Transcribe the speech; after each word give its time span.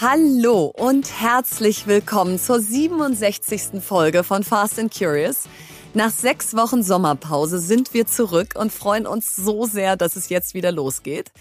Hallo 0.00 0.72
und 0.76 1.20
herzlich 1.20 1.88
willkommen 1.88 2.38
zur 2.38 2.60
67. 2.60 3.82
Folge 3.82 4.22
von 4.22 4.44
Fast 4.44 4.78
and 4.78 4.96
Curious. 4.96 5.48
Nach 5.92 6.12
sechs 6.12 6.54
Wochen 6.54 6.84
Sommerpause 6.84 7.58
sind 7.58 7.92
wir 7.94 8.06
zurück 8.06 8.54
und 8.56 8.72
freuen 8.72 9.08
uns 9.08 9.34
so 9.34 9.66
sehr, 9.66 9.96
dass 9.96 10.14
es 10.14 10.28
jetzt 10.28 10.54
wieder 10.54 10.70
losgeht. 10.70 11.32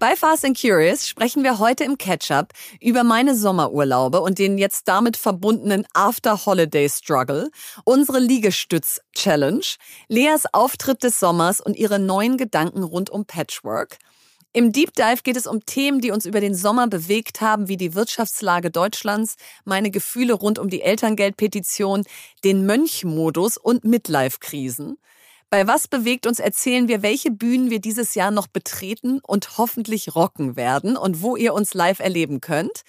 Bei 0.00 0.16
Fast 0.16 0.44
and 0.44 0.60
Curious 0.60 1.06
sprechen 1.06 1.44
wir 1.44 1.60
heute 1.60 1.84
im 1.84 1.96
Catch-up 1.96 2.52
über 2.80 3.04
meine 3.04 3.36
Sommerurlaube 3.36 4.20
und 4.20 4.40
den 4.40 4.58
jetzt 4.58 4.88
damit 4.88 5.16
verbundenen 5.16 5.86
After-Holiday-Struggle, 5.94 7.52
unsere 7.84 8.18
Liegestütz-Challenge, 8.18 9.64
Leas 10.08 10.46
Auftritt 10.52 11.04
des 11.04 11.20
Sommers 11.20 11.60
und 11.60 11.76
ihre 11.76 12.00
neuen 12.00 12.36
Gedanken 12.36 12.82
rund 12.82 13.10
um 13.10 13.26
Patchwork. 13.26 13.98
Im 14.54 14.70
Deep 14.70 14.92
Dive 14.92 15.22
geht 15.22 15.38
es 15.38 15.46
um 15.46 15.64
Themen, 15.64 16.02
die 16.02 16.10
uns 16.10 16.26
über 16.26 16.40
den 16.40 16.54
Sommer 16.54 16.86
bewegt 16.86 17.40
haben, 17.40 17.68
wie 17.68 17.78
die 17.78 17.94
Wirtschaftslage 17.94 18.70
Deutschlands, 18.70 19.36
meine 19.64 19.90
Gefühle 19.90 20.34
rund 20.34 20.58
um 20.58 20.68
die 20.68 20.82
Elterngeldpetition, 20.82 22.04
den 22.44 22.66
Mönchmodus 22.66 23.56
und 23.56 23.84
Midlife-Krisen. 23.84 24.98
Bei 25.48 25.66
Was 25.66 25.88
bewegt 25.88 26.26
uns 26.26 26.38
erzählen 26.38 26.86
wir, 26.86 27.00
welche 27.00 27.30
Bühnen 27.30 27.70
wir 27.70 27.80
dieses 27.80 28.14
Jahr 28.14 28.30
noch 28.30 28.46
betreten 28.46 29.20
und 29.26 29.56
hoffentlich 29.56 30.14
rocken 30.14 30.54
werden 30.54 30.98
und 30.98 31.22
wo 31.22 31.34
ihr 31.36 31.54
uns 31.54 31.72
live 31.72 32.00
erleben 32.00 32.42
könnt. 32.42 32.82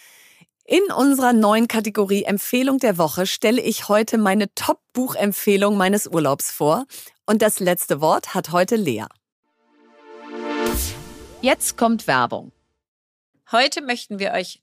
In 0.65 0.83
unserer 0.93 1.31
neuen 1.31 1.69
Kategorie 1.69 2.23
Empfehlung 2.23 2.79
der 2.79 2.97
Woche 2.97 3.25
stelle 3.25 3.61
ich 3.61 3.87
heute 3.87 4.17
meine 4.17 4.53
Top-Buchempfehlung 4.53 5.77
meines 5.77 6.07
Urlaubs 6.07 6.51
vor. 6.51 6.85
Und 7.25 7.41
das 7.41 7.61
letzte 7.61 8.01
Wort 8.01 8.33
hat 8.33 8.51
heute 8.51 8.75
Lea. 8.75 9.05
Jetzt 11.43 11.75
kommt 11.75 12.07
Werbung. 12.07 12.53
Heute 13.51 13.81
möchten 13.81 14.17
wir 14.17 14.31
euch 14.31 14.62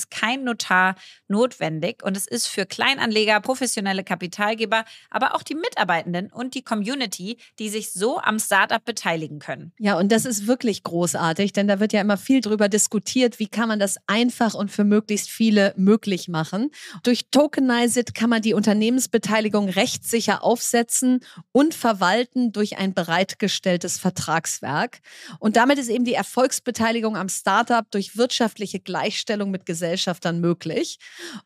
kein 0.09 0.43
Notar 0.43 0.95
notwendig 1.27 2.03
und 2.03 2.17
es 2.17 2.27
ist 2.27 2.47
für 2.47 2.65
Kleinanleger, 2.65 3.39
professionelle 3.41 4.03
Kapitalgeber, 4.03 4.85
aber 5.09 5.35
auch 5.35 5.43
die 5.43 5.55
Mitarbeitenden 5.55 6.31
und 6.31 6.55
die 6.55 6.63
Community, 6.63 7.37
die 7.59 7.69
sich 7.69 7.91
so 7.91 8.19
am 8.19 8.39
Startup 8.39 8.83
beteiligen 8.83 9.39
können. 9.39 9.73
Ja, 9.79 9.97
und 9.97 10.11
das 10.11 10.25
ist 10.25 10.47
wirklich 10.47 10.83
großartig, 10.83 11.53
denn 11.53 11.67
da 11.67 11.79
wird 11.79 11.93
ja 11.93 12.01
immer 12.01 12.17
viel 12.17 12.41
drüber 12.41 12.69
diskutiert, 12.69 13.39
wie 13.39 13.47
kann 13.47 13.67
man 13.67 13.79
das 13.79 13.97
einfach 14.07 14.53
und 14.53 14.71
für 14.71 14.83
möglichst 14.83 15.29
viele 15.29 15.73
möglich 15.77 16.27
machen. 16.27 16.71
Durch 17.03 17.29
Tokenized 17.31 18.15
kann 18.15 18.29
man 18.29 18.41
die 18.41 18.53
Unternehmensbeteiligung 18.53 19.69
rechtssicher 19.69 20.43
aufsetzen 20.43 21.19
und 21.51 21.73
verwalten 21.73 22.51
durch 22.51 22.77
ein 22.77 22.93
bereitgestelltes 22.93 23.97
Vertragswerk. 23.99 24.99
Und 25.39 25.55
damit 25.55 25.77
ist 25.77 25.89
eben 25.89 26.05
die 26.05 26.13
Erfolgsbeteiligung 26.13 27.17
am 27.17 27.29
Startup 27.29 27.89
durch 27.91 28.17
wirtschaftliche 28.17 28.79
Gleichstellung 28.79 29.51
mit 29.51 29.65
Gesellschaftern 29.91 30.39
möglich. 30.39 30.99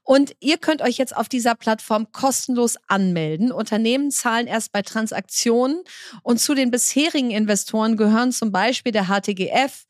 Und 0.03 0.35
ihr 0.39 0.57
könnt 0.57 0.83
euch 0.83 0.97
jetzt 0.97 1.15
auf 1.15 1.27
dieser 1.27 1.55
Plattform 1.55 2.11
kostenlos 2.11 2.77
anmelden. 2.87 3.51
Unternehmen 3.51 4.11
zahlen 4.11 4.45
erst 4.45 4.71
bei 4.71 4.83
Transaktionen 4.83 5.81
und 6.21 6.39
zu 6.39 6.53
den 6.53 6.69
bisherigen 6.69 7.31
Investoren 7.31 7.97
gehören 7.97 8.31
zum 8.31 8.51
Beispiel 8.51 8.91
der 8.91 9.07
HTGF, 9.07 9.85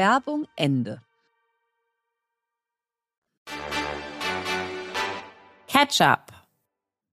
Werbung 0.00 0.46
Ende. 0.56 1.02
Ketchup. 5.68 6.32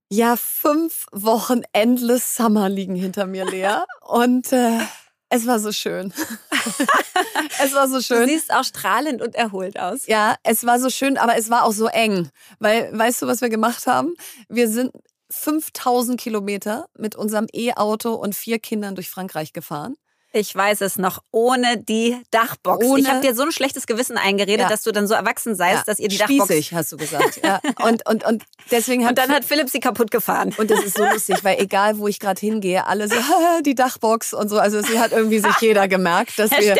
Ja, 0.09 0.37
fünf 0.37 1.05
Wochen 1.11 1.63
Endless 1.73 2.35
Summer 2.35 2.69
liegen 2.69 2.95
hinter 2.95 3.25
mir, 3.25 3.43
Lea. 3.43 3.83
Und 4.03 4.53
äh, 4.53 4.79
es 5.27 5.45
war 5.45 5.59
so 5.59 5.73
schön. 5.73 6.13
es 7.61 7.73
war 7.73 7.89
so 7.89 7.99
schön. 7.99 8.21
Du 8.21 8.27
siehst 8.27 8.53
auch 8.53 8.63
strahlend 8.63 9.21
und 9.21 9.35
erholt 9.35 9.77
aus. 9.77 10.07
Ja, 10.07 10.37
es 10.43 10.65
war 10.65 10.79
so 10.79 10.89
schön, 10.89 11.17
aber 11.17 11.35
es 11.35 11.49
war 11.49 11.65
auch 11.65 11.73
so 11.73 11.87
eng. 11.87 12.29
Weil, 12.59 12.97
weißt 12.97 13.21
du, 13.21 13.27
was 13.27 13.41
wir 13.41 13.49
gemacht 13.49 13.85
haben? 13.85 14.13
Wir 14.47 14.69
sind 14.69 14.93
5000 15.29 16.17
Kilometer 16.17 16.87
mit 16.97 17.17
unserem 17.17 17.47
E-Auto 17.51 18.13
und 18.13 18.33
vier 18.33 18.59
Kindern 18.59 18.95
durch 18.95 19.09
Frankreich 19.09 19.51
gefahren. 19.51 19.97
Ich 20.37 20.53
weiß 20.53 20.81
es 20.81 20.97
noch, 20.97 21.23
ohne 21.31 21.77
die 21.77 22.15
Dachbox. 22.31 22.85
Ohne 22.85 23.01
ich 23.01 23.09
habe 23.09 23.21
dir 23.21 23.35
so 23.35 23.43
ein 23.43 23.51
schlechtes 23.51 23.87
Gewissen 23.87 24.17
eingeredet, 24.17 24.61
ja. 24.61 24.69
dass 24.69 24.83
du 24.83 24.91
dann 24.91 25.07
so 25.07 25.13
erwachsen 25.13 25.55
seist, 25.55 25.79
ja. 25.79 25.83
dass 25.85 25.99
ihr 25.99 26.07
die 26.07 26.17
Spießig, 26.17 26.69
Dachbox... 26.69 26.71
hast 26.71 26.91
du 26.91 26.97
gesagt. 26.97 27.41
Ja. 27.43 27.59
Und, 27.83 28.07
und, 28.07 28.23
und, 28.25 28.43
deswegen 28.71 29.03
hat 29.03 29.11
und 29.11 29.17
dann 29.17 29.31
hat 29.31 29.45
Philipp 29.45 29.69
sie 29.69 29.79
kaputt 29.79 30.11
gefahren. 30.11 30.53
Und 30.57 30.69
das 30.71 30.83
ist 30.83 30.97
so 30.97 31.05
lustig, 31.05 31.43
weil 31.43 31.59
egal, 31.59 31.97
wo 31.97 32.07
ich 32.07 32.19
gerade 32.19 32.39
hingehe, 32.39 32.85
alle 32.85 33.07
so, 33.07 33.15
die 33.65 33.75
Dachbox 33.75 34.33
und 34.33 34.49
so. 34.49 34.59
Also 34.59 34.81
sie 34.81 34.99
hat 34.99 35.11
irgendwie 35.11 35.39
sich 35.39 35.55
jeder 35.61 35.87
gemerkt, 35.87 36.37
dass 36.37 36.51
wir 36.51 36.75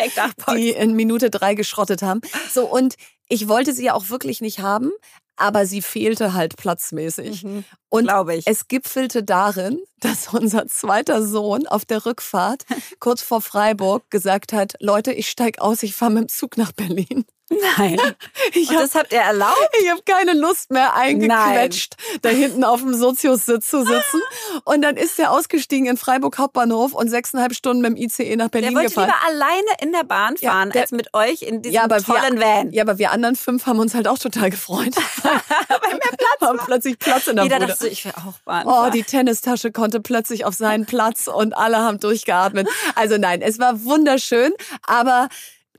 die 0.54 0.70
in 0.70 0.94
Minute 0.94 1.30
drei 1.30 1.54
geschrottet 1.54 2.02
haben. 2.02 2.20
So, 2.52 2.66
und 2.66 2.94
ich 3.28 3.48
wollte 3.48 3.72
sie 3.72 3.84
ja 3.84 3.94
auch 3.94 4.08
wirklich 4.08 4.40
nicht 4.40 4.60
haben, 4.60 4.90
aber 5.36 5.66
sie 5.66 5.82
fehlte 5.82 6.34
halt 6.34 6.56
platzmäßig. 6.56 7.44
Mhm, 7.44 7.64
und 7.90 8.10
es 8.44 8.68
gipfelte 8.68 9.22
darin, 9.22 9.78
dass 10.00 10.32
unser 10.32 10.66
zweiter 10.66 11.24
Sohn 11.26 11.66
auf 11.66 11.84
der 11.84 12.06
Rückfahrt 12.06 12.64
kurz 13.00 13.22
vor 13.22 13.40
Freiburg 13.40 14.10
gesagt 14.10 14.52
hat, 14.52 14.74
Leute, 14.80 15.12
ich 15.12 15.28
steig 15.28 15.60
aus, 15.60 15.82
ich 15.82 15.94
fahre 15.94 16.12
mit 16.12 16.22
dem 16.24 16.28
Zug 16.28 16.56
nach 16.56 16.72
Berlin. 16.72 17.24
Nein. 17.50 17.98
Ich 18.54 18.70
hab, 18.70 18.80
das 18.80 18.94
habt 18.94 19.12
ihr 19.12 19.20
erlaubt? 19.20 19.68
Ich 19.82 19.90
habe 19.90 20.00
keine 20.04 20.32
Lust 20.32 20.70
mehr 20.70 20.94
eingequetscht, 20.94 21.96
Nein. 21.98 22.18
da 22.22 22.28
hinten 22.30 22.64
auf 22.64 22.80
dem 22.80 22.94
Sozius-Sitz 22.94 23.68
zu 23.68 23.84
sitzen. 23.84 24.20
Und 24.64 24.82
dann 24.82 24.96
ist 24.96 25.18
er 25.18 25.32
ausgestiegen 25.32 25.86
in 25.86 25.96
Freiburg 25.98 26.38
Hauptbahnhof 26.38 26.94
und 26.94 27.10
sechseinhalb 27.10 27.54
Stunden 27.54 27.82
mit 27.82 27.90
dem 27.90 27.96
ICE 27.96 28.36
nach 28.36 28.48
Berlin 28.48 28.74
der 28.74 28.84
gefahren. 28.84 29.08
Der 29.08 29.14
wollte 29.14 29.26
lieber 29.26 29.44
alleine 29.44 29.68
in 29.82 29.92
der 29.92 30.04
Bahn 30.04 30.36
fahren, 30.38 30.68
ja, 30.68 30.72
der, 30.72 30.82
als 30.82 30.92
mit 30.92 31.12
euch 31.14 31.42
in 31.42 31.60
diesem 31.60 31.74
ja, 31.74 31.88
tollen 31.88 32.38
wir, 32.38 32.46
Van. 32.46 32.72
Ja, 32.72 32.82
aber 32.82 32.98
wir 32.98 33.12
anderen 33.12 33.36
fünf 33.36 33.66
haben 33.66 33.78
uns 33.78 33.94
halt 33.94 34.08
auch 34.08 34.18
total 34.18 34.50
gefreut. 34.50 34.94
Weil 35.22 35.32
mehr 35.92 36.16
Platz 36.16 36.40
haben 36.40 36.58
plötzlich 36.64 36.98
Platz 36.98 37.26
in 37.26 37.36
der 37.36 37.44
Jeder 37.44 37.58
Bude. 37.58 37.72
dachte, 37.72 37.88
ich 37.88 38.04
will 38.04 38.12
auch 38.16 38.38
Bahn 38.44 38.66
Oh, 38.66 38.90
die 38.90 39.02
Tennistasche 39.02 39.72
konnte 39.72 39.87
plötzlich 39.90 40.44
auf 40.44 40.54
seinen 40.54 40.86
Platz 40.86 41.26
und 41.26 41.56
alle 41.56 41.78
haben 41.78 41.98
durchgeatmet. 41.98 42.68
Also 42.94 43.16
nein, 43.18 43.42
es 43.42 43.58
war 43.58 43.84
wunderschön, 43.84 44.52
aber 44.86 45.28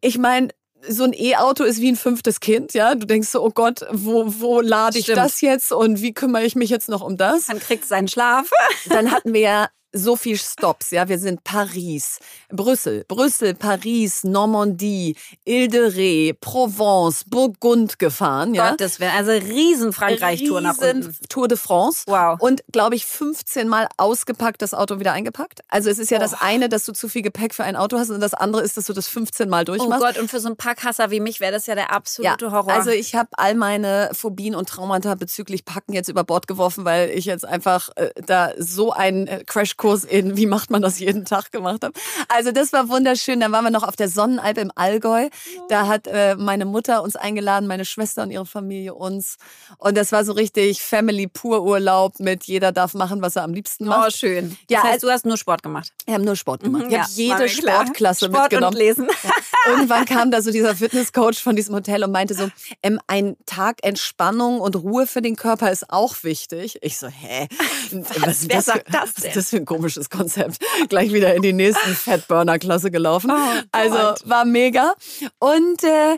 ich 0.02 0.18
meine, 0.18 0.50
so 0.88 1.04
ein 1.04 1.14
E-Auto 1.14 1.64
ist 1.64 1.82
wie 1.82 1.92
ein 1.92 1.96
fünftes 1.96 2.40
Kind, 2.40 2.74
ja. 2.74 2.96
Du 2.96 3.06
denkst 3.06 3.30
so, 3.30 3.44
oh 3.44 3.50
Gott, 3.50 3.86
wo, 3.92 4.26
wo 4.40 4.62
lade 4.62 4.98
ich 4.98 5.06
Stimmt. 5.06 5.18
das 5.18 5.42
jetzt 5.42 5.72
und 5.72 6.02
wie 6.02 6.14
kümmere 6.14 6.46
ich 6.46 6.56
mich 6.56 6.70
jetzt 6.70 6.90
noch 6.90 7.02
um 7.02 7.18
das? 7.18 7.48
Dann 7.48 7.60
kriegst 7.60 7.86
du 7.86 7.90
seinen 7.90 8.08
Schlaf. 8.08 8.50
Dann 8.88 9.12
hatten 9.12 9.34
wir 9.34 9.42
ja 9.42 9.68
so 9.92 10.16
viel 10.16 10.38
Stops, 10.38 10.92
ja. 10.92 11.08
Wir 11.08 11.20
sind 11.20 11.44
Paris, 11.44 12.20
Brüssel, 12.50 13.06
Brüssel, 13.08 13.56
Paris, 13.56 14.24
Normandie, 14.24 15.16
Ile-de-Ré, 15.46 16.34
Provence, 16.40 17.24
Burgund 17.26 18.00
gefahren, 18.00 18.54
ja. 18.54 18.72
Gottes 18.72 19.00
Willen, 19.00 19.12
also 19.12 19.32
riesen 19.32 19.94
Frankreich-Tour 19.94 20.62
nach 20.62 20.78
unten. 20.78 21.16
Tour 21.30 21.48
de 21.48 21.58
France. 21.58 22.04
Wow. 22.08 22.40
Und 22.40 22.64
glaube 22.72 22.96
ich 22.96 23.06
15 23.06 23.68
Mal 23.68 23.88
ausgepackt, 23.98 24.62
das 24.62 24.74
Auto 24.74 25.00
wieder 25.00 25.14
eingepackt. 25.14 25.62
Also 25.70 25.90
es 25.90 26.00
ist 26.00 26.12
ja 26.12 26.18
oh. 26.18 26.22
das 26.22 26.40
eine, 26.40 26.70
dass 26.70 26.86
du 26.86 26.94
zu 26.94 27.10
viel 27.10 27.22
Gepäck 27.22 27.54
für 27.54 27.64
ein 27.64 27.76
Auto 27.76 27.98
hast 27.98 28.10
und 28.10 28.22
das 28.22 28.34
andere 28.34 28.62
ist, 28.62 28.78
dass 28.78 28.86
du 28.86 28.94
das 28.94 29.08
15 29.08 29.50
Mal 29.50 29.66
durchmachst. 29.66 30.02
Oh 30.02 30.06
Gott, 30.06 30.18
und 30.18 30.30
für 30.30 30.40
so 30.40 30.48
einen 30.48 30.58
Packhasser 30.58 31.12
wie 31.12 31.20
mich 31.20 31.40
wäre 31.40 31.52
das 31.52 31.66
ja 31.66 31.76
der 31.76 31.92
absolute 31.92 32.46
ja, 32.46 32.52
Horror. 32.52 32.72
Also 32.72 32.92
ich 32.92 33.16
habe 33.16 33.30
all 33.34 33.56
meine 33.56 34.10
Phobien 34.14 34.56
und 34.56 34.70
Traumata 34.70 35.16
bezüglich 35.16 35.66
Packen 35.66 35.94
jetzt 35.94 36.10
über 36.10 36.24
Bord 36.24 36.48
geworfen, 36.48 36.86
weil 36.86 37.10
ich 37.10 37.26
jetzt 37.26 37.46
einfach 37.46 37.90
äh, 37.96 38.10
da 38.26 38.52
so 38.58 38.92
einen 38.92 39.28
äh, 39.28 39.44
Crash 39.46 39.78
Kurs 39.80 40.04
in, 40.04 40.38
wie 40.38 40.46
macht 40.46 40.70
man 40.70 40.82
das 40.82 41.00
jeden 41.00 41.26
Tag 41.26 41.52
gemacht 41.52 41.84
habe. 41.84 41.94
Also 42.28 42.52
das 42.52 42.72
war 42.74 42.90
wunderschön. 42.90 43.40
Dann 43.40 43.52
waren 43.52 43.64
wir 43.64 43.72
noch 43.72 43.84
auf 43.84 43.96
der 43.96 44.10
Sonnenalp 44.10 44.58
im 44.58 44.72
Allgäu. 44.76 45.30
Da 45.70 45.88
hat 45.88 46.06
äh, 46.06 46.36
meine 46.36 46.66
Mutter 46.66 47.02
uns 47.02 47.16
eingeladen, 47.16 47.66
meine 47.68 47.86
Schwester 47.86 48.24
und 48.24 48.32
ihre 48.32 48.46
Familie 48.46 48.94
uns. 48.94 49.38
Und 49.78 49.98
das 49.98 50.12
war 50.12 50.26
so 50.26 50.34
richtig 50.34 50.82
Family 50.82 51.28
pur 51.28 51.64
Urlaub 51.64 52.20
mit 52.20 52.44
jeder 52.44 52.72
darf 52.72 52.94
machen, 52.94 53.22
was 53.22 53.38
er 53.38 53.44
am 53.44 53.54
liebsten 53.54 53.86
macht. 53.86 54.08
Oh, 54.08 54.12
schön. 54.16 54.58
Ja, 54.70 54.82
das 54.82 54.92
heißt, 54.92 55.04
du 55.04 55.10
hast 55.10 55.26
nur 55.26 55.38
Sport 55.38 55.64
gemacht. 55.64 55.94
Wir 56.06 56.16
haben 56.16 56.26
nur 56.26 56.36
Sport 56.36 56.62
gemacht. 56.62 56.84
Mhm, 56.84 56.90
ich 56.90 56.94
ja, 56.94 57.04
habe 57.04 57.12
jede 57.14 57.50
Sportklasse 57.50 58.26
Sport 58.26 58.52
mitgenommen. 58.52 58.76
Und 58.76 58.80
lesen. 58.80 59.08
Ja. 59.24 59.32
irgendwann 59.72 60.06
kam 60.06 60.32
da 60.32 60.42
so 60.42 60.52
dieser 60.52 60.76
Fitnesscoach 60.76 61.42
von 61.42 61.56
diesem 61.56 61.74
Hotel 61.74 62.04
und 62.04 62.12
meinte 62.12 62.34
so, 62.34 62.50
ähm, 62.84 63.00
ein 63.08 63.38
Tag 63.46 63.78
Entspannung 63.84 64.60
und 64.60 64.76
Ruhe 64.76 65.08
für 65.08 65.22
den 65.22 65.36
Körper 65.36 65.72
ist 65.72 65.90
auch 65.90 66.24
wichtig. 66.24 66.80
Ich 66.82 66.98
so, 66.98 67.08
hä? 67.08 67.48
Was, 67.92 68.50
wer 68.50 68.62
sagt 68.62 68.94
das 68.94 69.02
Was 69.02 69.14
denn? 69.14 69.30
ist 69.30 69.38
das 69.38 69.50
für 69.50 69.58
ein 69.58 69.66
komisches 69.70 70.10
Konzept? 70.10 70.58
Gleich 70.90 71.14
wieder 71.14 71.34
in 71.36 71.42
die 71.42 71.54
nächsten 71.54 71.96
Fatburner-Klasse 71.96 72.92
gelaufen. 72.92 73.32
Oh 73.32 73.62
also 73.72 73.98
war 74.26 74.44
mega. 74.44 74.94
Und 75.40 75.84
äh, 75.84 76.18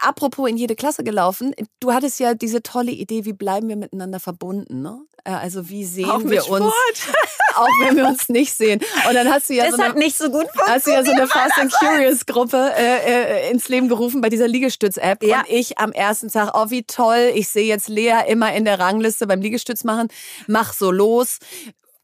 apropos 0.00 0.48
in 0.48 0.56
jede 0.56 0.76
Klasse 0.76 1.02
gelaufen, 1.02 1.54
du 1.80 1.92
hattest 1.92 2.20
ja 2.20 2.34
diese 2.34 2.62
tolle 2.62 2.92
Idee, 2.92 3.24
wie 3.24 3.32
bleiben 3.32 3.68
wir 3.68 3.76
miteinander 3.76 4.20
verbunden, 4.20 4.82
ne? 4.82 5.00
Äh, 5.24 5.30
Also 5.32 5.68
wie 5.70 5.84
sehen 5.84 6.10
Auch 6.10 6.22
wir 6.22 6.48
uns, 6.48 6.72
auch 7.54 7.68
wenn 7.80 7.96
wir 7.96 8.06
uns 8.06 8.28
nicht 8.28 8.52
sehen. 8.54 8.80
Und 9.08 9.14
dann 9.14 9.28
hast 9.32 9.48
du 9.48 9.54
ja 9.54 9.66
Das 9.66 9.76
so 9.76 9.82
eine, 9.82 9.94
nicht 9.94 10.16
so 10.16 10.30
gut 10.30 10.46
hast 10.66 10.86
du 10.86 10.90
ja 10.90 11.04
so 11.04 11.12
eine 11.12 11.26
Fast 11.26 11.58
and 11.58 11.72
Curious 11.72 12.26
Gruppe 12.26 12.72
äh, 12.76 13.46
äh, 13.46 13.50
ins 13.50 13.68
Leben 13.68 13.88
gerufen 13.88 14.20
bei 14.20 14.28
dieser 14.28 14.46
Liegestütz-App. 14.46 15.22
Ja. 15.22 15.40
Und 15.40 15.48
ich 15.48 15.78
am 15.78 15.92
ersten 15.92 16.28
Tag, 16.28 16.50
oh 16.54 16.70
wie 16.70 16.84
toll, 16.84 17.32
ich 17.34 17.48
sehe 17.48 17.66
jetzt 17.66 17.88
Lea 17.88 18.20
immer 18.28 18.54
in 18.54 18.64
der 18.66 18.78
Rangliste 18.78 19.26
beim 19.26 19.40
Liegestütz 19.40 19.84
machen, 19.84 20.08
mach 20.46 20.74
so 20.74 20.90
los. 20.90 21.38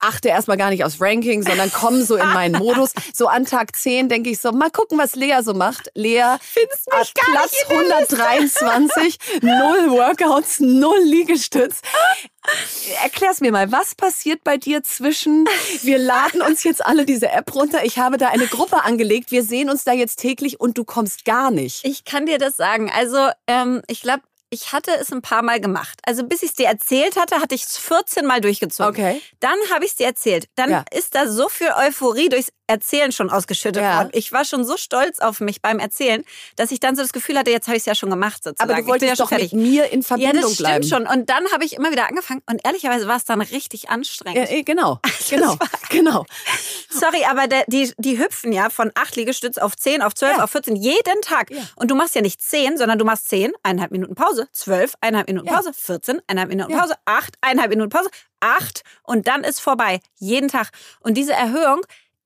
Achte 0.00 0.28
erstmal 0.28 0.56
gar 0.56 0.70
nicht 0.70 0.84
aufs 0.84 1.00
Ranking, 1.00 1.42
sondern 1.42 1.70
komm 1.72 2.02
so 2.02 2.16
in 2.16 2.28
meinen 2.28 2.58
Modus. 2.58 2.92
So 3.14 3.26
an 3.26 3.44
Tag 3.44 3.76
10 3.76 4.08
denke 4.08 4.30
ich 4.30 4.40
so, 4.40 4.50
mal 4.52 4.70
gucken, 4.70 4.98
was 4.98 5.14
Lea 5.14 5.40
so 5.42 5.54
macht. 5.54 5.90
Lea 5.94 6.36
Findest 6.40 6.88
mich 6.98 7.14
gar 7.14 7.34
Platz 7.34 7.52
nicht 7.52 7.70
in 7.70 7.88
der 7.88 7.96
123, 7.98 9.18
null 9.42 9.90
Workouts, 9.90 10.60
null 10.60 11.00
Liegestütz. 11.04 11.80
Erklär's 13.02 13.40
mir 13.40 13.52
mal, 13.52 13.70
was 13.70 13.94
passiert 13.94 14.42
bei 14.42 14.56
dir 14.56 14.82
zwischen, 14.82 15.46
wir 15.82 15.98
laden 15.98 16.40
uns 16.40 16.64
jetzt 16.64 16.84
alle 16.84 17.04
diese 17.04 17.30
App 17.30 17.54
runter, 17.54 17.84
ich 17.84 17.98
habe 17.98 18.16
da 18.16 18.28
eine 18.28 18.46
Gruppe 18.46 18.82
angelegt, 18.82 19.30
wir 19.30 19.44
sehen 19.44 19.68
uns 19.68 19.84
da 19.84 19.92
jetzt 19.92 20.16
täglich 20.16 20.58
und 20.58 20.78
du 20.78 20.84
kommst 20.84 21.26
gar 21.26 21.50
nicht. 21.50 21.84
Ich 21.84 22.04
kann 22.04 22.24
dir 22.24 22.38
das 22.38 22.56
sagen. 22.56 22.90
Also, 22.90 23.28
ähm, 23.46 23.82
ich 23.88 24.00
glaube, 24.00 24.22
ich 24.50 24.72
hatte 24.72 24.90
es 25.00 25.12
ein 25.12 25.22
paar 25.22 25.42
Mal 25.42 25.60
gemacht. 25.60 25.98
Also, 26.04 26.24
bis 26.24 26.42
ich 26.42 26.50
es 26.50 26.54
dir 26.56 26.66
erzählt 26.66 27.16
hatte, 27.16 27.36
hatte 27.40 27.54
ich 27.54 27.62
es 27.64 27.78
14 27.78 28.26
Mal 28.26 28.40
durchgezogen. 28.40 28.90
Okay. 28.90 29.22
Dann 29.38 29.56
habe 29.72 29.84
ich 29.84 29.92
es 29.92 29.96
dir 29.96 30.06
erzählt. 30.06 30.46
Dann 30.56 30.70
Ja. 30.70 30.84
ist 30.92 31.14
da 31.14 31.28
so 31.28 31.48
viel 31.48 31.70
Euphorie 31.76 32.28
durchs 32.28 32.52
Erzählen 32.70 33.12
schon 33.12 33.30
ausgeschüttet 33.30 33.82
Ja. 33.82 33.98
worden. 33.98 34.10
Ich 34.12 34.32
war 34.32 34.44
schon 34.44 34.64
so 34.64 34.76
stolz 34.76 35.18
auf 35.18 35.40
mich 35.40 35.60
beim 35.60 35.78
Erzählen, 35.78 36.24
dass 36.56 36.70
ich 36.70 36.80
dann 36.80 36.96
so 36.96 37.02
das 37.02 37.12
Gefühl 37.12 37.36
hatte, 37.38 37.50
jetzt 37.50 37.66
habe 37.66 37.76
ich 37.76 37.82
es 37.82 37.86
ja 37.86 37.94
schon 37.94 38.10
gemacht 38.10 38.42
sozusagen. 38.44 38.70
Aber 38.70 38.80
du 38.80 38.86
wolltest 38.88 39.10
ja 39.10 39.16
schon 39.16 39.24
doch 39.26 39.30
mit 39.32 39.50
fertig. 39.50 39.52
mir 39.58 39.90
in 39.92 40.00
Ja, 40.00 40.06
Verbindung 40.06 40.42
das 40.42 40.52
stimmt 40.54 40.58
bleiben. 40.68 40.84
schon. 40.88 41.06
Und 41.06 41.28
dann 41.30 41.44
habe 41.52 41.64
ich 41.64 41.74
immer 41.74 41.90
wieder 41.90 42.08
angefangen 42.08 42.42
und 42.48 42.60
ehrlicherweise 42.64 43.06
war 43.08 43.16
es 43.16 43.24
dann 43.24 43.40
richtig 43.40 43.90
anstrengend. 43.90 44.36
Ja, 44.48 44.56
eh, 44.56 44.62
genau, 44.62 44.98
genau, 45.28 45.56
genau. 45.90 46.24
Sorry, 46.88 47.24
aber 47.28 47.46
der, 47.46 47.64
die, 47.66 47.92
die 47.98 48.18
hüpfen 48.18 48.52
ja 48.52 48.70
von 48.70 48.90
8 48.94 49.16
Liegestütz 49.16 49.58
auf 49.58 49.76
10, 49.76 50.02
auf 50.02 50.14
12, 50.14 50.36
Ja. 50.38 50.44
auf 50.44 50.50
14 50.50 50.76
jeden 50.76 51.20
Tag. 51.22 51.50
Ja. 51.50 51.62
Und 51.76 51.90
du 51.90 51.94
machst 51.94 52.14
ja 52.14 52.20
nicht 52.22 52.40
10, 52.40 52.76
sondern 52.78 52.98
du 52.98 53.04
machst 53.04 53.28
10, 53.28 53.52
eineinhalb 53.62 53.90
Minuten 53.90 54.14
Pause, 54.14 54.48
12, 54.52 54.94
eineinhalb 55.00 55.28
Minuten 55.28 55.46
Ja. 55.48 55.56
Pause, 55.56 55.72
14, 55.74 56.20
eineinhalb 56.26 56.48
Minuten 56.50 56.72
Ja. 56.72 56.78
Pause, 56.80 56.94
8, 57.04 57.34
eineinhalb 57.40 57.70
Minuten 57.70 57.90
Pause, 57.90 58.10
8 58.40 58.82
und 59.02 59.26
dann 59.28 59.44
ist 59.44 59.60
vorbei. 59.60 60.00
Jeden 60.18 60.48
Tag. 60.48 60.70
Und 61.00 61.14
diese 61.14 61.32
Erhöhung, 61.32 61.80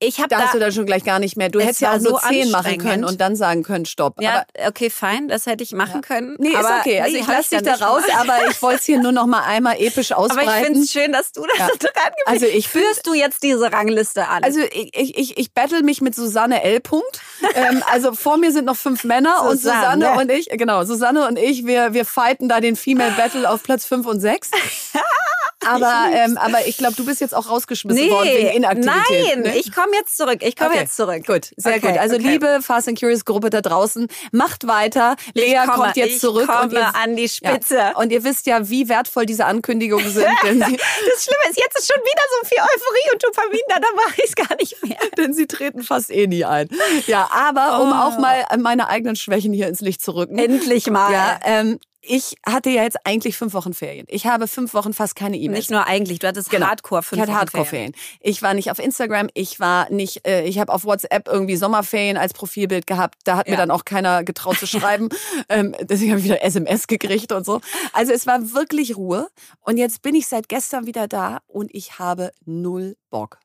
ich 0.07 0.17
habe 0.19 0.29
Da 0.29 0.37
da... 0.37 0.43
hast 0.45 0.53
du 0.53 0.59
dann 0.59 0.71
schon 0.71 0.85
gleich 0.85 1.03
gar 1.03 1.19
nicht 1.19 1.35
mehr. 1.37 1.49
Du 1.49 1.59
Es 1.59 1.65
hättest 1.65 1.81
ja 1.81 1.91
auch 1.93 1.99
nur 1.99 2.19
so 2.21 2.27
zehn 2.29 2.51
machen 2.51 2.77
können 2.77 3.03
und 3.05 3.19
dann 3.21 3.35
sagen 3.35 3.63
können, 3.63 3.85
stopp. 3.85 4.21
ja, 4.21 4.45
aber, 4.57 4.67
okay, 4.69 4.89
fein, 4.89 5.27
das 5.27 5.45
hätte 5.45 5.63
ich 5.63 5.71
machen 5.73 6.01
können. 6.01 6.35
nee, 6.39 6.49
ist 6.49 6.55
aber 6.57 6.79
okay. 6.79 7.01
Also 7.01 7.15
nee, 7.15 7.21
ich 7.21 7.27
lasse 7.27 7.49
dich 7.57 7.61
da 7.63 7.75
raus, 7.75 8.03
aber 8.19 8.49
ich 8.49 8.61
wollte 8.61 8.79
es 8.79 8.85
hier 8.85 8.99
nur 8.99 9.11
noch 9.11 9.25
mal 9.25 9.43
einmal 9.43 9.75
episch 9.79 10.11
Aber 10.15 10.21
ausbreiten. 10.21 10.49
ich 10.49 10.65
finde 10.65 10.79
es 10.81 10.91
schön, 10.91 11.11
dass 11.11 11.31
du 11.31 11.41
das 11.45 11.57
Ja. 11.57 11.67
dran 11.79 11.79
gewesen 11.79 12.27
Also 12.27 12.45
ich 12.45 12.67
Führst 12.67 13.05
du 13.07 13.13
jetzt 13.13 13.43
diese 13.43 13.71
Rangliste 13.71 14.27
an? 14.27 14.43
Also 14.43 14.59
ich, 14.61 14.91
ich, 14.95 15.17
ich, 15.17 15.37
ich 15.37 15.53
battle 15.53 15.81
mich 15.83 16.01
mit 16.01 16.15
Susanne 16.15 16.63
L. 16.63 16.79
Punkt. 16.79 17.21
ähm, 17.55 17.83
also 17.91 18.13
vor 18.13 18.37
mir 18.37 18.51
sind 18.51 18.65
noch 18.65 18.75
fünf 18.77 19.03
Männer 19.03 19.43
und 19.43 19.57
Susanne. 19.57 20.05
Susanne 20.05 20.19
und 20.21 20.31
ich, 20.31 20.49
genau, 20.49 20.83
Susanne 20.83 21.27
und 21.27 21.37
ich, 21.39 21.65
wir, 21.65 21.93
wir 21.93 22.05
fighten 22.05 22.49
da 22.49 22.59
den 22.59 22.75
Female 22.75 23.11
Battle 23.11 23.49
auf 23.49 23.63
Platz 23.63 23.85
fünf 23.85 24.05
und 24.07 24.19
sechs. 24.19 24.51
Aber, 25.65 26.05
ähm, 26.13 26.37
aber 26.37 26.67
ich 26.67 26.77
glaube, 26.77 26.95
du 26.95 27.05
bist 27.05 27.21
jetzt 27.21 27.33
auch 27.33 27.49
rausgeschmissen 27.49 28.09
worden 28.09 28.29
wegen 28.29 28.49
Inaktivität. 28.49 29.35
Nein, 29.35 29.41
ne? 29.41 29.57
ich 29.57 29.71
komme 29.73 29.93
jetzt 29.93 30.17
zurück. 30.17 30.39
Ich 30.41 30.55
komme 30.55 30.71
Okay, 30.71 30.79
jetzt 30.81 30.95
zurück. 30.95 31.25
Gut, 31.25 31.51
sehr 31.57 31.75
Okay, 31.77 31.91
gut. 31.91 31.97
Also 31.99 32.15
okay. 32.15 32.27
liebe 32.29 32.59
Fast 32.61 32.87
and 32.87 32.99
Curious 32.99 33.25
Gruppe 33.25 33.49
da 33.49 33.61
draußen, 33.61 34.07
macht 34.31 34.67
weiter. 34.67 35.15
Lea 35.33 35.55
komme, 35.65 35.83
kommt 35.83 35.97
jetzt 35.97 36.21
zurück 36.21 36.49
und 36.63 36.73
ihr, 36.73 36.95
an 36.95 37.15
die 37.15 37.29
Spitze. 37.29 37.75
Ja, 37.77 37.95
und 37.97 38.11
ihr 38.11 38.23
wisst 38.23 38.45
ja, 38.45 38.69
wie 38.69 38.89
wertvoll 38.89 39.25
diese 39.25 39.45
Ankündigungen 39.45 40.09
sind, 40.09 40.25
Das 40.43 40.53
Schlimme 40.53 41.49
ist, 41.49 41.57
jetzt 41.57 41.77
ist 41.79 41.91
schon 41.91 42.01
wieder 42.01 42.21
so 42.41 42.47
viel 42.47 42.59
Euphorie 42.59 43.13
und 43.13 43.23
Dopamin 43.23 43.61
da, 43.67 43.75
dann 43.75 43.95
mache 43.95 44.15
ich 44.17 44.25
es 44.29 44.35
gar 44.35 44.55
nicht 44.57 44.83
mehr. 44.83 44.97
denn 45.17 45.33
sie 45.33 45.47
treten 45.47 45.81
fast 45.83 46.11
eh 46.11 46.27
nie 46.27 46.45
ein. 46.45 46.69
Ja, 47.07 47.29
aber 47.31 47.81
um 47.81 47.91
Oh. 47.91 47.93
auch 47.95 48.17
mal 48.17 48.43
meine 48.59 48.87
eigenen 48.89 49.15
Schwächen 49.15 49.53
hier 49.53 49.67
ins 49.67 49.81
Licht 49.81 50.03
zu 50.03 50.15
rücken. 50.15 50.37
Endlich 50.37 50.89
mal. 50.89 51.11
Ja, 51.11 51.39
ähm, 51.43 51.79
ich 52.07 52.35
hatte 52.45 52.69
ja 52.69 52.83
jetzt 52.83 52.97
eigentlich 53.03 53.37
fünf 53.37 53.53
Wochen 53.53 53.73
Ferien. 53.73 54.05
Ich 54.09 54.25
habe 54.27 54.47
fünf 54.47 54.73
Wochen 54.73 54.93
fast 54.93 55.15
keine 55.15 55.37
E-Mails. 55.37 55.59
Nicht 55.65 55.71
nur 55.71 55.85
eigentlich, 55.87 56.19
du 56.19 56.27
hattest 56.27 56.49
Genau. 56.49 56.67
Hardcore 56.67 57.03
fünf 57.03 57.17
Ich 57.17 57.21
hatte 57.21 57.31
Wochen 57.31 57.39
Hardcore-Ferien. 57.39 57.93
Ich 58.19 58.41
war 58.41 58.53
nicht 58.53 58.71
auf 58.71 58.79
Instagram, 58.79 59.29
ich 59.33 59.59
war 59.59 59.89
nicht, 59.91 60.25
äh, 60.27 60.43
ich 60.45 60.59
habe 60.59 60.71
auf 60.71 60.85
WhatsApp 60.85 61.27
irgendwie 61.27 61.55
Sommerferien 61.55 62.17
als 62.17 62.33
Profilbild 62.33 62.87
gehabt. 62.87 63.15
Da 63.23 63.37
hat 63.37 63.47
mir 63.47 63.53
Ja. 63.53 63.57
dann 63.57 63.71
auch 63.71 63.85
keiner 63.85 64.23
getraut 64.23 64.57
zu 64.57 64.67
schreiben. 64.67 65.09
ähm, 65.49 65.75
deswegen 65.81 66.11
habe 66.11 66.19
ich 66.19 66.25
wieder 66.25 66.43
SMS 66.43 66.87
gekriegt 66.87 67.31
und 67.31 67.45
so. 67.45 67.61
Also 67.93 68.11
es 68.13 68.27
war 68.27 68.53
wirklich 68.53 68.95
Ruhe. 68.95 69.27
Und 69.61 69.77
jetzt 69.77 70.01
bin 70.01 70.15
ich 70.15 70.27
seit 70.27 70.47
gestern 70.49 70.85
wieder 70.85 71.07
da 71.07 71.39
und 71.47 71.73
ich 71.73 71.99
habe 71.99 72.31
null 72.45 72.95
Bock. 73.09 73.39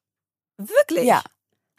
Wirklich? 0.59 1.05
Ja. 1.05 1.23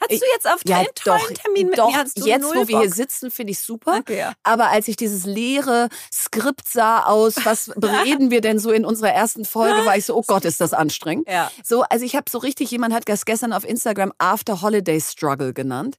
Hast 0.02 0.22
du 0.22 0.26
jetzt 0.34 0.48
auf 0.48 0.64
deinen 0.64 0.88
tollen 0.96 1.36
Termin 1.36 1.70
mit 1.70 1.78
doch, 1.78 1.92
mir? 1.92 1.98
Hast 1.98 2.20
du 2.20 2.26
jetzt, 2.26 2.44
wo 2.44 2.68
wir 2.68 2.80
hier 2.80 2.88
Bock? 2.88 2.96
sitzen, 2.96 3.32
finde 3.32 3.52
ich 3.52 3.60
super. 3.60 3.98
Okay, 4.00 4.18
ja. 4.18 4.34
Aber 4.44 4.70
als 4.70 4.88
ich 4.88 4.96
dieses 4.96 5.26
leere 5.26 5.90
Skript 6.12 6.68
sah 6.68 7.04
aus, 7.04 7.36
was 7.44 7.70
reden 8.06 8.32
wir 8.32 8.42
denn 8.42 8.60
so 8.60 8.72
in 8.72 8.86
unserer 8.86 9.12
ersten 9.12 9.46
Folge, 9.46 9.86
war 9.86 9.96
ich 9.96 10.06
so, 10.06 10.16
oh 10.16 10.24
Gott, 10.26 10.46
ist 10.46 10.60
das 10.60 10.74
anstrengend. 10.74 11.28
Ja. 11.30 11.52
So, 11.64 11.84
also 11.84 12.04
ich 12.04 12.16
habe 12.16 12.30
so 12.30 12.40
richtig, 12.40 12.72
jemand 12.72 12.94
hat 12.94 13.08
das 13.08 13.26
gestern 13.26 13.54
auf 13.54 13.64
Instagram 13.64 14.12
After 14.18 14.62
Holiday 14.62 15.00
Struggle 15.00 15.54
genannt. 15.54 15.98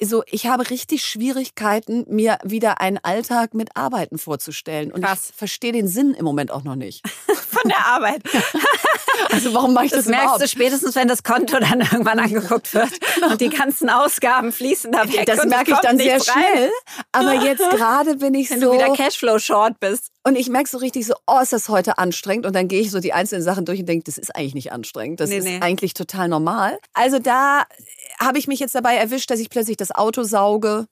So, 0.00 0.24
ich 0.26 0.46
habe 0.46 0.68
richtig 0.68 1.04
Schwierigkeiten, 1.04 2.04
mir 2.08 2.38
wieder 2.42 2.80
einen 2.80 2.98
Alltag 2.98 3.54
mit 3.54 3.76
Arbeiten 3.76 4.18
vorzustellen. 4.18 4.90
Und 4.90 5.02
Krass. 5.02 5.30
ich 5.30 5.36
verstehe 5.36 5.70
den 5.72 5.86
Sinn 5.86 6.12
im 6.14 6.24
Moment 6.24 6.50
auch 6.50 6.64
noch 6.64 6.74
nicht. 6.74 7.02
Von 7.62 7.68
der 7.70 7.86
Arbeit. 7.86 8.22
Also 9.30 9.54
warum 9.54 9.72
mache 9.74 9.86
ich 9.86 9.90
das, 9.92 10.00
Das 10.04 10.06
merkst 10.08 10.24
du 10.26 10.34
überhaupt? 10.36 10.50
spätestens, 10.50 10.94
wenn 10.94 11.08
das 11.08 11.22
Konto 11.22 11.58
dann 11.58 11.80
irgendwann 11.80 12.18
angeguckt 12.18 12.74
wird 12.74 12.90
und 13.30 13.40
die 13.40 13.48
ganzen 13.50 13.88
Ausgaben 13.88 14.52
fließen 14.52 14.90
da 14.92 15.04
weg. 15.10 15.26
Das 15.26 15.44
merke 15.46 15.72
ich 15.72 15.78
dann 15.78 15.96
sehr 15.98 16.14
rein, 16.14 16.22
schnell. 16.22 16.70
Aber 17.12 17.34
jetzt 17.34 17.68
gerade 17.70 18.16
bin 18.16 18.34
ich 18.34 18.50
Wenn 18.50 18.60
so. 18.60 18.72
du 18.72 18.78
wieder 18.78 18.92
Cashflow-Short 18.94 19.78
bist. 19.80 20.08
Und 20.24 20.36
ich 20.36 20.48
merke 20.48 20.68
so 20.68 20.78
richtig 20.78 21.06
so, 21.06 21.14
oh, 21.26 21.38
ist 21.40 21.52
das 21.52 21.68
heute 21.68 21.98
anstrengend? 21.98 22.46
Und 22.46 22.54
dann 22.54 22.68
gehe 22.68 22.80
ich 22.80 22.90
so 22.90 23.00
die 23.00 23.12
einzelnen 23.12 23.42
Sachen 23.42 23.64
durch 23.64 23.80
und 23.80 23.86
denke, 23.86 24.04
das 24.04 24.18
ist 24.18 24.34
eigentlich 24.34 24.54
nicht 24.54 24.72
anstrengend. 24.72 25.20
Das 25.20 25.30
Nee, 25.30 25.38
ist 25.38 25.44
nee. 25.44 25.60
eigentlich 25.60 25.94
total 25.94 26.28
normal. 26.28 26.78
Also 26.94 27.18
da 27.18 27.64
habe 28.20 28.38
ich 28.38 28.46
mich 28.48 28.60
jetzt 28.60 28.74
dabei 28.74 28.96
erwischt, 28.96 29.30
dass 29.30 29.40
ich 29.40 29.50
plötzlich 29.50 29.76
das 29.76 29.90
Auto 29.92 30.22
sauge 30.22 30.86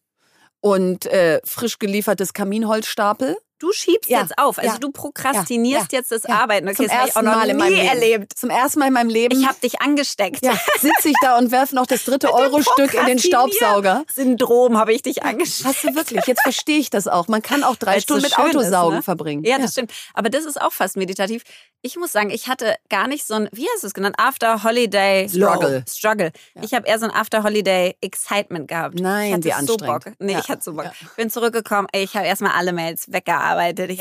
und 0.61 1.07
äh, 1.07 1.41
frisch 1.45 1.79
geliefertes 1.79 2.33
Kaminholz 2.33 2.87
stapel. 2.87 3.37
Du 3.61 3.73
schiebst 3.73 4.11
Ja, 4.11 4.23
jetzt 4.23 4.39
auf. 4.39 4.59
Also 4.59 4.71
ja, 4.73 4.79
du 4.79 4.91
prokrastinierst 4.91 5.93
ja, 5.93 5.99
jetzt 5.99 6.11
das. 6.11 6.25
Arbeiten. 6.25 6.67
Okay, 6.67 6.77
Zum 6.77 6.87
das 6.87 6.95
habe 6.95 7.09
ich 7.09 7.13
auch 7.17 7.17
ersten 7.23 7.25
noch 7.27 7.37
Mal 7.37 7.51
in 7.51 7.57
meinem 7.59 7.69
nie 7.73 7.81
Leben. 7.81 7.89
erlebt. 7.89 8.33
Zum 8.39 8.51
ersten 8.51 8.79
Mal 8.81 8.87
in 8.87 8.93
meinem 8.95 9.11
Leben. 9.11 9.39
Ich 9.39 9.47
habe 9.47 9.61
dich 9.61 9.81
angesteckt. 9.83 10.45
ja, 10.45 10.59
sitze 10.81 11.11
ich 11.11 11.15
da 11.23 11.37
und 11.39 11.51
werfe 11.51 11.75
noch 11.75 11.87
das 11.87 12.05
dritte 12.05 12.33
Euro-Stück 12.35 12.95
in 12.95 13.07
den 13.07 13.19
Staubsauger. 13.19 14.05
Syndrom 14.13 14.79
habe 14.79 14.93
ich 14.95 15.03
dich 15.03 15.23
angesteckt. 15.23 15.69
Hast 15.69 15.85
du 15.85 15.95
wirklich? 15.95 16.25
Jetzt 16.27 16.43
verstehe 16.43 16.79
ich 16.79 16.89
das 16.91 17.07
auch. 17.07 17.29
Man 17.29 17.43
kann 17.43 17.63
auch 17.63 17.77
drei 17.77 17.93
Weil's 17.93 18.05
so 18.09 18.19
Stunden 18.19 18.23
mit 18.23 18.33
schön 18.35 18.45
Autosaugen 18.61 18.95
ist, 18.95 18.97
ne? 18.97 19.03
verbringen. 19.03 19.45
Ja, 19.45 19.59
das 19.59 19.73
stimmt. 19.73 19.93
Aber 20.15 20.31
das 20.31 20.47
ist 20.47 20.61
auch 20.61 20.73
fast 20.73 20.97
meditativ. 20.97 21.43
Ich 21.83 21.97
muss 21.97 22.13
sagen, 22.13 22.31
ich 22.31 22.49
hatte 22.49 22.77
gar 22.89 23.09
nicht 23.09 23.27
so 23.27 23.35
ein, 23.35 23.49
wie 23.53 23.67
hast 23.75 23.83
du 23.83 23.87
es 23.89 23.95
genannt? 23.95 24.17
After 24.19 24.65
Holiday 24.65 25.29
Struggle. 25.29 25.77
Low. 25.79 25.83
Struggle. 25.89 26.33
Ich 26.63 26.75
habe 26.75 26.87
eher 26.87 26.99
so 26.99 27.07
ein 27.07 27.11
After 27.11 27.43
Holiday 27.43 27.97
Excitement 28.01 28.69
gehabt. 28.69 29.01
Nein, 29.01 29.29
ich 29.29 29.33
hatte 29.35 29.45
wie 29.45 29.49
so 29.67 29.73
anstrengend. 29.75 30.05
Bock. 30.05 30.13
Nee, 30.19 30.39
ich 30.39 30.49
hatte 30.49 30.63
so 30.63 30.73
Bock. 30.75 30.91
bin 31.17 31.31
zurückgekommen. 31.31 31.89
Ich 31.93 32.15
habe 32.17 32.27
erstmal 32.27 32.53
alle 32.53 32.73
Mails 32.73 33.11
weggearbeitet. 33.13 33.50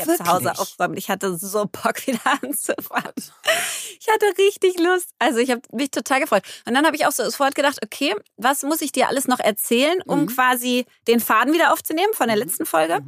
habe 0.00 0.16
zu 0.16 0.26
Hause 0.26 0.58
aufgeräumt. 0.58 0.98
Ich 0.98 1.08
hatte 1.10 1.36
so 1.36 1.64
Bock, 1.66 1.94
wieder 2.06 2.20
anzufangen. 2.42 3.12
Ich 4.00 4.08
hatte 4.08 4.26
richtig 4.38 4.78
Lust. 4.78 5.10
Also 5.18 5.38
ich 5.38 5.50
habe 5.50 5.62
mich 5.72 5.90
total 5.90 6.20
gefreut. 6.20 6.42
Und 6.66 6.74
dann 6.74 6.86
habe 6.86 6.96
ich 6.96 7.06
auch 7.06 7.12
so 7.12 7.24
sofort 7.24 7.54
gedacht, 7.54 7.78
okay, 7.84 8.14
was 8.36 8.62
muss 8.62 8.80
ich 8.82 8.92
dir 8.92 9.08
alles 9.08 9.28
noch 9.28 9.40
erzählen, 9.40 10.00
um 10.06 10.26
quasi 10.26 10.86
den 11.08 11.20
Faden 11.20 11.52
wieder 11.52 11.72
aufzunehmen 11.72 12.12
von 12.14 12.28
der 12.28 12.36
letzten 12.36 12.66
Folge? 12.66 13.00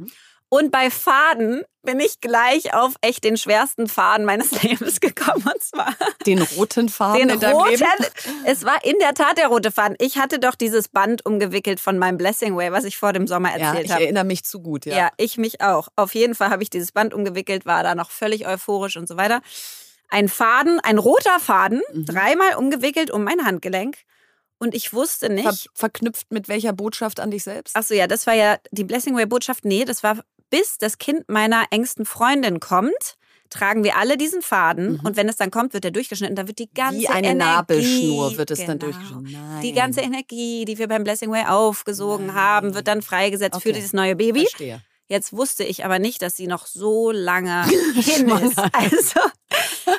Und 0.53 0.71
bei 0.71 0.89
Faden 0.91 1.63
bin 1.81 1.99
ich 1.99 2.21
gleich 2.21 2.73
auf 2.73 2.93
echt 3.01 3.23
den 3.23 3.37
schwersten 3.37 3.87
Faden 3.87 4.25
meines 4.25 4.51
Lebens 4.63 4.99
gekommen. 4.99 5.43
Und 5.51 5.61
zwar 5.61 5.93
Den 6.25 6.41
roten 6.41 6.89
Faden 6.89 7.19
den 7.21 7.29
in 7.31 7.39
deinem 7.39 7.55
roten. 7.57 7.71
Leben. 7.71 7.85
Es 8.45 8.63
war 8.63 8.83
in 8.85 8.95
der 8.99 9.13
Tat 9.13 9.37
der 9.37 9.47
rote 9.47 9.71
Faden. 9.71 9.95
Ich 9.99 10.17
hatte 10.17 10.37
doch 10.39 10.55
dieses 10.55 10.87
Band 10.89 11.25
umgewickelt 11.25 11.79
von 11.79 11.97
meinem 11.97 12.17
Blessing 12.17 12.55
Way, 12.55 12.71
was 12.71 12.83
ich 12.83 12.97
vor 12.97 13.13
dem 13.13 13.25
Sommer 13.27 13.49
Ja, 13.57 13.67
erzählt 13.69 13.85
ich 13.85 13.91
habe. 13.91 14.03
erinnere 14.03 14.23
mich 14.25 14.43
zu 14.43 14.61
gut. 14.61 14.85
Ja. 14.85 14.95
Ja. 14.95 15.09
ich 15.17 15.37
mich 15.37 15.61
auch. 15.61 15.87
Auf 15.95 16.13
jeden 16.15 16.35
Fall 16.35 16.49
habe 16.51 16.61
ich 16.63 16.69
dieses 16.69 16.91
Band 16.91 17.13
umgewickelt, 17.13 17.65
war 17.65 17.83
da 17.83 17.95
noch 17.95 18.11
völlig 18.11 18.47
euphorisch 18.47 18.95
und 18.97 19.07
so 19.07 19.17
weiter. 19.17 19.41
Ein 20.09 20.29
Faden, 20.29 20.79
ein 20.81 20.97
roter 20.99 21.39
Faden, 21.39 21.81
Mhm. 21.93 22.05
dreimal 22.05 22.55
umgewickelt 22.55 23.09
um 23.11 23.23
mein 23.23 23.43
Handgelenk. 23.45 23.97
Und 24.59 24.75
ich 24.75 24.93
wusste 24.93 25.27
nicht. 25.29 25.43
Ver 25.43 25.55
verknüpft 25.73 26.31
mit 26.31 26.47
welcher 26.47 26.71
Botschaft 26.71 27.19
an 27.19 27.31
dich 27.31 27.43
selbst? 27.43 27.75
Achso, 27.75 27.93
ja, 27.95 28.07
das 28.07 28.25
war 28.27 28.33
ja 28.33 28.57
die 28.71 28.85
Blessing 28.85 29.13
Way 29.15 29.25
Botschaft. 29.25 29.65
Nee, 29.65 29.83
das 29.83 30.03
war 30.03 30.19
bis 30.53 30.77
das 30.77 30.99
Kind 30.99 31.27
meiner 31.29 31.65
engsten 31.71 32.05
Freundin 32.05 32.59
kommt, 32.59 33.15
tragen 33.49 33.83
wir 33.83 33.97
alle 33.97 34.17
diesen 34.17 34.43
Faden. 34.43 34.93
Mhm. 34.93 34.99
Und 35.03 35.17
wenn 35.17 35.27
es 35.27 35.35
dann 35.35 35.49
kommt, 35.49 35.73
wird 35.73 35.83
er 35.83 35.89
durchgeschnitten. 35.89 36.35
Dann 36.35 36.47
wird 36.47 36.59
die 36.59 36.69
ganze 36.71 36.99
Wie 36.99 37.07
eine 37.07 37.29
Energie, 37.29 37.49
Nabelschnur 37.51 38.37
wird 38.37 38.51
es 38.51 38.59
dann 38.59 38.77
Genau. 38.77 38.91
durchgeschnitten. 38.91 39.31
Nein. 39.31 39.61
Die 39.63 39.73
ganze 39.73 40.01
Energie, 40.01 40.65
die 40.65 40.77
wir 40.77 40.87
beim 40.87 41.03
Blessing 41.03 41.31
Way 41.31 41.45
aufgesogen 41.47 42.27
Nein. 42.27 42.35
haben, 42.35 42.73
wird 42.75 42.87
dann 42.87 43.01
freigesetzt 43.01 43.55
für 43.63 43.69
Okay. 43.69 43.73
dieses 43.73 43.93
neue 43.93 44.15
Baby. 44.15 44.41
Verstehe. 44.41 44.81
Jetzt 45.07 45.33
wusste 45.33 45.63
ich 45.63 45.83
aber 45.85 45.97
nicht, 45.99 46.21
dass 46.21 46.35
sie 46.37 46.47
noch 46.47 46.65
so 46.67 47.09
lange 47.11 47.63
hin 47.95 48.29
ist. 48.29 48.57
Also 48.71 49.19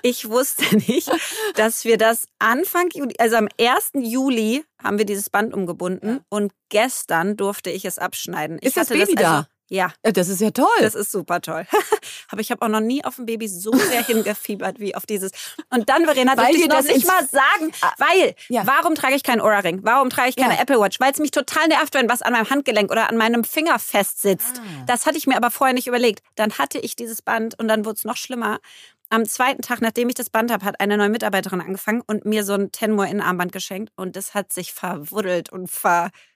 ich 0.02 0.28
wusste 0.28 0.76
nicht, 0.76 1.10
dass 1.56 1.84
wir 1.84 1.98
das 1.98 2.26
Anfang 2.38 2.88
Juli, 2.92 3.14
also 3.18 3.36
am 3.36 3.48
1. 3.60 3.90
Juli 4.02 4.64
haben 4.82 4.98
wir 4.98 5.04
dieses 5.04 5.30
Band 5.30 5.52
umgebunden 5.54 6.08
Ja. 6.08 6.20
und 6.30 6.52
gestern 6.70 7.36
durfte 7.36 7.70
ich 7.70 7.84
es 7.84 7.98
abschneiden. 7.98 8.56
Ich 8.60 8.68
Ist 8.68 8.76
das 8.76 8.90
hatte 8.90 8.98
Baby 8.98 9.14
da? 9.14 9.20
Also, 9.22 9.42
ja, 9.42 9.46
Ja, 9.74 9.92
das 10.02 10.28
ist 10.28 10.40
ja 10.40 10.50
toll. 10.50 10.66
das 10.80 10.94
ist 10.94 11.10
super 11.10 11.40
toll. 11.40 11.66
Aber 12.30 12.40
ich 12.40 12.50
habe 12.50 12.64
auch 12.64 12.68
noch 12.68 12.80
nie 12.80 13.04
auf 13.04 13.18
ein 13.18 13.26
Baby 13.26 13.48
so 13.48 13.72
sehr 13.72 14.04
hingefiebert 14.04 14.78
wie 14.78 14.94
auf 14.94 15.04
dieses. 15.06 15.32
Und 15.70 15.88
dann, 15.88 16.04
Verena, 16.04 16.36
Weil 16.36 16.54
ich 16.54 16.68
das 16.68 16.86
nicht 16.86 17.06
mal 17.06 17.26
sagen, 17.26 17.72
weil, 17.98 18.34
Ja. 18.48 18.66
warum 18.66 18.94
trage 18.94 19.14
ich 19.16 19.22
keinen 19.24 19.40
Ohrring? 19.40 19.80
Warum 19.82 20.10
trage 20.10 20.28
ich 20.30 20.36
keine 20.36 20.54
Ja. 20.54 20.60
Apple 20.62 20.78
Watch? 20.80 21.00
Weil 21.00 21.12
es 21.12 21.18
mich 21.18 21.32
total 21.32 21.66
nervt, 21.68 21.94
wenn 21.94 22.08
was 22.08 22.22
an 22.22 22.32
meinem 22.32 22.48
Handgelenk 22.48 22.90
oder 22.90 23.08
an 23.10 23.16
meinem 23.16 23.42
Finger 23.44 23.78
festsitzt. 23.78 24.58
Ah. 24.58 24.84
Das 24.86 25.06
hatte 25.06 25.18
ich 25.18 25.26
mir 25.26 25.36
aber 25.36 25.50
vorher 25.50 25.74
nicht 25.74 25.86
überlegt. 25.88 26.22
Dann 26.36 26.52
hatte 26.58 26.78
ich 26.78 26.94
dieses 26.94 27.20
Band 27.22 27.58
und 27.58 27.66
dann 27.68 27.84
wurde 27.84 27.96
es 27.96 28.04
noch 28.04 28.16
schlimmer. 28.16 28.60
Am 29.10 29.26
zweiten 29.26 29.62
Tag, 29.62 29.80
nachdem 29.80 30.08
ich 30.08 30.14
das 30.14 30.30
Band 30.30 30.50
habe, 30.52 30.64
hat 30.64 30.80
eine 30.80 30.96
neue 30.96 31.08
Mitarbeiterin 31.10 31.60
angefangen 31.60 32.02
und 32.06 32.24
mir 32.24 32.42
so 32.44 32.54
ein 32.54 32.72
Tenmore 32.72 33.08
Innenarmband 33.08 33.52
geschenkt. 33.52 33.92
Und 33.96 34.16
das 34.16 34.34
hat 34.34 34.52
sich 34.52 34.72
verwuddelt 34.72 35.50
und 35.52 35.70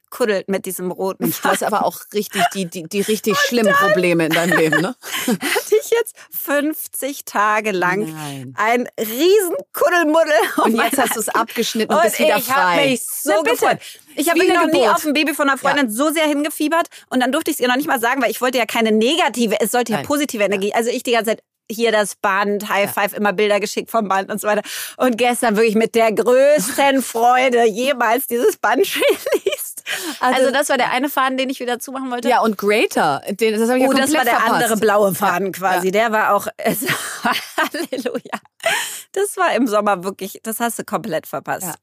verkuddelt 0.09 0.49
mit 0.49 0.67
diesem 0.67 0.91
roten 0.91 1.25
Mensch, 1.25 1.41
du 1.41 1.49
hast 1.49 1.63
aber 1.63 1.85
auch 1.85 2.01
richtig 2.13 2.43
die, 2.55 2.67
die, 2.67 2.85
die 2.85 3.01
richtig 3.01 3.37
schlimmen 3.39 3.73
Probleme 3.75 4.27
in 4.27 4.33
deinem 4.33 4.57
Leben, 4.57 4.81
ne? 4.81 4.95
hatte 5.27 5.77
ich 5.81 5.91
jetzt 5.91 6.17
50 6.31 7.25
Tage 7.25 7.73
lang 7.73 8.13
Nein. 8.13 8.55
ein 8.57 8.89
riesen 8.99 9.57
Kuddelmuddel. 9.73 10.33
Und 10.65 10.77
jetzt 10.77 10.99
hast 10.99 11.17
du 11.17 11.21
es 11.21 11.29
abgeschnitten 11.29 11.93
und, 11.93 11.99
und 11.99 12.05
bist 12.05 12.19
wieder 12.19 12.37
ich 12.37 12.51
habe 12.51 12.77
frei. 12.77 12.87
mich 12.87 13.05
so 13.05 13.33
Na 13.45 13.51
gefreut. 13.51 13.79
Ich 14.17 14.29
habe 14.29 14.39
mich 14.39 14.53
noch 14.53 14.67
nie 14.67 14.89
auf 14.89 15.05
ein 15.05 15.13
Baby 15.13 15.35
von 15.35 15.49
einer 15.49 15.59
Freundin 15.59 15.91
so 15.91 16.11
sehr 16.11 16.27
hingefiebert 16.27 16.89
und 17.11 17.21
dann 17.21 17.33
durfte 17.33 17.51
ich 17.51 17.57
es 17.57 17.61
ihr 17.61 17.69
noch 17.69 17.77
nicht 17.77 17.89
mal 17.89 18.01
sagen, 18.01 18.23
weil 18.23 18.31
ich 18.31 18.41
wollte 18.41 18.59
ja 18.59 18.67
keine 18.67 18.93
negative, 18.93 19.57
es 19.61 19.71
sollte 19.71 19.93
ja 19.93 19.99
Nein. 19.99 20.07
positive 20.07 20.43
Energie. 20.43 20.73
Also 20.75 20.91
ich 20.91 21.03
die 21.03 21.13
ganze 21.13 21.33
Zeit 21.33 21.43
hier 21.71 21.93
das 21.93 22.17
Band, 22.17 22.69
High 22.69 22.91
Five, 22.93 23.13
immer 23.13 23.33
Bilder 23.33 23.61
geschickt 23.61 23.91
vom 23.91 24.09
Band 24.09 24.31
und 24.31 24.41
so 24.41 24.49
weiter. 24.49 24.63
Und 24.97 25.19
gestern 25.19 25.57
wirklich 25.57 25.75
mit 25.75 25.95
der 25.95 26.13
größten 26.13 27.03
Freude 27.03 27.65
jemals 27.67 28.27
dieses 28.27 28.57
Band. 28.57 28.87
Also, 30.21 30.41
Also- 30.43 30.51
das 30.53 30.69
war 30.69 30.77
der 30.79 30.91
eine 30.91 31.09
Faden, 31.09 31.37
den 31.39 31.51
ich 31.51 31.61
wieder 31.61 31.79
zumachen 31.79 32.11
wollte. 32.11 32.29
Ja, 32.29 32.41
und 32.41 32.59
Greater, 32.59 33.23
den, 33.31 33.59
das 33.59 33.69
habe 33.69 33.79
ich 33.79 33.85
ja 33.85 33.89
Oh, 33.89 33.93
das 33.93 34.01
komplett 34.13 34.17
war 34.17 34.25
der 34.25 34.35
verpasst. 34.41 34.63
andere 34.65 34.77
blaue 34.79 35.15
Faden 35.15 35.53
quasi. 35.53 35.87
Ja. 35.89 35.93
Der 35.93 36.13
war 36.13 36.35
auch. 36.35 36.47
Es, 36.59 36.85
Halleluja. 37.57 38.39
Das 39.13 39.37
war 39.37 39.53
im 39.55 39.67
Sommer 39.67 40.05
wirklich. 40.05 40.41
Das 40.43 40.61
hast 40.61 40.79
du 40.79 40.85
komplett 40.85 41.27
verpasst. 41.27 41.67
Ja. 41.67 41.75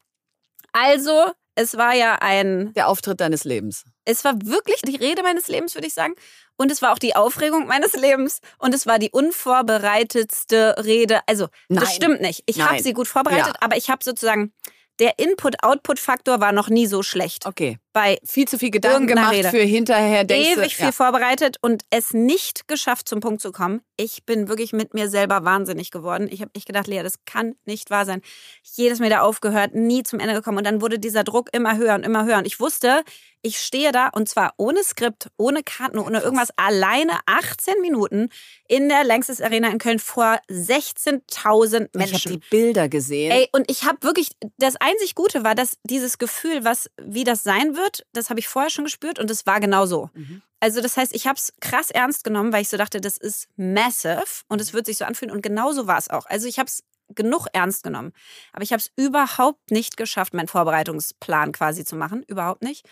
Also, 0.73 1.31
es 1.55 1.77
war 1.77 1.93
ja 1.93 2.15
ein. 2.21 2.73
Der 2.73 2.87
Auftritt 2.87 3.19
deines 3.21 3.43
Lebens. 3.43 3.83
Es 4.05 4.23
war 4.23 4.33
wirklich 4.43 4.81
die 4.83 4.95
Rede 4.97 5.23
meines 5.23 5.47
Lebens, 5.47 5.73
würde 5.75 5.87
ich 5.87 5.93
sagen. 5.93 6.13
Und 6.57 6.71
es 6.71 6.81
war 6.81 6.93
auch 6.93 6.99
die 6.99 7.15
Aufregung 7.15 7.67
meines 7.67 7.93
Lebens. 7.93 8.39
Und 8.59 8.73
es 8.73 8.85
war 8.85 8.99
die 8.99 9.11
unvorbereitetste 9.11 10.75
Rede. 10.83 11.19
Also, 11.27 11.47
Nein. 11.69 11.81
das 11.83 11.95
stimmt 11.95 12.21
nicht. 12.21 12.43
Ich 12.45 12.61
habe 12.61 12.81
sie 12.81 12.93
gut 12.93 13.07
vorbereitet, 13.07 13.47
Ja. 13.55 13.61
aber 13.61 13.77
ich 13.77 13.89
habe 13.89 14.03
sozusagen. 14.03 14.53
Der 14.99 15.19
Input-Output-Faktor 15.19 16.39
war 16.39 16.53
noch 16.53 16.69
nie 16.69 16.87
so 16.87 17.03
schlecht. 17.03 17.45
Okay. 17.45 17.77
Bei 17.95 18.19
Viel 18.25 18.45
zu 18.45 18.59
viel 18.59 18.71
Gedanken 18.71 19.07
gemacht 19.07 19.31
Rede. 19.31 19.49
für 19.51 19.61
hinterher. 19.61 20.25
Denkst 20.25 20.49
ewig 20.57 20.75
du, 20.75 20.83
viel 20.83 20.91
vorbereitet 20.91 21.55
und 21.61 21.85
es 21.91 22.13
nicht 22.13 22.67
geschafft, 22.67 23.07
zum 23.07 23.21
Punkt 23.21 23.39
zu 23.39 23.53
kommen. 23.53 23.79
Ich 23.95 24.25
bin 24.25 24.49
wirklich 24.49 24.73
mit 24.73 24.93
mir 24.93 25.07
selber 25.07 25.45
wahnsinnig 25.45 25.91
geworden. 25.91 26.27
Ich 26.29 26.41
habe 26.41 26.51
echt 26.53 26.65
gedacht, 26.65 26.87
Lea, 26.87 27.03
das 27.03 27.23
kann 27.23 27.55
nicht 27.63 27.91
wahr 27.91 28.05
sein. 28.05 28.21
Jedes 28.63 28.99
Mal 28.99 29.09
da 29.09 29.21
aufgehört, 29.21 29.75
nie 29.75 30.03
zum 30.03 30.19
Ende 30.19 30.33
gekommen. 30.33 30.57
Und 30.57 30.65
dann 30.65 30.81
wurde 30.81 30.99
dieser 30.99 31.23
Druck 31.23 31.47
immer 31.53 31.77
höher 31.77 31.95
und 31.95 32.03
immer 32.03 32.25
höher. 32.25 32.37
Und 32.37 32.45
ich 32.45 32.59
wusste, 32.59 33.01
ich 33.45 33.59
stehe 33.59 33.91
da 33.91 34.07
und 34.07 34.27
zwar 34.27 34.55
ohne 34.57 34.83
Skript, 34.83 35.29
ohne 35.37 35.61
Karten, 35.61 35.99
ohne 35.99 36.19
irgendwas, 36.19 36.49
alleine 36.57 37.13
18 37.27 37.79
Minuten 37.79 38.29
in 38.67 38.89
der 38.89 39.03
Längstes 39.03 39.39
Arena 39.39 39.69
in 39.69 39.77
Köln 39.77 39.99
vor 39.99 40.39
16.000 40.49 41.21
Ich 41.23 41.79
habe 41.79 41.89
Menschen. 41.93 42.31
die 42.31 42.41
Bilder 42.49 42.89
gesehen. 42.89 43.31
Ey, 43.31 43.47
und 43.51 43.69
ich 43.69 43.83
habe 43.85 43.99
wirklich, 44.01 44.31
das 44.57 44.75
einzig 44.77 45.13
Gute 45.13 45.43
war, 45.43 45.53
dass 45.53 45.77
dieses 45.83 46.17
Gefühl, 46.17 46.65
was, 46.65 46.89
wie 46.99 47.23
das 47.23 47.43
sein 47.43 47.75
wird, 47.75 47.84
das 48.13 48.29
habe 48.29 48.39
ich 48.39 48.47
vorher 48.47 48.69
schon 48.69 48.85
gespürt 48.85 49.19
und 49.19 49.29
es 49.29 49.45
war 49.45 49.59
genau 49.59 49.85
so. 49.85 50.09
Mhm. 50.13 50.41
Also 50.59 50.81
das 50.81 50.97
heißt, 50.97 51.13
ich 51.15 51.27
habe 51.27 51.37
es 51.37 51.53
krass 51.61 51.91
ernst 51.91 52.23
genommen, 52.23 52.51
weil 52.51 52.61
ich 52.61 52.69
so 52.69 52.77
dachte, 52.77 53.01
das 53.01 53.17
ist 53.17 53.47
massive 53.55 54.43
und 54.47 54.61
es 54.61 54.73
wird 54.73 54.85
sich 54.85 54.97
so 54.97 55.05
anfühlen 55.05 55.33
und 55.33 55.41
genau 55.41 55.71
so 55.71 55.87
war 55.87 55.97
es 55.97 56.09
auch. 56.09 56.25
Also 56.25 56.47
ich 56.47 56.59
habe 56.59 56.67
es 56.67 56.83
genug 57.09 57.47
ernst 57.53 57.83
genommen, 57.83 58.13
aber 58.51 58.63
ich 58.63 58.71
habe 58.71 58.81
es 58.81 58.91
überhaupt 58.95 59.71
nicht 59.71 59.97
geschafft, 59.97 60.33
meinen 60.33 60.47
Vorbereitungsplan 60.47 61.51
quasi 61.51 61.85
zu 61.85 61.95
machen, 61.95 62.23
überhaupt 62.23 62.63
nicht. 62.63 62.87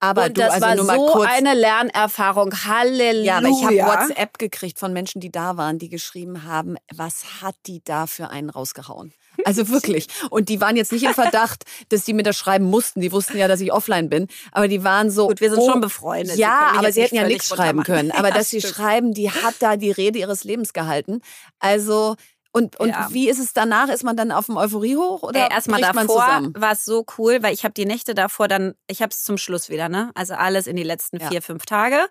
aber 0.00 0.24
und 0.24 0.38
du, 0.38 0.40
das 0.40 0.54
also 0.54 0.66
war 0.66 0.74
nur 0.74 0.84
mal 0.84 0.98
so 0.98 1.06
kurz. 1.06 1.30
eine 1.30 1.54
Lernerfahrung. 1.54 2.52
Halleluja. 2.64 3.24
ja, 3.24 3.36
aber 3.38 3.48
ich 3.48 3.64
habe 3.64 3.76
WhatsApp 3.76 4.38
gekriegt 4.38 4.78
von 4.78 4.92
Menschen, 4.92 5.20
die 5.20 5.30
da 5.30 5.56
waren, 5.56 5.78
die 5.78 5.90
geschrieben 5.90 6.44
haben, 6.44 6.76
was 6.94 7.42
hat 7.42 7.56
die 7.66 7.82
da 7.84 8.06
für 8.06 8.30
einen 8.30 8.48
rausgehauen? 8.48 9.12
Also 9.44 9.68
wirklich. 9.68 10.06
Und 10.30 10.48
die 10.48 10.60
waren 10.60 10.76
jetzt 10.76 10.92
nicht 10.92 11.04
im 11.04 11.14
Verdacht, 11.14 11.64
dass 11.88 12.04
die 12.04 12.12
mir 12.12 12.22
das 12.22 12.36
schreiben 12.36 12.64
mussten. 12.64 13.00
Die 13.00 13.12
wussten 13.12 13.36
ja, 13.38 13.48
dass 13.48 13.60
ich 13.60 13.72
offline 13.72 14.08
bin. 14.08 14.28
Aber 14.52 14.68
die 14.68 14.82
waren 14.84 15.10
so. 15.10 15.28
Gut, 15.28 15.40
wir 15.40 15.50
sind 15.50 15.58
oh, 15.60 15.70
schon 15.70 15.80
befreundet. 15.80 16.34
Sie 16.36 16.40
Ja, 16.40 16.68
mich 16.72 16.78
aber 16.80 16.92
sie 16.92 17.02
hätten 17.02 17.16
ja 17.16 17.26
nichts 17.26 17.48
schreiben 17.48 17.82
können. 17.82 18.10
Aber 18.16 18.28
Ja, 18.28 18.34
dass 18.34 18.50
sie 18.50 18.60
stimmt. 18.60 18.74
schreiben, 18.74 19.14
die 19.14 19.30
hat 19.30 19.54
da 19.60 19.76
die 19.76 19.90
Rede 19.90 20.18
ihres 20.18 20.44
Lebens 20.44 20.72
gehalten. 20.72 21.20
Also, 21.58 22.16
und, 22.52 22.80
und 22.80 22.88
Ja. 22.88 23.08
wie 23.10 23.28
ist 23.28 23.38
es 23.38 23.52
danach? 23.52 23.88
Ist 23.88 24.02
man 24.04 24.16
dann 24.16 24.32
auf 24.32 24.46
dem 24.46 24.56
Euphorie 24.56 24.96
hoch 24.96 25.22
oder 25.22 25.50
erstmal 25.50 25.80
davor 25.80 26.42
war 26.54 26.72
es 26.72 26.84
so 26.84 27.04
cool, 27.18 27.42
weil 27.42 27.52
ich 27.52 27.64
habe 27.64 27.74
die 27.74 27.84
Nächte 27.84 28.14
davor 28.14 28.48
dann, 28.48 28.74
ich 28.86 29.02
habe 29.02 29.10
es 29.10 29.22
zum 29.22 29.36
Schluss 29.36 29.68
wieder, 29.68 29.88
ne? 29.90 30.10
Also 30.14 30.34
alles 30.34 30.66
in 30.66 30.76
die 30.76 30.82
letzten 30.82 31.18
Ja. 31.20 31.28
vier, 31.28 31.42
fünf 31.42 31.66
Tage. 31.66 32.06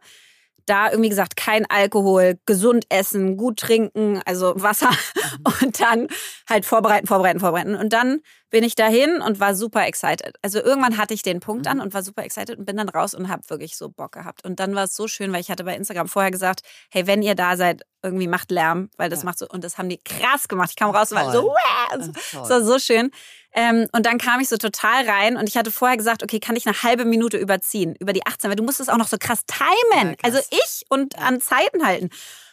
Da 0.65 0.89
irgendwie 0.89 1.10
gesagt, 1.10 1.36
kein 1.36 1.65
Alkohol, 1.69 2.39
gesund 2.45 2.86
essen, 2.89 3.38
gut 3.38 3.60
trinken, 3.60 4.22
also 4.25 4.53
Wasser 4.55 4.89
Mhm. 4.89 5.43
und 5.67 5.79
dann 5.79 6.07
halt 6.50 6.65
vorbereiten, 6.65 7.07
vorbereiten, 7.07 7.39
vorbereiten. 7.39 7.75
Und 7.75 7.93
dann 7.93 8.22
bin 8.55 8.63
ich 8.63 8.75
dahin 8.75 9.19
und 9.19 9.41
war 9.41 9.53
super 9.53 9.85
excited. 9.85 10.38
Also 10.41 10.63
irgendwann 10.63 10.97
hatte 10.97 11.13
ich 11.13 11.24
den 11.24 11.41
Punkt 11.41 11.65
Mhm. 11.65 11.71
an 11.74 11.81
und 11.81 11.93
war 11.93 12.03
super 12.03 12.24
excited 12.24 12.57
und 12.57 12.63
bin 12.65 12.77
dann 12.77 12.88
raus 12.88 13.13
und 13.13 13.27
habe 13.27 13.41
wirklich 13.50 13.75
so 13.75 13.89
Bock 13.89 14.13
gehabt. 14.13 14.45
Und 14.45 14.62
dann 14.62 14.74
war 14.75 14.85
es 14.85 14.95
so 14.95 15.09
schön, 15.09 15.33
weil 15.33 15.41
ich 15.41 15.51
hatte 15.51 15.65
bei 15.65 15.75
Instagram 15.75 16.07
vorher 16.07 16.31
gesagt, 16.31 16.62
hey, 16.89 17.05
wenn 17.05 17.21
ihr 17.21 17.35
da 17.35 17.57
seid, 17.57 17.81
irgendwie 18.01 18.29
macht 18.29 18.51
Lärm, 18.51 18.89
weil 18.95 19.09
das 19.09 19.19
Ja. 19.24 19.25
macht 19.25 19.39
so, 19.39 19.45
und 19.50 19.65
das 19.65 19.77
haben 19.77 19.89
die 19.89 19.97
krass 20.01 20.47
gemacht. 20.47 20.69
Ich 20.69 20.77
kam 20.77 20.89
raus 20.89 21.12
und 21.12 21.17
war 21.17 21.33
so, 21.33 21.50
Wah! 21.50 22.01
so 22.31 22.50
war 22.50 22.63
so 22.63 22.79
schön. 22.79 23.12
Ähm, 23.53 23.89
und 23.91 24.05
dann 24.05 24.19
kam 24.19 24.39
ich 24.39 24.47
so 24.47 24.55
total 24.55 25.05
rein 25.05 25.35
und 25.35 25.50
ich 25.50 25.57
hatte 25.57 25.69
vorher 25.69 25.97
gesagt, 25.97 26.24
okay, 26.24 26.39
kann 26.39 26.55
ich 26.55 26.65
eine 26.65 26.81
halbe 26.81 27.03
Minute 27.03 27.35
überziehen, 27.35 27.93
über 28.00 28.13
die 28.13 28.25
18, 28.25 28.50
weil 28.50 28.55
du 28.55 28.63
musst 28.63 28.79
es 28.79 28.88
auch 28.88 28.97
noch 28.97 29.09
so 29.09 29.17
krass 29.19 29.41
timen. 29.47 30.12
Ja, 30.12 30.15
krass. 30.15 30.33
Also 30.35 30.39
ich 30.51 30.85
und 30.88 31.19
an 31.19 31.41
Zeiten 31.41 31.85
halten. 31.85 32.09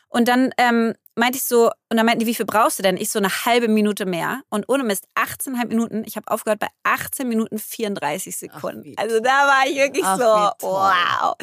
Und 0.08 0.26
dann 0.26 0.52
ähm, 0.58 0.94
meinte 1.14 1.36
ich 1.38 1.44
so, 1.44 1.70
und 1.90 1.96
dann 1.96 2.06
meinten 2.06 2.20
die, 2.20 2.26
wie 2.26 2.34
viel 2.34 2.46
brauchst 2.46 2.78
du 2.78 2.82
denn? 2.82 2.96
Ich 2.96 3.10
so 3.10 3.18
eine 3.18 3.28
halbe 3.44 3.68
Minute 3.68 4.06
mehr. 4.06 4.40
Und 4.48 4.68
ohne 4.68 4.82
Mist, 4.84 5.06
18,5 5.14 5.66
Minuten. 5.68 6.02
Ich 6.06 6.16
habe 6.16 6.28
aufgehört 6.30 6.60
bei 6.60 6.68
18 6.84 7.28
Minuten 7.28 7.58
34 7.58 8.36
Sekunden. 8.36 8.84
wie 8.84 8.96
also 8.98 9.20
da 9.20 9.46
war 9.46 9.66
ich 9.66 9.76
wirklich 9.76 10.04
Ach, 10.04 10.18
so, 10.60 10.66
wow. 10.66 11.34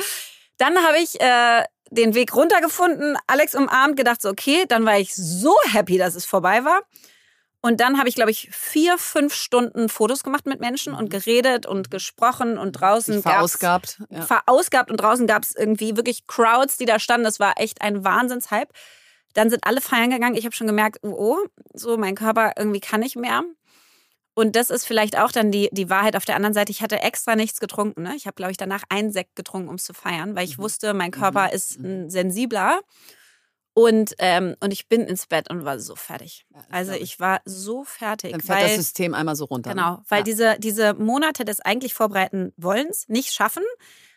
Dann 0.57 0.77
habe 0.85 0.97
ich 0.99 1.19
äh, 1.21 1.63
den 1.91 2.13
Weg 2.15 2.35
runtergefunden, 2.35 3.17
Alex 3.27 3.55
umarmt, 3.55 3.95
gedacht 3.97 4.21
so, 4.21 4.29
okay, 4.29 4.65
dann 4.67 4.85
war 4.85 4.97
ich 4.97 5.15
so 5.15 5.55
happy, 5.71 5.97
dass 5.97 6.15
es 6.15 6.25
vorbei 6.25 6.63
war. 6.65 6.81
Und 7.61 7.81
dann 7.81 7.97
habe 7.99 8.07
ich, 8.07 8.15
glaube 8.15 8.31
ich, 8.31 8.49
vier, 8.53 8.97
fünf 8.97 9.33
Stunden 9.33 9.89
Fotos 9.89 10.23
gemacht 10.23 10.45
mit 10.45 10.61
Menschen 10.61 10.93
und 10.93 11.09
geredet 11.09 11.65
und 11.65 11.91
gesprochen 11.91 12.57
und 12.57 12.71
draußen 12.73 13.15
Sich 13.15 13.23
gab's- 13.23 13.35
verausgabt. 13.57 14.01
Ja. 14.09 14.21
verausgabt 14.21 14.89
und 14.91 14.97
draußen 14.97 15.27
gab 15.27 15.43
es 15.43 15.53
irgendwie 15.55 15.97
wirklich 15.97 16.25
Crowds, 16.25 16.77
die 16.77 16.85
da 16.85 16.99
standen. 16.99 17.25
Das 17.25 17.39
war 17.39 17.55
echt 17.57 17.81
ein 17.81 18.05
Wahnsinnshype. 18.05 18.71
Dann 19.33 19.49
sind 19.49 19.63
alle 19.65 19.81
feiern 19.81 20.09
gegangen. 20.09 20.35
Ich 20.35 20.45
habe 20.45 20.55
schon 20.55 20.67
gemerkt, 20.67 20.99
oh, 21.03 21.13
oh, 21.17 21.37
so 21.73 21.97
mein 21.97 22.15
Körper 22.15 22.53
irgendwie 22.57 22.79
kann 22.79 22.99
nicht 23.01 23.15
mehr. 23.15 23.43
Und 24.33 24.55
das 24.55 24.69
ist 24.69 24.85
vielleicht 24.85 25.17
auch 25.17 25.31
dann 25.31 25.51
die, 25.51 25.69
die 25.71 25.89
Wahrheit 25.89 26.15
auf 26.15 26.23
der 26.25 26.35
anderen 26.35 26.53
Seite. 26.53 26.71
Ich 26.71 26.81
hatte 26.81 27.01
extra 27.01 27.35
nichts 27.35 27.59
getrunken. 27.59 28.03
Ne? 28.03 28.13
Ich 28.15 28.25
habe, 28.25 28.35
glaube 28.35 28.51
ich, 28.51 28.57
danach 28.57 28.83
einen 28.89 29.11
Sekt 29.11 29.35
getrunken, 29.35 29.67
um 29.69 29.75
es 29.75 29.83
zu 29.83 29.93
feiern, 29.93 30.35
weil 30.35 30.45
ich 30.45 30.57
Mhm. 30.57 30.63
wusste, 30.63 30.93
mein 30.93 31.11
Körper 31.11 31.51
ist 31.51 31.77
ein 31.79 32.09
sensibler. 32.09 32.79
Und, 33.73 34.15
ähm, 34.19 34.55
und 34.59 34.71
ich 34.71 34.87
bin 34.89 35.01
ins 35.01 35.27
Bett 35.27 35.49
und 35.49 35.63
war 35.63 35.79
so 35.79 35.95
fertig. 35.95 36.45
Ja, 36.53 36.61
Also 36.69 36.91
glaub 36.91 37.03
ich 37.03 37.19
war 37.19 37.41
so 37.45 37.83
fertig. 37.83 38.31
Dann 38.31 38.41
fährt 38.41 38.59
weil, 38.59 38.67
das 38.67 38.75
System 38.75 39.13
einmal 39.13 39.35
so 39.35 39.45
runter. 39.45 39.71
Genau, 39.71 40.01
weil 40.09 40.19
ja. 40.19 40.23
diese, 40.23 40.55
diese 40.59 40.93
Monate 40.95 41.45
des 41.45 41.61
eigentlich 41.61 41.93
vorbereiten 41.93 42.51
Wollens 42.57 43.07
nicht 43.07 43.31
schaffen 43.31 43.63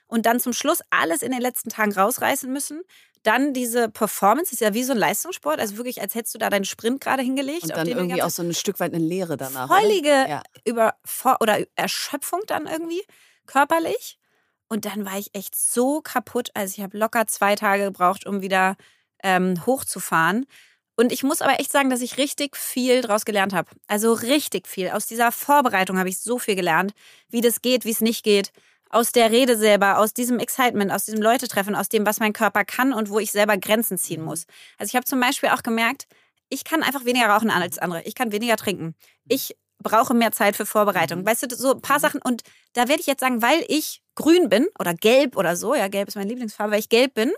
und 0.06 0.26
dann 0.26 0.40
zum 0.40 0.52
Schluss 0.52 0.80
alles 0.90 1.22
in 1.22 1.32
den 1.32 1.40
letzten 1.40 1.68
Tagen 1.68 1.92
rausreißen 1.92 2.52
müssen, 2.52 2.82
dann 3.22 3.52
diese 3.52 3.88
Performance 3.88 4.52
ist 4.52 4.60
ja 4.60 4.74
wie 4.74 4.82
so 4.82 4.92
ein 4.92 4.98
Leistungssport, 4.98 5.60
also 5.60 5.76
wirklich, 5.76 6.00
als 6.00 6.14
hättest 6.14 6.34
du 6.34 6.38
da 6.38 6.50
deinen 6.50 6.64
Sprint 6.64 7.00
gerade 7.00 7.22
hingelegt. 7.22 7.64
Und 7.64 7.76
dann 7.76 7.86
irgendwie 7.86 8.22
auch 8.22 8.30
so 8.30 8.42
ein 8.42 8.54
Stück 8.54 8.80
weit 8.80 8.92
eine 8.92 9.04
Leere 9.04 9.36
danach. 9.36 9.68
Völlige 9.68 10.08
ja. 10.08 10.42
über 10.64 10.94
oder 11.40 11.64
Erschöpfung 11.76 12.40
dann 12.46 12.66
irgendwie 12.66 13.02
körperlich. 13.46 14.18
Und 14.68 14.86
dann 14.86 15.04
war 15.04 15.18
ich 15.18 15.34
echt 15.34 15.54
so 15.54 16.00
kaputt. 16.00 16.50
Also 16.54 16.74
ich 16.76 16.82
habe 16.82 16.96
locker 16.96 17.26
zwei 17.26 17.54
Tage 17.54 17.84
gebraucht, 17.84 18.26
um 18.26 18.40
wieder 18.40 18.76
ähm, 19.22 19.64
hochzufahren. 19.66 20.46
Und 20.96 21.12
ich 21.12 21.22
muss 21.22 21.42
aber 21.42 21.60
echt 21.60 21.70
sagen, 21.70 21.90
dass 21.90 22.00
ich 22.00 22.18
richtig 22.18 22.56
viel 22.56 23.02
daraus 23.02 23.24
gelernt 23.24 23.54
habe. 23.54 23.70
Also 23.86 24.12
richtig 24.12 24.66
viel. 24.66 24.90
Aus 24.90 25.06
dieser 25.06 25.32
Vorbereitung 25.32 25.98
habe 25.98 26.08
ich 26.08 26.18
so 26.18 26.38
viel 26.38 26.54
gelernt, 26.54 26.92
wie 27.28 27.40
das 27.40 27.62
geht, 27.62 27.84
wie 27.84 27.90
es 27.90 28.00
nicht 28.00 28.24
geht 28.24 28.52
aus 28.92 29.10
der 29.10 29.30
Rede 29.30 29.56
selber, 29.56 29.98
aus 29.98 30.14
diesem 30.14 30.38
Excitement, 30.38 30.92
aus 30.92 31.06
diesem 31.06 31.20
Leutetreffen, 31.20 31.74
aus 31.74 31.88
dem, 31.88 32.06
was 32.06 32.20
mein 32.20 32.32
Körper 32.32 32.64
kann 32.64 32.92
und 32.92 33.10
wo 33.10 33.18
ich 33.18 33.32
selber 33.32 33.56
Grenzen 33.56 33.98
ziehen 33.98 34.22
muss. 34.22 34.44
Also 34.78 34.90
ich 34.90 34.94
habe 34.94 35.06
zum 35.06 35.18
Beispiel 35.18 35.48
auch 35.48 35.62
gemerkt, 35.62 36.06
ich 36.50 36.64
kann 36.64 36.82
einfach 36.82 37.06
weniger 37.06 37.26
rauchen 37.26 37.50
als 37.50 37.78
andere. 37.78 38.02
Ich 38.02 38.14
kann 38.14 38.30
weniger 38.30 38.56
trinken. 38.56 38.94
Ich 39.26 39.56
brauche 39.82 40.12
mehr 40.14 40.32
Zeit 40.32 40.54
für 40.54 40.66
Vorbereitung. 40.66 41.20
Mhm. 41.20 41.26
Weißt 41.26 41.50
du, 41.50 41.56
so 41.56 41.72
ein 41.72 41.80
paar. 41.80 41.98
Sachen. 41.98 42.20
Und 42.22 42.42
da 42.74 42.88
werde 42.88 43.00
ich 43.00 43.06
jetzt 43.06 43.20
sagen, 43.20 43.42
weil 43.42 43.64
ich 43.68 44.02
grün 44.14 44.48
bin 44.48 44.66
oder 44.78 44.94
gelb 44.94 45.36
oder 45.36 45.56
so, 45.56 45.74
ja, 45.74 45.88
gelb 45.88 46.08
ist 46.08 46.14
meine 46.14 46.28
Lieblingsfarbe, 46.28 46.72
weil 46.72 46.80
ich 46.80 46.90
gelb 46.90 47.14
bin, 47.14 47.32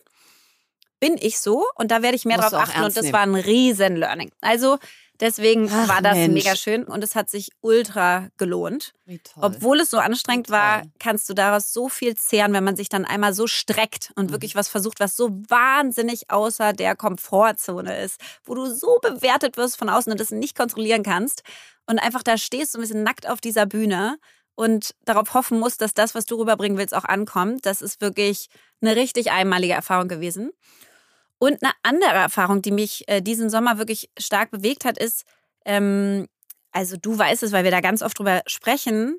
bin 1.00 1.16
ich 1.20 1.38
so 1.38 1.64
und 1.76 1.90
da 1.90 2.02
werde 2.02 2.16
ich 2.16 2.25
mehr 2.25 2.38
Musst 2.38 2.52
drauf 2.52 2.62
achten 2.62 2.82
und 2.82 2.96
das 2.96 3.04
nehmen. 3.04 3.12
war 3.12 3.20
ein 3.20 3.34
riesen 3.34 3.96
Learning. 3.96 4.32
Also 4.40 4.78
Deswegen 5.21 5.71
Ach, 5.73 5.88
war 5.88 6.02
das 6.02 6.14
Mensch. 6.14 6.44
mega 6.44 6.56
schön 6.56 6.85
und 6.85 7.04
es 7.04 7.14
hat 7.14 7.30
sich 7.30 7.50
ultra 7.61 8.28
gelohnt. 8.37 8.94
Obwohl 9.37 9.80
es 9.80 9.90
so 9.90 9.99
anstrengend 9.99 10.50
war, 10.50 10.83
kannst 10.99 11.28
du 11.28 11.35
daraus 11.35 11.73
so 11.73 11.88
viel 11.88 12.16
zehren, 12.16 12.52
wenn 12.52 12.64
man 12.64 12.75
sich 12.75 12.88
dann 12.88 13.04
einmal 13.04 13.33
so 13.33 13.47
streckt 13.47 14.12
und 14.16 14.26
mhm. 14.26 14.33
wirklich 14.33 14.56
was 14.56 14.68
versucht, 14.68 14.99
was 14.99 15.14
so 15.14 15.30
wahnsinnig 15.49 16.30
außer 16.30 16.73
der 16.73 16.97
Komfortzone 16.97 18.02
ist, 18.02 18.21
wo 18.44 18.54
du 18.54 18.66
so 18.66 18.99
bewertet 19.02 19.56
wirst 19.56 19.78
von 19.78 19.88
außen 19.88 20.11
und 20.11 20.21
das 20.21 20.30
nicht 20.30 20.56
kontrollieren 20.56 21.04
kannst 21.04 21.42
und 21.87 21.99
einfach 21.99 22.23
da 22.23 22.37
stehst 22.37 22.75
du 22.75 22.78
ein 22.78 22.83
bisschen 22.83 23.02
nackt 23.02 23.28
auf 23.28 23.40
dieser 23.40 23.66
Bühne 23.66 24.18
und 24.54 24.94
darauf 25.04 25.35
hoffen 25.35 25.59
musst, 25.59 25.80
dass 25.80 25.94
das, 25.94 26.14
was 26.14 26.26
du 26.26 26.37
rüberbringen 26.37 26.78
willst, 26.78 26.94
auch 26.94 27.04
ankommt. 27.04 27.66
Das 27.66 27.83
ist 27.83 28.00
wirklich 28.00 28.49
eine 28.80 28.97
richtig 28.97 29.30
einmalige 29.30 29.75
Erfahrung 29.75 30.09
gewesen. 30.09 30.50
Und 31.44 31.62
eine 31.62 31.72
andere 31.82 32.14
Erfahrung, 32.14 32.62
die 32.62 32.70
mich 32.70 33.06
äh, 33.06 33.20
diesen 33.20 33.50
Sommer 33.50 33.76
wirklich 33.76 34.08
stark 34.18 34.50
bewegt 34.50 34.86
hat, 34.86 34.96
ist, 34.96 35.24
ähm, 35.66 36.26
also 36.72 36.96
du 36.96 37.18
weißt 37.18 37.42
es, 37.42 37.52
weil 37.52 37.64
wir 37.64 37.70
da 37.70 37.82
ganz 37.82 38.00
oft 38.00 38.18
drüber 38.18 38.40
sprechen, 38.46 39.18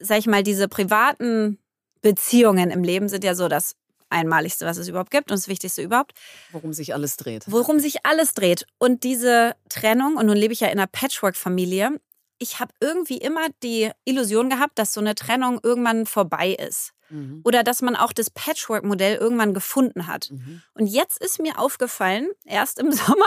sag 0.00 0.18
ich 0.18 0.26
mal, 0.26 0.42
diese 0.42 0.66
privaten 0.66 1.60
Beziehungen 2.02 2.72
im 2.72 2.82
Leben 2.82 3.08
sind 3.08 3.22
ja 3.22 3.36
so 3.36 3.46
das 3.46 3.76
Einmaligste, 4.10 4.66
was 4.66 4.78
es 4.78 4.88
überhaupt 4.88 5.12
gibt 5.12 5.30
und 5.30 5.38
das 5.38 5.46
Wichtigste 5.46 5.80
überhaupt. 5.80 6.12
Worum 6.50 6.72
sich 6.72 6.92
alles 6.92 7.16
dreht. 7.16 7.44
Worum 7.46 7.78
sich 7.78 8.04
alles 8.04 8.34
dreht. 8.34 8.66
Und 8.78 9.04
diese 9.04 9.54
Trennung, 9.68 10.16
und 10.16 10.26
nun 10.26 10.36
lebe 10.36 10.52
ich 10.52 10.58
ja 10.58 10.66
in 10.66 10.80
einer 10.80 10.88
Patchwork-Familie, 10.88 12.00
ich 12.40 12.58
habe 12.58 12.72
irgendwie 12.80 13.18
immer 13.18 13.46
die 13.62 13.92
Illusion 14.04 14.50
gehabt, 14.50 14.76
dass 14.76 14.92
so 14.92 15.00
eine 15.00 15.14
Trennung 15.14 15.60
irgendwann 15.62 16.04
vorbei 16.04 16.50
ist. 16.50 16.94
Mhm. 17.10 17.40
Oder 17.44 17.62
dass 17.62 17.82
man 17.82 17.96
auch 17.96 18.12
das 18.12 18.30
Patchwork-Modell 18.30 19.16
irgendwann 19.16 19.54
gefunden 19.54 20.06
hat. 20.06 20.30
Mhm. 20.30 20.62
Und 20.74 20.86
jetzt 20.86 21.22
ist 21.22 21.40
mir 21.40 21.58
aufgefallen, 21.58 22.28
erst 22.44 22.78
im 22.78 22.92
Sommer, 22.92 23.26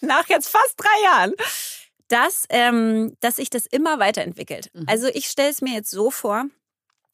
nach 0.00 0.28
jetzt 0.28 0.48
fast 0.48 0.74
drei 0.76 1.04
Jahren, 1.04 1.32
dass, 2.08 2.46
ähm, 2.50 3.16
dass 3.20 3.36
sich 3.36 3.50
das 3.50 3.66
immer 3.66 3.98
weiterentwickelt. 3.98 4.70
Mhm. 4.72 4.84
Also 4.86 5.08
ich 5.08 5.26
stelle 5.26 5.50
es 5.50 5.62
mir 5.62 5.74
jetzt 5.74 5.90
so 5.90 6.10
vor, 6.10 6.44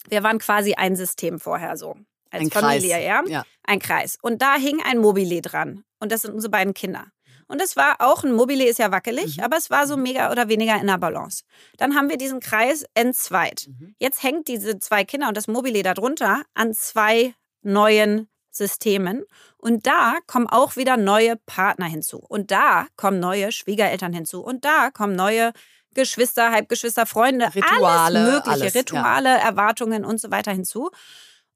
wir 0.09 0.23
waren 0.23 0.39
quasi 0.39 0.75
ein 0.75 0.97
System 0.97 1.39
vorher 1.39 1.77
so. 1.77 1.97
Als 2.31 2.45
ein 2.45 2.51
Familie, 2.51 2.91
Kreis. 2.91 3.05
Ja? 3.05 3.23
ja? 3.27 3.45
Ein 3.65 3.81
Kreis. 3.81 4.19
Und 4.23 4.41
da 4.41 4.55
hing 4.55 4.81
ein 4.83 4.99
Mobile 4.99 5.43
dran. 5.43 5.85
Und 5.99 6.13
das 6.13 6.23
sind 6.23 6.33
unsere 6.33 6.51
beiden 6.51 6.75
Kinder. 6.75 7.07
Und 7.51 7.61
es 7.61 7.75
war 7.75 7.97
auch, 7.99 8.23
ein 8.23 8.33
Mobile 8.33 8.65
ist 8.65 8.79
ja 8.79 8.93
wackelig, 8.93 9.39
mhm. 9.39 9.43
aber 9.43 9.57
es 9.57 9.71
war 9.71 9.89
so 9.89 9.97
mhm. 9.97 10.05
mega 10.05 10.31
oder 10.31 10.49
weniger 10.49 10.81
in 10.81 10.87
der 10.87 10.99
Balance. 10.99 11.43
Dann 11.79 11.97
haben 11.97 12.09
wir 12.09 12.17
diesen 12.17 12.39
Kreis 12.39 12.85
entzweit. 12.95 13.67
Mhm. 13.67 13.97
Jetzt 13.99 14.23
hängt 14.23 14.47
diese 14.47 14.79
zwei 14.79 15.05
Kinder 15.05 15.27
und 15.27 15.37
das 15.37 15.49
Mobile 15.49 15.83
darunter 15.83 16.43
an 16.55 16.73
zwei 16.75 17.35
neuen 17.63 18.29
Systemen. 18.53 19.25
Und 19.59 19.89
da 19.89 20.19
kommen 20.29 20.47
auch 20.47 20.77
wieder 20.77 20.97
neue 20.97 21.37
Partner 21.47 21.87
hinzu. 21.87 22.19
Und 22.19 22.53
da 22.53 22.87
kommen 22.97 23.19
neue 23.19 23.51
Schwiegereltern 23.51 24.13
hinzu. 24.13 24.43
Und 24.43 24.65
da 24.65 24.91
kommen 24.91 25.17
neue 25.17 25.53
Geschwister, 25.95 26.53
Halbgeschwister, 26.53 27.05
Freunde, 27.05 27.53
Rituale, 27.53 27.89
alles 27.89 28.33
mögliche, 28.33 28.51
alles, 28.51 28.75
Rituale, 28.77 29.29
ja. 29.31 29.37
Erwartungen 29.39 30.05
und 30.05 30.21
so 30.21 30.31
weiter 30.31 30.53
hinzu. 30.53 30.91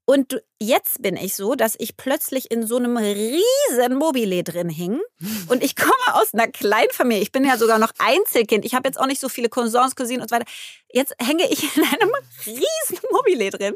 Und 0.05 0.43
jetzt 0.59 1.01
bin 1.01 1.17
ich 1.17 1.35
so, 1.35 1.55
dass 1.55 1.75
ich 1.79 1.97
plötzlich 1.97 2.51
in 2.51 2.67
so 2.67 2.77
einem 2.77 2.95
riesen 2.95 3.95
Mobile 3.97 4.43
drin 4.43 4.69
hing. 4.69 5.01
Und 5.49 5.63
ich 5.63 5.75
komme 5.75 5.93
aus 6.13 6.33
einer 6.33 6.47
Kleinfamilie. 6.47 7.23
Ich 7.23 7.31
bin 7.31 7.43
ja 7.43 7.57
sogar 7.57 7.79
noch 7.79 7.91
Einzelkind. 7.97 8.65
Ich 8.65 8.75
habe 8.75 8.87
jetzt 8.87 8.99
auch 8.99 9.07
nicht 9.07 9.19
so 9.19 9.29
viele 9.29 9.49
Cousins, 9.49 9.95
Cousinen 9.95 10.21
und 10.21 10.29
so 10.29 10.35
weiter. 10.35 10.49
Jetzt 10.91 11.15
hänge 11.19 11.49
ich 11.49 11.75
in 11.75 11.83
einem 11.83 12.11
riesen 12.45 12.99
Mobile 13.11 13.49
drin. 13.49 13.75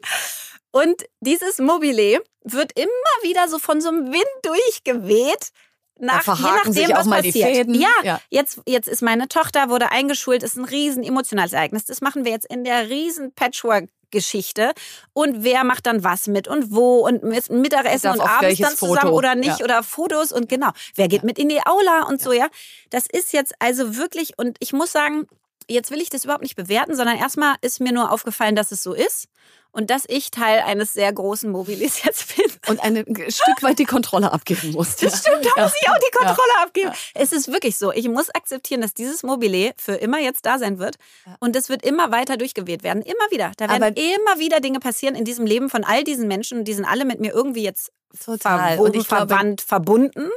Und 0.71 1.03
dieses 1.19 1.57
Mobile 1.57 2.21
wird 2.43 2.73
immer 2.77 3.15
wieder 3.23 3.47
so 3.49 3.57
von 3.57 3.81
so 3.81 3.89
einem 3.89 4.13
Wind 4.13 4.27
durchgeweht 4.43 5.49
nach, 5.97 6.25
je 6.25 6.43
nachdem, 6.43 6.89
was 6.95 7.09
passiert. 7.09 7.67
Ja, 7.75 7.89
ja, 8.03 8.21
Jetzt, 8.29 8.61
jetzt 8.65 8.87
ist 8.87 9.01
meine 9.01 9.27
Tochter, 9.27 9.69
wurde 9.69 9.91
eingeschult, 9.91 10.43
ist 10.43 10.55
ein 10.55 10.65
riesen 10.65 11.03
emotionales 11.03 11.53
Ereignis. 11.53 11.85
Das 11.85 12.01
machen 12.01 12.23
wir 12.23 12.31
jetzt 12.31 12.45
in 12.49 12.63
der 12.63 12.89
riesen 12.89 13.33
Patchwork 13.33 13.89
Geschichte 14.11 14.73
und 15.13 15.43
wer 15.43 15.63
macht 15.63 15.85
dann 15.85 16.03
was 16.03 16.27
mit 16.27 16.47
und 16.47 16.71
wo 16.73 17.07
und 17.07 17.23
Mittagessen 17.23 18.11
und 18.11 18.21
abends 18.21 18.59
dann 18.59 18.75
zusammen 18.75 18.99
Foto. 18.99 19.15
oder 19.15 19.35
nicht 19.35 19.59
ja. 19.59 19.65
oder 19.65 19.83
Fotos 19.83 20.31
und 20.31 20.49
genau, 20.49 20.69
wer 20.95 21.07
geht 21.07 21.23
mit 21.23 21.39
in 21.39 21.49
die 21.49 21.61
Aula 21.65 22.03
und 22.07 22.19
ja. 22.19 22.23
so, 22.23 22.33
ja. 22.33 22.47
Das 22.89 23.05
ist 23.07 23.33
jetzt 23.33 23.53
also 23.59 23.97
wirklich 23.97 24.37
und 24.37 24.57
ich 24.59 24.73
muss 24.73 24.91
sagen, 24.91 25.27
jetzt 25.69 25.91
will 25.91 26.01
ich 26.01 26.10
das 26.10 26.23
überhaupt 26.25 26.43
nicht 26.43 26.55
bewerten, 26.55 26.95
sondern 26.95 27.17
erstmal 27.17 27.55
ist 27.62 27.79
mir 27.79 27.93
nur 27.93 28.12
aufgefallen, 28.12 28.55
dass 28.55 28.71
es 28.71 28.84
so 28.84 28.93
ist 28.93 29.27
und 29.71 29.89
dass 29.91 30.03
ich 30.08 30.32
Teil 30.32 30.62
eines 30.62 30.93
sehr 30.93 31.12
großen 31.13 31.51
Mobilis 31.51 32.03
jetzt 32.03 32.36
bin. 32.36 32.45
Und 32.67 32.79
ein 32.82 32.95
Stück 33.29 33.62
weit 33.62 33.79
die 33.79 33.86
Kontrolle 33.86 34.32
abgeben 34.32 34.71
musste. 34.71 35.05
Das 35.05 35.19
stimmt, 35.19 35.45
da 35.45 35.49
ja. 35.55 35.63
muss 35.63 35.73
ich 35.79 35.89
auch 35.89 35.97
die 35.97 36.12
Kontrolle 36.17 36.49
ja. 36.58 36.63
abgeben. 36.63 36.89
Ja. 36.89 37.21
Es 37.21 37.32
ist 37.32 37.51
wirklich 37.51 37.77
so. 37.77 37.91
Ich 37.91 38.08
muss 38.10 38.29
akzeptieren, 38.29 38.82
dass 38.82 38.93
dieses 38.93 39.23
Mobile 39.23 39.73
für 39.77 39.93
immer 39.93 40.19
jetzt 40.19 40.45
da 40.45 40.58
sein 40.58 40.79
wird. 40.79 40.95
Und 41.39 41.55
es 41.55 41.69
wird 41.69 41.86
immer 41.86 42.12
weiter 42.12 42.38
durchgeweht 42.38 42.84
werden. 42.84 43.03
Immer 43.03 43.32
wieder. 43.32 43.51
Da 43.58 43.69
werden 43.69 43.84
Aber 43.84 43.97
immer 43.97 44.39
wieder 44.39 44.60
Dinge 44.60 44.79
passieren 44.79 45.15
in 45.15 45.25
diesem 45.25 45.45
Leben 45.45 45.69
von 45.69 45.84
all 45.84 46.03
diesen 46.03 46.27
Menschen. 46.27 46.65
Die 46.65 46.73
sind 46.73 46.86
alle 46.86 47.05
mit 47.05 47.19
mir 47.19 47.32
irgendwie 47.32 47.63
jetzt 47.63 47.91
total. 48.23 48.69
verwoben, 48.69 48.89
und 48.89 48.95
ich 48.95 49.08
verwandt, 49.08 49.32
glaube, 49.32 49.67
verbunden. 49.67 50.29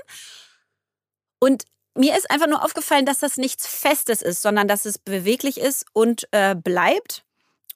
Und 1.39 1.65
mir 1.95 2.17
ist 2.17 2.31
einfach 2.31 2.47
nur 2.47 2.65
aufgefallen, 2.65 3.07
dass 3.07 3.19
das 3.19 3.37
nichts 3.37 3.67
Festes 3.67 4.23
ist, 4.23 4.43
sondern 4.43 4.69
dass 4.69 4.85
es 4.85 4.99
beweglich 4.99 5.59
ist 5.59 5.87
und 5.93 6.27
äh, 6.33 6.55
bleibt. 6.55 7.25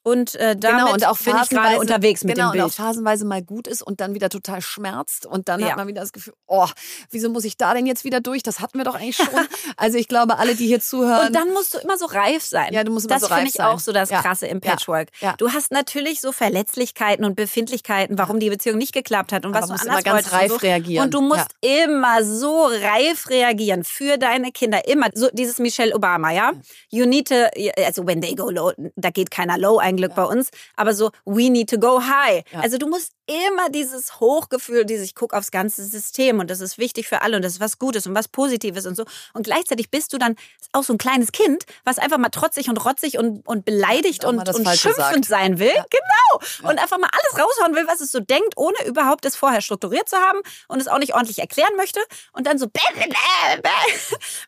Und 0.07 0.35
äh, 0.35 0.55
damit 0.55 0.79
genau, 0.79 0.93
und 0.93 1.05
auch 1.05 1.17
bin 1.17 1.35
ich 1.43 1.49
gerade 1.49 1.79
unterwegs 1.79 2.23
mit 2.23 2.35
genau, 2.35 2.47
dem 2.47 2.51
Bild. 2.53 2.63
Und 2.63 2.71
auch 2.71 2.73
phasenweise 2.73 3.25
mal 3.25 3.43
gut 3.43 3.67
ist 3.67 3.81
und 3.81 3.99
dann 3.99 4.13
wieder 4.13 4.29
total 4.29 4.61
schmerzt. 4.61 5.25
Und 5.25 5.49
dann 5.49 5.59
ja. 5.59 5.67
hat 5.67 5.75
man 5.75 5.85
wieder 5.89 5.99
das 5.99 6.13
Gefühl, 6.13 6.33
oh, 6.45 6.65
wieso 7.11 7.29
muss 7.29 7.43
ich 7.43 7.57
da 7.57 7.73
denn 7.73 7.85
jetzt 7.85 8.05
wieder 8.05 8.21
durch? 8.21 8.41
Das 8.41 8.61
hatten 8.61 8.77
wir 8.77 8.85
doch 8.85 8.95
eigentlich 8.95 9.17
schon. 9.17 9.27
also 9.75 9.97
ich 9.97 10.07
glaube, 10.07 10.37
alle, 10.37 10.55
die 10.55 10.65
hier 10.65 10.79
zuhören. 10.79 11.27
Und 11.27 11.35
dann 11.35 11.51
musst 11.51 11.73
du 11.73 11.79
immer 11.79 11.97
so 11.97 12.05
reif 12.05 12.41
sein. 12.41 12.73
Ja, 12.73 12.85
du 12.85 12.93
musst 12.93 13.07
immer 13.07 13.15
das 13.15 13.23
so 13.23 13.27
reif 13.27 13.35
sein. 13.35 13.45
Das 13.47 13.53
finde 13.53 13.67
ich 13.69 13.75
auch 13.75 13.79
so 13.79 13.91
das 13.91 14.09
ja. 14.09 14.21
Krasse 14.21 14.47
im 14.47 14.61
Patchwork. 14.61 15.09
Ja. 15.19 15.35
Du 15.37 15.51
hast 15.51 15.73
natürlich 15.73 16.21
so 16.21 16.31
Verletzlichkeiten 16.31 17.25
und 17.25 17.35
Befindlichkeiten, 17.35 18.17
warum 18.17 18.39
die 18.39 18.49
Beziehung 18.49 18.77
nicht 18.77 18.93
geklappt 18.93 19.33
hat 19.33 19.45
und 19.45 19.53
Aber 19.53 19.67
was 19.67 19.67
du 19.67 19.73
anders 19.73 19.87
immer 19.87 20.01
ganz 20.03 20.31
reif 20.31 20.51
und 20.53 20.61
so. 20.61 20.67
reagieren. 20.67 21.03
Und 21.03 21.13
du 21.13 21.19
musst 21.19 21.49
immer 21.59 22.23
so 22.23 22.63
reif 22.63 23.29
reagieren 23.29 23.83
für 23.83 24.17
deine 24.17 24.53
Kinder. 24.53 24.87
Immer. 24.87 25.09
So 25.13 25.27
dieses 25.33 25.59
Michelle 25.59 25.93
Obama, 25.93 26.31
ja? 26.31 26.53
You 26.91 27.05
need 27.05 27.27
to, 27.27 27.49
also 27.85 28.07
when 28.07 28.21
they 28.21 28.35
go 28.35 28.49
low, 28.49 28.71
da 28.95 29.09
geht 29.09 29.31
keiner 29.31 29.57
low, 29.57 29.79
ein 29.79 29.96
Glück 29.97 30.15
bei 30.15 30.23
uns 30.23 30.51
aber 30.75 30.93
so, 30.93 31.11
we 31.25 31.49
need 31.49 31.69
to 31.69 31.77
go 31.77 32.01
high. 32.01 32.43
Ja. 32.51 32.59
Also 32.59 32.77
du 32.77 32.87
musst 32.87 33.13
immer 33.25 33.69
dieses 33.69 34.19
Hochgefühl, 34.19 34.85
dieses, 34.85 35.05
ich 35.05 35.15
gucke 35.15 35.35
aufs 35.35 35.51
ganze 35.51 35.83
System 35.83 36.39
und 36.39 36.49
das 36.49 36.61
ist 36.61 36.77
wichtig 36.77 37.07
für 37.07 37.21
alle 37.21 37.35
und 37.35 37.43
das 37.43 37.53
ist 37.53 37.59
was 37.59 37.77
Gutes 37.77 38.07
und 38.07 38.15
was 38.15 38.27
Positives 38.27 38.85
und 38.85 38.95
so. 38.95 39.03
Und 39.33 39.43
gleichzeitig 39.43 39.91
bist 39.91 40.13
du 40.13 40.17
dann 40.17 40.35
auch 40.71 40.83
so 40.83 40.93
ein 40.93 40.97
kleines 40.97 41.31
Kind, 41.31 41.65
was 41.83 41.99
einfach 41.99 42.17
mal 42.17 42.29
trotzig 42.29 42.69
und 42.69 42.77
rotzig 42.77 43.17
und, 43.17 43.45
und 43.45 43.65
beleidigt 43.65 44.23
und, 44.23 44.39
und 44.47 44.67
schimpfend 44.69 44.95
sagt. 44.95 45.25
sein 45.25 45.59
will. 45.59 45.73
Ja. 45.75 45.85
Genau. 45.89 46.41
Ja. 46.61 46.69
Und 46.69 46.79
einfach 46.79 46.97
mal 46.99 47.09
alles 47.11 47.43
raushauen 47.43 47.75
will, 47.75 47.87
was 47.87 47.99
es 47.99 48.11
so 48.11 48.19
denkt, 48.19 48.53
ohne 48.55 48.77
überhaupt 48.85 49.25
es 49.25 49.35
vorher 49.35 49.61
strukturiert 49.61 50.07
zu 50.07 50.17
haben 50.17 50.39
und 50.67 50.79
es 50.79 50.87
auch 50.87 50.99
nicht 50.99 51.13
ordentlich 51.13 51.39
erklären 51.39 51.75
möchte. 51.75 51.99
Und 52.31 52.47
dann 52.47 52.57
so, 52.57 52.67
bäh, 52.67 52.79
bäh, 52.93 53.07
bäh. 53.07 53.61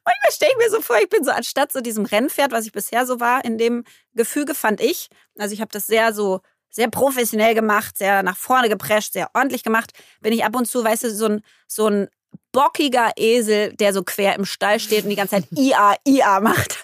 manchmal 0.05 0.31
stelle 0.31 0.51
ich 0.51 0.57
mir 0.57 0.69
so 0.69 0.81
vor, 0.81 0.97
ich 1.01 1.09
bin 1.09 1.23
so 1.23 1.31
anstatt 1.31 1.71
so 1.71 1.81
diesem 1.81 2.05
Rennpferd, 2.05 2.51
was 2.51 2.65
ich 2.65 2.71
bisher 2.71 3.05
so 3.05 3.19
war, 3.19 3.43
in 3.43 3.57
dem 3.57 3.83
Gefüge 4.19 4.53
fand 4.53 4.81
ich. 4.81 5.09
Also 5.37 5.53
ich 5.53 5.61
habe 5.61 5.71
das 5.71 5.87
sehr 5.87 6.13
so 6.13 6.41
sehr 6.69 6.89
professionell 6.89 7.55
gemacht, 7.55 7.97
sehr 7.97 8.21
nach 8.21 8.37
vorne 8.37 8.69
geprescht, 8.69 9.13
sehr 9.13 9.29
ordentlich 9.33 9.63
gemacht, 9.63 9.91
bin 10.21 10.33
ich 10.33 10.45
ab 10.45 10.55
und 10.55 10.65
zu, 10.65 10.83
weißt 10.83 11.03
du, 11.05 11.09
so 11.11 11.25
ein, 11.25 11.41
so 11.67 11.87
ein 11.87 12.09
bockiger 12.51 13.11
Esel, 13.15 13.73
der 13.73 13.93
so 13.93 14.03
quer 14.03 14.35
im 14.35 14.45
Stall 14.45 14.79
steht 14.79 15.03
und 15.03 15.09
die 15.09 15.15
ganze 15.15 15.35
Zeit 15.35 15.45
IA, 15.55 15.95
IA 16.05 16.39
macht. 16.39 16.77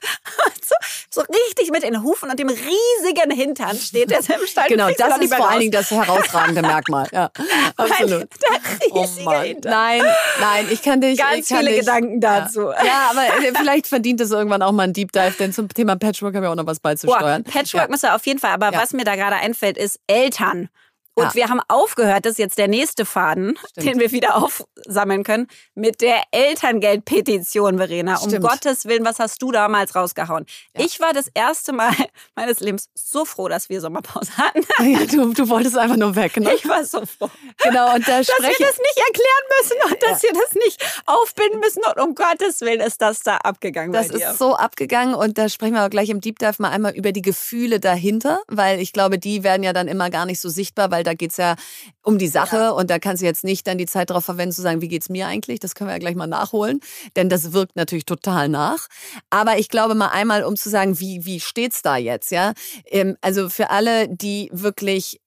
so, 0.64 0.76
so 1.10 1.22
richtig 1.22 1.72
mit 1.72 1.84
den 1.84 2.04
Hufen 2.04 2.30
und 2.30 2.40
dem 2.40 2.50
riesigen 2.50 3.32
Hintern 3.32 3.78
steht 3.78 4.10
der 4.12 4.20
im 4.20 4.48
Stall. 4.48 4.68
Genau, 4.68 4.90
das 4.98 5.18
ist 5.20 5.34
vor 5.34 5.50
allen 5.50 5.60
Dingen 5.60 5.72
das 5.72 5.92
herausragende 5.92 6.62
Merkmal. 6.62 7.08
Ja, 7.12 7.32
absolut. 7.78 8.28
Der 8.42 8.60
Oh 8.92 9.08
Mann. 9.24 9.56
Nein, 9.64 10.02
nein, 10.40 10.68
ich 10.70 10.82
kann 10.82 11.02
dich. 11.02 11.18
Ganz 11.18 11.38
ich 11.38 11.48
kann 11.50 11.60
viele 11.60 11.72
dich, 11.72 11.80
Gedanken 11.80 12.20
dazu. 12.22 12.62
Ja. 12.62 12.84
ja, 12.86 13.10
aber 13.12 13.24
äh, 13.24 13.54
vielleicht 13.56 13.88
verdient 13.88 14.22
es 14.22 14.32
irgendwann 14.32 14.62
auch 14.62 14.72
mal 14.72 14.84
ein 14.84 14.94
Deep 14.94 15.12
Dive, 15.12 15.34
denn 15.40 15.54
zum 15.54 15.70
Thema 15.70 15.96
Patchwork 15.96 16.36
haben 16.36 16.44
wir 16.44 16.52
auch 16.52 16.56
noch 16.56 16.66
was 16.66 16.80
Boah, 16.80 16.90
beizusteuern. 16.90 17.44
Patchwork 17.44 17.84
Ja. 17.86 17.90
müssen 17.90 18.04
wir 18.04 18.16
auf 18.16 18.26
jeden 18.26 18.40
Fall. 18.40 18.52
Aber 18.52 18.72
Ja. 18.72 18.82
was 18.82 18.94
mir 18.94 19.04
da 19.04 19.16
gerade 19.16 19.36
einfällt, 19.38 19.78
ist 19.78 20.00
Eltern. 20.08 20.70
Und 21.16 21.24
Ja. 21.24 21.34
wir 21.34 21.50
haben 21.50 21.62
aufgehört, 21.70 22.26
das 22.26 22.34
ist 22.34 22.40
jetzt 22.40 22.58
der 22.58 22.68
nächste 22.68 23.06
Faden, 23.06 23.58
Stimmt. 23.72 23.88
den 23.88 24.00
wir 24.00 24.12
wieder 24.12 24.36
aufsammeln 24.36 25.24
können, 25.24 25.48
mit 25.74 26.02
der 26.02 26.22
Elterngeldpetition, 26.32 27.78
Verena. 27.78 28.18
Um 28.18 28.30
Stimmt. 28.30 28.46
Gottes 28.48 28.86
Willen, 28.86 29.06
was 29.06 29.20
hast 29.20 29.42
du 29.42 29.52
damals 29.52 29.96
rausgehauen? 29.96 30.46
Ja. 30.78 30.86
Ich 30.86 31.00
war 31.00 31.14
das 31.14 31.30
erste 31.34 31.74
Mal 31.74 31.94
meines 32.36 32.60
Lebens 32.60 32.90
so 32.94 33.26
froh, 33.26 33.48
dass 33.48 33.70
wir 33.70 33.82
Sommerpause 33.82 34.32
hatten. 34.38 34.62
Ja, 34.86 35.06
du, 35.06 35.34
du 35.34 35.50
wolltest 35.50 35.78
einfach 35.78 35.96
nur 35.98 36.16
weg, 36.16 36.38
ne? 36.38 36.54
Ich 36.54 36.68
war 36.68 36.84
so 36.84 37.06
froh, 37.06 37.30
Genau, 37.64 37.94
und 37.96 38.08
da 38.08 38.18
dass 38.20 38.28
wir 38.28 38.36
das 38.44 38.78
nicht 38.78 38.98
erklären 39.08 39.46
müssen 39.62 39.78
und 39.92 40.04
dass 40.04 40.24
wir 40.24 40.34
das 40.34 40.54
nicht 40.54 41.02
aufbinden 41.06 41.60
müssen. 41.60 41.82
Und 41.86 42.02
um 42.02 42.14
Gottes 42.16 42.62
Willen 42.62 42.82
ist 42.82 43.02
das 43.02 43.22
da 43.22 43.38
abgegangen 43.38 43.94
Das 43.94 44.10
ist 44.10 44.38
so 44.38 44.56
abgegangen 44.56 45.16
und 45.16 45.38
da 45.38 45.48
sprechen 45.50 45.74
wir 45.74 45.80
aber 45.82 45.90
gleich 45.90 46.10
im 46.10 46.20
Deep 46.22 46.40
Dive 46.40 46.56
mal 46.62 46.70
einmal 46.72 46.94
über 46.94 47.12
die 47.12 47.22
Gefühle 47.22 47.80
dahinter, 47.80 48.40
weil 48.48 48.80
ich 48.80 48.92
glaube, 48.94 49.18
die 49.18 49.44
werden 49.44 49.64
ja 49.64 49.72
dann 49.74 49.88
immer 49.88 50.10
gar 50.10 50.26
nicht 50.26 50.40
so 50.42 50.50
sichtbar, 50.50 50.92
weil 50.92 51.04
da 51.06 51.14
geht's 51.14 51.38
ja 51.38 51.56
um 52.04 52.18
die 52.18 52.28
Sache 52.28 52.74
und 52.74 52.90
da 52.90 53.00
kannst 53.00 53.22
du 53.22 53.26
jetzt 53.26 53.44
nicht 53.44 53.66
dann 53.68 53.78
die 53.78 53.86
Zeit 53.86 54.10
darauf 54.10 54.26
verwenden 54.26 54.54
zu 54.54 54.62
sagen, 54.62 54.82
wie 54.82 54.88
geht's 54.88 55.10
mir 55.10 55.28
eigentlich? 55.28 55.60
Das 55.60 55.76
können 55.76 55.90
wir 55.90 55.94
ja 55.94 56.00
gleich 56.00 56.16
mal 56.16 56.28
nachholen, 56.28 56.80
denn 57.16 57.30
das 57.30 57.54
wirkt 57.54 57.76
natürlich 57.76 58.06
total 58.06 58.50
nach. 58.50 58.88
Aber 59.30 59.58
ich 59.58 59.70
glaube 59.70 59.96
mal 59.96 60.10
einmal, 60.10 60.44
um 60.44 60.56
zu 60.56 60.70
sagen, 60.70 61.00
wie, 61.00 61.26
wie 61.26 61.40
steht's 61.40 61.82
da 61.82 61.98
jetzt, 61.98 62.32
ja? 62.32 62.54
Ähm, 62.86 63.18
Also 63.22 63.50
für 63.50 63.70
alle, 63.70 64.08
die 64.10 64.50
wirklich 64.52 65.20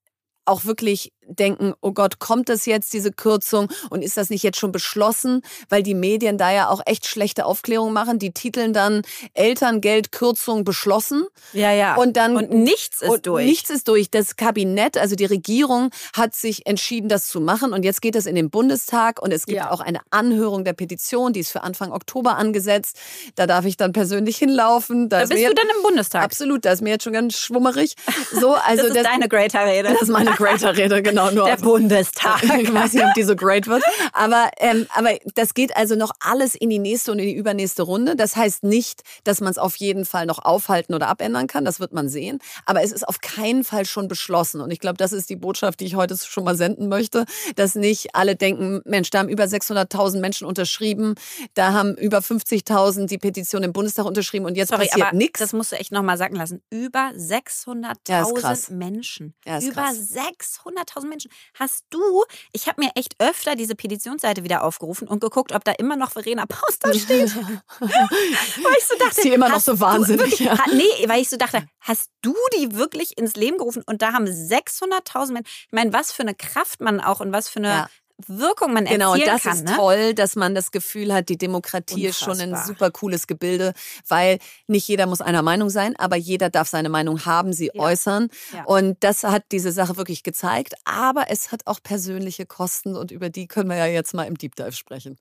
auch 0.45 0.65
wirklich 0.65 1.13
denken, 1.29 1.75
oh 1.81 1.93
Gott, 1.93 2.19
kommt 2.19 2.49
das 2.49 2.67
jetzt, 2.67 2.93
diese 2.93 3.13
Kürzung? 3.13 3.69
Und 3.91 4.03
ist 4.03 4.17
das 4.17 4.31
nicht 4.31 4.43
jetzt 4.43 4.59
schon 4.59 4.73
beschlossen? 4.73 5.43
Weil 5.69 5.83
die 5.83 5.95
Medien 5.95 6.39
da 6.39 6.53
ja 6.53 6.69
auch 6.69 6.81
echt 6.87 7.07
schlechte 7.07 7.45
Aufklärung 7.47 7.93
machen. 7.93 8.19
Die 8.19 8.33
titeln 8.33 8.73
dann 8.73 9.03
Elterngeldkürzung 9.35 10.65
beschlossen. 10.65 11.27
ja, 11.53 11.73
ja. 11.73 11.95
Und 11.97 12.17
dann 12.17 12.37
und 12.37 12.51
nichts 12.51 13.03
ist 13.03 13.09
und 13.11 13.27
durch. 13.27 13.45
Nichts 13.47 13.71
ist 13.71 13.89
durch. 13.89 14.11
Das 14.11 14.37
Kabinett, 14.37 14.97
also 14.97 15.15
die 15.17 15.25
Regierung, 15.27 15.91
hat 16.15 16.35
sich 16.35 16.67
entschieden, 16.67 17.09
das 17.09 17.29
zu 17.29 17.41
machen. 17.41 17.73
Und 17.73 17.85
jetzt 17.85 18.01
geht 18.03 18.17
es 18.17 18.27
in 18.27 18.35
den 18.35 18.51
Bundestag 18.51 19.21
und 19.21 19.33
es 19.33 19.47
gibt 19.47 19.59
Ja. 19.59 19.71
auch 19.71 19.81
eine 19.81 20.01
Anhörung 20.11 20.65
der 20.65 20.73
Petition, 20.73 21.33
die 21.33 21.41
ist 21.41 21.51
für 21.51 21.63
Anfang 21.63 21.93
Oktober 21.93 22.37
angesetzt. 22.37 22.97
Da 23.35 23.47
darf 23.47 23.65
ich 23.65 23.77
dann 23.77 23.93
persönlich 23.93 24.37
hinlaufen. 24.39 25.09
da 25.09 25.23
ist 25.23 25.31
bist 25.31 25.45
du 25.47 25.55
dann 25.55 25.67
im 25.77 25.83
Bundestag. 25.83 26.23
Absolut, 26.25 26.65
da 26.65 26.73
ist 26.73 26.83
mir 26.83 26.91
jetzt 26.91 27.05
schon 27.05 27.13
ganz 27.13 27.39
schwummerig. 27.39 27.95
So, 28.31 28.55
also 28.55 28.89
das 28.89 28.97
ist 28.99 29.05
deine 29.07 29.29
Greater-Rede. 29.29 29.89
das 29.91 30.03
ist 30.03 30.09
meine 30.09 30.31
Greater-Rede, 30.33 31.03
genau. 31.03 31.18
genau, 31.19 31.31
nur 31.31 31.47
der 31.47 31.57
Bundestag 31.57 32.43
ich 32.43 32.73
weiß 32.73 32.93
nicht, 32.93 33.05
ob 33.05 33.15
die 33.15 33.23
so 33.23 33.37
great 33.37 33.67
wird. 33.67 33.83
Aber, 34.13 34.51
ähm, 34.59 34.87
aber 34.95 35.11
das 35.35 35.55
geht 35.55 35.77
also 35.77 35.95
noch 35.95 36.13
alles 36.21 36.55
in 36.55 36.71
die 36.71 36.79
nächste 36.79 37.13
und 37.13 37.19
in 37.19 37.27
die 37.27 37.35
übernächste 37.35 37.83
Runde. 37.83 38.17
Das 38.17 38.37
heißt 38.37 38.65
nicht, 38.65 39.03
dass 39.25 39.41
man 39.41 39.51
es 39.51 39.59
auf 39.59 39.77
jeden 39.77 40.05
Fall 40.05 40.27
noch 40.27 40.39
aufhalten 40.39 40.95
oder 40.95 41.09
abändern 41.09 41.47
kann. 41.47 41.65
Das 41.65 41.81
wird 41.81 41.93
man 41.93 42.09
sehen. 42.09 42.39
Aber 42.67 42.83
es 42.83 42.93
ist 42.93 43.07
auf 43.07 43.21
keinen 43.21 43.65
Fall 43.65 43.85
schon 43.85 44.09
beschlossen. 44.09 44.61
Und 44.61 44.71
ich 44.71 44.81
glaube, 44.81 44.97
das 44.97 45.13
ist 45.13 45.31
die 45.31 45.37
Botschaft, 45.37 45.81
die 45.81 45.87
ich 45.87 45.95
heute 45.95 46.17
schon 46.17 46.45
mal 46.45 46.57
senden 46.57 46.89
möchte, 46.89 47.25
dass 47.57 47.75
nicht 47.75 48.15
alle 48.15 48.37
denken, 48.37 48.81
Mensch, 48.85 49.11
da 49.11 49.21
haben 49.21 49.29
über 49.29 49.45
600.000 49.45 50.21
Menschen 50.21 50.47
unterschrieben, 50.47 51.15
da 51.55 51.73
haben 51.73 51.95
über 51.97 52.19
50.000 52.19 53.07
die 53.07 53.19
Petition 53.19 53.63
im 53.63 53.73
Bundestag 53.73 54.07
unterschrieben 54.07 54.47
und 54.47 54.57
jetzt 54.57 54.71
Sorry, 54.71 54.87
passiert 54.87 55.13
nichts. 55.13 55.41
Das 55.41 55.53
musst 55.53 55.73
du 55.73 55.77
echt 55.77 55.93
nochmal 55.93 56.19
sagen 56.19 56.37
lassen. 56.37 56.63
Über 56.71 57.11
600.000 57.17 57.97
ja, 58.09 58.77
Menschen. 58.77 59.35
Ja, 59.45 59.61
über 59.61 59.83
600.000 59.83 61.08
10.000 61.09 61.11
Menschen. 61.11 61.31
Hast 61.55 61.85
du, 61.91 62.25
ich 62.53 62.69
habe 62.69 62.83
mir 62.83 62.91
echt 62.95 63.17
öfter 63.19 63.57
diese 63.57 63.75
Petitionsseite 63.75 64.45
wieder 64.45 64.63
aufgerufen 64.65 65.09
und 65.09 65.21
geguckt, 65.21 65.53
ob 65.53 65.65
da 65.65 65.73
immer 65.73 65.97
noch 65.97 66.13
Verena 66.13 66.47
Paus 66.47 66.79
da 66.81 66.93
steht. 66.93 67.35
weil 67.81 68.75
ich 68.79 68.87
so 68.87 68.97
dachte, 68.99 69.11
ist 69.11 69.23
sie 69.23 69.33
immer 69.33 69.49
noch 69.49 69.61
so 69.61 69.81
wahnsinnig. 69.81 70.21
Wirklich, 70.21 70.41
ja. 70.41 70.57
Nee, 70.73 71.09
weil 71.09 71.21
ich 71.21 71.31
so 71.31 71.37
dachte, 71.37 71.67
hast 71.81 72.11
du 72.23 72.35
die 72.59 72.75
wirklich 72.75 73.19
ins 73.19 73.35
Leben 73.35 73.59
gerufen? 73.59 73.83
Und 73.87 74.03
da 74.03 74.13
haben 74.13 74.27
600.000 74.27 75.33
Menschen, 75.33 75.51
ich 75.67 75.73
meine, 75.73 75.93
was 75.93 76.13
für 76.13 76.23
eine 76.23 76.35
Kraft 76.35 76.81
man 76.81 77.01
auch 77.01 77.21
und 77.21 77.33
was 77.33 77.49
für 77.49 77.61
eine 77.61 77.69
ja. 77.69 77.89
Wirkung 78.27 78.73
man 78.73 78.85
Genau, 78.85 79.13
und 79.13 79.21
erzielen 79.21 79.35
das 79.37 79.43
kann. 79.45 79.57
ist 79.57 79.65
ne? 79.67 79.77
toll, 79.77 80.15
dass 80.15 80.35
man 80.35 80.55
das 80.55 80.73
Gefühl 80.73 81.15
hat, 81.15 81.29
die 81.29 81.39
Demokratie 81.39 82.07
ist 82.07 82.19
schon 82.19 82.41
ein 82.41 82.49
Unfassbar. 82.51 82.67
super 82.67 82.91
cooles 82.91 83.27
Gebilde, 83.29 83.75
weil 84.09 84.41
nicht 84.67 84.89
jeder 84.89 85.07
muss 85.07 85.21
einer 85.21 85.43
Meinung 85.43 85.71
sein, 85.71 85.95
aber 85.97 86.17
jeder 86.17 86.51
darf 86.51 86.69
seine 86.69 86.89
Meinung 86.89 87.25
haben, 87.27 87.53
sie 87.53 87.71
Ja. 87.73 87.81
äußern. 87.81 88.29
Ja. 88.53 88.65
Und 88.65 88.97
das 89.05 89.23
hat 89.23 89.45
diese 89.53 89.71
Sache 89.71 89.97
wirklich 89.97 90.25
gezeigt. 90.25 90.75
Aber 90.85 91.27
es 91.31 91.53
hat 91.53 91.63
auch 91.67 91.81
persönliche 91.83 92.45
Kosten 92.45 92.97
und 92.97 93.13
über 93.13 93.31
die 93.31 93.47
können 93.47 93.71
wir 93.71 93.77
ja 93.77 93.87
jetzt 93.87 94.15
mal 94.15 94.25
im 94.25 94.37
Deep 94.37 94.57
Dive 94.57 94.73
sprechen. 94.73 95.17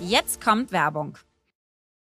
Jetzt 0.00 0.40
kommt 0.42 0.72
Werbung. 0.72 1.16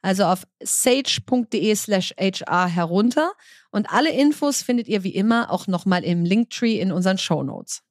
Also 0.00 0.24
auf 0.24 0.44
sage.de 0.62 1.74
slash 1.74 2.14
hr 2.18 2.66
herunter. 2.66 3.32
Und 3.70 3.90
alle 3.90 4.12
Infos 4.12 4.62
findet 4.62 4.88
ihr 4.88 5.02
wie 5.02 5.14
immer 5.14 5.50
auch 5.50 5.66
nochmal 5.66 6.04
im 6.04 6.24
Linktree 6.24 6.80
in 6.80 6.92
unseren 6.92 7.18
Show 7.18 7.42
Notes. 7.42 7.82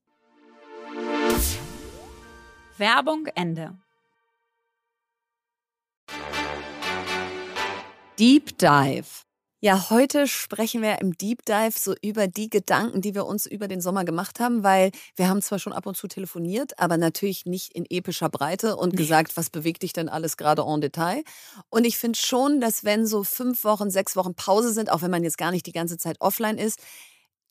Werbung 2.78 3.28
Ende. 3.36 3.78
Deep 8.18 8.58
Dive. 8.58 9.27
Ja, 9.60 9.90
heute 9.90 10.28
sprechen 10.28 10.84
wir 10.84 11.02
im 11.02 11.18
Deep 11.18 11.44
Dive 11.46 11.74
so 11.76 11.96
über 12.04 12.28
die 12.28 12.48
Gedanken, 12.48 13.02
die 13.02 13.16
wir 13.16 13.26
uns 13.26 13.48
über 13.48 13.68
den 13.68 13.82
Sommer 13.82 14.06
gemacht 14.06 14.40
haben, 14.40 14.62
weil 14.64 14.92
wir 15.16 15.28
haben 15.30 15.42
zwar 15.42 15.58
schon 15.58 15.74
ab 15.74 15.88
und 15.88 15.98
zu 15.98 16.08
telefoniert, 16.08 16.78
aber 16.78 16.98
natürlich 16.98 17.48
nicht 17.48 17.74
in 17.74 17.84
epischer 17.90 18.30
Breite 18.30 18.76
und 18.76 18.96
gesagt, 18.96 19.36
was 19.36 19.50
bewegt 19.50 19.82
dich 19.82 19.94
denn 19.94 20.10
alles 20.10 20.38
gerade 20.38 20.62
en 20.62 20.80
Detail. 20.80 21.24
Und 21.70 21.86
ich 21.86 21.98
finde 21.98 22.20
schon, 22.20 22.60
dass 22.62 22.84
wenn 22.84 23.08
so 23.08 23.24
fünf 23.24 23.64
Wochen, 23.64 23.90
sechs 23.90 24.16
Wochen 24.16 24.36
Pause 24.36 24.72
sind, 24.74 24.92
auch 24.92 25.02
wenn 25.02 25.10
man 25.10 25.24
jetzt 25.24 25.40
gar 25.40 25.50
nicht 25.50 25.66
die 25.66 25.72
ganze 25.72 25.98
Zeit 25.98 26.18
offline 26.20 26.60
ist, 26.60 26.80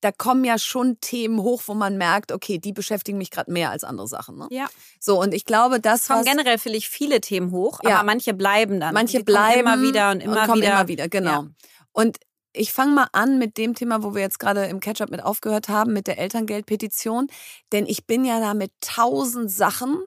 da 0.01 0.13
kommen 0.13 0.45
ja 0.45 0.59
schon 0.59 1.01
Themen 1.01 1.41
hoch, 1.43 1.63
wo 1.67 1.75
man 1.75 1.97
merkt, 1.97 2.31
okay, 2.31 2.59
die 2.59 2.73
beschäftigen 2.73 3.19
mich 3.19 3.33
gerade 3.33 3.51
mehr 3.51 3.71
als 3.71 3.83
andere 3.83 4.07
Sachen. 4.07 4.37
Ne? 4.37 4.47
Ja. 4.51 4.67
So, 5.01 5.21
und 5.21 5.35
ich 5.35 5.45
glaube, 5.45 5.81
das 5.81 6.07
kommen 6.07 6.21
was, 6.21 6.27
generell 6.27 6.59
finde 6.59 6.79
ich 6.79 6.89
viele 6.89 7.21
Themen 7.21 7.51
hoch, 7.51 7.81
Ja. 7.83 7.97
aber 7.97 8.05
manche 8.05 8.35
bleiben 8.35 8.79
dann. 8.79 8.95
Manche 8.95 9.25
bleiben 9.25 9.61
immer 9.61 9.83
wieder 9.83 10.11
und 10.13 10.21
immer 10.21 10.47
kommen 10.47 10.61
wieder. 10.63 10.73
immer 10.75 10.87
wieder, 10.89 11.09
genau. 11.09 11.31
Ja. 11.43 11.49
Und 11.97 12.19
ich 12.53 12.73
fange 12.73 12.93
mal 12.93 13.09
an 13.13 13.39
mit 13.39 13.57
dem 13.57 13.75
Thema, 13.75 14.03
wo 14.03 14.15
wir 14.15 14.21
jetzt 14.23 14.39
gerade 14.39 14.65
im 14.67 14.81
Catch-up 14.81 15.11
mit 15.11 15.23
aufgehört 15.23 15.69
haben, 15.69 15.93
mit 15.93 16.07
der 16.07 16.19
Elterngeldpetition. 16.19 17.29
Denn 17.73 17.87
ich 17.87 18.07
bin 18.07 18.25
ja 18.25 18.39
da 18.41 18.55
mit 18.55 18.71
tausend 18.81 19.51
Sachen 19.51 20.03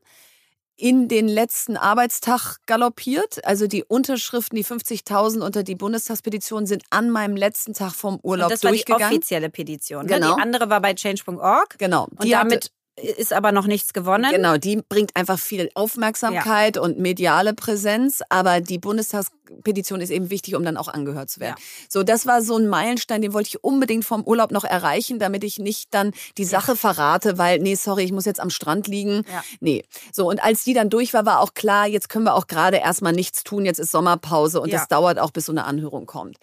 in 0.76 1.08
den 1.08 1.28
letzten 1.28 1.78
Arbeitstag 1.78 2.58
galoppiert. 2.66 3.44
Also 3.46 3.68
die 3.68 3.84
Unterschriften, 3.84 4.56
die 4.56 4.64
50.000 4.64 5.42
unter 5.42 5.64
die 5.64 5.76
Bundestagspetition 5.76 6.66
sind 6.66 6.84
an 6.90 7.10
meinem 7.10 7.36
letzten 7.36 7.74
Tag 7.74 7.92
vom 7.94 8.20
Urlaub 8.24 8.46
Und 8.46 8.52
das 8.54 8.64
war 8.64 8.72
die 8.72 8.78
durchgegangen. 8.78 9.08
offizielle 9.08 9.50
Petition. 9.50 10.06
Ne? 10.06 10.14
Genau. 10.14 10.36
Die 10.36 10.42
andere 10.42 10.70
war 10.70 10.80
bei 10.82 10.94
change.org. 10.94 11.78
genau. 11.80 12.06
Und 12.06 12.24
Die 12.24 12.36
hatte- 12.36 12.48
damit 12.50 12.72
ist 13.02 13.34
aber 13.34 13.52
noch 13.52 13.66
nichts 13.68 13.94
gewonnen. 13.94 14.32
Genau, 14.32 14.58
die 14.58 14.82
bringt 14.88 15.16
einfach 15.16 15.40
viel 15.40 15.70
Aufmerksamkeit 15.74 16.78
und 16.78 17.00
mediale 17.00 17.54
Präsenz, 17.54 18.22
aber 18.30 18.62
die 18.62 18.78
Bundestagspetition 18.78 20.02
ist 20.02 20.10
eben 20.10 20.30
wichtig, 20.30 20.56
um 20.56 20.64
dann 20.64 20.78
auch 20.78 20.88
angehört 20.88 21.30
zu 21.30 21.40
werden. 21.40 21.56
So, 21.90 22.04
das 22.04 22.26
war 22.26 22.42
so 22.42 22.58
ein 22.58 22.68
Meilenstein, 22.68 23.22
den 23.22 23.34
wollte 23.34 23.48
ich 23.50 23.64
unbedingt 23.64 24.06
vom 24.06 24.24
Urlaub 24.24 24.52
noch 24.52 24.64
erreichen, 24.64 25.20
damit 25.20 25.44
ich 25.44 25.60
nicht 25.60 25.94
dann 25.94 26.12
die 26.38 26.46
Sache 26.46 26.76
verrate, 26.76 27.38
weil, 27.38 27.60
nee, 27.60 27.76
sorry, 27.76 28.04
ich 28.04 28.12
muss 28.12 28.26
jetzt 28.26 28.40
am 28.40 28.50
Strand 28.50 28.88
liegen. 28.88 29.24
Ja. 29.32 29.44
Nee. 29.60 29.84
So, 30.12 30.30
und 30.30 30.44
als 30.44 30.64
die 30.64 30.74
dann 30.74 30.90
durch 30.90 31.14
war, 31.14 31.26
war 31.26 31.40
auch 31.42 31.54
klar, 31.54 31.88
jetzt 31.88 32.10
können 32.10 32.26
wir 32.26 32.36
auch 32.36 32.48
gerade 32.48 32.78
erstmal 32.78 33.14
nichts 33.14 33.44
tun, 33.44 33.66
jetzt 33.66 33.80
ist 33.80 33.92
Sommerpause 33.92 34.62
und 34.62 34.70
Ja. 34.70 34.80
das 34.80 34.88
dauert 34.88 35.20
auch, 35.20 35.32
bis 35.32 35.46
so 35.46 35.52
eine 35.52 35.66
Anhörung 35.66 36.06
kommt. 36.06 36.38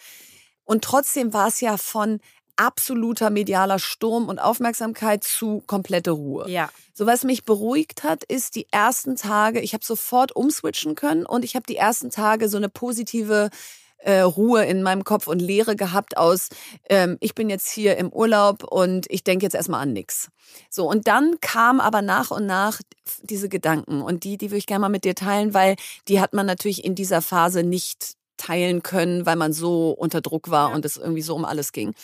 Und 0.65 0.83
trotzdem 0.83 1.33
war 1.33 1.47
es 1.47 1.61
ja 1.61 1.77
von 1.77 2.19
absoluter 2.57 3.31
medialer 3.31 3.79
Sturm 3.79 4.29
und 4.29 4.39
Aufmerksamkeit 4.39 5.25
zu 5.25 5.63
komplette 5.67 6.11
Ruhe. 6.11 6.49
Ja. 6.49 6.71
So 6.95 7.07
was 7.07 7.25
mich 7.25 7.45
beruhigt 7.45 8.03
hat, 8.03 8.25
ist 8.25 8.57
die 8.57 8.67
ersten 8.71 9.17
Tage, 9.17 9.61
ich 9.61 9.75
habe 9.75 9.85
sofort 9.85 10.35
umswitchen 10.35 10.95
können 10.95 11.27
und 11.27 11.45
ich 11.45 11.55
habe 11.55 11.67
die 11.69 11.77
ersten 11.77 12.11
Tage 12.11 12.49
so 12.49 12.57
eine 12.57 12.69
positive 12.69 13.51
äh, 13.99 14.21
Ruhe 14.21 14.65
in 14.65 14.83
meinem 14.83 15.05
Kopf 15.05 15.27
und 15.27 15.41
Leere 15.41 15.77
gehabt 15.77 16.17
aus, 16.17 16.49
ähm, 16.89 17.17
ich 17.21 17.35
bin 17.35 17.51
jetzt 17.51 17.69
hier 17.69 17.97
im 17.97 18.13
Urlaub 18.13 18.65
und 18.65 19.07
ich 19.11 19.25
denke 19.25 19.45
jetzt 19.45 19.55
erstmal 19.55 19.83
an 19.83 19.93
nichts. 19.93 20.29
So, 20.71 20.89
und 20.89 21.09
dann 21.09 21.37
kam 21.41 21.81
aber 21.81 22.03
nach 22.03 22.31
und 22.31 22.47
nach 22.47 22.81
diese 23.23 23.49
Gedanken 23.49 24.03
und 24.03 24.25
die, 24.25 24.39
die 24.39 24.51
würde 24.51 24.59
ich 24.59 24.67
gerne 24.67 24.81
mal 24.81 24.89
mit 24.89 25.05
dir 25.05 25.15
teilen, 25.15 25.55
weil 25.55 25.77
die 26.09 26.21
hat 26.21 26.35
man 26.35 26.47
natürlich 26.47 26.85
in 26.85 26.95
dieser 26.95 27.21
Phase 27.21 27.63
nicht 27.63 28.15
teilen 28.37 28.83
können, 28.83 29.27
weil 29.27 29.37
man 29.37 29.53
so 29.53 29.91
unter 29.91 30.21
Druck 30.21 30.51
war 30.51 30.73
und 30.73 30.85
es 30.85 30.97
irgendwie 30.97 31.23
so 31.23 31.35
um 31.35 31.45
alles 31.45 31.73
ging 31.73 31.95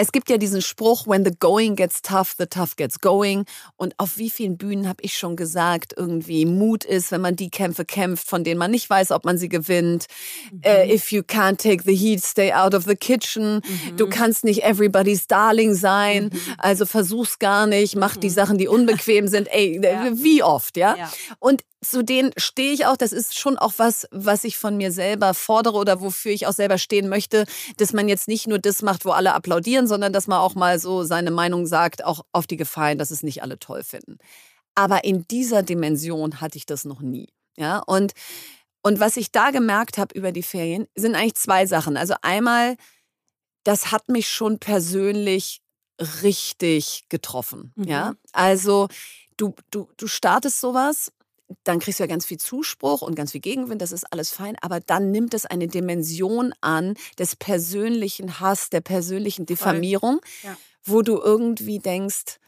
es 0.00 0.12
gibt 0.12 0.30
ja 0.30 0.38
diesen 0.38 0.62
Spruch, 0.62 1.08
when 1.08 1.24
the 1.24 1.32
going 1.40 1.74
gets 1.74 2.02
tough, 2.02 2.36
the 2.38 2.46
tough 2.46 2.76
gets 2.76 3.00
going. 3.00 3.46
Und 3.76 3.94
auf 3.98 4.16
wie 4.16 4.30
vielen 4.30 4.56
Bühnen 4.56 4.88
habe 4.88 5.02
ich 5.02 5.18
schon 5.18 5.34
gesagt, 5.34 5.92
irgendwie 5.96 6.46
Mut 6.46 6.84
ist, 6.84 7.10
wenn 7.10 7.20
man 7.20 7.34
die 7.34 7.50
Kämpfe 7.50 7.84
kämpft, 7.84 8.28
von 8.28 8.44
denen 8.44 8.58
man 8.58 8.70
nicht 8.70 8.88
weiß, 8.88 9.10
ob 9.10 9.24
man 9.24 9.38
sie 9.38 9.48
gewinnt. 9.48 10.06
Äh, 10.62 10.94
if 10.94 11.10
you 11.10 11.22
can't 11.22 11.56
take 11.56 11.82
the 11.82 11.96
heat, 11.96 12.22
stay 12.22 12.52
out 12.52 12.76
of 12.76 12.84
the 12.84 12.94
kitchen. 12.94 13.60
Du 13.96 14.08
kannst 14.08 14.44
nicht 14.44 14.62
everybody's 14.62 15.26
darling 15.26 15.74
sein. 15.74 16.30
Also 16.58 16.86
versuch's 16.86 17.40
gar 17.40 17.66
nicht, 17.66 17.96
mach 17.96 18.16
die 18.16 18.30
Sachen, 18.30 18.56
die 18.56 18.68
unbequem 18.68 19.26
sind. 19.26 19.48
Ey, 19.50 19.80
wie 20.14 20.44
oft, 20.44 20.76
ja? 20.76 20.94
Ja. 20.96 21.12
Und 21.40 21.64
zu 21.80 22.02
denen 22.02 22.32
stehe 22.36 22.72
ich 22.72 22.86
auch. 22.86 22.96
Das 22.96 23.12
ist 23.12 23.38
schon 23.38 23.56
auch 23.56 23.74
was, 23.76 24.06
was 24.10 24.44
ich 24.44 24.58
von 24.58 24.76
mir 24.76 24.90
selber 24.92 25.34
fordere 25.34 25.76
oder 25.76 26.00
wofür 26.00 26.32
ich 26.32 26.46
auch 26.46 26.52
selber 26.52 26.78
stehen 26.78 27.08
möchte, 27.08 27.46
dass 27.76 27.92
man 27.92 28.08
jetzt 28.08 28.28
nicht 28.28 28.46
nur 28.46 28.58
das 28.58 28.82
macht, 28.82 29.04
wo 29.04 29.10
alle 29.10 29.34
applaudieren, 29.34 29.86
sondern 29.86 30.12
dass 30.12 30.26
man 30.26 30.38
auch 30.38 30.54
mal 30.54 30.78
so 30.78 31.04
seine 31.04 31.30
Meinung 31.30 31.66
sagt, 31.66 32.04
auch 32.04 32.24
auf 32.32 32.46
die 32.46 32.56
Gefahr 32.56 32.88
hin, 32.88 32.98
dass 32.98 33.10
es 33.10 33.22
nicht 33.22 33.42
alle 33.42 33.58
toll 33.58 33.84
finden. 33.84 34.18
Aber 34.74 35.04
in 35.04 35.26
dieser 35.28 35.62
Dimension 35.62 36.40
hatte 36.40 36.58
ich 36.58 36.66
das 36.66 36.84
noch 36.84 37.00
nie. 37.00 37.28
Ja, 37.56 37.78
und, 37.80 38.12
und 38.82 39.00
was 39.00 39.16
ich 39.16 39.32
da 39.32 39.50
gemerkt 39.50 39.98
habe 39.98 40.16
über 40.16 40.32
die 40.32 40.44
Ferien, 40.44 40.86
sind 40.94 41.14
eigentlich 41.14 41.34
zwei 41.34 41.66
Sachen. 41.66 41.96
Also 41.96 42.14
einmal, 42.22 42.76
das 43.64 43.90
hat 43.90 44.08
mich 44.08 44.28
schon 44.28 44.58
persönlich 44.58 45.60
richtig 46.22 47.06
getroffen. 47.08 47.72
Ja, 47.76 48.14
also 48.32 48.88
du, 49.36 49.54
du, 49.70 49.88
du 49.96 50.06
startest 50.06 50.60
sowas 50.60 51.12
dann 51.64 51.78
kriegst 51.78 51.98
du 51.98 52.02
ja 52.04 52.08
ganz 52.08 52.26
viel 52.26 52.38
Zuspruch 52.38 53.02
und 53.02 53.14
ganz 53.14 53.32
viel 53.32 53.40
Gegenwind, 53.40 53.80
das 53.82 53.92
ist 53.92 54.12
alles 54.12 54.30
fein, 54.30 54.56
aber 54.60 54.80
dann 54.80 55.10
nimmt 55.10 55.34
es 55.34 55.46
eine 55.46 55.66
Dimension 55.68 56.52
an 56.60 56.94
des 57.18 57.36
persönlichen 57.36 58.40
Hass, 58.40 58.70
der 58.70 58.80
persönlichen 58.80 59.46
Diffamierung, 59.46 60.20
Ja. 60.42 60.56
wo 60.84 61.02
du 61.02 61.18
irgendwie 61.18 61.78
denkst, 61.78 62.38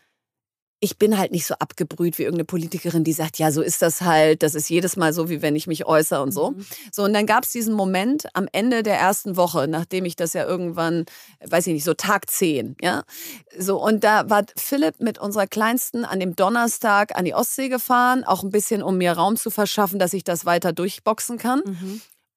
ich 0.80 0.96
bin 0.96 1.18
halt 1.18 1.30
nicht 1.30 1.46
so 1.46 1.54
abgebrüht 1.54 2.16
wie 2.18 2.22
irgendeine 2.22 2.46
Politikerin, 2.46 3.04
die 3.04 3.12
sagt, 3.12 3.38
ja, 3.38 3.52
so 3.52 3.60
ist 3.60 3.82
das 3.82 4.00
halt, 4.00 4.42
das 4.42 4.54
ist 4.54 4.70
jedes 4.70 4.96
Mal 4.96 5.12
so, 5.12 5.28
wie 5.28 5.42
wenn 5.42 5.54
ich 5.54 5.66
mich 5.66 5.84
äußere 5.84 6.22
und 6.22 6.32
so. 6.32 6.54
So, 6.90 7.04
und 7.04 7.12
dann 7.12 7.26
gab 7.26 7.44
es 7.44 7.52
diesen 7.52 7.74
Moment 7.74 8.26
am 8.34 8.48
Ende 8.50 8.82
der 8.82 8.98
ersten 8.98 9.36
Woche, 9.36 9.68
nachdem 9.68 10.06
ich 10.06 10.16
das 10.16 10.32
ja 10.32 10.46
irgendwann, 10.46 11.04
weiß 11.44 11.66
ich 11.66 11.74
nicht, 11.74 11.84
so 11.84 11.92
Tag 11.92 12.30
10, 12.30 12.76
ja. 12.80 13.04
So, 13.58 13.82
und 13.82 14.04
da 14.04 14.30
war 14.30 14.44
Philipp 14.56 15.00
mit 15.00 15.18
unserer 15.18 15.46
Kleinsten 15.46 16.06
an 16.06 16.18
dem 16.18 16.34
Donnerstag 16.34 17.16
an 17.16 17.26
die 17.26 17.34
Ostsee 17.34 17.68
gefahren, 17.68 18.24
auch 18.24 18.42
ein 18.42 18.50
bisschen, 18.50 18.82
um 18.82 18.96
mir 18.96 19.12
Raum 19.12 19.36
zu 19.36 19.50
verschaffen, 19.50 19.98
dass 19.98 20.14
ich 20.14 20.24
das 20.24 20.46
weiter 20.46 20.72
durchboxen 20.72 21.36
kann 21.36 21.62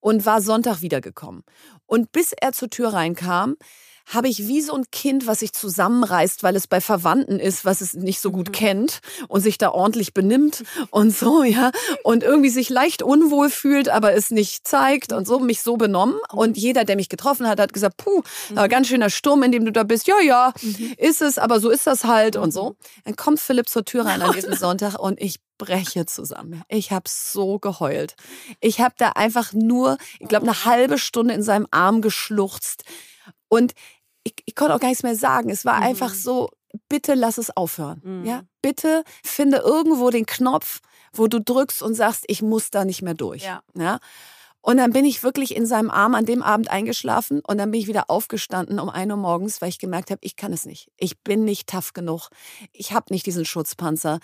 und 0.01 0.25
war 0.25 0.41
Sonntag 0.41 0.81
wiedergekommen. 0.81 1.43
Und 1.85 2.11
bis 2.11 2.33
er 2.33 2.51
zur 2.51 2.69
Tür 2.69 2.93
reinkam, 2.93 3.55
habe 4.05 4.27
ich 4.27 4.47
wie 4.47 4.61
so 4.61 4.73
ein 4.73 4.85
Kind, 4.91 5.27
was 5.27 5.39
sich 5.39 5.53
zusammenreißt, 5.53 6.43
weil 6.43 6.55
es 6.55 6.67
bei 6.67 6.81
Verwandten 6.81 7.39
ist, 7.39 7.65
was 7.65 7.81
es 7.81 7.93
nicht 7.93 8.19
so 8.19 8.31
gut 8.31 8.53
kennt 8.53 8.99
und 9.27 9.41
sich 9.41 9.57
da 9.57 9.71
ordentlich 9.71 10.13
benimmt 10.13 10.63
und 10.91 11.15
so, 11.15 11.43
ja. 11.43 11.71
Und 12.03 12.23
irgendwie 12.23 12.49
sich 12.49 12.69
leicht 12.69 13.01
unwohl 13.01 13.49
fühlt, 13.49 13.89
aber 13.89 14.13
es 14.13 14.31
nicht 14.31 14.67
zeigt 14.67 15.13
und 15.13 15.25
so, 15.25 15.39
mich 15.39 15.61
so 15.61 15.77
benommen. 15.77 16.15
Und 16.31 16.57
jeder, 16.57 16.83
der 16.83 16.95
mich 16.95 17.09
getroffen 17.09 17.47
hat, 17.47 17.59
hat 17.59 17.73
gesagt, 17.73 17.97
puh, 17.97 18.21
aber 18.55 18.67
ganz 18.67 18.87
schöner 18.87 19.09
Sturm, 19.09 19.43
in 19.43 19.51
dem 19.51 19.65
du 19.65 19.71
da 19.71 19.83
bist. 19.83 20.07
Ja, 20.07 20.19
ja, 20.21 20.53
ist 20.97 21.21
es, 21.21 21.37
aber 21.37 21.59
so 21.59 21.69
ist 21.69 21.87
das 21.87 22.03
halt 22.03 22.35
und 22.35 22.51
so. 22.51 22.75
Dann 23.05 23.15
kommt 23.15 23.39
Philipp 23.39 23.69
zur 23.69 23.85
Tür 23.85 24.05
rein 24.05 24.21
an 24.21 24.31
diesem 24.35 24.53
Sonntag 24.53 24.99
und 24.99 25.21
ich 25.21 25.39
breche 25.57 26.05
zusammen. 26.05 26.63
Ich 26.67 26.91
habe 26.91 27.05
so 27.07 27.59
geheult. 27.59 28.15
Ich 28.59 28.81
habe 28.81 28.95
da 28.97 29.09
einfach 29.09 29.53
nur, 29.53 29.97
ich 30.19 30.27
glaube, 30.27 30.45
eine 30.45 30.65
halbe 30.65 30.97
Stunde 30.97 31.33
in 31.33 31.43
seinem 31.43 31.67
Arm 31.71 32.01
geschluchzt. 32.01 32.83
Und 33.53 33.73
ich, 34.23 34.33
ich 34.45 34.55
konnte 34.55 34.75
auch 34.75 34.79
gar 34.79 34.89
nichts 34.89 35.03
mehr 35.03 35.15
sagen. 35.15 35.49
Es 35.49 35.65
war 35.65 35.75
einfach 35.75 36.13
so, 36.13 36.49
bitte 36.89 37.13
lass 37.13 37.37
es 37.37 37.55
aufhören. 37.55 38.01
Ja, 38.25 38.43
bitte 38.61 39.03
finde 39.23 39.57
irgendwo 39.57 40.09
den 40.09 40.25
Knopf, 40.25 40.79
wo 41.13 41.27
du 41.27 41.39
drückst 41.39 41.81
und 41.83 41.93
sagst, 41.93 42.23
ich 42.27 42.41
muss 42.41 42.71
da 42.71 42.85
nicht 42.85 43.01
mehr 43.01 43.13
durch. 43.13 43.43
Ja. 43.43 43.61
ja? 43.77 43.99
Und 44.61 44.77
dann 44.77 44.93
bin 44.93 45.03
ich 45.03 45.23
wirklich 45.23 45.55
in 45.55 45.65
seinem 45.65 45.91
Arm 45.91 46.15
an 46.15 46.25
dem 46.25 46.41
Abend 46.41 46.71
eingeschlafen 46.71 47.41
und 47.45 47.57
dann 47.57 47.69
bin 47.69 47.81
ich 47.81 47.87
wieder 47.87 48.09
aufgestanden 48.09 48.79
um 48.79 48.89
1 48.89 49.11
Uhr 49.11 49.17
morgens, 49.17 49.61
weil 49.61 49.67
ich 49.67 49.77
gemerkt 49.77 50.09
habe, 50.09 50.19
ich 50.23 50.37
kann 50.37 50.53
es 50.53 50.65
nicht. 50.65 50.89
Ich 50.95 51.19
bin 51.19 51.43
nicht 51.43 51.67
tough 51.67 51.91
genug. 51.91 52.29
Ich 52.71 52.93
habe 52.93 53.13
nicht 53.13 53.25
diesen 53.25 53.43
Schutzpanzer. 53.43 54.19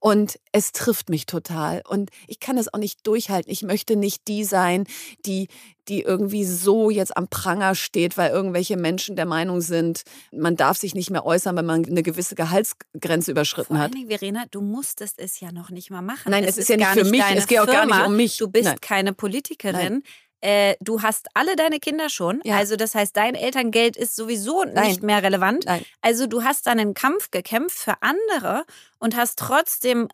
Und 0.00 0.38
es 0.52 0.72
trifft 0.72 1.08
mich 1.08 1.26
total. 1.26 1.82
Und 1.88 2.10
ich 2.26 2.38
kann 2.38 2.56
es 2.56 2.72
auch 2.72 2.78
nicht 2.78 3.06
durchhalten. 3.06 3.50
Ich 3.50 3.62
möchte 3.62 3.96
nicht 3.96 4.28
die 4.28 4.44
sein, 4.44 4.86
die, 5.26 5.48
die 5.88 6.02
irgendwie 6.02 6.44
so 6.44 6.90
jetzt 6.90 7.16
am 7.16 7.28
Pranger 7.28 7.74
steht, 7.74 8.16
weil 8.16 8.30
irgendwelche 8.30 8.76
Menschen 8.76 9.16
der 9.16 9.26
Meinung 9.26 9.60
sind, 9.60 10.02
man 10.32 10.54
darf 10.56 10.78
sich 10.78 10.94
nicht 10.94 11.10
mehr 11.10 11.26
äußern, 11.26 11.56
wenn 11.56 11.66
man 11.66 11.84
eine 11.84 12.02
gewisse 12.02 12.36
Gehaltsgrenze 12.36 13.32
überschritten 13.32 13.74
Vor 13.74 13.78
hat. 13.78 13.94
Dingen, 13.94 14.08
Verena, 14.08 14.44
du 14.50 14.60
musstest 14.60 15.18
es 15.18 15.40
ja 15.40 15.50
noch 15.50 15.70
nicht 15.70 15.90
mal 15.90 16.02
machen. 16.02 16.30
Nein, 16.30 16.44
es 16.44 16.58
ist 16.58 16.68
ja 16.68 16.76
nicht 16.76 16.88
für 16.88 17.04
mich. 17.04 17.22
Es 17.34 17.46
geht 17.48 17.58
auch 17.58 17.66
gar 17.66 17.84
nicht 17.84 17.94
Firma. 17.94 18.06
um 18.06 18.16
mich. 18.16 18.36
Du 18.36 18.48
bist 18.48 18.66
Nein. 18.66 18.80
keine 18.80 19.12
Politikerin. 19.12 20.02
Äh, 20.40 20.76
du 20.80 21.02
hast 21.02 21.28
alle 21.34 21.56
deine 21.56 21.80
Kinder 21.80 22.08
schon. 22.08 22.40
Ja. 22.44 22.56
Also 22.56 22.76
das 22.76 22.94
heißt, 22.94 23.16
dein 23.16 23.34
Elterngeld 23.34 23.96
ist 23.96 24.14
sowieso 24.14 24.64
Nein. 24.64 24.88
nicht 24.88 25.02
mehr 25.02 25.22
relevant. 25.22 25.64
Nein. 25.66 25.84
Also 26.00 26.26
du 26.26 26.44
hast 26.44 26.66
dann 26.66 26.78
einen 26.78 26.94
Kampf 26.94 27.30
gekämpft 27.30 27.78
für 27.78 28.02
andere 28.02 28.64
und 28.98 29.16
hast 29.16 29.38
trotzdem 29.38 30.08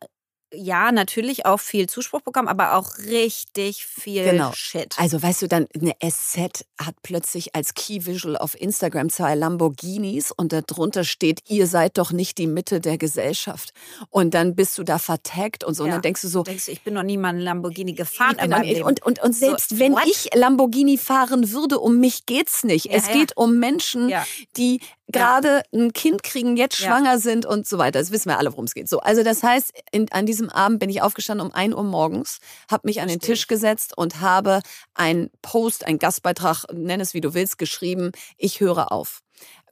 ja, 0.56 0.92
natürlich 0.92 1.46
auch 1.46 1.60
viel 1.60 1.88
Zuspruch 1.88 2.20
bekommen, 2.20 2.48
aber 2.48 2.74
auch 2.76 2.98
richtig 2.98 3.84
viel 3.86 4.24
Genau. 4.24 4.52
Shit. 4.52 4.94
Also 4.98 5.22
weißt 5.22 5.42
du, 5.42 5.48
dann 5.48 5.66
eine 5.74 5.94
SZ 6.02 6.64
hat 6.78 6.94
plötzlich 7.02 7.54
als 7.54 7.74
Key 7.74 8.06
Visual 8.06 8.36
auf 8.36 8.58
Instagram 8.60 9.08
zwei 9.10 9.34
Lamborghinis 9.34 10.30
und 10.30 10.52
darunter 10.52 11.04
steht, 11.04 11.40
ihr 11.48 11.66
seid 11.66 11.98
doch 11.98 12.12
nicht 12.12 12.38
die 12.38 12.46
Mitte 12.46 12.80
der 12.80 12.98
Gesellschaft. 12.98 13.72
Und 14.10 14.34
dann 14.34 14.54
bist 14.54 14.76
du 14.78 14.82
da 14.84 14.98
vertaggt 14.98 15.64
und 15.64 15.74
so. 15.74 15.82
Und 15.84 15.88
Ja. 15.90 15.94
dann 15.96 16.02
denkst 16.02 16.22
du 16.22 16.28
so, 16.28 16.42
denkst 16.42 16.68
ich 16.68 16.82
bin 16.82 16.94
noch 16.94 17.02
nie 17.02 17.16
mal 17.16 17.28
einen 17.30 17.40
Lamborghini 17.40 17.92
gefahren 17.94 18.36
Leben. 18.62 18.82
und, 18.84 19.02
und, 19.04 19.22
und 19.22 19.34
selbst 19.34 19.70
So, 19.70 19.78
wenn 19.78 19.92
what? 19.92 20.06
ich 20.06 20.30
Lamborghini 20.34 20.98
fahren 20.98 21.50
würde, 21.52 21.78
um 21.78 21.98
mich 21.98 22.26
geht's 22.26 22.64
nicht. 22.64 22.86
Ja, 22.86 22.92
es 22.92 23.06
ja. 23.08 23.12
geht 23.14 23.36
um 23.36 23.58
Menschen, 23.58 24.12
die 24.56 24.80
gerade 25.14 25.62
ein 25.72 25.92
Kind 25.92 26.22
kriegen, 26.22 26.56
jetzt 26.56 26.76
schwanger 26.76 27.18
sind 27.18 27.46
und 27.46 27.66
so 27.66 27.78
weiter. 27.78 27.98
Das 27.98 28.10
wissen 28.10 28.28
wir 28.28 28.38
alle, 28.38 28.52
worum 28.52 28.64
es 28.64 28.74
geht. 28.74 28.88
So, 28.88 29.00
also 29.00 29.22
das 29.22 29.42
heißt, 29.42 29.72
in, 29.92 30.10
an 30.12 30.26
diesem 30.26 30.50
Abend 30.50 30.80
bin 30.80 30.90
ich 30.90 31.02
aufgestanden 31.02 31.46
um 31.46 31.54
1 31.54 31.74
Uhr 31.74 31.84
morgens, 31.84 32.38
habe 32.70 32.86
mich 32.86 33.00
an 33.00 33.08
den 33.08 33.20
Tisch 33.20 33.46
gesetzt 33.46 33.96
und 33.96 34.20
habe 34.20 34.60
einen 34.94 35.30
Post, 35.42 35.86
einen 35.86 35.98
Gastbeitrag, 35.98 36.64
nenn 36.72 37.00
es 37.00 37.14
wie 37.14 37.20
du 37.20 37.34
willst, 37.34 37.58
geschrieben. 37.58 38.12
Ich 38.36 38.60
höre 38.60 38.92
auf 38.92 39.20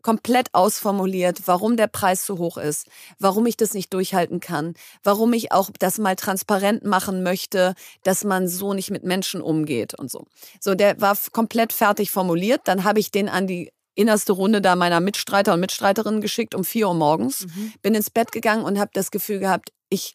komplett 0.02 0.52
ausformuliert, 0.52 1.42
warum 1.46 1.76
der 1.76 1.86
Preis 1.86 2.26
zu 2.26 2.38
hoch 2.38 2.58
ist, 2.58 2.88
warum 3.18 3.46
ich 3.46 3.56
das 3.56 3.72
nicht 3.72 3.94
durchhalten 3.94 4.40
kann, 4.40 4.74
warum 5.02 5.32
ich 5.32 5.52
auch 5.52 5.70
das 5.78 5.98
mal 5.98 6.16
transparent 6.16 6.84
machen 6.84 7.22
möchte, 7.22 7.74
dass 8.02 8.24
man 8.24 8.48
so 8.48 8.74
nicht 8.74 8.90
mit 8.90 9.04
Menschen 9.04 9.40
umgeht 9.40 9.94
und 9.94 10.10
so. 10.10 10.26
So, 10.60 10.74
der 10.74 11.00
war 11.00 11.16
komplett 11.32 11.72
fertig 11.72 12.10
formuliert. 12.10 12.62
Dann 12.64 12.84
habe 12.84 13.00
ich 13.00 13.10
den 13.10 13.28
an 13.28 13.46
die 13.46 13.72
innerste 13.94 14.32
Runde 14.32 14.60
da 14.60 14.76
meiner 14.76 15.00
Mitstreiter 15.00 15.54
und 15.54 15.60
Mitstreiterinnen 15.60 16.20
geschickt 16.20 16.54
um 16.54 16.64
4 16.64 16.88
Uhr 16.88 16.94
morgens, 16.94 17.46
Mhm. 17.46 17.72
bin 17.82 17.94
ins 17.94 18.10
Bett 18.10 18.32
gegangen 18.32 18.64
und 18.64 18.78
habe 18.78 18.90
das 18.94 19.10
Gefühl 19.10 19.38
gehabt, 19.38 19.72
ich 19.90 20.14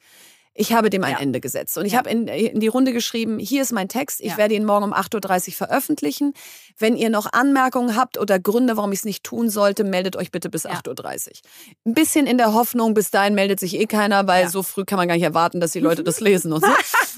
ich 0.60 0.74
habe 0.74 0.90
dem 0.90 1.04
ein 1.04 1.14
Ja. 1.14 1.20
Ende 1.20 1.40
gesetzt. 1.40 1.78
Und 1.78 1.86
ich 1.86 1.94
Ja. 1.94 2.00
habe 2.00 2.10
in, 2.10 2.28
in 2.28 2.60
die 2.60 2.68
Runde 2.68 2.92
geschrieben, 2.92 3.38
hier 3.40 3.62
ist 3.62 3.72
mein 3.72 3.88
Text, 3.88 4.20
ich 4.22 4.32
Ja. 4.32 4.38
werde 4.38 4.56
ihn 4.56 4.66
morgen 4.66 4.86
um 4.86 4.94
8.30 4.94 5.50
Uhr 5.50 5.54
veröffentlichen. 5.68 6.34
Wenn 6.80 6.96
ihr 6.98 7.10
noch 7.10 7.32
Anmerkungen 7.32 7.96
habt 7.96 8.18
oder 8.18 8.40
Gründe, 8.40 8.76
warum 8.76 8.92
ich 8.92 9.00
es 9.00 9.06
nicht 9.06 9.24
tun 9.24 9.50
sollte, 9.50 9.84
meldet 9.84 10.16
euch 10.16 10.32
bitte 10.32 10.50
bis 10.50 10.64
Ja. 10.64 10.72
8.30 10.72 11.28
Uhr. 11.28 11.50
Ein 11.86 11.94
bisschen 11.94 12.26
in 12.28 12.38
der 12.38 12.54
Hoffnung, 12.54 12.94
bis 12.96 13.12
dahin 13.12 13.36
meldet 13.36 13.60
sich 13.60 13.76
eh 13.80 13.86
keiner, 13.86 14.26
weil 14.28 14.50
so 14.50 14.64
früh 14.64 14.84
kann 14.84 14.98
man 14.98 15.08
gar 15.08 15.14
nicht 15.16 15.24
erwarten, 15.24 15.60
dass 15.60 15.72
die 15.72 15.80
Leute 15.80 16.04
das 16.04 16.20
lesen 16.22 16.52
und 16.54 16.64
so. 16.66 16.72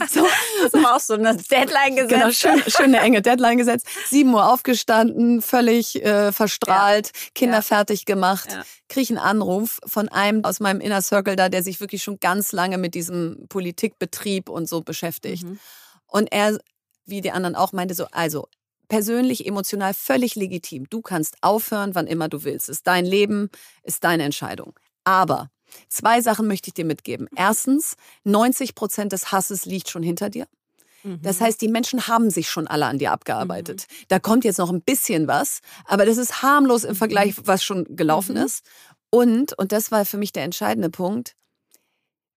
so. 0.10 0.28
Das 0.64 0.74
war 0.74 0.96
auch 0.96 1.00
so 1.00 1.14
eine 1.14 1.36
Deadline 1.38 1.96
gesetzt. 1.96 2.10
Genau, 2.10 2.32
schön, 2.32 2.62
schön 2.68 2.86
eine 2.94 3.00
enge 3.00 3.22
Deadline 3.22 3.58
gesetzt. 3.58 3.88
7 4.08 4.34
Uhr 4.34 4.52
aufgestanden, 4.52 5.42
völlig 5.42 6.04
äh, 6.04 6.32
verstrahlt, 6.34 7.12
Kinder 7.36 7.62
fertig 7.62 8.06
gemacht. 8.06 8.50
Kriege 8.90 9.02
ich 9.04 9.10
einen 9.12 9.20
Anruf 9.20 9.80
von 9.86 10.10
einem 10.10 10.44
aus 10.44 10.60
meinem 10.60 10.82
Inner 10.82 11.02
Circle 11.02 11.36
da, 11.36 11.48
der 11.48 11.64
sich 11.64 11.80
wirklich 11.80 12.02
schon 12.04 12.20
ganz 12.20 12.52
lange 12.52 12.78
mit 12.80 12.96
diesem 12.96 13.29
Politikbetrieb 13.48 14.50
und 14.50 14.68
so 14.68 14.82
beschäftigt. 14.82 15.44
Mhm. 15.44 15.60
Und 16.08 16.32
er, 16.32 16.60
wie 17.06 17.22
die 17.22 17.32
anderen 17.32 17.56
auch, 17.56 17.72
meinte 17.72 17.94
so, 17.94 18.06
also 18.12 18.48
persönlich, 18.88 19.46
emotional 19.46 19.94
völlig 19.94 20.36
legitim. 20.36 20.90
Du 20.90 21.02
kannst 21.02 21.38
aufhören, 21.42 21.96
wann 21.96 22.08
immer 22.08 22.28
du 22.28 22.44
willst. 22.44 22.70
Ist 22.70 22.88
dein 22.88 23.06
Leben, 23.06 23.50
ist 23.84 24.04
deine 24.04 24.24
Entscheidung. 24.24 24.78
Aber 25.04 25.50
zwei 25.88 26.22
Sachen 26.22 26.48
möchte 26.48 26.70
ich 26.70 26.74
dir 26.74 26.86
mitgeben. 26.86 27.28
Erstens, 27.36 27.96
90 28.24 28.76
Prozent 28.76 29.14
des 29.14 29.32
Hasses 29.32 29.66
liegt 29.66 29.90
schon 29.90 30.04
hinter 30.04 30.30
dir. 30.30 30.48
Mhm. 31.04 31.22
Das 31.22 31.40
heißt, 31.40 31.62
die 31.62 31.68
Menschen 31.68 32.08
haben 32.08 32.30
sich 32.30 32.50
schon 32.50 32.68
alle 32.68 32.88
an 32.88 32.98
dir 32.98 33.12
abgearbeitet. 33.12 33.86
Da 34.08 34.20
kommt 34.20 34.44
jetzt 34.44 34.58
noch 34.58 34.72
ein 34.72 34.82
bisschen 34.82 35.28
was, 35.28 35.60
aber 35.86 36.06
das 36.06 36.18
ist 36.18 36.42
harmlos 36.42 36.84
im 36.84 36.96
Vergleich, 36.96 37.36
was 37.44 37.64
schon 37.64 37.86
gelaufen 37.96 38.36
Mhm. 38.36 38.44
ist. 38.44 38.66
Und, 39.12 39.58
und 39.58 39.72
das 39.72 39.92
war 39.92 40.06
für 40.06 40.18
mich 40.18 40.34
der 40.34 40.44
entscheidende 40.44 40.90
Punkt, 40.90 41.36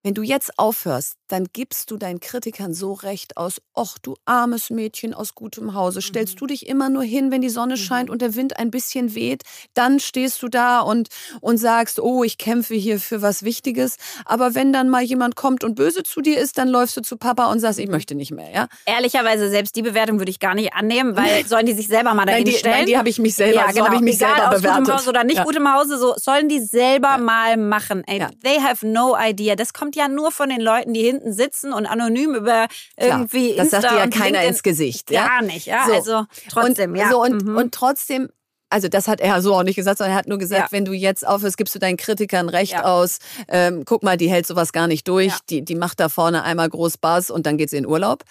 wenn 0.02 0.14
du 0.14 0.22
jetzt 0.22 0.58
aufhörst, 0.58 1.16
dann 1.32 1.46
gibst 1.52 1.90
du 1.90 1.96
deinen 1.96 2.20
Kritikern 2.20 2.74
so 2.74 2.92
recht 2.92 3.36
aus, 3.36 3.60
ach 3.74 3.96
du 4.02 4.16
armes 4.26 4.68
Mädchen 4.70 5.14
aus 5.14 5.34
gutem 5.34 5.74
Hause, 5.74 6.02
stellst 6.02 6.34
Mhm. 6.34 6.38
du 6.40 6.46
dich 6.48 6.66
immer 6.68 6.90
nur 6.90 7.02
hin, 7.02 7.30
wenn 7.30 7.40
die 7.40 7.48
Sonne 7.48 7.76
scheint 7.76 8.10
und 8.10 8.20
der 8.22 8.34
Wind 8.34 8.58
ein 8.58 8.70
bisschen 8.70 9.14
weht, 9.14 9.42
dann 9.74 9.98
stehst 9.98 10.42
du 10.42 10.48
da 10.48 10.80
und, 10.80 11.08
und 11.40 11.56
sagst, 11.56 11.98
oh, 12.00 12.22
ich 12.22 12.36
kämpfe 12.38 12.74
hier 12.74 13.00
für 13.00 13.22
was 13.22 13.42
Wichtiges. 13.42 13.96
Aber 14.26 14.54
wenn 14.54 14.72
dann 14.72 14.88
mal 14.90 15.02
jemand 15.02 15.34
kommt 15.36 15.64
und 15.64 15.74
böse 15.74 16.02
zu 16.02 16.20
dir 16.20 16.38
ist, 16.38 16.58
dann 16.58 16.68
läufst 16.68 16.96
du 16.96 17.00
zu 17.00 17.16
Papa 17.16 17.50
und 17.50 17.60
sagst, 17.60 17.78
ich 17.78 17.86
Mhm. 17.86 17.92
möchte 17.92 18.14
nicht 18.14 18.30
mehr, 18.32 18.50
ja? 18.50 18.68
Ehrlicherweise, 18.84 19.48
selbst 19.48 19.74
die 19.76 19.82
Bewertung 19.82 20.18
würde 20.18 20.30
ich 20.30 20.38
gar 20.38 20.54
nicht 20.54 20.74
annehmen, 20.74 21.16
weil 21.16 21.46
sollen 21.46 21.64
die 21.66 21.72
sich 21.72 21.86
selber 21.88 22.12
mal 22.14 22.26
dahin 22.26 22.42
Nein, 22.44 22.52
die, 22.52 22.58
stellen? 22.58 22.74
nein, 22.76 22.86
die 22.86 22.98
habe 22.98 23.08
ich 23.08 23.18
mich 23.18 23.34
selber, 23.34 23.54
ja, 23.60 23.66
so 23.68 23.72
genau. 23.74 23.86
habe 23.86 23.94
ich 23.96 24.00
mich 24.02 24.16
Egal, 24.16 24.34
selber 24.36 24.48
aus 24.50 24.56
bewertet. 24.60 24.78
gutem 24.84 24.94
Hause 24.98 25.08
oder 25.08 25.24
nicht 25.24 25.36
ja. 25.38 25.44
gutem 25.44 25.72
Hause, 25.72 25.98
so 25.98 26.14
sollen 26.16 26.48
die 26.48 26.60
selber 26.60 27.16
mal 27.18 27.56
machen. 27.56 28.02
Ey, 28.06 28.18
Ja. 28.18 28.30
They 28.42 28.60
have 28.60 28.86
no 28.86 29.16
idea. 29.18 29.56
Das 29.56 29.72
kommt 29.72 29.96
ja 29.96 30.08
nur 30.08 30.30
von 30.32 30.48
den 30.50 30.60
Leuten, 30.60 30.92
die 30.92 31.02
hinten 31.02 31.21
sitzen 31.24 31.72
und 31.72 31.86
anonym 31.86 32.34
über 32.34 32.66
irgendwie 32.98 33.54
das 33.56 33.70
sagt 33.70 33.84
Insta 33.84 33.96
dir 33.96 34.00
ja 34.04 34.06
keiner 34.10 34.38
LinkedIn- 34.40 34.48
ins 34.48 34.62
Gesicht, 34.62 35.10
ja? 35.10 35.26
Gar 35.26 35.42
nicht, 35.42 35.66
ja. 35.66 35.84
So. 35.86 35.92
Also 35.92 36.24
trotzdem, 36.48 36.90
und, 36.92 36.96
ja. 36.96 37.10
So 37.10 37.22
und, 37.22 37.44
Mhm. 37.44 37.56
und 37.56 37.74
trotzdem, 37.74 38.28
also 38.70 38.88
das 38.88 39.06
hat 39.08 39.20
er 39.20 39.42
so 39.42 39.54
auch 39.54 39.62
nicht 39.64 39.76
gesagt, 39.76 39.98
sondern 39.98 40.12
er 40.14 40.18
hat 40.18 40.28
nur 40.28 40.38
gesagt, 40.38 40.62
Ja. 40.62 40.68
wenn 40.72 40.84
du 40.84 40.92
jetzt 40.92 41.26
aufhörst, 41.26 41.56
gibst 41.58 41.74
du 41.74 41.78
deinen 41.78 41.96
Kritikern 41.98 42.48
recht 42.48 42.72
Ja. 42.72 42.84
aus. 42.84 43.18
Ähm, 43.48 43.84
guck 43.84 44.02
mal, 44.02 44.16
die 44.16 44.30
hält 44.30 44.46
sowas 44.46 44.72
gar 44.72 44.86
nicht 44.86 45.06
durch. 45.08 45.28
Ja. 45.32 45.38
Die, 45.50 45.62
die 45.62 45.74
macht 45.74 46.00
da 46.00 46.08
vorne 46.08 46.42
einmal 46.42 46.68
groß 46.70 46.96
Bass 46.98 47.30
und 47.30 47.44
dann 47.46 47.58
geht 47.58 47.68
sie 47.70 47.76
in 47.76 47.86
Urlaub. 47.86 48.22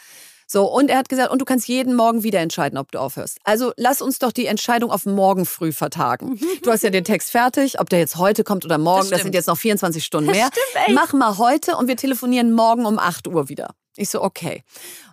So, 0.52 0.66
und 0.66 0.90
er 0.90 0.98
hat 0.98 1.08
gesagt, 1.08 1.32
und 1.32 1.40
du 1.40 1.46
kannst 1.46 1.70
jeden 1.70 1.96
Morgen 1.96 2.24
wieder 2.24 2.40
entscheiden, 2.40 2.78
ob 2.78 2.92
du 2.92 3.00
aufhörst. 3.00 3.38
Also 3.46 3.72
lass 3.78 4.02
uns 4.02 4.20
doch 4.20 4.34
die 4.34 4.48
Entscheidung 4.48 4.92
auf 4.92 5.06
morgen 5.06 5.46
früh 5.46 5.72
vertagen. 5.72 6.38
Du 6.62 6.72
hast 6.72 6.84
ja 6.84 6.90
den 6.90 7.06
Text 7.06 7.32
fertig, 7.32 7.80
ob 7.80 7.88
der 7.88 8.00
jetzt 8.00 8.18
heute 8.18 8.44
kommt 8.44 8.66
oder 8.66 8.78
morgen, 8.78 9.00
das, 9.00 9.08
stimmt. 9.08 9.22
sind 9.24 9.36
jetzt 9.36 9.48
noch 9.48 9.58
24 9.58 10.04
Stunden 10.04 10.30
mehr. 10.30 10.48
stimmt 10.48 10.88
echt. 10.88 10.94
Mach 10.94 11.14
mal 11.14 11.38
heute 11.38 11.78
und 11.78 11.88
wir 11.88 11.96
telefonieren 11.96 12.52
morgen 12.52 12.86
um 12.86 13.00
8 13.00 13.30
Uhr 13.30 13.48
wieder. 13.48 13.76
Ich 13.96 14.10
so, 14.10 14.22
okay. 14.22 14.66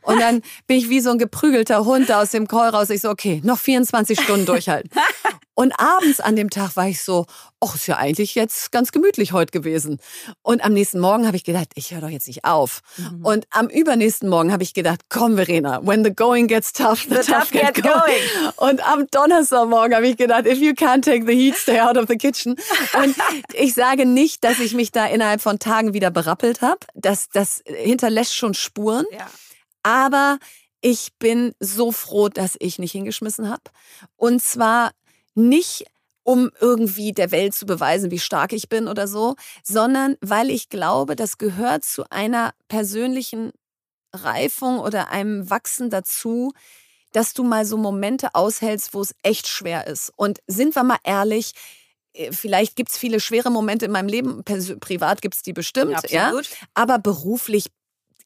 Und 0.02 0.20
dann 0.20 0.42
bin 0.66 0.76
ich 0.76 0.88
wie 0.88 0.98
so 0.98 1.10
ein 1.10 1.18
geprügelter 1.18 1.84
Hund 1.84 2.08
da 2.08 2.20
aus 2.20 2.32
dem 2.32 2.48
Call 2.48 2.70
raus. 2.70 2.90
Ich 2.90 3.02
so, 3.02 3.08
okay, 3.08 3.40
noch 3.44 3.58
24 3.58 4.20
Stunden 4.20 4.44
durchhalten. 4.44 4.90
Und 5.58 5.72
abends 5.80 6.20
an 6.20 6.36
dem 6.36 6.50
Tag 6.50 6.76
war 6.76 6.86
ich 6.86 7.02
so, 7.02 7.26
ach, 7.58 7.74
ist 7.74 7.88
ja 7.88 7.96
eigentlich 7.96 8.36
jetzt 8.36 8.70
ganz 8.70 8.92
gemütlich 8.92 9.32
heute 9.32 9.50
gewesen. 9.50 9.98
Und 10.42 10.64
am 10.64 10.72
nächsten 10.72 11.00
Morgen 11.00 11.26
habe 11.26 11.36
ich 11.36 11.42
gedacht, 11.42 11.70
ich 11.74 11.92
höre 11.92 12.00
doch 12.00 12.10
jetzt 12.10 12.28
nicht 12.28 12.44
auf. 12.44 12.80
Mhm. 12.96 13.26
Und 13.26 13.46
am 13.50 13.66
übernächsten 13.66 14.28
Morgen 14.28 14.52
habe 14.52 14.62
ich 14.62 14.72
gedacht, 14.72 15.00
komm 15.08 15.34
Verena, 15.34 15.84
when 15.84 16.04
the 16.04 16.14
going 16.14 16.46
gets 16.46 16.72
tough, 16.72 17.00
the, 17.08 17.16
The 17.16 17.32
tough 17.32 17.50
get 17.50 17.74
going. 17.74 18.52
Und 18.54 18.86
am 18.88 19.08
Donnerstagmorgen 19.10 19.96
habe 19.96 20.06
ich 20.06 20.16
gedacht, 20.16 20.46
if 20.46 20.58
you 20.60 20.74
can't 20.74 21.02
take 21.02 21.26
the 21.26 21.34
heat, 21.34 21.56
stay 21.56 21.80
out 21.80 21.96
of 21.96 22.04
the 22.06 22.16
kitchen. 22.16 22.54
Und 23.02 23.16
ich 23.52 23.74
sage 23.74 24.06
nicht, 24.06 24.44
dass 24.44 24.60
ich 24.60 24.74
mich 24.74 24.92
da 24.92 25.06
innerhalb 25.06 25.40
von 25.40 25.58
Tagen 25.58 25.92
wieder 25.92 26.12
berappelt 26.12 26.62
habe. 26.62 26.86
Das, 26.94 27.30
das 27.30 27.64
hinterlässt 27.66 28.36
schon 28.36 28.54
Spuren. 28.54 29.06
ja. 29.10 29.26
Aber 29.82 30.38
ich 30.80 31.08
bin 31.18 31.52
so 31.58 31.90
froh, 31.90 32.28
dass 32.28 32.56
ich 32.60 32.78
nicht 32.78 32.92
hingeschmissen 32.92 33.50
habe. 33.50 33.62
Und 34.16 34.40
zwar 34.40 34.92
nicht, 35.38 35.84
um 36.22 36.50
irgendwie 36.60 37.12
der 37.12 37.30
Welt 37.30 37.54
zu 37.54 37.64
beweisen, 37.64 38.10
wie 38.10 38.18
stark 38.18 38.52
ich 38.52 38.68
bin 38.68 38.86
oder 38.86 39.08
so, 39.08 39.36
sondern 39.62 40.16
weil 40.20 40.50
ich 40.50 40.68
glaube, 40.68 41.16
das 41.16 41.38
gehört 41.38 41.84
zu 41.84 42.04
einer 42.10 42.52
persönlichen 42.68 43.52
Reifung 44.12 44.78
oder 44.78 45.10
einem 45.10 45.48
Wachsen 45.48 45.90
dazu, 45.90 46.52
dass 47.12 47.32
du 47.32 47.44
mal 47.44 47.64
so 47.64 47.76
Momente 47.76 48.34
aushältst, 48.34 48.92
wo 48.92 49.00
es 49.00 49.14
echt 49.22 49.48
schwer 49.48 49.86
ist. 49.86 50.12
Und 50.16 50.40
sind 50.46 50.74
wir 50.74 50.84
mal 50.84 50.98
ehrlich, 51.04 51.52
äh, 52.12 52.32
vielleicht 52.32 52.76
gibt's 52.76 52.98
viele 52.98 53.20
schwere 53.20 53.50
Momente 53.50 53.86
in 53.86 53.92
meinem 53.92 54.08
Leben, 54.08 54.44
privat 54.44 55.22
gibt's 55.22 55.42
die 55.42 55.52
bestimmt, 55.52 56.10
ja, 56.10 56.26
Absolut. 56.26 56.48
aber 56.74 56.98
beruflich 56.98 57.70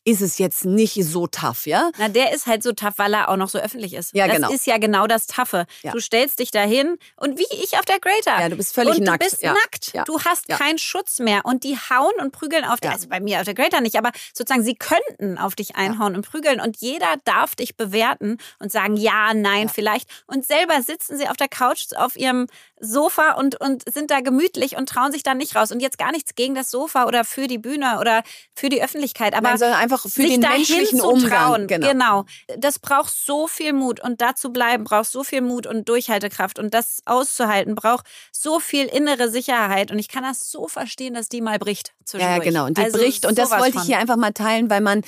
ist 0.05 0.21
es 0.21 0.39
jetzt 0.39 0.65
nicht 0.65 0.95
so 1.05 1.27
tough, 1.27 1.67
ja? 1.67 1.91
Na, 1.99 2.09
der 2.09 2.33
ist 2.33 2.47
halt 2.47 2.63
so 2.63 2.73
tough, 2.73 2.95
weil 2.97 3.15
er 3.15 3.29
auch 3.29 3.37
noch 3.37 3.49
so 3.49 3.59
öffentlich 3.59 3.95
ist. 3.95 4.15
Ja, 4.15 4.27
das 4.27 4.37
genau. 4.37 4.51
ist 4.51 4.67
ja 4.67 4.79
genau 4.79 5.07
das 5.07 5.27
Taffe. 5.27 5.67
Ja. 5.83 5.93
Du 5.93 6.01
stellst 6.01 6.39
dich 6.41 6.51
dahin 6.51 6.97
und 7.17 7.39
wie 7.39 7.47
ich 7.63 7.75
auf 7.79 7.85
der 7.85 8.01
Greater. 8.01 8.41
Ja, 8.41 8.49
du 8.49 8.57
bist 8.57 8.75
völlig 8.75 8.99
und 8.99 9.05
nackt. 9.05 9.23
Du 9.23 9.27
bist 9.31 9.43
Ja. 9.43 9.53
nackt. 9.53 9.93
Ja. 9.93 10.05
Du 10.05 10.21
hast 10.21 10.49
keinen 10.49 10.79
Schutz 10.79 11.19
mehr. 11.19 11.45
Und 11.45 11.65
die 11.65 11.77
hauen 11.77 12.13
und 12.21 12.33
prügeln 12.33 12.65
auf 12.65 12.81
dich. 12.81 12.91
Also 12.91 13.09
bei 13.09 13.21
mir 13.21 13.39
auf 13.39 13.45
der 13.45 13.55
Greater 13.55 13.81
nicht, 13.81 13.97
aber 13.97 14.11
sozusagen 14.35 14.65
sie 14.65 14.75
könnten 14.75 15.39
auf 15.39 15.55
dich 15.55 15.77
einhauen 15.77 16.17
und 16.17 16.29
prügeln. 16.29 16.61
Und 16.61 16.79
jeder 16.79 17.17
darf 17.25 17.55
dich 17.55 17.77
bewerten 17.77 18.39
und 18.59 18.73
sagen, 18.73 18.97
ja, 18.97 19.35
nein, 19.35 19.69
vielleicht. 19.69 20.09
Und 20.27 20.45
selber 20.45 20.83
sitzen 20.83 21.17
sie 21.17 21.29
auf 21.29 21.37
der 21.37 21.49
Couch 21.49 21.93
auf 21.97 22.17
ihrem 22.17 22.47
Sofa 22.85 23.35
und, 23.35 23.61
und 23.61 23.85
sind 23.91 24.11
da 24.11 24.21
gemütlich 24.21 24.77
und 24.77 24.89
trauen 24.89 25.13
sich 25.13 25.23
da 25.23 25.35
nicht 25.35 25.55
raus. 25.55 25.71
Und 25.71 25.81
jetzt 25.81 25.99
gar 25.99 26.11
nichts 26.11 26.35
gegen 26.35 26.55
das 26.57 26.71
Sofa 26.71 27.07
oder 27.07 27.25
für 27.25 27.47
die 27.47 27.59
Bühne 27.59 28.01
oder 28.01 28.25
für 28.55 28.69
die 28.69 28.83
Öffentlichkeit. 28.83 29.35
Aber 29.35 29.51
Nein, 29.51 29.59
sondern 29.59 29.79
einfach 29.79 30.05
für 30.09 30.25
den 30.25 30.41
menschlichen 30.41 31.01
Umgang. 31.01 31.69
Genau. 31.69 31.89
genau. 31.89 32.25
Das 32.59 32.81
braucht 32.81 33.15
so 33.15 33.47
viel 33.47 33.73
Mut 33.73 34.01
und 34.01 34.21
dazu 34.21 34.53
bleiben 34.53 34.83
braucht 34.83 35.07
so 35.07 35.23
viel 35.23 35.43
Mut 35.43 35.67
und 35.67 35.89
Durchhaltekraft 35.89 36.59
und 36.59 36.75
das 36.75 37.03
auszuhalten 37.07 37.77
braucht 37.77 38.07
so 38.33 38.59
viel 38.59 38.87
innere 38.87 39.31
Sicherheit 39.31 39.93
und 39.93 39.99
ich 39.99 40.09
kann 40.09 40.25
das 40.25 40.51
so 40.51 40.67
verstehen, 40.67 41.15
dass 41.15 41.29
die 41.29 41.41
mal 41.41 41.59
bricht 41.59 41.93
Ja, 42.13 42.39
genau. 42.39 42.67
Und 42.67 42.79
die 42.79 42.83
Also 42.83 42.99
bricht. 42.99 43.27
Und 43.27 43.39
das 43.39 43.51
wollte 43.51 43.79
ich 43.79 43.85
hier 43.85 43.99
einfach 43.99 44.17
mal 44.17 44.33
teilen, 44.33 44.71
weil 44.71 44.81
man 44.81 45.03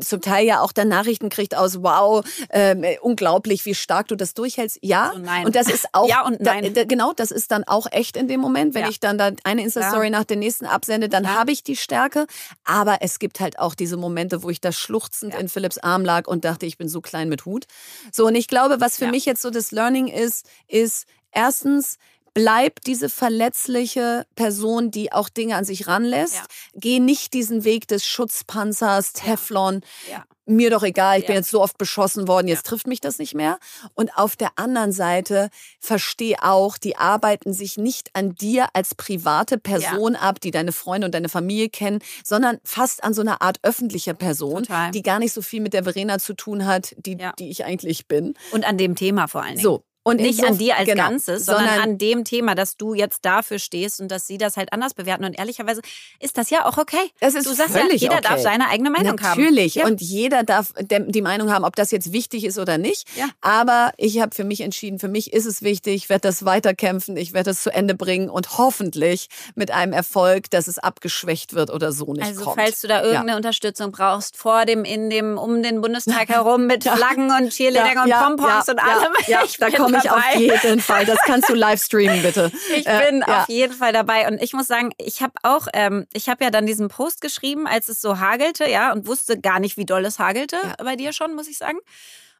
zum 0.00 0.20
Teil 0.20 0.46
ja 0.46 0.60
auch 0.60 0.72
dann 0.72 0.88
Nachrichten 0.88 1.28
kriegt 1.28 1.56
aus, 1.56 1.82
wow, 1.82 2.24
äh, 2.48 2.98
unglaublich, 3.00 3.64
wie 3.64 3.74
stark 3.74 4.08
du 4.08 4.16
das 4.16 4.34
durchhältst. 4.34 4.78
Ja. 4.82 5.12
Nein. 5.18 5.46
Und 5.46 5.56
das 5.56 5.68
ist 5.68 5.88
auch, 5.92 6.08
Ja 6.08 6.24
und 6.24 6.40
nein. 6.40 6.62
Da, 6.62 6.70
da, 6.70 6.84
genau, 6.84 7.07
das 7.12 7.30
ist 7.30 7.50
dann 7.50 7.64
auch 7.64 7.86
echt 7.90 8.16
in 8.16 8.28
dem 8.28 8.40
Moment, 8.40 8.74
wenn 8.74 8.82
Ja. 8.84 8.88
ich 8.90 9.00
dann 9.00 9.18
da 9.18 9.30
eine 9.44 9.62
Insta-Story 9.62 10.10
nach 10.10 10.24
der 10.24 10.36
nächsten 10.36 10.66
absende, 10.66 11.08
dann 11.08 11.34
habe 11.34 11.52
ich 11.52 11.62
die 11.62 11.76
Stärke. 11.76 12.26
Aber 12.64 12.98
es 13.00 13.18
gibt 13.18 13.40
halt 13.40 13.58
auch 13.58 13.74
diese 13.74 13.96
Momente, 13.96 14.42
wo 14.42 14.50
ich 14.50 14.60
da 14.60 14.72
schluchzend 14.72 15.34
in 15.34 15.48
Philipps 15.48 15.78
Arm 15.78 16.04
lag 16.04 16.26
und 16.26 16.44
dachte, 16.44 16.66
ich 16.66 16.78
bin 16.78 16.88
so 16.88 17.00
klein 17.00 17.28
mit 17.28 17.44
Hut. 17.44 17.66
So, 18.12 18.26
und 18.26 18.34
ich 18.34 18.48
glaube, 18.48 18.80
was 18.80 18.96
für 18.96 19.04
Ja. 19.06 19.10
mich 19.10 19.24
jetzt 19.24 19.42
so 19.42 19.50
das 19.50 19.70
Learning 19.72 20.08
ist, 20.08 20.46
ist 20.68 21.06
erstens, 21.32 21.98
bleib 22.38 22.80
diese 22.84 23.08
verletzliche 23.08 24.24
Person, 24.36 24.92
die 24.92 25.12
auch 25.12 25.28
Dinge 25.28 25.56
an 25.56 25.64
sich 25.64 25.88
ranlässt. 25.88 26.36
Ja. 26.36 26.44
Geh 26.74 27.00
nicht 27.00 27.34
diesen 27.34 27.64
Weg 27.64 27.88
des 27.88 28.06
Schutzpanzers, 28.06 29.12
Teflon. 29.12 29.80
Ja. 30.08 30.24
Mir 30.46 30.70
doch 30.70 30.84
egal, 30.84 31.18
ich 31.18 31.26
bin 31.26 31.34
jetzt 31.34 31.50
so 31.50 31.60
oft 31.60 31.76
beschossen 31.76 32.26
worden, 32.26 32.48
jetzt 32.48 32.64
trifft 32.64 32.86
mich 32.86 33.02
das 33.02 33.18
nicht 33.18 33.34
mehr. 33.34 33.58
Und 33.94 34.16
auf 34.16 34.34
der 34.34 34.52
anderen 34.54 34.92
Seite 34.92 35.50
versteh 35.78 36.36
auch, 36.40 36.78
die 36.78 36.96
arbeiten 36.96 37.52
sich 37.52 37.76
nicht 37.76 38.08
an 38.14 38.34
dir 38.34 38.68
als 38.72 38.94
private 38.94 39.58
Person 39.58 40.16
ab, 40.16 40.40
die 40.40 40.50
deine 40.50 40.72
Freunde 40.72 41.06
und 41.06 41.14
deine 41.14 41.28
Familie 41.28 41.68
kennen, 41.68 41.98
sondern 42.24 42.60
fast 42.64 43.04
an 43.04 43.12
so 43.12 43.20
einer 43.20 43.42
Art 43.42 43.58
öffentlicher 43.62 44.14
Person, 44.14 44.62
Total. 44.62 44.90
die 44.92 45.02
gar 45.02 45.18
nicht 45.18 45.34
so 45.34 45.42
viel 45.42 45.60
mit 45.60 45.74
der 45.74 45.82
Verena 45.82 46.18
zu 46.18 46.32
tun 46.32 46.64
hat, 46.64 46.94
die, 46.96 47.18
die 47.38 47.50
ich 47.50 47.64
eigentlich 47.66 48.06
bin. 48.06 48.32
Und 48.52 48.64
an 48.64 48.78
dem 48.78 48.94
Thema 48.94 49.26
vor 49.26 49.42
allen 49.42 49.56
Dingen. 49.56 49.64
So. 49.64 49.82
Und 50.08 50.20
nicht 50.20 50.44
an 50.44 50.58
dir 50.58 50.76
als 50.76 50.88
genau, 50.88 51.08
Ganzes, 51.08 51.46
sondern, 51.46 51.80
an 51.80 51.98
dem 51.98 52.24
Thema, 52.24 52.54
dass 52.54 52.76
du 52.76 52.94
jetzt 52.94 53.24
dafür 53.24 53.58
stehst 53.58 54.00
und 54.00 54.08
dass 54.08 54.26
sie 54.26 54.38
das 54.38 54.56
halt 54.56 54.72
anders 54.72 54.94
bewerten. 54.94 55.24
Und 55.24 55.38
ehrlicherweise 55.38 55.80
ist 56.20 56.38
das 56.38 56.50
ja 56.50 56.66
auch 56.66 56.78
okay. 56.78 57.10
Das 57.20 57.34
ist 57.34 57.46
du 57.46 57.54
sagst 57.54 57.74
ja, 57.74 57.86
jeder 57.92 58.14
okay. 58.14 58.22
darf 58.28 58.40
seine 58.40 58.68
eigene 58.68 58.90
Meinung 58.90 59.20
haben. 59.20 59.40
Natürlich. 59.40 59.76
Ja. 59.76 59.86
Und 59.86 60.00
jeder 60.00 60.42
darf 60.42 60.72
die 60.80 61.22
Meinung 61.22 61.52
haben, 61.52 61.64
ob 61.64 61.76
das 61.76 61.90
jetzt 61.90 62.12
wichtig 62.12 62.44
ist 62.44 62.58
oder 62.58 62.78
nicht. 62.78 63.06
Ja. 63.16 63.28
Aber 63.40 63.92
ich 63.96 64.20
habe 64.20 64.34
für 64.34 64.44
mich 64.44 64.60
entschieden, 64.60 64.98
für 64.98 65.08
mich 65.08 65.32
ist 65.32 65.46
es 65.46 65.62
wichtig, 65.62 65.94
ich 65.94 66.08
werde 66.08 66.22
das 66.22 66.44
weiterkämpfen, 66.44 67.16
ich 67.16 67.32
werde 67.32 67.50
das 67.50 67.62
zu 67.62 67.70
Ende 67.70 67.94
bringen 67.94 68.30
und 68.30 68.58
hoffentlich 68.58 69.28
mit 69.54 69.70
einem 69.70 69.92
Erfolg, 69.92 70.50
dass 70.50 70.66
es 70.68 70.78
abgeschwächt 70.78 71.54
wird 71.54 71.70
oder 71.70 71.92
so 71.92 72.12
nicht 72.12 72.24
Also 72.24 72.44
kommt. 72.44 72.60
falls 72.60 72.80
du 72.80 72.88
da 72.88 73.02
irgendeine 73.02 73.36
Unterstützung 73.36 73.92
brauchst, 73.92 74.36
vor 74.36 74.64
dem, 74.64 74.84
in 74.84 75.10
dem, 75.10 75.38
um 75.38 75.62
den 75.62 75.80
Bundestag 75.80 76.28
herum 76.28 76.66
mit 76.66 76.84
Flaggen 76.84 77.30
und 77.30 77.50
Cheerleading 77.50 77.98
und 77.98 78.10
Pompons 78.10 78.68
und 78.68 78.78
allem. 78.78 79.12
Ja, 79.26 79.42
da 79.58 79.70
komme 79.70 79.97
ich 79.98 80.04
dabei. 80.04 80.20
auf 80.34 80.34
jeden 80.64 80.80
Fall. 80.80 81.04
Das 81.06 81.18
kannst 81.24 81.48
du 81.48 81.54
live 81.54 81.82
streamen, 81.82 82.22
bitte. 82.22 82.50
Ich 82.74 82.86
Äh, 82.86 83.06
bin 83.10 83.24
ja. 83.26 83.42
auf 83.42 83.48
jeden 83.48 83.72
Fall 83.74 83.92
dabei 83.92 84.26
und 84.28 84.42
ich 84.42 84.52
muss 84.52 84.66
sagen, 84.66 84.92
ich 84.98 85.22
habe 85.22 85.32
auch, 85.42 85.68
ähm, 85.72 86.06
ich 86.12 86.28
habe 86.28 86.44
ja 86.44 86.50
dann 86.50 86.66
diesen 86.66 86.88
Post 86.88 87.20
geschrieben, 87.20 87.66
als 87.66 87.88
es 87.88 88.00
so 88.00 88.18
hagelte, 88.20 88.68
ja, 88.68 88.92
und 88.92 89.06
wusste 89.06 89.40
gar 89.40 89.60
nicht, 89.60 89.76
wie 89.76 89.84
doll 89.86 90.04
es 90.04 90.18
hagelte 90.18 90.56
Ja. 90.62 90.74
bei 90.82 90.96
dir 90.96 91.12
schon, 91.12 91.34
muss 91.34 91.48
ich 91.48 91.58
sagen. 91.58 91.78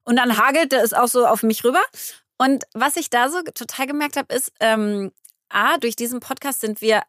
Und 0.05 0.17
dann 0.17 0.39
hagelte 0.39 0.77
es 0.77 0.93
auch 0.95 1.09
so 1.09 1.27
auf 1.27 1.43
mich 1.43 1.65
rüber. 1.65 1.83
Und 2.39 2.65
was 2.73 2.97
ich 2.97 3.11
da 3.11 3.29
so 3.29 3.43
total 3.55 3.87
gemerkt 3.87 4.17
habe, 4.17 4.33
ist, 4.35 4.53
ähm, 4.61 5.13
a, 5.51 5.77
durch 5.79 5.97
diesen 5.97 6.21
Podcast 6.21 6.61
sind 6.61 6.81
wir 6.81 7.03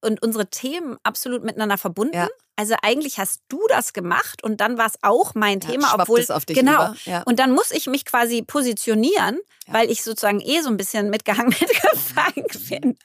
und 0.00 0.22
unsere 0.22 0.46
Themen 0.48 0.96
absolut 1.02 1.44
miteinander 1.44 1.76
verbunden. 1.76 2.14
Ja. 2.16 2.28
Also 2.60 2.74
eigentlich 2.82 3.18
hast 3.18 3.40
du 3.48 3.58
das 3.68 3.94
gemacht 3.94 4.44
und 4.44 4.60
dann 4.60 4.76
war 4.76 4.84
es 4.86 4.98
auch 5.00 5.34
mein 5.34 5.60
Ja, 5.60 5.70
Thema, 5.70 5.94
obwohl 5.98 6.20
es 6.20 6.30
auf 6.30 6.44
dich 6.44 6.58
genau. 6.58 6.92
ja. 7.06 7.22
Und 7.22 7.38
dann 7.38 7.52
muss 7.52 7.70
ich 7.70 7.86
mich 7.86 8.04
quasi 8.04 8.42
positionieren, 8.42 9.38
Ja. 9.66 9.72
weil 9.74 9.90
ich 9.90 10.02
sozusagen 10.02 10.40
eh 10.40 10.60
so 10.60 10.68
ein 10.68 10.76
bisschen 10.76 11.08
mitgehangen, 11.08 11.54
mitgefangen 11.60 12.46
bin. 12.68 12.98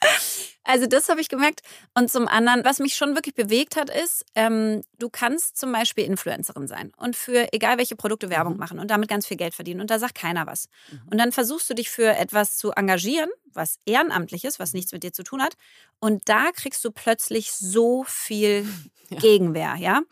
Also 0.64 0.86
das 0.86 1.08
habe 1.08 1.20
ich 1.22 1.28
gemerkt. 1.30 1.62
Und 1.94 2.10
zum 2.10 2.28
anderen, 2.28 2.64
was 2.66 2.80
mich 2.80 2.96
schon 2.96 3.14
wirklich 3.14 3.34
bewegt 3.34 3.76
hat, 3.76 3.88
ist, 3.88 4.26
ähm, 4.34 4.82
du 4.98 5.08
kannst 5.08 5.56
zum 5.56 5.72
Beispiel 5.72 6.04
Influencerin 6.04 6.66
sein 6.66 6.92
und 6.98 7.16
für 7.16 7.50
egal 7.52 7.78
welche 7.78 7.96
Produkte 7.96 8.28
Werbung 8.28 8.54
Mhm. 8.54 8.58
machen 8.58 8.78
und 8.78 8.90
damit 8.90 9.08
ganz 9.08 9.26
viel 9.26 9.36
Geld 9.38 9.54
verdienen. 9.54 9.80
Und 9.80 9.90
da 9.90 9.98
sagt 9.98 10.16
keiner 10.16 10.46
was. 10.46 10.68
Und 11.10 11.16
dann 11.18 11.32
versuchst 11.32 11.70
du 11.70 11.74
dich 11.74 11.88
für 11.88 12.14
etwas 12.16 12.56
zu 12.58 12.72
engagieren, 12.72 13.30
was 13.54 13.78
ehrenamtlich 13.86 14.44
ist, 14.44 14.58
was 14.58 14.74
nichts 14.74 14.92
mit 14.92 15.02
dir 15.02 15.12
zu 15.14 15.22
tun 15.22 15.40
hat. 15.40 15.54
Und 15.98 16.28
da 16.28 16.50
kriegst 16.52 16.84
du 16.84 16.90
plötzlich 16.90 17.52
so 17.52 18.04
viel 18.06 18.68
Gegenwehr, 19.52 19.76
ja. 19.78 20.02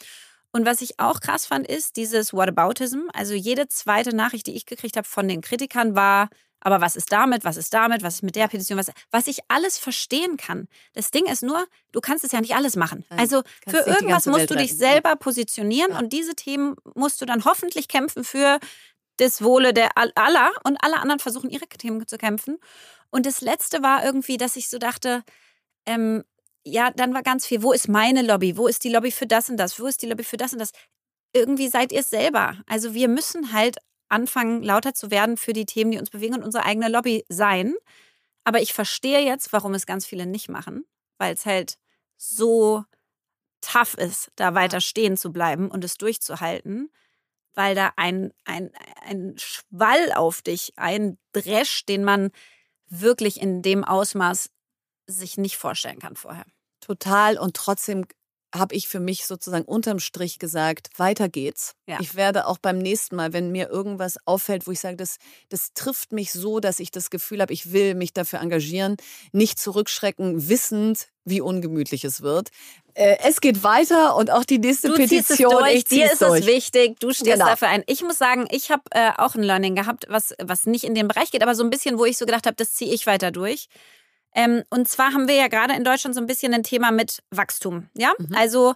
Und 0.53 0.66
was 0.66 0.80
ich 0.82 1.01
auch 1.01 1.20
krass 1.20 1.47
fand, 1.47 1.66
ist 1.66 1.97
dieses 1.97 2.32
Whataboutism. 2.32 3.09
Also 3.12 3.35
jede 3.35 3.66
zweite 3.68 4.14
Nachricht, 4.14 4.47
die 4.47 4.55
ich 4.55 4.66
gekriegt 4.66 4.97
habe 4.97 5.07
von 5.07 5.26
den 5.26 5.41
Kritikern, 5.41 5.97
war, 5.97 6.28
aber 6.61 6.80
was 6.80 6.95
ist 6.97 7.12
damit, 7.12 7.45
was 7.45 7.57
ist 7.57 7.74
damit, 7.74 8.03
was 8.05 8.14
ist 8.16 8.22
mit 8.22 8.37
der 8.37 8.47
Petition, 8.49 8.78
was, 8.78 8.91
was 9.11 9.26
ich 9.26 9.41
alles 9.49 9.78
verstehen 9.78 10.37
kann. 10.37 10.68
Das 10.95 11.11
Ding 11.11 11.26
ist 11.26 11.43
nur, 11.43 11.66
du 11.93 12.01
kannst 12.01 12.24
es 12.24 12.32
ja 12.32 12.41
nicht 12.41 12.55
alles 12.55 12.76
machen. 12.76 13.05
Nein, 13.11 13.18
also 13.18 13.43
für 13.68 13.78
irgendwas 13.78 14.26
musst 14.26 14.39
Welt 14.41 14.51
du 14.51 14.55
dich 14.55 14.70
retten. 14.70 14.78
selber 14.78 15.16
positionieren 15.16 15.91
Ja. 15.91 15.99
und 15.99 16.12
diese 16.12 16.35
Themen 16.35 16.76
musst 16.95 17.20
du 17.20 17.26
dann 17.26 17.45
hoffentlich 17.45 17.89
kämpfen 17.89 18.22
für 18.24 18.61
das 19.18 19.43
Wohle 19.43 19.74
der 19.74 19.99
all- 19.99 20.12
aller 20.14 20.53
und 20.64 20.76
alle 20.82 20.97
anderen 21.01 21.18
versuchen 21.20 21.51
ihre 21.51 21.66
Themen 21.66 22.07
zu 22.07 22.16
kämpfen. 22.16 22.59
Und 23.11 23.26
das 23.26 23.41
Letzte 23.41 23.82
war 23.82 24.05
irgendwie, 24.05 24.37
dass 24.39 24.57
ich 24.57 24.68
so 24.68 24.78
dachte, 24.78 25.22
ähm, 25.87 26.24
ja, 26.65 26.91
dann 26.91 27.15
war 27.15 27.23
ganz 27.23 27.47
viel, 27.47 27.62
wo 27.62 27.73
ist 27.73 27.89
meine 27.89 28.23
Lobby? 28.23 28.57
Wo 28.57 28.67
ist 28.67 28.85
die 28.85 28.89
Lobby 28.91 29.11
für 29.11 29.27
das 29.27 29.51
und 29.51 29.57
das? 29.59 29.79
Wo 29.79 29.87
ist 29.87 30.03
die 30.03 30.07
Lobby 30.07 30.25
für 30.25 30.37
das 30.37 30.53
und 30.53 30.59
das? 30.59 30.73
Irgendwie 31.33 31.69
seid 31.69 31.93
ihr 31.93 32.01
es 32.01 32.11
selber. 32.11 32.57
Also 32.67 32.95
wir 32.95 33.09
müssen 33.09 33.53
halt 33.53 33.77
anfangen, 34.09 34.62
lauter 34.62 34.95
zu 34.95 35.11
werden 35.11 35.37
für 35.37 35.53
die 35.53 35.67
Themen, 35.67 35.91
die 35.91 35.99
uns 35.99 36.11
bewegen 36.11 36.35
und 36.35 36.45
unsere 36.45 36.65
eigene 36.65 36.89
Lobby 36.89 37.25
sein. 37.29 37.75
Aber 38.45 38.61
ich 38.61 38.73
verstehe 38.73 39.21
jetzt, 39.21 39.53
warum 39.53 39.75
es 39.75 39.87
ganz 39.87 40.07
viele 40.07 40.27
nicht 40.27 40.49
machen, 40.49 40.85
weil 41.19 41.35
es 41.35 41.47
halt 41.47 41.77
so 42.17 42.85
tough 43.61 43.95
ist, 43.95 44.31
da 44.37 44.55
weiter 44.55 44.81
stehen 44.81 45.17
zu 45.17 45.33
bleiben 45.33 45.71
und 45.71 45.85
es 45.85 45.97
durchzuhalten, 45.97 46.91
weil 47.55 47.75
da 47.75 47.93
ein, 47.97 48.33
ein, 48.45 48.71
ein 49.07 49.35
Schwall 49.39 50.12
auf 50.12 50.43
dich 50.43 50.75
eindrescht, 50.77 51.89
den 51.89 52.05
man 52.05 52.31
wirklich 52.89 53.41
in 53.41 53.62
dem 53.62 53.85
Ausmaß 53.85 54.51
sich 55.07 55.37
nicht 55.39 55.57
vorstellen 55.57 55.99
kann 55.99 56.17
vorher. 56.17 56.47
Total. 56.87 57.39
Und 57.39 57.55
trotzdem 57.57 58.05
habe 58.55 58.76
ich 58.76 58.87
für 58.87 59.01
mich 59.01 59.26
sozusagen 59.26 59.64
unterm 59.64 59.99
Strich 59.99 60.39
gesagt, 60.39 60.91
weiter 60.97 61.28
geht's. 61.28 61.74
Ja. 61.89 61.99
Ich 62.01 62.14
werde 62.14 62.47
auch 62.47 62.59
beim 62.59 62.78
nächsten 62.78 63.16
Mal, 63.16 63.32
wenn 63.32 63.51
mir 63.51 63.68
irgendwas 63.68 64.16
auffällt, 64.26 64.68
wo 64.68 64.70
ich 64.70 64.78
sage, 64.78 64.97
das, 64.97 65.16
das 65.49 65.72
trifft 65.74 66.12
mich 66.12 66.30
so, 66.32 66.61
dass 66.61 66.78
ich 66.78 66.93
das 66.93 67.11
Gefühl 67.11 67.41
habe, 67.41 67.53
ich 67.53 67.72
will 67.72 67.97
mich 67.97 68.12
dafür 68.12 68.41
engagieren, 68.41 68.97
nicht 69.32 69.59
zurückschrecken, 69.59 70.49
wissend, 70.49 71.09
wie 71.24 71.41
ungemütlich 71.41 72.05
es 72.05 72.20
wird. 72.22 72.51
Äh, 72.95 73.16
es 73.24 73.41
geht 73.41 73.64
weiter 73.64 74.14
und 74.14 74.30
auch 74.30 74.45
die 74.45 74.59
nächste 74.61 74.87
Du 74.89 74.95
ziehst 74.95 75.12
es 75.12 75.37
Petition, 75.39 75.51
durch, 75.59 75.74
ich 75.74 75.85
dir 75.85 76.12
ist 76.12 76.22
durch. 76.22 76.43
es 76.43 76.47
wichtig, 76.47 77.01
du 77.01 77.11
stehst 77.12 77.32
Genau. 77.32 77.47
dafür 77.47 77.66
ein. 77.68 77.82
Ich 77.89 78.03
muss 78.05 78.18
sagen, 78.18 78.47
ich 78.53 78.70
habe 78.70 78.82
äh, 78.93 79.11
auch 79.16 79.35
ein 79.35 79.43
Learning 79.43 79.74
gehabt, 79.74 80.07
was, 80.09 80.32
was 80.41 80.66
nicht 80.66 80.85
in 80.85 80.95
den 80.95 81.09
Bereich 81.09 81.32
geht, 81.32 81.43
aber 81.43 81.57
so 81.57 81.64
ein 81.64 81.70
bisschen, 81.70 81.99
wo 81.99 82.05
ich 82.05 82.18
so 82.18 82.24
gedacht 82.24 82.47
habe, 82.47 82.55
das 82.55 82.72
ziehe 82.74 82.93
ich 82.95 83.09
weiter 83.09 83.32
durch. 83.32 83.66
Ähm, 84.35 84.62
und 84.70 84.89
zwar 84.89 85.12
haben 85.12 85.28
wir 85.28 85.35
ja 85.37 85.49
gerade 85.49 85.74
in 85.74 85.85
Deutschland 85.85 86.14
so 86.14 86.20
ein 86.20 86.26
bisschen 86.26 86.53
ein 86.55 86.62
Thema 86.64 86.91
mit 86.91 87.22
Wachstum. 87.30 87.89
Ja, 87.95 88.12
Mhm. 88.18 88.35
also 88.35 88.74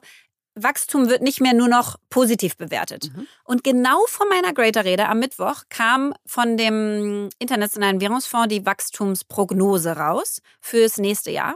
Wachstum 0.54 1.08
wird 1.08 1.22
nicht 1.22 1.40
mehr 1.40 1.54
nur 1.54 1.68
noch 1.68 1.96
positiv 2.10 2.56
bewertet. 2.56 3.10
Mhm. 3.14 3.26
Und 3.44 3.62
genau 3.64 4.04
vor 4.06 4.26
meiner 4.28 4.52
Greater-Rede 4.52 5.08
am 5.08 5.20
Mittwoch 5.20 5.62
kam 5.68 6.14
von 6.26 6.56
dem 6.56 7.28
Internationalen 7.38 8.00
Währungsfonds 8.00 8.48
die 8.48 8.66
Wachstumsprognose 8.66 9.96
raus 9.96 10.40
fürs 10.60 10.98
nächste 10.98 11.30
Jahr. 11.30 11.54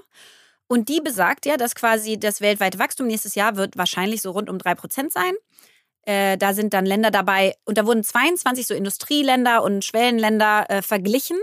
Und 0.68 0.88
die 0.88 1.00
besagt 1.00 1.46
ja, 1.46 1.56
dass 1.56 1.74
quasi 1.74 2.18
das 2.18 2.40
weltweite 2.40 2.78
Wachstum 2.78 3.06
nächstes 3.06 3.34
Jahr 3.34 3.56
wird 3.56 3.76
wahrscheinlich 3.76 4.22
so 4.22 4.30
rund 4.30 4.48
um 4.48 4.58
3% 4.58 5.12
sein. 5.12 5.34
Äh, 6.04 6.36
da 6.38 6.54
sind 6.54 6.72
dann 6.72 6.86
Länder 6.86 7.10
dabei, 7.10 7.54
und 7.64 7.78
da 7.78 7.86
wurden 7.86 8.02
22 8.02 8.66
so 8.66 8.74
Industrieländer 8.74 9.62
und 9.62 9.84
Schwellenländer 9.84 10.66
äh, 10.68 10.82
verglichen. 10.82 11.36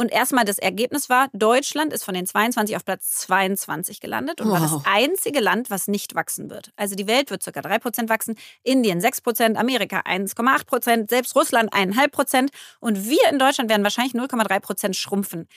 Und 0.00 0.12
erstmal 0.12 0.44
das 0.44 0.58
Ergebnis 0.58 1.08
war, 1.08 1.28
Deutschland 1.32 1.92
ist 1.92 2.04
von 2.04 2.14
den 2.14 2.24
22 2.24 2.76
auf 2.76 2.84
Platz 2.84 3.10
22 3.22 3.98
gelandet 4.00 4.40
und 4.40 4.48
war 4.48 4.60
Wow. 4.62 4.82
das 4.84 4.92
einzige 4.94 5.40
Land, 5.40 5.70
was 5.70 5.88
nicht 5.88 6.14
wachsen 6.14 6.50
wird. 6.50 6.70
Also 6.76 6.94
die 6.94 7.08
Welt 7.08 7.30
wird 7.32 7.44
ca. 7.44 7.50
3% 7.50 8.08
wachsen, 8.08 8.36
Indien 8.62 9.00
6%, 9.00 9.56
Amerika 9.56 10.02
1,8%, 10.02 11.10
selbst 11.10 11.34
Russland 11.34 11.72
1,5% 11.74 12.50
und 12.78 13.08
wir 13.08 13.28
in 13.28 13.40
Deutschland 13.40 13.68
werden 13.70 13.82
wahrscheinlich 13.82 14.14
0,3% 14.14 14.94
schrumpfen. 14.94 15.48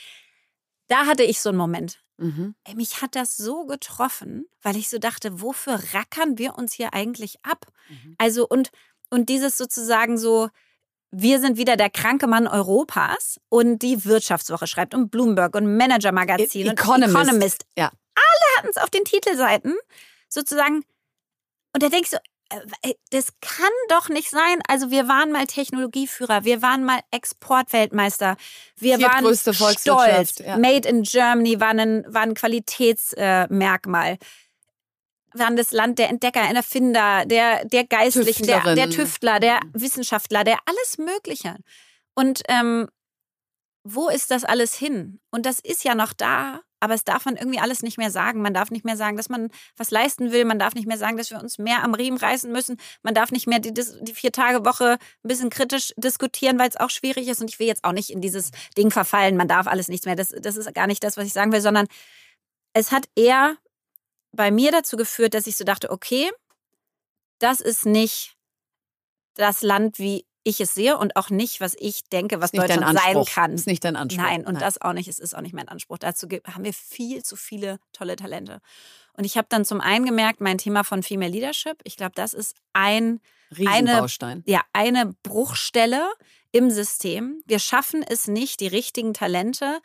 Da 0.88 1.06
hatte 1.06 1.22
ich 1.24 1.40
so 1.40 1.50
einen 1.50 1.60
Moment. 1.60 2.02
Mhm. 2.18 2.56
Ey, 2.64 2.74
mich 2.74 3.04
hat 3.04 3.16
das 3.16 3.38
so 3.38 3.66
getroffen, 3.68 4.48
weil 4.64 4.76
ich 4.76 4.90
so 4.90 4.98
dachte, 4.98 5.42
wofür 5.42 5.80
rackern 5.94 6.40
wir 6.40 6.58
uns 6.58 6.74
hier 6.74 6.96
eigentlich 6.96 7.38
ab? 7.44 7.68
Mhm. 7.90 8.16
Also 8.18 8.48
und, 8.48 8.72
und 9.12 9.30
dieses 9.30 9.56
sozusagen 9.56 10.18
so, 10.18 10.50
wir 11.12 11.40
sind 11.40 11.58
wieder 11.58 11.76
der 11.76 11.90
kranke 11.90 12.28
Mann 12.28 12.48
Europas 12.48 13.40
und 13.50 13.80
die 13.80 14.06
Wirtschaftswoche 14.06 14.68
schreibt 14.68 14.94
und 14.94 15.10
Bloomberg 15.10 15.56
und 15.56 15.76
Manager 15.78 16.12
Magazin 16.12 16.70
und 16.70 16.80
Economist. 16.80 17.16
Economist. 17.16 17.66
Ja. 17.78 17.92
Alle 18.16 18.58
hatten 18.58 18.70
es 18.70 18.78
auf 18.78 18.90
den 18.90 19.04
Titelseiten 19.04 19.76
sozusagen. 20.30 20.84
Und 21.74 21.84
da 21.84 21.90
denkst 21.90 22.12
du, 22.12 22.18
äh, 22.82 22.94
das 23.12 23.34
kann 23.42 23.72
doch 23.90 24.10
nicht 24.10 24.30
sein. 24.30 24.62
Also 24.68 24.90
wir 24.90 25.08
waren 25.08 25.32
mal 25.32 25.46
Technologieführer, 25.48 26.46
wir 26.46 26.62
waren 26.62 26.84
mal 26.84 27.00
Exportweltmeister, 27.12 28.38
wir 28.78 29.02
waren 29.02 29.36
stolz. 29.36 30.40
Ja. 30.40 30.58
Made 30.58 30.88
in 30.88 31.04
Germany 31.04 31.60
war 31.60 31.70
ein, 31.70 32.06
war 32.08 32.22
ein 32.22 32.34
Qualitätsmerkmal. 32.34 34.18
Waren 35.34 35.56
das 35.56 35.72
Land 35.72 36.00
der 36.00 36.10
Entdecker, 36.10 36.42
der 36.42 36.56
Erfinder, 36.56 37.26
der, 37.26 37.66
der 37.66 37.86
Geistlichen, 37.86 38.48
der, 38.48 38.76
der. 38.76 38.90
Tüftler, 38.90 39.40
der 39.40 39.60
Wissenschaftler, 39.74 40.44
der 40.44 40.58
alles 40.66 40.98
Mögliche. 40.98 41.58
Und 42.16 42.42
ähm, 42.48 42.88
wo 43.84 44.10
ist 44.10 44.32
das 44.32 44.44
alles 44.44 44.76
hin? 44.76 45.20
Und 45.32 45.46
das 45.46 45.60
ist 45.60 45.84
ja 45.84 45.96
noch 45.96 46.14
da, 46.14 46.62
aber 46.80 46.96
es 46.96 47.04
darf 47.04 47.26
man 47.26 47.36
irgendwie 47.36 47.60
alles 47.60 47.84
nicht 47.84 47.98
mehr 47.98 48.12
sagen. 48.12 48.42
Man 48.42 48.54
darf 48.54 48.72
nicht 48.72 48.86
mehr 48.86 48.98
sagen, 48.98 49.16
dass 49.16 49.30
man 49.30 49.50
was 49.78 49.92
leisten 49.92 50.32
will. 50.32 50.46
Man 50.46 50.60
darf 50.60 50.74
nicht 50.74 50.88
mehr 50.88 50.98
sagen, 50.98 51.16
dass 51.16 51.30
wir 51.30 51.40
uns 51.40 51.60
mehr 51.60 51.84
am 51.84 51.94
Riemen 51.94 52.18
reißen 52.18 52.52
müssen. 52.52 52.78
Man 53.04 53.14
darf 53.14 53.32
nicht 53.32 53.48
mehr 53.48 53.60
die, 53.60 53.72
die 53.74 54.14
Vier-Tage-Woche 54.14 54.94
ein 54.94 55.28
bisschen 55.28 55.52
kritisch 55.52 55.94
diskutieren, 55.96 56.58
weil 56.58 56.70
es 56.70 56.78
auch 56.78 56.90
schwierig 56.90 57.28
ist. 57.28 57.40
Und 57.40 57.50
ich 57.50 57.60
will 57.60 57.68
jetzt 57.68 57.84
auch 57.84 57.92
nicht 57.92 58.10
in 58.10 58.20
dieses 58.20 58.50
Ding 58.76 58.90
verfallen. 58.90 59.38
Man 59.38 59.48
darf 59.48 59.68
alles 59.68 59.90
nichts 59.90 60.08
mehr. 60.08 60.16
Das, 60.16 60.30
das 60.30 60.58
ist 60.58 60.74
gar 60.74 60.88
nicht 60.88 61.04
das, 61.04 61.18
was 61.18 61.26
ich 61.28 61.34
sagen 61.34 61.52
will, 61.52 61.62
sondern 61.62 61.88
es 62.74 62.92
hat 62.92 63.06
eher 63.16 63.58
bei 64.32 64.52
mir 64.52 64.72
dazu 64.72 64.98
geführt, 64.98 65.34
dass 65.34 65.48
ich 65.48 65.58
so 65.58 65.64
dachte, 65.64 65.90
okay, 65.92 66.30
das 67.40 67.62
ist 67.62 67.86
nicht 67.86 68.36
das 69.36 69.62
Land, 69.62 70.00
wie 70.00 70.26
ich 70.44 70.60
es 70.60 70.74
sehe 70.74 70.98
und 70.98 71.16
auch 71.16 71.30
nicht, 71.30 71.62
was 71.62 71.76
ich 71.78 72.04
denke, 72.06 72.42
was 72.42 72.52
Deutschland 72.52 72.98
sein 72.98 73.26
kann. 73.26 73.54
Ist 73.54 73.68
nicht 73.68 73.84
dein 73.84 73.96
Anspruch. 73.96 74.24
Nein, 74.24 74.46
und 74.46 74.60
das 74.60 74.82
auch 74.82 74.94
nicht. 74.94 75.08
Es 75.08 75.20
ist 75.20 75.36
auch 75.36 75.42
nicht 75.42 75.54
mein 75.54 75.68
Anspruch. 75.68 76.00
Dazu 76.00 76.28
haben 76.48 76.64
wir 76.64 76.74
viel 76.74 77.24
zu 77.24 77.36
viele 77.36 77.80
tolle 77.94 78.16
Talente. 78.16 78.60
Und 79.14 79.26
ich 79.26 79.38
habe 79.38 79.48
dann 79.50 79.66
zum 79.66 79.82
einen 79.82 80.06
gemerkt, 80.06 80.42
mein 80.42 80.58
Thema 80.58 80.84
von 80.84 81.04
Female 81.04 81.32
Leadership, 81.32 81.78
ich 81.84 81.96
glaube, 81.96 82.14
das 82.16 82.34
ist 82.34 82.56
ein, 82.74 83.20
Riesenbaustein. 83.56 84.44
ja, 84.48 84.62
eine 84.74 85.14
Bruchstelle 85.24 86.10
im 86.52 86.72
System. 86.72 87.42
Wir 87.46 87.60
schaffen 87.60 88.04
es 88.04 88.28
nicht, 88.28 88.62
die 88.62 88.68
richtigen 88.68 89.14
Talente 89.14 89.80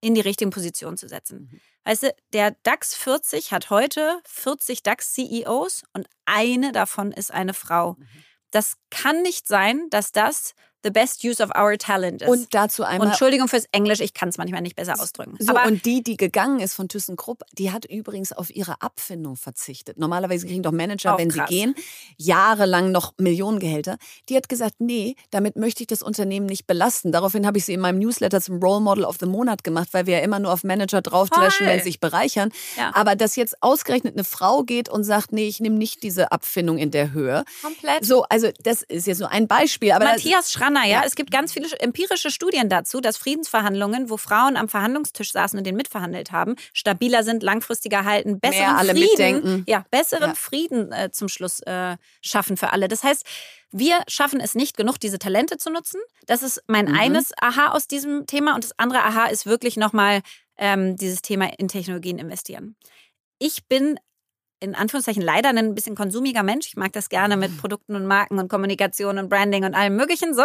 in 0.00 0.14
die 0.14 0.20
richtigen 0.20 0.50
Positionen 0.50 0.96
zu 0.96 1.08
setzen. 1.08 1.50
Mhm. 1.52 1.60
Weißt 1.86 2.02
du, 2.02 2.14
der 2.32 2.50
DAX 2.64 2.96
40 2.96 3.52
hat 3.52 3.70
heute 3.70 4.20
40 4.24 4.82
DAX-CEOs 4.82 5.84
und 5.92 6.08
eine 6.24 6.72
davon 6.72 7.12
ist 7.12 7.30
eine 7.30 7.54
Frau. 7.54 7.92
Mhm. 7.92 8.08
Das 8.50 8.76
kann 8.90 9.22
nicht 9.22 9.46
sein, 9.46 9.88
dass 9.90 10.10
das 10.10 10.54
the 10.86 10.92
best 10.92 11.24
use 11.24 11.42
of 11.42 11.50
our 11.58 11.76
talent 11.76 12.22
ist. 12.22 12.28
Und 12.28 12.54
dazu 12.54 12.82
Und 12.82 12.88
einmal 12.88 13.08
Entschuldigung 13.08 13.48
fürs 13.48 13.66
Englisch, 13.72 14.00
ich 14.00 14.14
kann 14.14 14.28
es 14.28 14.38
manchmal 14.38 14.62
nicht 14.62 14.76
besser 14.76 14.94
ausdrücken. 15.00 15.36
So, 15.38 15.54
Aber 15.54 15.66
und 15.66 15.84
die, 15.84 16.02
die 16.02 16.16
gegangen 16.16 16.60
ist 16.60 16.74
von 16.74 16.88
ThyssenKrupp, 16.88 17.42
die 17.52 17.72
hat 17.72 17.84
übrigens 17.84 18.32
auf 18.32 18.54
ihre 18.54 18.80
Abfindung 18.80 19.36
verzichtet. 19.36 19.98
Normalerweise 19.98 20.46
kriegen 20.46 20.62
doch 20.62 20.72
Manager, 20.72 21.18
wenn 21.18 21.30
krass. 21.30 21.48
sie 21.48 21.54
gehen, 21.54 21.74
jahrelang 22.16 22.92
noch 22.92 23.14
Millionengehälter. 23.18 23.96
Die 24.28 24.36
hat 24.36 24.48
gesagt, 24.48 24.76
nee, 24.78 25.16
damit 25.30 25.56
möchte 25.56 25.82
ich 25.82 25.88
das 25.88 26.02
Unternehmen 26.02 26.46
nicht 26.46 26.66
belasten. 26.66 27.12
Daraufhin 27.12 27.46
habe 27.46 27.58
ich 27.58 27.64
sie 27.64 27.74
in 27.74 27.80
meinem 27.80 27.98
Newsletter 27.98 28.40
zum 28.40 28.62
Role 28.62 28.80
Model 28.80 29.04
of 29.04 29.16
the 29.18 29.26
Monat 29.26 29.64
gemacht, 29.64 29.88
weil 29.92 30.06
wir 30.06 30.18
ja 30.18 30.20
immer 30.20 30.38
nur 30.38 30.52
auf 30.52 30.62
Manager 30.62 31.02
draufdreschen, 31.02 31.66
wenn 31.66 31.78
sie 31.78 31.84
sich 31.84 32.00
bereichern. 32.00 32.52
Ja. 32.76 32.94
Aber 32.94 33.16
dass 33.16 33.36
jetzt 33.36 33.62
ausgerechnet 33.62 34.14
eine 34.14 34.24
Frau 34.24 34.62
geht 34.62 34.88
und 34.88 35.04
sagt, 35.04 35.32
nee, 35.32 35.48
ich 35.48 35.60
nehme 35.60 35.76
nicht 35.76 36.02
diese 36.02 36.30
Abfindung 36.32 36.78
in 36.78 36.90
der 36.90 37.12
Höhe. 37.12 37.44
komplett. 37.62 38.04
So, 38.04 38.24
also 38.24 38.50
das 38.62 38.82
ist 38.82 39.06
jetzt 39.06 39.20
nur 39.20 39.30
ein 39.30 39.48
Beispiel. 39.48 39.92
Aber 39.92 40.04
Matthias 40.04 40.52
Schranner, 40.52 40.75
ja. 40.84 41.00
Ja. 41.00 41.02
Es 41.04 41.14
gibt 41.14 41.30
ganz 41.30 41.52
viele 41.52 41.68
empirische 41.78 42.30
Studien 42.30 42.68
dazu, 42.68 43.00
dass 43.00 43.16
Friedensverhandlungen, 43.16 44.08
wo 44.10 44.16
Frauen 44.16 44.56
am 44.56 44.68
Verhandlungstisch 44.68 45.32
saßen 45.32 45.58
und 45.58 45.64
den 45.64 45.76
mitverhandelt 45.76 46.32
haben, 46.32 46.56
stabiler 46.72 47.22
sind, 47.22 47.42
langfristiger 47.42 48.04
halten, 48.04 48.40
besseren 48.40 48.76
alle 48.76 48.92
Frieden, 48.92 49.08
mitdenken. 49.08 49.64
ja, 49.66 49.84
besseren 49.90 50.30
Ja. 50.30 50.34
Frieden 50.34 50.92
äh, 50.92 51.10
zum 51.10 51.28
Schluss 51.28 51.60
äh, 51.60 51.96
schaffen 52.22 52.56
für 52.56 52.72
alle. 52.72 52.88
Das 52.88 53.02
heißt, 53.04 53.24
wir 53.72 54.00
schaffen 54.08 54.40
es 54.40 54.54
nicht 54.54 54.76
genug, 54.76 54.98
diese 55.00 55.18
Talente 55.18 55.58
zu 55.58 55.70
nutzen. 55.70 56.00
Das 56.26 56.42
ist 56.42 56.62
mein 56.66 56.86
Mhm. 56.86 56.98
eines 56.98 57.32
Aha 57.40 57.72
aus 57.72 57.86
diesem 57.88 58.26
Thema. 58.26 58.54
Und 58.54 58.64
das 58.64 58.78
andere 58.78 59.02
Aha 59.02 59.26
ist 59.26 59.44
wirklich 59.46 59.76
nochmal 59.76 60.22
ähm, 60.56 60.96
dieses 60.96 61.20
Thema 61.20 61.50
in 61.58 61.68
Technologien 61.68 62.18
investieren. 62.18 62.76
Ich 63.38 63.66
bin 63.68 63.98
in 64.60 64.74
Anführungszeichen 64.74 65.22
leider 65.22 65.50
ein 65.50 65.74
bisschen 65.74 65.94
konsumiger 65.94 66.42
Mensch. 66.42 66.66
Ich 66.68 66.76
mag 66.76 66.92
das 66.92 67.08
gerne 67.08 67.36
mit 67.36 67.56
Produkten 67.58 67.94
und 67.94 68.06
Marken 68.06 68.38
und 68.38 68.48
Kommunikation 68.48 69.18
und 69.18 69.28
Branding 69.28 69.64
und 69.64 69.74
allem 69.74 69.96
Möglichen 69.96 70.34
so. 70.34 70.44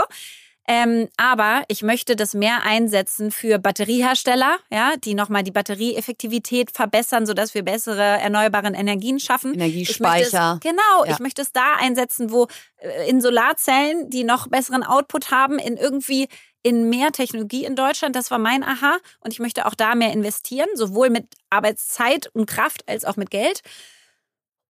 Ähm, 0.68 1.10
aber 1.18 1.64
ich 1.70 1.82
möchte 1.82 2.16
das 2.16 2.36
mehr 2.36 2.62
einsetzen 2.64 3.32
für 3.32 3.58
Batteriehersteller, 3.58 4.60
ja, 4.70 4.94
die 5.04 5.16
nochmal 5.16 5.42
die 5.42 5.52
Batterieeffektivität 5.52 6.72
verbessern, 6.72 7.26
sodass 7.26 7.56
wir 7.56 7.64
bessere 7.64 8.04
erneuerbare 8.04 8.68
Energien 8.68 9.20
schaffen. 9.20 9.54
Ich 9.54 9.58
möchte 9.58 9.72
Energiespeicher. 9.72 10.54
Es, 10.56 10.60
genau, 10.60 11.06
Ja. 11.06 11.12
ich 11.14 11.20
möchte 11.20 11.42
es 11.42 11.52
da 11.52 11.76
einsetzen, 11.80 12.32
wo 12.32 12.48
äh, 12.78 13.10
in 13.10 13.22
Solarzellen, 13.22 14.10
die 14.12 14.24
noch 14.24 14.48
besseren 14.50 14.84
Output 14.84 15.32
haben, 15.32 15.58
in 15.58 15.78
irgendwie 15.78 16.28
in 16.64 16.90
mehr 16.90 17.12
Technologie 17.12 17.66
in 17.66 17.76
Deutschland. 17.76 18.16
Das 18.16 18.30
war 18.30 18.38
mein 18.38 18.64
Aha. 18.64 18.98
Und 19.20 19.34
ich 19.34 19.40
möchte 19.40 19.66
auch 19.66 19.74
da 19.74 19.96
mehr 19.96 20.14
investieren, 20.14 20.70
sowohl 20.76 21.10
mit 21.10 21.26
Arbeitszeit 21.50 22.28
und 22.34 22.46
Kraft 22.46 22.88
als 22.88 23.04
auch 23.04 23.16
mit 23.16 23.32
Geld. 23.32 23.62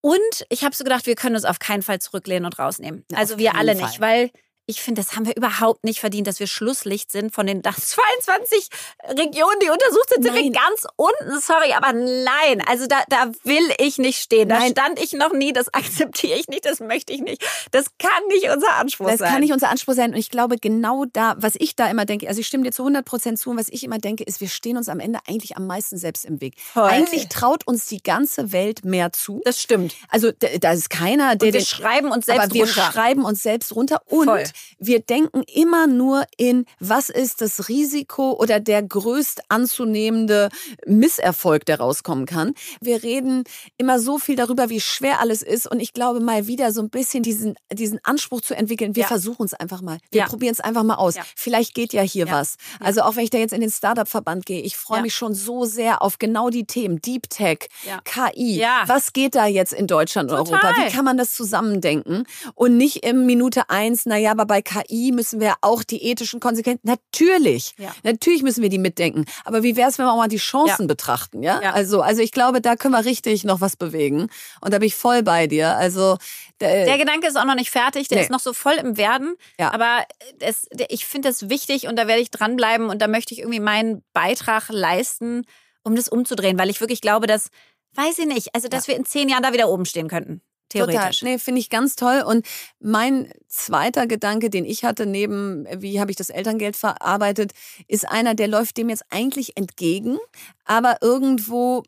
Und 0.01 0.45
ich 0.49 0.63
habe 0.63 0.75
so 0.75 0.83
gedacht, 0.83 1.05
wir 1.05 1.15
können 1.15 1.35
uns 1.35 1.45
auf 1.45 1.59
keinen 1.59 1.83
Fall 1.83 1.99
zurücklehnen 1.99 2.45
und 2.45 2.57
rausnehmen. 2.57 3.05
Ja, 3.11 3.19
also 3.19 3.37
wir 3.37 3.55
alle 3.55 3.75
Fall. 3.75 3.85
nicht, 3.85 3.99
weil 4.01 4.31
ich 4.71 4.81
finde, 4.81 5.01
das 5.01 5.15
haben 5.15 5.25
wir 5.25 5.35
überhaupt 5.37 5.83
nicht 5.83 5.99
verdient, 5.99 6.25
dass 6.27 6.39
wir 6.39 6.47
Schlusslicht 6.47 7.11
sind 7.11 7.33
von 7.33 7.45
den 7.45 7.61
das 7.61 7.89
22 7.89 8.67
Regionen, 9.09 9.59
die 9.61 9.69
untersucht 9.69 10.09
sind, 10.09 10.23
sind 10.23 10.33
wir 10.35 10.51
ganz 10.51 10.85
unten. 10.95 11.39
Sorry, 11.41 11.73
aber 11.73 11.93
nein. 11.93 12.63
Also 12.67 12.87
da, 12.87 13.03
da 13.09 13.31
will 13.43 13.63
ich 13.79 13.97
nicht 13.97 14.19
stehen. 14.21 14.49
Da 14.49 14.59
Nein. 14.59 14.71
stand 14.71 14.99
ich 15.01 15.13
noch 15.13 15.31
nie. 15.33 15.53
Das 15.53 15.67
akzeptiere 15.73 16.39
ich 16.39 16.47
nicht. 16.47 16.65
Das 16.65 16.79
möchte 16.79 17.13
ich 17.13 17.21
nicht. 17.21 17.43
Das 17.71 17.85
kann 17.99 18.09
nicht 18.29 18.49
unser 18.49 18.73
Anspruch 18.75 19.07
Das 19.09 19.19
sein. 19.19 19.31
kann 19.31 19.41
nicht 19.41 19.53
unser 19.53 19.69
Anspruch 19.69 19.93
sein. 19.93 20.11
Und 20.13 20.17
ich 20.19 20.29
glaube, 20.29 20.57
genau 20.57 21.05
da, 21.11 21.35
was 21.37 21.53
ich 21.57 21.75
da 21.75 21.89
immer 21.89 22.05
denke, 22.05 22.27
also 22.27 22.39
ich 22.39 22.47
stimme 22.47 22.63
dir 22.63 22.71
zu 22.71 22.83
100 22.83 23.05
Prozent 23.05 23.39
zu, 23.39 23.49
und 23.51 23.57
was 23.59 23.67
ich 23.69 23.83
immer 23.83 23.97
denke, 23.99 24.23
ist, 24.23 24.41
wir 24.41 24.49
stehen 24.49 24.77
uns 24.77 24.89
am 24.89 24.99
Ende 24.99 25.19
eigentlich 25.27 25.57
am 25.57 25.67
meisten 25.67 25.97
selbst 25.97 26.25
im 26.25 26.41
Weg. 26.41 26.55
Voll. 26.73 26.83
Eigentlich 26.83 27.27
traut 27.29 27.67
uns 27.67 27.85
die 27.87 28.01
ganze 28.01 28.51
Welt 28.51 28.85
mehr 28.85 29.11
zu. 29.11 29.41
das 29.45 29.59
stimmt. 29.61 29.95
Also 30.09 30.31
da 30.31 30.47
da 30.59 30.71
ist 30.73 30.89
keiner, 30.89 31.35
der 31.35 31.47
Und 31.47 31.53
wir 31.53 31.59
den- 31.61 31.65
schreiben 31.65 32.11
uns 32.11 32.25
selbst 32.25 32.43
aber 32.45 32.53
wir 32.53 32.63
runter. 32.65 32.91
schreiben 32.93 33.25
uns 33.25 33.43
selbst 33.43 33.75
runter 33.75 34.01
und 34.05 34.25
Voll. 34.25 34.43
Wir 34.79 34.99
denken 34.99 35.43
immer 35.53 35.87
nur 35.87 36.25
in, 36.37 36.65
was 36.79 37.09
ist 37.09 37.41
das 37.41 37.69
Risiko 37.69 38.33
oder 38.33 38.59
der 38.59 38.83
größt 38.83 39.41
anzunehmende 39.49 40.49
Misserfolg, 40.85 41.65
der 41.65 41.79
rauskommen 41.79 42.25
kann. 42.25 42.53
Wir 42.81 43.03
reden 43.03 43.43
immer 43.77 43.99
so 43.99 44.17
viel 44.19 44.35
darüber, 44.35 44.69
wie 44.69 44.79
schwer 44.81 45.19
alles 45.19 45.41
ist 45.41 45.67
und 45.69 45.79
ich 45.79 45.93
glaube 45.93 46.19
mal 46.19 46.47
wieder 46.47 46.71
so 46.71 46.81
ein 46.81 46.89
bisschen 46.89 47.23
diesen, 47.23 47.55
diesen 47.71 47.99
Anspruch 48.03 48.41
zu 48.41 48.55
entwickeln. 48.55 48.95
Wir 48.95 49.01
Ja. 49.03 49.07
versuchen 49.07 49.45
es 49.45 49.53
einfach 49.53 49.81
mal. 49.81 49.97
Wir 50.11 50.21
Ja. 50.21 50.27
probieren 50.27 50.53
es 50.53 50.59
einfach 50.59 50.83
mal 50.83 50.95
aus. 50.95 51.15
Ja. 51.15 51.23
Vielleicht 51.35 51.73
geht 51.73 51.93
ja 51.93 52.01
hier 52.01 52.29
was. 52.29 52.55
Also 52.79 53.01
auch 53.01 53.15
wenn 53.15 53.23
ich 53.23 53.29
da 53.29 53.37
jetzt 53.37 53.53
in 53.53 53.61
den 53.61 53.71
Startup-Verband 53.71 54.45
gehe, 54.45 54.61
ich 54.61 54.77
freue 54.77 55.01
mich 55.01 55.13
schon 55.15 55.33
so 55.33 55.65
sehr 55.65 56.01
auf 56.01 56.19
genau 56.19 56.49
die 56.49 56.65
Themen. 56.65 57.01
Deep 57.01 57.29
Tech. 57.29 57.67
KI. 58.03 58.63
Was 58.87 59.13
geht 59.13 59.35
da 59.35 59.45
jetzt 59.45 59.73
in 59.73 59.87
Deutschland 59.87 60.31
und 60.31 60.37
Total. 60.37 60.63
Europa? 60.71 60.81
Wie 60.85 60.91
kann 60.91 61.05
man 61.05 61.17
das 61.17 61.33
zusammendenken? 61.33 62.23
Und 62.55 62.77
nicht 62.77 63.05
im 63.05 63.25
Minute 63.25 63.69
eins, 63.69 64.05
naja, 64.05 64.31
aber 64.31 64.45
bei 64.51 64.61
KI 64.61 65.13
müssen 65.13 65.39
wir 65.39 65.53
auch 65.61 65.81
die 65.81 66.03
ethischen 66.03 66.41
Konsequenzen. 66.41 66.81
Natürlich. 66.85 67.73
Ja. 67.77 67.95
Natürlich 68.03 68.43
müssen 68.43 68.61
wir 68.61 68.67
die 68.67 68.79
mitdenken. 68.79 69.23
Aber 69.45 69.63
wie 69.63 69.77
wäre 69.77 69.89
es, 69.89 69.97
wenn 69.97 70.05
wir 70.05 70.11
auch 70.11 70.17
mal 70.17 70.27
die 70.27 70.35
Chancen 70.35 70.87
betrachten, 70.87 71.41
ja? 71.41 71.61
Ja. 71.61 71.71
Also, 71.71 72.01
also 72.01 72.21
ich 72.21 72.33
glaube, 72.33 72.59
da 72.59 72.75
können 72.75 72.93
wir 72.93 73.05
richtig 73.05 73.45
noch 73.45 73.61
was 73.61 73.77
bewegen. 73.77 74.27
Und 74.59 74.73
da 74.73 74.79
bin 74.79 74.87
ich 74.87 74.95
voll 74.95 75.23
bei 75.23 75.47
dir. 75.47 75.77
Also, 75.77 76.17
der, 76.59 76.83
Der 76.83 76.97
Gedanke 76.97 77.27
ist 77.27 77.37
auch 77.37 77.45
noch 77.45 77.55
nicht 77.55 77.71
fertig, 77.71 78.09
der 78.09 78.17
Nee. 78.17 78.25
ist 78.25 78.29
noch 78.29 78.41
so 78.41 78.51
voll 78.51 78.73
im 78.73 78.97
Werden. 78.97 79.35
Ja. 79.57 79.73
Aber 79.73 80.03
es, 80.39 80.67
der, 80.73 80.91
ich 80.91 81.05
finde 81.05 81.29
das 81.29 81.47
wichtig 81.47 81.87
und 81.87 81.95
da 81.95 82.07
werde 82.07 82.21
ich 82.21 82.29
dranbleiben 82.29 82.89
und 82.89 83.01
da 83.01 83.07
möchte 83.07 83.33
ich 83.33 83.39
irgendwie 83.39 83.61
meinen 83.61 84.03
Beitrag 84.11 84.67
leisten, 84.67 85.45
um 85.83 85.95
das 85.95 86.09
umzudrehen, 86.09 86.59
weil 86.59 86.69
ich 86.69 86.81
wirklich 86.81 86.99
glaube, 86.99 87.25
dass, 87.25 87.51
weiß 87.95 88.19
ich 88.19 88.25
nicht, 88.25 88.53
also 88.53 88.67
dass 88.67 88.89
wir 88.89 88.97
in 88.97 89.05
zehn 89.05 89.29
Jahren 89.29 89.43
da 89.43 89.53
wieder 89.53 89.69
oben 89.69 89.85
stehen 89.85 90.09
könnten. 90.09 90.41
Theoretisch. 90.71 91.19
Total. 91.19 91.33
Nee, 91.33 91.39
finde 91.39 91.59
ich 91.59 91.69
ganz 91.69 91.95
toll. 91.95 92.23
Und 92.25 92.45
mein 92.79 93.31
zweiter 93.47 94.07
Gedanke, 94.07 94.49
den 94.49 94.65
ich 94.65 94.83
hatte, 94.83 95.05
neben 95.05 95.67
wie 95.77 95.99
habe 95.99 96.11
ich 96.11 96.17
das 96.17 96.29
Elterngeld 96.29 96.75
verarbeitet, 96.75 97.51
ist 97.87 98.07
einer, 98.07 98.35
der 98.35 98.47
läuft 98.47 98.77
dem 98.77 98.89
jetzt 98.89 99.05
eigentlich 99.09 99.57
entgegen, 99.57 100.17
aber 100.65 100.97
irgendwo 101.01 101.83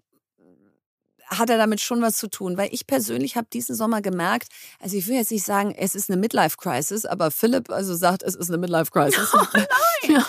hat 1.37 1.49
er 1.49 1.57
damit 1.57 1.81
schon 1.81 2.01
was 2.01 2.17
zu 2.17 2.27
tun, 2.29 2.57
weil 2.57 2.69
ich 2.71 2.87
persönlich 2.87 3.35
habe 3.35 3.47
diesen 3.51 3.75
Sommer 3.75 4.01
gemerkt, 4.01 4.47
also 4.79 4.97
ich 4.97 5.07
will 5.07 5.15
jetzt 5.15 5.31
nicht 5.31 5.45
sagen, 5.45 5.73
es 5.77 5.95
ist 5.95 6.09
eine 6.09 6.19
Midlife-Crisis, 6.19 7.05
aber 7.05 7.31
Philipp 7.31 7.69
also 7.69 7.95
sagt, 7.95 8.23
es 8.23 8.35
ist 8.35 8.49
eine 8.49 8.57
Midlife-Crisis. 8.57 9.33
Oh 10.05 10.07
ja. 10.11 10.25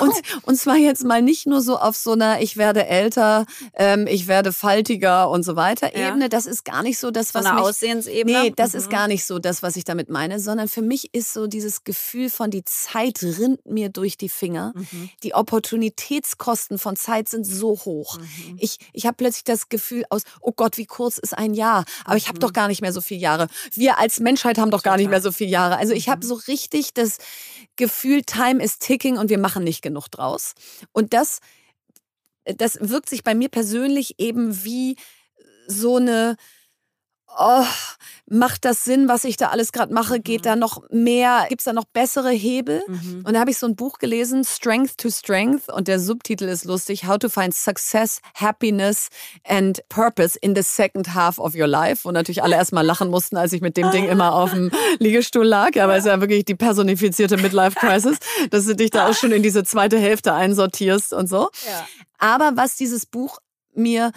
und, 0.00 0.14
und 0.42 0.56
zwar 0.56 0.76
jetzt 0.76 1.02
mal 1.04 1.20
nicht 1.22 1.46
nur 1.48 1.60
so 1.60 1.76
auf 1.76 1.96
so 1.96 2.12
einer, 2.12 2.40
ich 2.40 2.56
werde 2.56 2.86
älter, 2.86 3.46
ähm, 3.74 4.06
ich 4.06 4.28
werde 4.28 4.52
faltiger 4.52 5.28
und 5.28 5.42
so 5.42 5.56
weiter 5.56 5.96
Ja. 5.96 6.08
Ebene. 6.10 6.28
Das 6.28 6.46
ist 6.46 6.64
gar 6.64 6.84
nicht 6.84 6.98
so 7.00 7.10
das, 7.10 7.32
Von 7.32 7.40
was 7.40 7.46
einer 7.46 7.56
mich 7.60 7.64
Aussehensebene. 7.68 8.42
Nee, 8.44 8.52
das 8.54 8.74
Mhm. 8.74 8.78
ist 8.78 8.90
gar 8.90 9.08
nicht 9.08 9.24
so 9.26 9.40
das, 9.40 9.62
was 9.64 9.74
ich 9.74 9.82
damit 9.84 10.08
meine, 10.08 10.38
sondern 10.38 10.68
für 10.68 10.82
mich 10.82 11.12
ist 11.14 11.32
so 11.32 11.48
dieses 11.48 11.82
Gefühl 11.82 12.30
von 12.30 12.50
die 12.52 12.64
Zeit 12.64 13.20
rinnt 13.22 13.66
mir 13.66 13.88
durch 13.88 14.16
die 14.18 14.28
Finger. 14.28 14.72
Mhm. 14.76 15.10
Die 15.24 15.34
Opportunitätskosten 15.34 16.78
von 16.78 16.94
Zeit 16.96 17.28
sind 17.28 17.44
so 17.44 17.70
hoch. 17.84 18.18
Ich, 18.58 18.78
ich 18.92 19.06
habe 19.06 19.16
plötzlich 19.16 19.44
das 19.44 19.68
Gefühl 19.68 20.04
aus 20.10 20.22
oh 20.40 20.52
Gott, 20.52 20.76
wie 20.78 20.86
kurz 20.86 21.18
ist 21.18 21.36
ein 21.36 21.54
Jahr? 21.54 21.84
Aber 22.04 22.16
ich 22.16 22.24
Mhm. 22.24 22.28
habe 22.28 22.38
doch 22.40 22.52
gar 22.52 22.68
nicht 22.68 22.80
mehr 22.82 22.92
so 22.92 23.00
viele 23.00 23.20
Jahre. 23.20 23.48
Wir 23.74 23.98
als 23.98 24.20
Menschheit 24.20 24.58
haben 24.58 24.70
doch 24.70 24.82
gar 24.82 24.96
nicht 24.96 25.10
mehr 25.10 25.20
so 25.20 25.32
viele 25.32 25.50
Jahre. 25.50 25.76
Also 25.76 25.92
ich 25.92 26.08
habe 26.08 26.24
Mhm. 26.24 26.28
so 26.28 26.34
richtig 26.48 26.94
das 26.94 27.18
Gefühl, 27.76 28.22
Time 28.22 28.62
is 28.62 28.78
ticking 28.78 29.18
und 29.18 29.30
wir 29.30 29.38
machen 29.38 29.64
nicht 29.64 29.82
genug 29.82 30.08
draus. 30.08 30.54
Und 30.92 31.12
das, 31.12 31.40
das 32.44 32.78
wirkt 32.80 33.08
sich 33.10 33.24
bei 33.24 33.34
mir 33.34 33.48
persönlich 33.48 34.14
eben 34.18 34.64
wie 34.64 34.96
so 35.66 35.96
eine 35.96 36.36
oh, 37.38 37.64
macht 38.26 38.64
das 38.64 38.84
Sinn, 38.84 39.08
was 39.08 39.24
ich 39.24 39.36
da 39.36 39.48
alles 39.48 39.72
gerade 39.72 39.92
mache? 39.92 40.20
Geht 40.20 40.46
da 40.46 40.56
noch 40.56 40.82
mehr? 40.90 41.46
Gibt 41.48 41.60
es 41.60 41.64
da 41.64 41.72
noch 41.72 41.84
bessere 41.84 42.30
Hebel? 42.30 42.82
Mhm. 42.86 43.24
Und 43.26 43.32
da 43.34 43.40
habe 43.40 43.50
ich 43.50 43.58
so 43.58 43.66
ein 43.66 43.76
Buch 43.76 43.98
gelesen, 43.98 44.44
Strength 44.44 44.98
to 44.98 45.10
Strength, 45.10 45.68
und 45.72 45.88
der 45.88 45.98
Subtitel 45.98 46.44
ist 46.44 46.64
lustig, 46.64 47.06
How 47.06 47.18
to 47.18 47.28
Find 47.28 47.54
Success, 47.54 48.20
Happiness 48.34 49.08
and 49.44 49.80
Purpose 49.88 50.38
in 50.40 50.54
the 50.54 50.62
Second 50.62 51.14
Half 51.14 51.38
of 51.38 51.54
Your 51.54 51.66
Life. 51.66 52.06
Und 52.06 52.14
natürlich 52.14 52.42
alle 52.42 52.56
erstmal 52.56 52.84
lachen 52.84 53.10
mussten, 53.10 53.36
als 53.36 53.52
ich 53.52 53.60
mit 53.60 53.76
dem 53.76 53.90
Ding 53.90 54.08
immer 54.08 54.34
auf 54.34 54.52
dem 54.52 54.70
Liegestuhl 54.98 55.46
lag. 55.46 55.80
Aber 55.80 55.94
es 55.94 56.04
ist 56.04 56.06
ja 56.06 56.20
wirklich 56.20 56.44
die 56.44 56.54
personifizierte 56.54 57.36
Midlife 57.36 57.76
Crisis, 57.80 58.18
dass 58.50 58.66
du 58.66 58.76
dich 58.76 58.90
da 58.90 59.08
auch 59.08 59.14
schon 59.14 59.32
in 59.32 59.42
diese 59.42 59.64
zweite 59.64 59.98
Hälfte 59.98 60.34
einsortierst 60.34 61.12
und 61.12 61.28
so. 61.28 61.50
Ja. 61.66 61.86
Aber 62.18 62.52
was 62.56 62.76
dieses 62.76 63.06
Buch 63.06 63.38
mir 63.74 64.12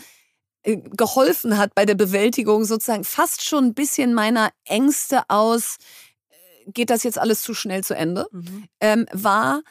geholfen 0.63 1.57
hat 1.57 1.73
bei 1.75 1.85
der 1.85 1.95
Bewältigung 1.95 2.65
sozusagen 2.65 3.03
fast 3.03 3.43
schon 3.45 3.65
ein 3.65 3.73
bisschen 3.73 4.13
meiner 4.13 4.49
Ängste 4.65 5.23
aus, 5.29 5.77
äh, 6.67 6.71
geht 6.71 6.89
das 6.89 7.03
jetzt 7.03 7.19
alles 7.19 7.41
zu 7.43 7.53
schnell 7.53 7.83
zu 7.83 7.95
Ende, 7.95 8.27
Mhm. 8.31 8.65
ähm, 8.81 9.05
war, 9.11 9.61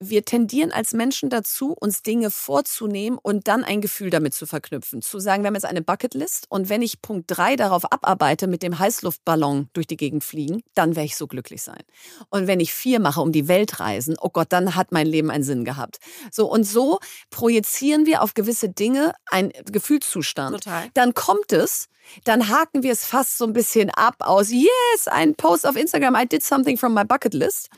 wir 0.00 0.24
tendieren 0.24 0.72
als 0.72 0.92
Menschen 0.92 1.28
dazu, 1.28 1.72
uns 1.72 2.02
Dinge 2.02 2.30
vorzunehmen 2.30 3.18
und 3.20 3.48
dann 3.48 3.64
ein 3.64 3.80
Gefühl 3.80 4.10
damit 4.10 4.34
zu 4.34 4.46
verknüpfen. 4.46 5.02
Zu 5.02 5.18
sagen, 5.18 5.42
wir 5.42 5.48
haben 5.48 5.54
jetzt 5.54 5.64
eine 5.64 5.82
Bucketlist 5.82 6.46
und 6.48 6.68
wenn 6.68 6.82
ich 6.82 7.02
Punkt 7.02 7.24
drei 7.28 7.56
darauf 7.56 7.90
abarbeite, 7.92 8.46
mit 8.46 8.62
dem 8.62 8.78
Heißluftballon 8.78 9.68
durch 9.72 9.86
die 9.86 9.96
Gegend 9.96 10.22
fliegen, 10.22 10.62
dann 10.74 10.94
werde 10.94 11.06
ich 11.06 11.16
so 11.16 11.26
glücklich 11.26 11.62
sein. 11.62 11.82
Und 12.30 12.46
wenn 12.46 12.60
ich 12.60 12.72
vier 12.72 13.00
mache, 13.00 13.20
um 13.20 13.32
die 13.32 13.48
Welt 13.48 13.80
reisen, 13.80 14.16
oh 14.20 14.30
Gott, 14.30 14.48
dann 14.50 14.74
hat 14.74 14.92
mein 14.92 15.06
Leben 15.06 15.30
einen 15.30 15.44
Sinn 15.44 15.64
gehabt. 15.64 15.98
So 16.30 16.50
und 16.50 16.64
so 16.64 17.00
projizieren 17.30 18.06
wir 18.06 18.22
auf 18.22 18.34
gewisse 18.34 18.68
Dinge 18.68 19.14
einen 19.26 19.52
Gefühlszustand. 19.64 20.62
Total. 20.62 20.88
Dann 20.94 21.14
kommt 21.14 21.52
es, 21.52 21.88
dann 22.24 22.48
haken 22.48 22.82
wir 22.82 22.92
es 22.92 23.04
fast 23.04 23.38
so 23.38 23.44
ein 23.44 23.52
bisschen 23.52 23.90
ab 23.90 24.16
aus, 24.20 24.50
yes, 24.50 25.08
ein 25.08 25.34
Post 25.34 25.66
auf 25.66 25.76
Instagram, 25.76 26.14
I 26.14 26.26
did 26.26 26.42
something 26.42 26.76
from 26.76 26.94
my 26.94 27.04
bucket 27.04 27.34
list. 27.34 27.68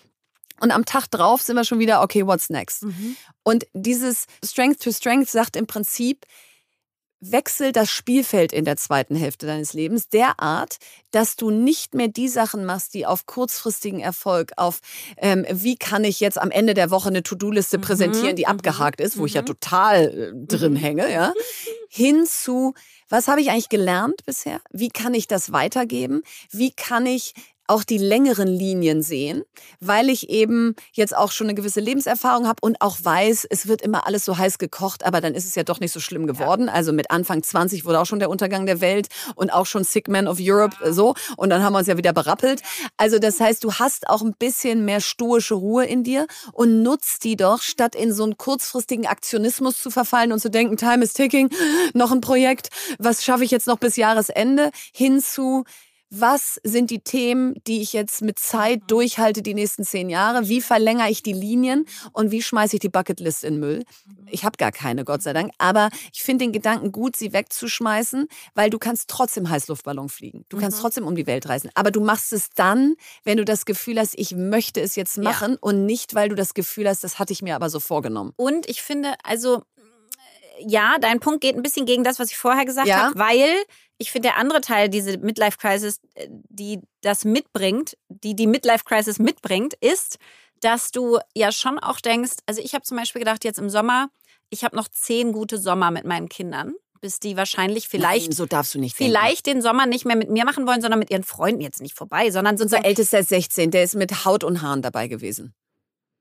Und 0.60 0.70
am 0.70 0.84
Tag 0.84 1.08
drauf 1.10 1.42
sind 1.42 1.56
wir 1.56 1.64
schon 1.64 1.78
wieder, 1.78 2.02
okay, 2.02 2.26
what's 2.26 2.50
next? 2.50 2.84
Mhm. 2.84 3.16
Und 3.42 3.66
dieses 3.72 4.26
Strength 4.44 4.82
to 4.82 4.92
Strength 4.92 5.30
sagt 5.30 5.56
im 5.56 5.66
Prinzip, 5.66 6.26
wechsel 7.20 7.72
das 7.72 7.90
Spielfeld 7.90 8.52
in 8.52 8.64
der 8.64 8.76
zweiten 8.78 9.14
Hälfte 9.14 9.46
deines 9.46 9.74
Lebens 9.74 10.08
derart, 10.08 10.78
dass 11.10 11.36
du 11.36 11.50
nicht 11.50 11.94
mehr 11.94 12.08
die 12.08 12.28
Sachen 12.28 12.64
machst, 12.64 12.94
die 12.94 13.04
auf 13.04 13.26
kurzfristigen 13.26 14.00
Erfolg, 14.00 14.52
auf 14.56 14.80
ähm, 15.18 15.44
wie 15.50 15.76
kann 15.76 16.04
ich 16.04 16.20
jetzt 16.20 16.38
am 16.38 16.50
Ende 16.50 16.72
der 16.72 16.90
Woche 16.90 17.10
eine 17.10 17.22
To-Do-Liste 17.22 17.76
Mhm, 17.76 17.82
präsentieren, 17.82 18.36
die 18.36 18.46
mhm, 18.46 18.52
abgehakt 18.52 19.00
ist, 19.00 19.18
wo 19.18 19.26
ich 19.26 19.34
ja 19.34 19.42
mhm. 19.42 19.46
total 19.46 20.04
äh, 20.06 20.46
drin 20.46 20.72
Mhm. 20.72 20.76
hänge, 20.76 21.12
ja, 21.12 21.34
hin 21.90 22.24
zu, 22.24 22.72
was 23.10 23.28
habe 23.28 23.42
ich 23.42 23.50
eigentlich 23.50 23.68
gelernt 23.68 24.24
bisher? 24.24 24.62
Wie 24.70 24.88
kann 24.88 25.12
ich 25.12 25.26
das 25.26 25.52
weitergeben? 25.52 26.22
Wie 26.50 26.72
kann 26.72 27.04
ich 27.04 27.34
auch 27.70 27.84
die 27.84 27.98
längeren 27.98 28.48
Linien 28.48 29.00
sehen, 29.00 29.44
weil 29.78 30.10
ich 30.10 30.28
eben 30.28 30.74
jetzt 30.92 31.16
auch 31.16 31.30
schon 31.30 31.46
eine 31.46 31.54
gewisse 31.54 31.78
Lebenserfahrung 31.78 32.48
habe 32.48 32.58
und 32.62 32.80
auch 32.80 32.98
weiß, 33.00 33.46
es 33.48 33.68
wird 33.68 33.80
immer 33.80 34.08
alles 34.08 34.24
so 34.24 34.36
heiß 34.36 34.58
gekocht, 34.58 35.06
aber 35.06 35.20
dann 35.20 35.34
ist 35.34 35.44
es 35.44 35.54
ja 35.54 35.62
doch 35.62 35.78
nicht 35.78 35.92
so 35.92 36.00
schlimm 36.00 36.26
geworden. 36.26 36.68
Also 36.68 36.92
mit 36.92 37.12
Anfang 37.12 37.44
20 37.44 37.84
wurde 37.84 38.00
auch 38.00 38.06
schon 38.06 38.18
der 38.18 38.28
Untergang 38.28 38.66
der 38.66 38.80
Welt 38.80 39.06
und 39.36 39.50
auch 39.50 39.66
schon 39.66 39.84
Sick 39.84 40.08
Man 40.08 40.26
of 40.26 40.38
Europe 40.40 40.76
so 40.90 41.14
und 41.36 41.50
dann 41.50 41.62
haben 41.62 41.72
wir 41.72 41.78
uns 41.78 41.86
ja 41.86 41.96
wieder 41.96 42.12
berappelt. 42.12 42.60
Also 42.96 43.20
das 43.20 43.38
heißt, 43.38 43.62
du 43.62 43.72
hast 43.74 44.08
auch 44.08 44.22
ein 44.22 44.34
bisschen 44.34 44.84
mehr 44.84 45.00
stoische 45.00 45.54
Ruhe 45.54 45.84
in 45.86 46.02
dir 46.02 46.26
und 46.52 46.82
nutzt 46.82 47.22
die 47.22 47.36
doch, 47.36 47.62
statt 47.62 47.94
in 47.94 48.12
so 48.12 48.24
einen 48.24 48.36
kurzfristigen 48.36 49.06
Aktionismus 49.06 49.80
zu 49.80 49.92
verfallen 49.92 50.32
und 50.32 50.40
zu 50.40 50.50
denken, 50.50 50.76
Time 50.76 51.04
is 51.04 51.12
ticking, 51.12 51.50
noch 51.94 52.10
ein 52.10 52.20
Projekt, 52.20 52.70
was 52.98 53.24
schaffe 53.24 53.44
ich 53.44 53.52
jetzt 53.52 53.68
noch 53.68 53.78
bis 53.78 53.94
Jahresende, 53.94 54.72
hinzu 54.92 55.64
was 56.10 56.60
sind 56.64 56.90
die 56.90 57.00
Themen, 57.00 57.54
die 57.66 57.80
ich 57.80 57.92
jetzt 57.92 58.20
mit 58.20 58.38
Zeit 58.38 58.82
durchhalte 58.88 59.42
die 59.42 59.54
nächsten 59.54 59.84
zehn 59.84 60.10
Jahre? 60.10 60.48
Wie 60.48 60.60
verlängere 60.60 61.08
ich 61.08 61.22
die 61.22 61.32
Linien 61.32 61.86
und 62.12 62.32
wie 62.32 62.42
schmeiße 62.42 62.76
ich 62.76 62.80
die 62.80 62.88
Bucketlist 62.88 63.44
in 63.44 63.60
Müll? 63.60 63.84
Ich 64.26 64.44
habe 64.44 64.56
gar 64.56 64.72
keine, 64.72 65.04
Gott 65.04 65.22
sei 65.22 65.32
Dank. 65.32 65.52
Aber 65.58 65.88
ich 66.12 66.22
finde 66.22 66.44
den 66.44 66.52
Gedanken 66.52 66.90
gut, 66.90 67.14
sie 67.14 67.32
wegzuschmeißen, 67.32 68.26
weil 68.54 68.70
du 68.70 68.78
kannst 68.78 69.08
trotzdem 69.08 69.48
Heißluftballon 69.48 70.08
fliegen. 70.08 70.44
Du 70.48 70.58
kannst 70.58 70.80
trotzdem 70.80 71.06
um 71.06 71.14
die 71.14 71.26
Welt 71.26 71.48
reisen. 71.48 71.70
Aber 71.74 71.92
du 71.92 72.00
machst 72.00 72.32
es 72.32 72.50
dann, 72.50 72.96
wenn 73.22 73.36
du 73.36 73.44
das 73.44 73.64
Gefühl 73.64 73.98
hast, 74.00 74.18
ich 74.18 74.34
möchte 74.34 74.80
es 74.80 74.96
jetzt 74.96 75.16
machen 75.18 75.56
und 75.60 75.86
nicht, 75.86 76.14
weil 76.16 76.28
du 76.28 76.34
das 76.34 76.54
Gefühl 76.54 76.88
hast, 76.88 77.04
das 77.04 77.20
hatte 77.20 77.32
ich 77.32 77.42
mir 77.42 77.54
aber 77.54 77.70
so 77.70 77.78
vorgenommen. 77.78 78.32
Und 78.36 78.68
ich 78.68 78.82
finde, 78.82 79.14
also 79.22 79.62
ja, 80.58 80.96
dein 81.00 81.20
Punkt 81.20 81.40
geht 81.40 81.56
ein 81.56 81.62
bisschen 81.62 81.86
gegen 81.86 82.04
das, 82.04 82.18
was 82.18 82.30
ich 82.30 82.36
vorher 82.36 82.64
gesagt 82.64 82.86
Ja. 82.88 83.04
habe, 83.04 83.18
weil 83.18 83.48
ich 83.98 84.10
finde, 84.10 84.28
der 84.28 84.36
andere 84.38 84.60
Teil, 84.60 84.88
diese 84.88 85.18
Midlife 85.18 85.58
Crisis, 85.58 86.00
äh, 86.14 86.26
die 86.30 86.80
das 87.02 87.24
mitbringt, 87.24 87.96
die 88.08 88.34
die 88.34 88.46
Midlife 88.46 88.84
Crisis 88.84 89.18
mitbringt, 89.18 89.74
ist, 89.80 90.16
dass 90.60 90.90
du 90.90 91.18
ja 91.34 91.52
schon 91.52 91.78
auch 91.78 92.00
denkst, 92.00 92.32
also 92.46 92.60
ich 92.62 92.74
habe 92.74 92.82
zum 92.84 92.96
Beispiel 92.96 93.20
gedacht, 93.20 93.44
jetzt 93.44 93.58
im 93.58 93.70
Sommer, 93.70 94.08
ich 94.50 94.64
habe 94.64 94.76
noch 94.76 94.88
zehn 94.88 95.32
gute 95.32 95.58
Sommer 95.58 95.90
mit 95.90 96.04
meinen 96.04 96.28
Kindern, 96.28 96.74
bis 97.00 97.18
die 97.18 97.36
wahrscheinlich 97.36 97.88
vielleicht, 97.88 98.26
Nein, 98.26 98.32
so 98.32 98.44
darfst 98.44 98.74
du 98.74 98.78
nicht 98.78 98.98
denken. 98.98 99.10
vielleicht 99.12 99.46
den 99.46 99.62
Sommer 99.62 99.86
nicht 99.86 100.04
mehr 100.04 100.16
mit 100.16 100.28
mir 100.28 100.44
machen 100.44 100.66
wollen, 100.66 100.82
sondern 100.82 100.98
mit 100.98 101.10
ihren 101.10 101.24
Freunden 101.24 101.60
jetzt 101.62 101.80
nicht 101.80 101.96
vorbei, 101.96 102.30
sondern 102.30 102.58
so 102.58 102.64
Unser 102.64 102.84
Ältester 102.84 103.20
ist 103.20 103.30
16, 103.30 103.70
der 103.70 103.84
ist 103.84 103.94
mit 103.94 104.24
Haut 104.26 104.44
und 104.44 104.60
Haaren 104.60 104.82
dabei 104.82 105.08
gewesen. 105.08 105.54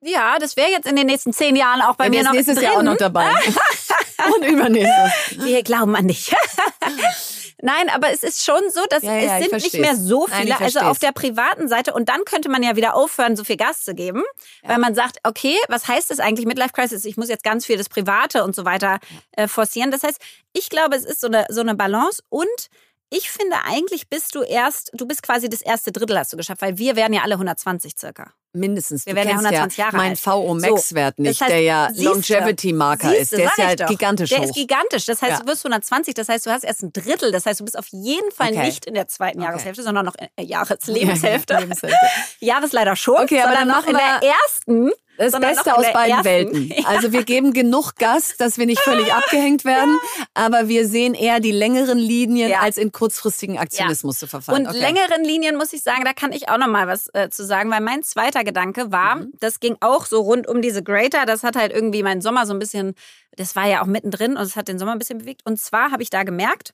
ja, 0.01 0.37
das 0.39 0.55
wäre 0.55 0.69
jetzt 0.71 0.87
in 0.87 0.95
den 0.95 1.07
nächsten 1.07 1.33
zehn 1.33 1.57
Jahren 1.57 1.81
auch 1.81 1.95
bei 1.95 2.05
Der 2.09 2.11
mir 2.19 2.23
noch 2.23 2.31
nächstes 2.33 2.55
drin. 2.55 2.63
Jahr 2.65 2.77
auch 2.77 2.83
noch 2.83 2.95
dabei. 2.97 3.29
und 4.35 4.45
übernächstes. 4.45 5.45
Wir 5.45 5.63
glauben 5.63 5.95
an 5.95 6.07
dich. 6.07 6.33
Nein, 7.61 7.89
aber 7.89 8.09
es 8.11 8.23
ist 8.23 8.45
schon 8.45 8.61
so, 8.69 8.81
dass 8.89 9.03
Ja, 9.03 9.17
ja, 9.17 9.37
es 9.37 9.49
sind 9.49 9.63
nicht 9.63 9.79
mehr 9.79 9.95
so 9.95 10.27
Nein, 10.27 10.43
viele. 10.43 10.55
ich 10.55 10.61
also 10.61 10.79
auf 10.79 10.99
der 10.99 11.11
privaten 11.11 11.67
Seite. 11.67 11.93
Und 11.93 12.07
dann 12.07 12.23
könnte 12.23 12.47
man 12.47 12.63
ja 12.63 12.77
wieder 12.77 12.95
aufhören, 12.95 13.35
so 13.35 13.43
viel 13.43 13.57
Gas 13.57 13.83
zu 13.83 13.93
geben. 13.93 14.23
Weil 14.63 14.77
man 14.77 14.95
sagt, 14.95 15.17
okay, 15.23 15.57
was 15.67 15.87
heißt 15.87 16.09
das 16.09 16.19
eigentlich 16.19 16.45
Midlife 16.45 16.71
Crisis? 16.71 17.03
Ich 17.03 17.17
muss 17.17 17.27
jetzt 17.27 17.43
ganz 17.43 17.65
viel 17.65 17.77
das 17.77 17.89
Private 17.89 18.43
und 18.45 18.55
so 18.55 18.63
weiter 18.63 18.99
äh, 19.33 19.47
forcieren. 19.47 19.91
Das 19.91 20.03
heißt, 20.03 20.21
ich 20.53 20.69
glaube, 20.69 20.95
es 20.95 21.03
ist 21.03 21.19
so 21.19 21.27
eine, 21.27 21.45
so 21.49 21.59
eine 21.61 21.75
Balance 21.75 22.23
und 22.29 22.69
ich 23.09 23.31
finde, 23.31 23.55
eigentlich 23.65 24.07
bist 24.07 24.35
du 24.35 24.43
erst, 24.43 24.91
du 24.93 25.07
bist 25.07 25.23
quasi 25.23 25.49
das 25.49 25.61
erste 25.61 25.91
Drittel 25.91 26.17
hast 26.17 26.31
du 26.31 26.37
geschafft, 26.37 26.61
weil 26.61 26.77
wir 26.77 26.95
werden 26.95 27.13
ja 27.13 27.23
alle 27.23 27.33
120 27.33 27.97
circa. 27.97 28.31
Mindestens. 28.53 29.05
Wir 29.05 29.13
Du 29.13 29.17
werden 29.17 29.27
ja 29.29 29.33
kennst 29.35 29.45
120 29.47 29.77
Jahre 29.77 29.97
Mein 29.97 30.09
alt. 30.11 30.25
VO 30.25 30.53
Max-Wert 30.55 31.15
So, 31.17 31.23
nicht, 31.23 31.39
das 31.39 31.41
heißt, 31.41 31.51
der 31.51 31.61
ja 31.61 31.89
Longevity-Marker 31.95 33.15
ist. 33.15 33.31
Der 33.31 33.45
ist 33.45 33.57
ja 33.57 33.75
doch. 33.75 33.87
gigantisch 33.87 34.29
Der 34.31 34.39
hoch. 34.39 34.45
ist 34.45 34.53
gigantisch. 34.55 35.05
Das 35.05 35.21
heißt, 35.21 35.33
Ja. 35.33 35.39
du 35.39 35.47
wirst 35.47 35.63
120. 35.63 36.13
Das 36.15 36.29
heißt, 36.29 36.45
du 36.47 36.49
hast 36.51 36.63
erst 36.63 36.81
ein 36.83 36.91
Drittel. 36.91 37.31
Das 37.31 37.45
heißt, 37.45 37.59
du 37.59 37.65
bist 37.65 37.77
auf 37.77 37.87
jeden 37.91 38.31
Fall 38.31 38.49
Okay. 38.49 38.65
nicht 38.65 38.85
in 38.85 38.95
der 38.95 39.07
zweiten 39.07 39.39
Okay. 39.39 39.47
Jahreshälfte, 39.49 39.83
sondern 39.83 40.05
noch 40.05 40.15
in 40.15 40.27
der 40.37 40.45
Jahreslebeshälfte. 40.45 41.53
Ja, 41.53 41.59
Lebenshälfte. 41.59 41.97
Jahresleider 42.39 42.95
schon. 42.95 43.17
Okay, 43.17 43.39
aber 43.41 43.53
sondern 43.55 43.67
dann 43.69 43.77
noch 43.81 43.87
in 43.87 43.95
der 43.95 44.29
ersten. 44.43 44.91
Das 45.19 45.37
Beste 45.39 45.75
aus 45.77 45.85
beiden 45.93 46.11
ersten. 46.17 46.25
Welten. 46.25 46.71
Ja. 46.79 46.87
Also 46.87 47.11
wir 47.11 47.23
geben 47.23 47.51
genug 47.53 47.95
Gas, 47.97 48.35
dass 48.37 48.57
wir 48.57 48.65
nicht 48.65 48.79
völlig 48.79 49.13
abgehängt 49.13 49.65
werden, 49.65 49.97
aber 50.33 50.67
wir 50.69 50.87
sehen 50.87 51.13
eher 51.13 51.39
die 51.41 51.51
längeren 51.51 51.97
Linien, 51.97 52.49
Ja. 52.49 52.61
als 52.61 52.77
in 52.77 52.91
kurzfristigen 52.93 53.57
Aktionismus 53.57 54.19
zu 54.19 54.27
verfallen. 54.27 54.61
Und 54.65 54.69
Okay. 54.69 54.79
längeren 54.79 55.23
Linien 55.25 55.57
muss 55.57 55.73
ich 55.73 55.83
sagen, 55.83 56.03
da 56.05 56.13
kann 56.13 56.31
ich 56.31 56.47
auch 56.49 56.57
noch 56.57 56.67
mal 56.67 56.87
was 56.87 57.09
äh, 57.13 57.29
zu 57.29 57.45
sagen, 57.45 57.69
weil 57.69 57.81
mein 57.81 58.01
zweiter 58.01 58.43
Gedanke 58.45 58.91
war, 58.93 59.17
Mhm. 59.17 59.33
das 59.39 59.59
ging 59.59 59.75
auch 59.81 60.05
so 60.05 60.21
rund 60.21 60.47
um 60.47 60.61
diese 60.61 60.81
Greater, 60.83 61.25
das 61.25 61.43
hat 61.43 61.55
halt 61.57 61.73
irgendwie 61.73 62.01
meinen 62.01 62.21
Sommer 62.21 62.45
so 62.45 62.53
ein 62.53 62.59
bisschen, 62.59 62.95
das 63.35 63.55
war 63.57 63.67
ja 63.67 63.81
auch 63.81 63.87
mittendrin 63.87 64.37
und 64.37 64.43
es 64.43 64.55
hat 64.55 64.67
den 64.69 64.79
Sommer 64.79 64.93
ein 64.93 64.99
bisschen 64.99 65.19
bewegt. 65.19 65.41
Und 65.45 65.59
zwar 65.59 65.91
habe 65.91 66.01
ich 66.01 66.09
da 66.09 66.23
gemerkt, 66.23 66.73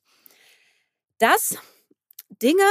dass 1.19 1.57
Dinge, 2.41 2.63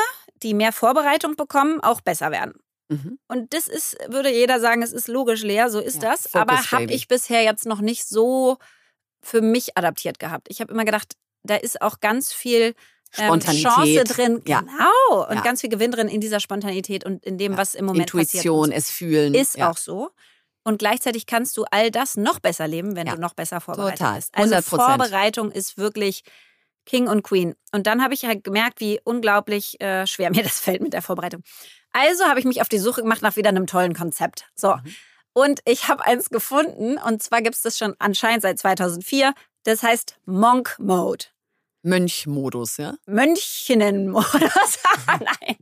die 0.42 0.54
mehr 0.54 0.72
Vorbereitung 0.72 1.36
bekommen, 1.36 1.80
auch 1.80 2.00
besser 2.00 2.30
werden. 2.30 2.52
Mhm. 2.95 3.18
Und 3.28 3.53
das 3.55 3.68
ist, 3.68 3.97
würde 4.09 4.30
jeder 4.32 4.61
sagen, 4.61 4.82
es 4.82 4.92
ist 4.92 5.09
logisch 5.09 5.42
leer, 5.42 5.70
so 5.70 5.80
ist 5.80 6.03
Ja, 6.03 6.11
das. 6.12 6.22
Focus, 6.28 6.34
Aber 6.34 6.70
habe 6.72 6.92
ich 6.92 7.09
bisher 7.09 7.42
jetzt 7.42 7.66
noch 7.66 7.80
nicht 7.80 8.05
so 8.07 8.59
für 9.22 9.40
mich 9.40 9.76
adaptiert 9.76 10.18
gehabt. 10.18 10.49
Ich 10.51 10.61
habe 10.61 10.72
immer 10.72 10.84
gedacht, 10.84 11.14
da 11.42 11.57
ist 11.57 11.80
auch 11.82 12.01
ganz 12.01 12.32
viel 12.32 12.74
ähm. 13.16 13.38
Chance 13.40 14.05
drin. 14.05 14.42
Ja. 14.47 14.61
Genau. 14.61 15.26
Und 15.28 15.36
Ja. 15.36 15.40
ganz 15.42 15.61
viel 15.61 15.70
Gewinn 15.70 15.90
drin 15.92 16.09
in 16.09 16.20
dieser 16.20 16.40
Spontanität 16.40 17.05
und 17.05 17.24
in 17.24 17.38
dem, 17.38 17.57
was 17.57 17.74
im 17.74 17.84
Moment 17.86 18.12
Intuition, 18.12 18.70
passiert. 18.70 18.78
es 18.78 18.90
fühlen. 18.90 19.34
Ist 19.34 19.61
auch 19.61 19.76
so. 19.76 20.11
Und 20.66 20.78
gleichzeitig 20.78 21.26
kannst 21.26 21.57
du 21.59 21.64
all 21.70 21.90
das 21.90 22.16
noch 22.16 22.40
besser 22.40 22.66
leben, 22.66 22.97
wenn 22.97 23.07
du 23.07 23.16
noch 23.16 23.34
besser 23.34 23.61
vorbereitet 23.61 23.99
Total. 23.99 24.16
bist. 24.16 24.30
Also 24.34 24.55
100%. 24.55 24.62
Vorbereitung 24.62 25.53
ist 25.53 25.76
wirklich 25.76 26.22
King 26.86 27.07
und 27.09 27.22
Queen. 27.22 27.55
Und 27.72 27.86
dann 27.86 28.03
habe 28.03 28.14
ich 28.14 28.24
halt 28.24 28.45
gemerkt, 28.45 28.80
wie 28.80 28.99
unglaublich 29.05 29.80
äh, 29.80 30.07
schwer 30.07 30.30
mir 30.34 30.42
das 30.42 30.61
fällt 30.61 30.82
mit 30.82 30.92
der 30.95 31.03
Vorbereitung. 31.03 31.42
Also 31.95 32.24
habe 32.24 32.40
ich 32.40 32.45
mich 32.45 32.61
auf 32.61 32.68
die 32.68 32.78
Suche 32.78 33.03
gemacht 33.03 33.22
nach 33.22 33.36
wieder 33.36 33.49
einem 33.49 33.66
tollen 33.66 33.95
Konzept. 33.95 34.45
So. 34.55 34.74
Mhm. 34.74 34.95
Und 35.32 35.61
ich 35.64 35.88
habe 35.88 36.05
eins 36.05 36.28
gefunden. 36.28 36.99
Und 36.99 37.22
zwar 37.22 37.40
gibt 37.40 37.55
es 37.57 37.62
das 37.62 37.78
schon 37.78 37.95
anscheinend 37.99 38.42
seit 38.42 38.59
2004. 38.59 39.32
Das 39.62 39.82
heißt 39.82 40.16
Monk 40.26 40.76
Mode. 40.78 41.26
Mönchmodus, 41.82 42.78
ja? 42.78 42.95
Mönchinnenmodus. 43.07 44.32
Nein, 45.07 45.57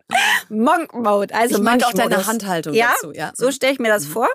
Monk-Mode. 0.48 1.34
Also 1.34 1.56
ich 1.56 1.62
mag 1.62 1.82
auch 1.84 1.92
deine. 1.92 2.24
Handhaltung 2.26 2.74
Ja, 2.74 2.92
dazu, 2.94 3.12
ja. 3.12 3.32
So 3.34 3.50
stelle 3.50 3.72
ich 3.72 3.78
mir 3.80 3.88
das 3.88 4.06
Mhm. 4.06 4.12
vor. 4.12 4.28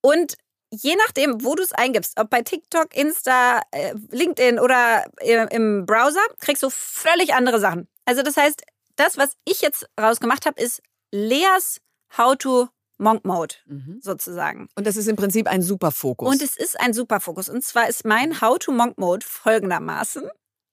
Und 0.00 0.34
je 0.70 0.96
nachdem, 0.96 1.44
wo 1.44 1.54
du 1.54 1.62
es 1.62 1.72
eingibst, 1.72 2.18
ob 2.18 2.30
bei 2.30 2.40
TikTok, 2.40 2.96
Insta, 2.96 3.60
äh, 3.70 3.94
LinkedIn 4.10 4.58
oder 4.58 5.04
im 5.50 5.84
Browser, 5.84 6.22
kriegst 6.40 6.62
du 6.62 6.70
völlig 6.70 7.34
andere 7.34 7.60
Sachen. 7.60 7.86
Also 8.06 8.22
das 8.22 8.36
heißt, 8.38 8.62
das, 8.96 9.18
was 9.18 9.32
ich 9.44 9.60
jetzt 9.60 9.86
rausgemacht 10.00 10.46
habe, 10.46 10.60
ist 10.60 10.82
Leas 11.14 11.80
How-to 12.18 12.68
Monk 12.98 13.24
Mode 13.24 13.54
Mhm. 13.66 14.00
sozusagen. 14.02 14.68
Und 14.74 14.84
das 14.86 14.96
ist 14.96 15.06
im 15.06 15.14
Prinzip 15.16 15.46
ein 15.46 15.62
super 15.62 15.92
Fokus. 15.92 16.28
Und 16.28 16.42
es 16.42 16.56
ist 16.56 16.78
ein 16.80 16.92
super 16.92 17.20
Fokus. 17.20 17.48
Und 17.48 17.62
zwar 17.64 17.88
ist 17.88 18.04
mein 18.04 18.40
How-to-Monk-Mode 18.40 19.24
folgendermaßen. 19.24 20.28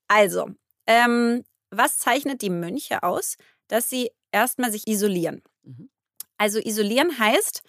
Also, 0.07 0.49
ähm, 0.87 1.43
was 1.69 1.97
zeichnet 1.99 2.41
die 2.41 2.49
Mönche 2.49 3.03
aus? 3.03 3.37
Dass 3.67 3.89
sie 3.89 4.11
erstmal 4.31 4.71
sich 4.71 4.87
isolieren. 4.87 5.43
Mhm. 5.63 5.89
Also 6.37 6.59
isolieren 6.59 7.19
heißt, 7.19 7.61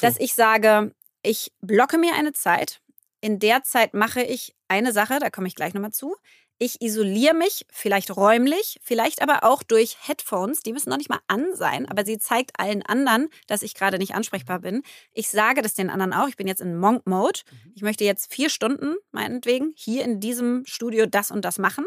dass 0.00 0.18
ich 0.18 0.34
sage, 0.34 0.92
ich 1.22 1.52
blocke 1.60 1.96
mir 1.96 2.14
eine 2.14 2.32
Zeit. 2.32 2.80
In 3.20 3.38
der 3.38 3.62
Zeit 3.62 3.94
mache 3.94 4.22
ich 4.22 4.54
eine 4.68 4.92
Sache, 4.92 5.18
da 5.20 5.30
komme 5.30 5.46
ich 5.46 5.54
gleich 5.54 5.74
nochmal 5.74 5.92
zu. 5.92 6.16
Ich 6.62 6.82
isoliere 6.82 7.32
mich, 7.32 7.64
vielleicht 7.72 8.14
räumlich, 8.14 8.78
vielleicht 8.82 9.22
aber 9.22 9.44
auch 9.44 9.62
durch 9.62 9.96
Headphones. 10.06 10.60
Die 10.60 10.74
müssen 10.74 10.90
noch 10.90 10.98
nicht 10.98 11.08
mal 11.08 11.22
an 11.26 11.46
sein, 11.54 11.88
aber 11.88 12.04
sie 12.04 12.18
zeigt 12.18 12.60
allen 12.60 12.82
anderen, 12.82 13.30
dass 13.46 13.62
ich 13.62 13.74
gerade 13.74 13.96
nicht 13.96 14.14
ansprechbar 14.14 14.58
bin. 14.58 14.82
Ich 15.14 15.30
sage 15.30 15.62
das 15.62 15.72
den 15.72 15.88
anderen 15.88 16.12
auch. 16.12 16.28
Ich 16.28 16.36
bin 16.36 16.46
jetzt 16.46 16.60
in 16.60 16.76
Monk-Mode. 16.76 17.40
Ich 17.74 17.80
möchte 17.80 18.04
jetzt 18.04 18.30
vier 18.30 18.50
Stunden, 18.50 18.96
meinetwegen, 19.10 19.72
hier 19.74 20.04
in 20.04 20.20
diesem 20.20 20.66
Studio 20.66 21.06
das 21.06 21.30
und 21.30 21.46
das 21.46 21.58
machen. 21.58 21.86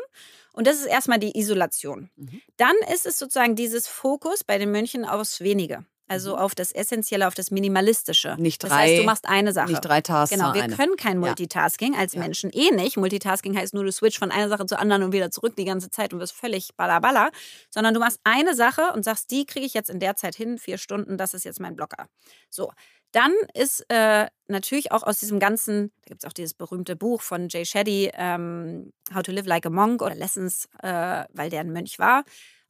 Und 0.54 0.66
das 0.66 0.78
ist 0.78 0.88
erstmal 0.88 1.20
die 1.20 1.38
Isolation. 1.38 2.10
Mhm. 2.16 2.42
Dann 2.58 2.76
ist 2.92 3.06
es 3.06 3.20
sozusagen 3.20 3.56
dieses 3.56 3.88
Fokus 3.88 4.44
bei 4.44 4.58
den 4.58 4.72
Mönchen 4.72 5.06
aufs 5.06 5.42
Wenige. 5.42 5.86
Also 6.14 6.38
auf 6.38 6.54
das 6.56 6.72
Essentielle, 6.72 7.28
auf 7.28 7.34
das 7.34 7.50
Minimalistische. 7.52 8.36
Nicht 8.38 8.64
das 8.64 8.70
drei- 8.70 8.88
heißt, 8.90 9.00
du 9.02 9.04
machst 9.04 9.28
eine 9.28 9.52
Sache. 9.54 9.70
Nicht 9.72 9.82
drei 9.84 10.02
Tasks, 10.02 10.36
Genau, 10.36 10.54
wir 10.54 10.64
eine. 10.64 10.76
können 10.76 10.96
kein 10.96 11.14
Ja. 11.22 11.28
Multitasking 11.28 11.96
als 11.96 12.14
Ja. 12.14 12.20
Menschen 12.20 12.52
eh 12.54 12.72
nicht. 12.72 12.98
Multitasking 12.98 13.58
heißt 13.58 13.74
nur, 13.74 13.84
du 13.84 13.92
switch 13.92 14.20
von 14.20 14.32
einer 14.32 14.50
Sache 14.50 14.66
zur 14.66 14.80
anderen 14.80 15.04
und 15.04 15.12
wieder 15.12 15.32
zurück 15.32 15.56
die 15.56 15.66
ganze 15.66 15.90
Zeit 15.90 16.14
und 16.14 16.20
wirst 16.20 16.34
völlig 16.34 16.76
ballerballer. 16.78 17.32
Sondern 17.70 17.94
du 17.94 18.00
machst 18.00 18.20
eine 18.24 18.56
Sache 18.56 18.92
und 18.94 19.04
sagst, 19.04 19.32
die 19.32 19.46
kriege 19.46 19.66
ich 19.66 19.74
jetzt 19.74 19.90
in 19.90 20.00
der 20.00 20.16
Zeit 20.16 20.36
hin, 20.36 20.58
vier 20.58 20.78
Stunden, 20.78 21.18
das 21.18 21.34
ist 21.34 21.44
jetzt 21.46 21.60
mein 21.60 21.76
Blocker. 21.76 22.08
So, 22.50 22.72
dann 23.12 23.32
ist 23.54 23.86
äh, 23.90 24.28
natürlich 24.48 24.92
auch 24.92 25.04
aus 25.04 25.18
diesem 25.20 25.40
ganzen, 25.40 25.92
da 26.04 26.10
gibt 26.10 26.24
es 26.24 26.28
auch 26.28 26.34
dieses 26.34 26.54
berühmte 26.54 26.96
Buch 26.96 27.22
von 27.22 27.48
Jay 27.50 27.64
Shetty, 27.66 28.12
ähm, 28.16 28.92
How 29.14 29.22
to 29.24 29.32
Live 29.32 29.46
Like 29.46 29.66
a 29.68 29.70
Monk 29.70 30.02
oder 30.02 30.16
Lessons, 30.16 30.68
äh, 30.82 31.24
weil 31.32 31.50
der 31.50 31.62
ein 31.62 31.72
Mönch 31.72 32.00
war. 32.00 32.24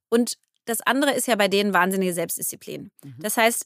Und 0.09 0.37
das 0.65 0.81
andere 0.81 1.11
ist 1.13 1.27
ja 1.27 1.35
bei 1.35 1.47
denen 1.47 1.73
wahnsinnige 1.73 2.13
Selbstdisziplin. 2.13 2.91
Mhm. 3.03 3.15
Das 3.19 3.37
heißt, 3.37 3.65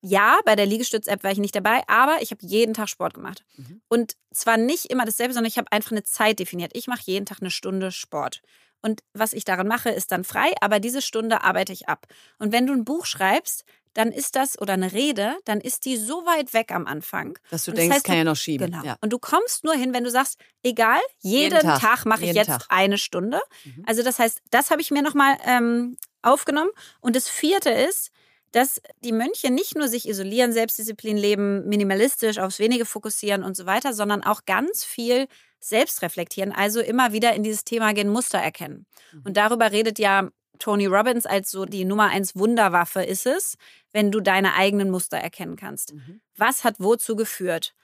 ja, 0.00 0.38
bei 0.44 0.54
der 0.54 0.66
Liegestütz-App 0.66 1.24
war 1.24 1.32
ich 1.32 1.38
nicht 1.38 1.56
dabei, 1.56 1.82
aber 1.88 2.18
ich 2.20 2.30
habe 2.30 2.46
jeden 2.46 2.72
Tag 2.74 2.88
Sport 2.88 3.14
gemacht. 3.14 3.44
Mhm. 3.56 3.80
Und 3.88 4.12
zwar 4.32 4.56
nicht 4.56 4.86
immer 4.86 5.04
dasselbe, 5.04 5.34
sondern 5.34 5.48
ich 5.48 5.58
habe 5.58 5.72
einfach 5.72 5.90
eine 5.90 6.04
Zeit 6.04 6.38
definiert. 6.38 6.70
Ich 6.74 6.86
mache 6.86 7.02
jeden 7.04 7.26
Tag 7.26 7.38
eine 7.40 7.50
Stunde 7.50 7.90
Sport. 7.90 8.40
Und 8.80 9.02
was 9.12 9.32
ich 9.32 9.44
daran 9.44 9.66
mache, 9.66 9.90
ist 9.90 10.12
dann 10.12 10.22
frei, 10.22 10.52
aber 10.60 10.78
diese 10.78 11.02
Stunde 11.02 11.42
arbeite 11.42 11.72
ich 11.72 11.88
ab. 11.88 12.06
Und 12.38 12.52
wenn 12.52 12.64
du 12.66 12.72
ein 12.74 12.84
Buch 12.84 13.06
schreibst, 13.06 13.64
dann 13.94 14.12
ist 14.12 14.36
das, 14.36 14.56
oder 14.60 14.74
eine 14.74 14.92
Rede, 14.92 15.34
dann 15.44 15.60
ist 15.60 15.84
die 15.84 15.96
so 15.96 16.24
weit 16.24 16.52
weg 16.54 16.70
am 16.70 16.86
Anfang. 16.86 17.36
Dass 17.50 17.64
du 17.64 17.72
das 17.72 17.80
denkst, 17.80 17.96
heißt, 17.96 18.04
kann 18.04 18.12
du- 18.12 18.18
ja 18.18 18.24
noch 18.24 18.36
schieben. 18.36 18.70
Genau. 18.70 18.84
Ja. 18.84 18.96
Und 19.00 19.12
du 19.12 19.18
kommst 19.18 19.64
nur 19.64 19.74
hin, 19.74 19.92
wenn 19.92 20.04
du 20.04 20.10
sagst, 20.12 20.38
egal, 20.62 21.00
jeden, 21.18 21.54
Jeden 21.56 21.60
Tag. 21.68 21.80
Tag, 21.80 22.04
mache 22.06 22.24
ich 22.24 22.34
jetzt 22.34 22.46
Tag. 22.46 22.66
eine 22.68 22.98
Stunde. 22.98 23.40
Mhm. 23.64 23.82
Also 23.86 24.04
das 24.04 24.20
heißt, 24.20 24.40
das 24.52 24.70
habe 24.70 24.80
ich 24.80 24.92
mir 24.92 25.02
nochmal 25.02 25.36
ähm, 25.44 25.96
aufgenommen. 26.22 26.70
Und 27.00 27.16
das 27.16 27.28
vierte 27.28 27.70
ist, 27.70 28.10
dass 28.52 28.80
die 29.04 29.12
Mönche 29.12 29.50
nicht 29.50 29.76
nur 29.76 29.88
sich 29.88 30.08
isolieren, 30.08 30.52
Selbstdisziplin 30.52 31.16
leben, 31.16 31.68
minimalistisch 31.68 32.38
aufs 32.38 32.58
Wenige 32.58 32.86
fokussieren 32.86 33.42
und 33.42 33.56
so 33.56 33.66
weiter, 33.66 33.92
sondern 33.92 34.22
auch 34.22 34.44
ganz 34.46 34.84
viel 34.84 35.26
selbst 35.60 36.02
reflektieren, 36.02 36.52
also 36.52 36.80
immer 36.80 37.12
wieder 37.12 37.34
in 37.34 37.42
dieses 37.42 37.64
Thema 37.64 37.92
gehen, 37.92 38.08
Muster 38.08 38.38
erkennen. 38.38 38.86
Mhm. 39.12 39.22
Und 39.26 39.36
darüber 39.36 39.72
redet 39.72 39.98
ja 39.98 40.30
Tony 40.58 40.86
Robbins 40.86 41.26
als 41.26 41.50
so 41.50 41.64
die 41.64 41.84
Nummer 41.84 42.08
eins 42.08 42.36
Wunderwaffe 42.36 43.02
ist 43.02 43.26
es, 43.26 43.56
wenn 43.92 44.10
du 44.10 44.20
deine 44.20 44.54
eigenen 44.54 44.90
Muster 44.90 45.18
erkennen 45.18 45.56
kannst. 45.56 45.94
Mhm. 45.94 46.20
Was 46.36 46.64
hat 46.64 46.76
wozu 46.78 47.16
geführt? 47.16 47.74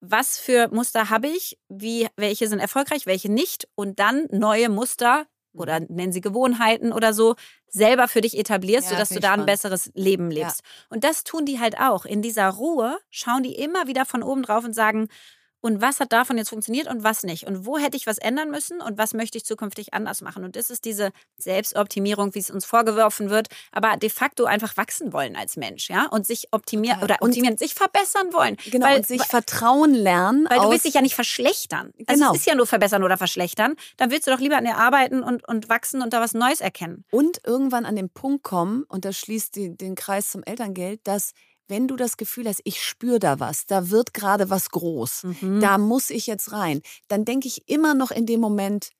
Was 0.00 0.38
für 0.38 0.68
Muster 0.68 1.10
habe 1.10 1.28
ich? 1.28 1.58
Wie, 1.68 2.08
welche 2.16 2.48
sind 2.48 2.58
erfolgreich, 2.58 3.06
welche 3.06 3.30
nicht? 3.30 3.68
Und 3.74 3.98
dann 3.98 4.26
neue 4.30 4.68
Muster 4.68 5.26
oder 5.54 5.80
nennen 5.80 6.12
sie 6.12 6.20
Gewohnheiten 6.20 6.92
oder 6.92 7.12
so, 7.12 7.34
selber 7.68 8.08
für 8.08 8.20
dich 8.20 8.38
etablierst, 8.38 8.86
Ja, 8.90 8.96
sodass 8.96 9.08
du 9.10 9.20
da 9.20 9.28
ein 9.28 9.32
spannend. 9.34 9.46
besseres 9.46 9.90
Leben 9.94 10.30
lebst. 10.30 10.62
Und 10.90 11.04
das 11.04 11.24
tun 11.24 11.44
die 11.46 11.58
halt 11.60 11.78
auch. 11.78 12.04
In 12.04 12.22
dieser 12.22 12.48
Ruhe 12.50 12.98
schauen 13.10 13.42
die 13.42 13.54
immer 13.54 13.86
wieder 13.86 14.04
von 14.04 14.22
oben 14.22 14.42
drauf 14.42 14.64
und 14.64 14.74
sagen, 14.74 15.08
und 15.62 15.80
was 15.80 16.00
hat 16.00 16.12
davon 16.12 16.36
jetzt 16.36 16.50
funktioniert 16.50 16.88
und 16.88 17.02
was 17.04 17.22
nicht? 17.22 17.46
Und 17.46 17.64
wo 17.64 17.78
hätte 17.78 17.96
ich 17.96 18.06
was 18.06 18.18
ändern 18.18 18.50
müssen 18.50 18.80
und 18.82 18.98
was 18.98 19.14
möchte 19.14 19.38
ich 19.38 19.44
zukünftig 19.44 19.94
anders 19.94 20.20
machen? 20.20 20.44
Und 20.44 20.56
das 20.56 20.68
ist 20.68 20.84
diese 20.84 21.10
Selbstoptimierung, 21.38 22.34
wie 22.34 22.40
es 22.40 22.50
uns 22.50 22.64
vorgeworfen 22.64 23.30
wird, 23.30 23.48
aber 23.70 23.96
de 23.96 24.10
facto 24.10 24.44
einfach 24.44 24.76
wachsen 24.76 25.12
wollen 25.12 25.36
als 25.36 25.56
Mensch, 25.56 25.88
ja? 25.88 26.06
Und 26.06 26.26
sich 26.26 26.48
optimieren 26.50 27.00
Total. 27.00 27.16
oder 27.16 27.26
optimieren, 27.26 27.56
sich 27.56 27.74
verbessern 27.74 28.32
wollen. 28.32 28.56
Genau, 28.70 28.86
weil, 28.86 28.96
und 28.98 29.06
sich 29.06 29.20
weil, 29.20 29.26
vertrauen 29.26 29.94
lernen. 29.94 30.46
weil 30.50 30.58
du 30.58 30.70
willst 30.70 30.84
dich 30.84 30.94
ja 30.94 31.00
nicht 31.00 31.14
verschlechtern. 31.14 31.92
Also 32.06 32.20
Genau. 32.20 32.32
es 32.34 32.40
ist 32.40 32.46
ja 32.46 32.54
nur 32.54 32.66
verbessern 32.66 33.02
oder 33.04 33.16
verschlechtern. 33.16 33.76
Dann 33.96 34.10
willst 34.10 34.26
du 34.26 34.32
doch 34.32 34.40
lieber 34.40 34.56
an 34.56 34.64
dir 34.64 34.76
arbeiten 34.76 35.22
und, 35.22 35.46
und 35.48 35.68
wachsen 35.68 36.02
und 36.02 36.12
da 36.12 36.20
was 36.20 36.34
Neues 36.34 36.60
erkennen. 36.60 37.04
und 37.12 37.40
irgendwann 37.46 37.86
an 37.86 37.94
den 37.96 38.10
Punkt 38.10 38.42
kommen, 38.42 38.82
und 38.88 39.04
das 39.04 39.16
schließt 39.18 39.54
die, 39.54 39.76
den 39.76 39.94
Kreis 39.94 40.30
zum 40.30 40.42
Elterngeld, 40.42 41.00
dass 41.04 41.32
wenn 41.72 41.88
du 41.88 41.96
das 41.96 42.18
Gefühl 42.18 42.46
hast, 42.48 42.60
ich 42.64 42.82
spüre 42.82 43.18
da 43.18 43.40
was, 43.40 43.64
da 43.66 43.88
wird 43.88 44.12
gerade 44.12 44.50
was 44.50 44.68
groß, 44.68 45.24
Mhm. 45.24 45.60
da 45.60 45.78
muss 45.78 46.10
ich 46.10 46.26
jetzt 46.26 46.52
rein, 46.52 46.82
dann 47.08 47.24
denke 47.24 47.48
ich 47.48 47.66
immer 47.66 47.94
noch 47.94 48.10
in 48.10 48.26
dem 48.26 48.40
Moment, 48.40 48.90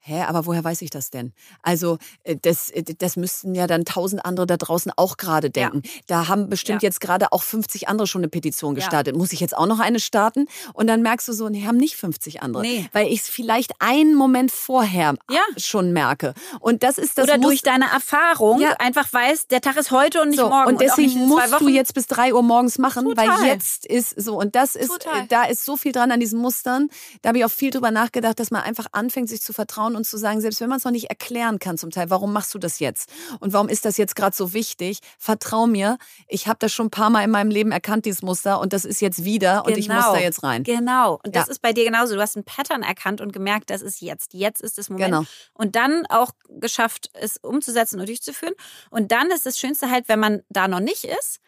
hä, 0.00 0.22
aber 0.22 0.46
woher 0.46 0.64
weiß 0.64 0.82
ich 0.82 0.90
das 0.90 1.10
denn? 1.10 1.32
Also 1.62 1.98
äh, 2.24 2.36
das, 2.40 2.70
äh, 2.70 2.82
das 2.98 3.16
müssten 3.16 3.54
ja 3.54 3.66
dann 3.66 3.84
tausend 3.84 4.24
andere 4.24 4.46
da 4.46 4.56
draußen 4.56 4.92
auch 4.96 5.16
gerade 5.16 5.50
denken. 5.50 5.82
Da 6.06 6.28
haben 6.28 6.48
bestimmt 6.48 6.82
Ja. 6.82 6.86
jetzt 6.88 7.00
gerade 7.00 7.32
auch 7.32 7.42
50 7.42 7.88
andere 7.88 8.06
schon 8.06 8.20
eine 8.22 8.28
Petition 8.28 8.74
Ja. 8.74 8.80
gestartet. 8.80 9.16
Muss 9.16 9.32
ich 9.32 9.40
jetzt 9.40 9.56
auch 9.56 9.66
noch 9.66 9.78
eine 9.78 10.00
starten? 10.00 10.46
Und 10.74 10.86
dann 10.86 11.02
merkst 11.02 11.28
du 11.28 11.32
so, 11.32 11.48
nee, 11.48 11.66
haben 11.66 11.76
nicht 11.76 11.96
50 11.96 12.42
andere. 12.42 12.62
Nee. 12.62 12.88
Weil 12.92 13.08
ich 13.08 13.20
es 13.20 13.28
vielleicht 13.28 13.72
einen 13.78 14.14
Moment 14.14 14.50
vorher 14.50 15.14
Ja. 15.30 15.42
schon 15.56 15.92
merke. 15.92 16.34
Und 16.60 16.82
das 16.82 16.98
ist 16.98 17.18
das 17.18 17.24
oder 17.24 17.36
muss- 17.38 17.46
durch 17.46 17.62
deine 17.62 17.86
Erfahrung 17.90 18.60
Ja. 18.60 18.72
einfach 18.78 19.12
weißt, 19.12 19.50
der 19.50 19.60
Tag 19.60 19.76
ist 19.76 19.90
heute 19.90 20.20
und 20.22 20.30
nicht 20.30 20.38
so, 20.40 20.48
morgen. 20.48 20.68
und 20.72 20.80
deswegen 20.80 21.12
in 21.12 21.28
musst 21.28 21.60
du 21.60 21.68
jetzt 21.68 21.94
bis 21.94 22.06
drei 22.06 22.32
Uhr 22.34 22.42
morgens 22.42 22.78
machen, 22.78 23.04
Total. 23.04 23.28
weil 23.28 23.46
jetzt 23.48 23.86
ist 23.86 24.20
so. 24.20 24.38
Und 24.38 24.54
das 24.56 24.76
ist, 24.76 24.88
Total. 24.88 25.26
da 25.28 25.44
ist 25.44 25.64
so 25.64 25.76
viel 25.76 25.92
dran 25.92 26.10
an 26.10 26.20
diesen 26.20 26.40
Mustern. 26.40 26.88
Da 27.22 27.28
habe 27.28 27.38
ich 27.38 27.44
auch 27.44 27.50
viel 27.50 27.70
drüber 27.70 27.90
nachgedacht, 27.90 28.38
dass 28.40 28.50
man 28.50 28.62
einfach 28.62 28.86
anfängt, 28.92 29.28
sich 29.28 29.40
zu 29.42 29.52
vertrauen 29.52 29.89
und 29.96 30.04
zu 30.06 30.16
sagen, 30.16 30.40
selbst 30.40 30.60
wenn 30.60 30.68
man 30.68 30.78
es 30.78 30.84
noch 30.84 30.90
nicht 30.92 31.10
erklären 31.10 31.58
kann 31.58 31.78
zum 31.78 31.90
Teil, 31.90 32.10
warum 32.10 32.32
machst 32.32 32.52
du 32.54 32.58
das 32.58 32.78
jetzt? 32.78 33.10
Und 33.40 33.52
warum 33.52 33.68
ist 33.68 33.84
das 33.84 33.96
jetzt 33.96 34.16
gerade 34.16 34.34
so 34.36 34.52
wichtig? 34.52 35.00
Vertrau 35.18 35.66
mir, 35.66 35.98
ich 36.28 36.46
habe 36.48 36.58
das 36.58 36.72
schon 36.72 36.86
ein 36.86 36.90
paar 36.90 37.10
Mal 37.10 37.24
in 37.24 37.30
meinem 37.30 37.50
Leben 37.50 37.72
erkannt, 37.72 38.04
dieses 38.04 38.22
Muster, 38.22 38.60
und 38.60 38.72
das 38.72 38.84
ist 38.84 39.00
jetzt 39.00 39.24
wieder 39.24 39.64
und 39.64 39.76
ich 39.76 39.88
muss 39.88 40.04
da 40.04 40.18
jetzt 40.18 40.42
rein. 40.42 40.62
Genau. 40.64 41.20
Und 41.24 41.34
das 41.36 41.46
Ja. 41.46 41.52
ist 41.52 41.62
bei 41.62 41.72
dir 41.72 41.84
genauso. 41.84 42.14
Du 42.14 42.20
hast 42.20 42.36
ein 42.36 42.44
Pattern 42.44 42.82
erkannt 42.82 43.20
und 43.20 43.32
gemerkt, 43.32 43.70
das 43.70 43.82
ist 43.82 44.00
jetzt. 44.00 44.34
Jetzt 44.34 44.60
ist 44.62 44.78
das 44.78 44.88
Moment. 44.90 45.12
Genau. 45.12 45.24
Und 45.54 45.76
dann 45.76 46.06
auch 46.08 46.30
geschafft, 46.48 47.10
es 47.14 47.36
umzusetzen 47.38 48.00
und 48.00 48.08
durchzuführen. 48.08 48.54
Und 48.90 49.12
dann 49.12 49.30
ist 49.30 49.46
das 49.46 49.58
Schönste 49.58 49.90
halt, 49.90 50.08
wenn 50.08 50.18
man 50.20 50.42
da 50.48 50.68
noch 50.68 50.80
nicht 50.80 51.04
ist, 51.04 51.40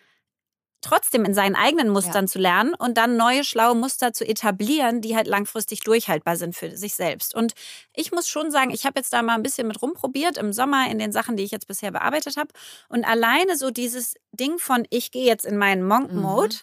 trotzdem 0.82 1.24
in 1.24 1.32
seinen 1.32 1.56
eigenen 1.56 1.88
Mustern 1.88 2.28
zu 2.28 2.38
lernen 2.38 2.74
und 2.74 2.98
dann 2.98 3.16
neue 3.16 3.44
schlaue 3.44 3.74
Muster 3.74 4.12
zu 4.12 4.26
etablieren, 4.26 5.00
die 5.00 5.16
halt 5.16 5.26
langfristig 5.26 5.80
durchhaltbar 5.80 6.36
sind 6.36 6.54
für 6.54 6.76
sich 6.76 6.94
selbst. 6.94 7.34
Und 7.34 7.54
ich 7.94 8.12
muss 8.12 8.28
schon 8.28 8.50
sagen, 8.50 8.70
ich 8.70 8.84
habe 8.84 8.98
jetzt 8.98 9.12
da 9.12 9.22
mal 9.22 9.34
ein 9.34 9.42
bisschen 9.42 9.66
mit 9.68 9.80
rumprobiert 9.80 10.36
im 10.36 10.52
Sommer 10.52 10.90
in 10.90 10.98
den 10.98 11.12
Sachen, 11.12 11.36
die 11.36 11.44
ich 11.44 11.50
jetzt 11.50 11.66
bisher 11.68 11.92
bearbeitet 11.92 12.36
habe. 12.36 12.50
Und 12.88 13.04
alleine 13.04 13.56
so 13.56 13.70
dieses 13.70 14.14
Ding 14.32 14.58
von, 14.58 14.86
ich 14.90 15.10
gehe 15.10 15.24
jetzt 15.24 15.46
in 15.46 15.56
meinen 15.56 15.86
Monk-Mode. 15.86 16.56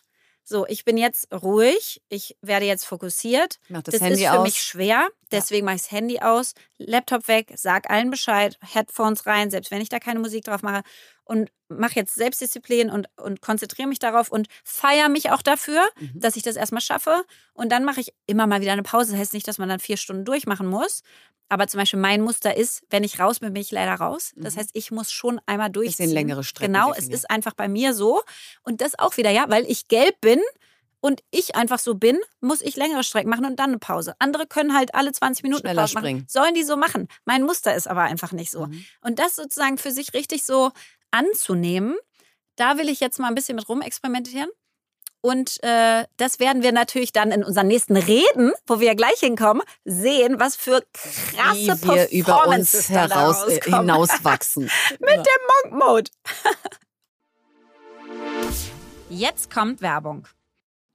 So, 0.44 0.66
ich 0.66 0.84
bin 0.84 0.98
jetzt 0.98 1.32
ruhig, 1.32 2.02
ich 2.10 2.36
werde 2.42 2.66
jetzt 2.66 2.86
fokussiert. 2.86 3.60
Mach 3.70 3.84
das, 3.84 3.94
Das, 3.94 4.02
Handy 4.02 4.24
ist 4.24 4.30
für 4.32 4.40
aus. 4.40 4.44
mich 4.44 4.62
schwer, 4.62 5.08
deswegen 5.32 5.66
mache 5.66 5.76
ich 5.76 5.82
das 5.84 5.92
Handy 5.92 6.20
aus, 6.20 6.54
Laptop 6.78 7.28
weg, 7.28 7.54
sag 7.56 7.90
allen 7.90 8.10
Bescheid, 8.10 8.58
Headphones 8.62 9.26
rein, 9.26 9.50
selbst 9.52 9.72
wenn 9.72 9.82
ich 9.82 9.90
da 9.90 10.00
keine 10.00 10.20
Musik 10.20 10.44
drauf 10.46 10.62
mache 10.64 10.82
und 11.24 11.52
mache 11.68 11.96
jetzt 11.96 12.16
Selbstdisziplin 12.16 12.90
und, 12.90 13.08
und 13.18 13.42
konzentriere 13.42 13.88
mich 13.88 14.00
darauf 14.00 14.30
und 14.32 14.48
feiere 14.64 15.10
mich 15.10 15.30
auch 15.32 15.42
dafür, 15.42 15.88
Mhm. 16.00 16.20
dass 16.20 16.36
ich 16.36 16.44
das 16.44 16.56
erstmal 16.56 16.82
schaffe. 16.82 17.24
Und 17.54 17.72
dann 17.72 17.84
mache 17.86 18.02
ich 18.02 18.14
immer 18.26 18.48
mal 18.48 18.62
wieder 18.62 18.74
eine 18.74 18.84
Pause. 18.84 19.12
Das 19.12 19.20
heißt 19.22 19.34
nicht, 19.34 19.48
dass 19.48 19.58
man 19.60 19.70
dann 19.70 19.80
vier 19.80 19.98
Stunden 19.98 20.26
durchmachen 20.26 20.68
muss. 20.68 21.02
Aber 21.52 21.68
zum 21.68 21.80
Beispiel 21.80 22.00
mein 22.00 22.22
Muster 22.22 22.56
ist, 22.58 22.84
wenn 22.90 23.04
ich 23.04 23.20
raus 23.20 23.40
bin, 23.40 23.54
bin 23.54 23.62
ich 23.62 23.72
leider 23.72 23.94
raus. 23.96 24.34
Das 24.36 24.56
Mhm. 24.56 24.60
heißt, 24.60 24.70
ich 24.74 24.92
muss 24.92 25.12
schon 25.12 25.40
einmal 25.46 25.70
durchziehen. 25.70 26.10
längere 26.10 26.44
Strecken 26.44 26.74
Genau, 26.74 26.90
es 26.92 26.96
definieren. 26.98 27.14
ist 27.16 27.30
einfach 27.32 27.54
bei 27.54 27.68
mir 27.68 27.94
so. 27.94 28.22
Und 28.64 28.82
das 28.82 28.98
auch 28.98 29.18
wieder, 29.18 29.30
ja, 29.32 29.46
weil 29.50 29.66
ich 29.70 29.88
gelb 29.88 30.20
bin, 30.22 30.40
und 31.02 31.22
ich 31.32 31.56
einfach 31.56 31.80
so 31.80 31.96
bin, 31.96 32.18
muss 32.42 32.62
ich 32.62 32.76
längere 32.76 33.04
Strecken 33.04 33.30
machen 33.30 33.46
und 33.46 33.58
dann 33.58 33.70
eine 33.70 33.80
Pause. 33.80 34.16
Andere 34.20 34.48
können 34.48 34.76
halt 34.76 34.96
alle 34.96 35.12
20 35.12 35.44
Minuten 35.44 35.62
Schneller 35.62 35.84
Pause 35.84 35.94
machen. 35.94 36.04
springen. 36.04 36.26
Sollen 36.28 36.54
die 36.54 36.64
so 36.64 36.78
machen? 36.78 37.08
Mein 37.26 37.44
Muster 37.44 37.76
ist 37.76 37.88
aber 37.88 38.04
einfach 38.04 38.32
nicht 38.32 38.52
so. 38.52 38.66
Mhm. 38.66 38.86
Und 39.02 39.20
das 39.20 39.36
sozusagen 39.36 39.78
für 39.78 39.92
sich 39.92 40.14
richtig 40.14 40.46
so 40.46 40.72
anzunehmen, 41.12 41.96
da 42.56 42.78
will 42.78 42.90
ich 42.90 43.00
jetzt 43.00 43.20
mal 43.20 43.30
ein 43.30 43.36
bisschen 43.36 43.56
mit 43.56 43.70
rumexperimentieren. 43.70 44.50
Und 45.22 45.62
äh, 45.64 46.06
das 46.16 46.40
werden 46.40 46.64
wir 46.64 46.72
natürlich 46.72 47.12
dann 47.12 47.32
in 47.32 47.44
unseren 47.44 47.68
nächsten 47.68 47.98
Reden, 47.98 48.54
wo 48.66 48.80
wir 48.80 48.88
ja 48.88 48.94
gleich 48.94 49.20
hinkommen, 49.20 49.64
sehen, 49.84 50.40
was 50.40 50.56
für 50.56 50.82
krasse 50.94 51.82
Wie 51.82 51.88
wir 51.88 52.10
über 52.12 52.48
uns 52.48 52.90
heraus, 52.90 53.46
äh, 53.48 53.60
hinauswachsen. 53.62 54.64
Mit 55.00 55.18
dem 55.18 55.72
Monk 55.72 55.84
Mode. 55.84 56.10
Jetzt 59.10 59.54
kommt 59.54 59.82
Werbung. 59.82 60.26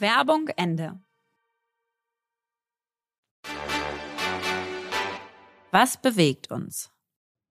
Werbung 0.00 0.48
Ende. 0.56 1.00
Was 5.70 5.96
bewegt 6.00 6.50
uns? 6.50 6.90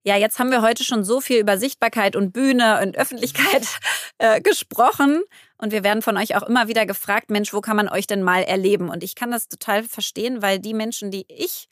Ja, 0.04 0.16
jetzt 0.16 0.39
haben 0.39 0.52
wir 0.52 0.62
heute 0.62 0.84
schon 0.86 1.04
so 1.04 1.20
viel 1.20 1.39
über 1.39 1.58
Sichtbarkeit 1.58 2.16
und 2.16 2.32
Bühne 2.32 2.82
und 2.82 2.98
Öffentlichkeit 2.98 3.68
äh, 4.20 4.39
gesprochen. 4.41 5.22
Und 5.58 5.72
wir 5.74 5.84
werden 5.84 6.02
von 6.02 6.16
euch 6.18 6.36
auch 6.36 6.43
immer 6.43 6.68
wieder 6.70 6.86
gefragt, 6.86 7.30
Mensch, 7.30 7.54
wo 7.54 7.60
kann 7.62 7.76
man 7.76 7.89
euch 7.89 8.08
denn 8.08 8.24
mal 8.24 8.43
erleben? 8.43 8.89
Und 8.89 9.04
ich 9.04 9.16
kann 9.16 9.32
das 9.32 9.50
total 9.50 9.84
verstehen, 9.84 10.41
weil 10.41 10.60
die 10.60 10.74
Menschen, 10.74 11.12
die 11.12 11.26
ich 11.28 11.68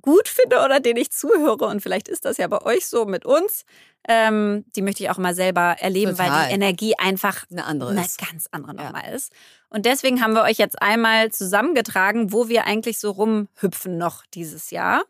gut 0.00 0.28
finde 0.28 0.64
oder 0.64 0.80
denen 0.80 0.98
ich 0.98 1.10
zuhöre, 1.10 1.66
und 1.66 1.80
vielleicht 1.82 2.08
ist 2.08 2.24
das 2.24 2.36
ja 2.36 2.46
bei 2.46 2.62
euch 2.62 2.86
so 2.86 3.04
mit 3.04 3.26
uns, 3.26 3.64
ähm, 4.08 4.64
die 4.76 4.82
möchte 4.82 5.02
ich 5.02 5.10
auch 5.10 5.18
mal 5.18 5.34
selber 5.34 5.76
erleben, 5.78 6.16
weil 6.18 6.28
Total. 6.28 6.48
die 6.48 6.54
Energie 6.54 6.94
einfach 6.98 7.44
Eine 7.50 7.64
andere 7.66 7.90
eine 7.90 8.02
ist. 8.04 8.18
ganz 8.18 8.46
andere 8.52 8.76
Ja. 8.76 8.84
nochmal 8.84 9.12
ist. 9.12 9.32
Und 9.70 9.86
deswegen 9.86 10.20
haben 10.20 10.34
wir 10.34 10.42
euch 10.42 10.58
jetzt 10.58 10.82
einmal 10.82 11.30
zusammengetragen, 11.30 12.32
wo 12.32 12.48
wir 12.48 12.66
eigentlich 12.66 12.98
so 12.98 13.12
rumhüpfen 13.12 13.96
noch 13.96 14.26
dieses 14.26 14.70
Jahr. 14.70 15.04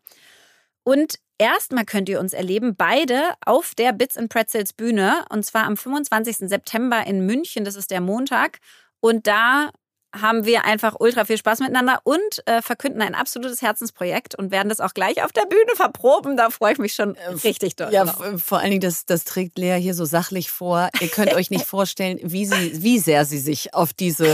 Und 0.85 1.19
erstmal 1.39 1.87
könnt 1.87 2.09
ihr 2.11 2.21
uns 2.21 2.35
erleben, 2.35 2.77
beide 2.77 3.35
auf 3.45 3.75
der 3.75 3.93
Bits 3.93 4.19
and 4.19 4.31
Pretzels 4.31 4.75
Bühne. 4.75 5.25
Und 5.31 5.45
zwar 5.45 5.65
am 5.65 5.77
25. 5.77 6.49
September 6.49 7.07
in 7.07 7.25
München, 7.25 7.65
das 7.65 7.75
ist 7.75 7.91
der 7.91 8.03
Montag. 8.03 8.59
Und 9.01 9.27
da 9.27 9.71
haben 10.19 10.45
wir 10.45 10.65
einfach 10.65 10.97
ultra 10.99 11.25
viel 11.25 11.39
Spaß 11.39 11.61
miteinander 11.61 12.01
und 12.05 12.19
äh, 12.47 12.63
verkünden 12.63 13.01
ein 13.03 13.15
absolutes 13.15 13.63
Herzensprojekt 13.63 14.35
und 14.35 14.51
werden 14.51 14.69
das 14.69 14.81
auch 14.81 14.93
gleich 14.95 15.23
auf 15.23 15.33
der 15.33 15.47
Bühne 15.47 15.77
verproben. 15.77 16.37
Da 16.37 16.51
freue 16.51 16.73
ich 16.73 16.79
mich 16.79 16.95
schon 16.95 17.17
richtig 17.45 17.77
doll. 17.77 17.93
Ja, 17.93 18.05
drauf. 18.05 18.43
vor 18.45 18.59
allen 18.59 18.71
Dingen, 18.71 18.81
das, 18.81 19.07
das 19.07 19.25
trägt 19.25 19.59
Lea 19.59 19.77
hier 19.81 19.95
so 19.95 20.05
sachlich 20.05 20.51
vor. 20.51 20.89
Ihr 21.01 21.09
könnt 21.09 21.33
euch 21.35 21.51
nicht 21.51 21.65
vorstellen, 21.67 22.19
wie, 22.23 22.45
sie, 22.47 22.83
wie 22.83 22.99
sehr 22.99 23.25
sie 23.25 23.39
sich 23.39 23.73
auf 23.75 23.93
diese. 23.93 24.27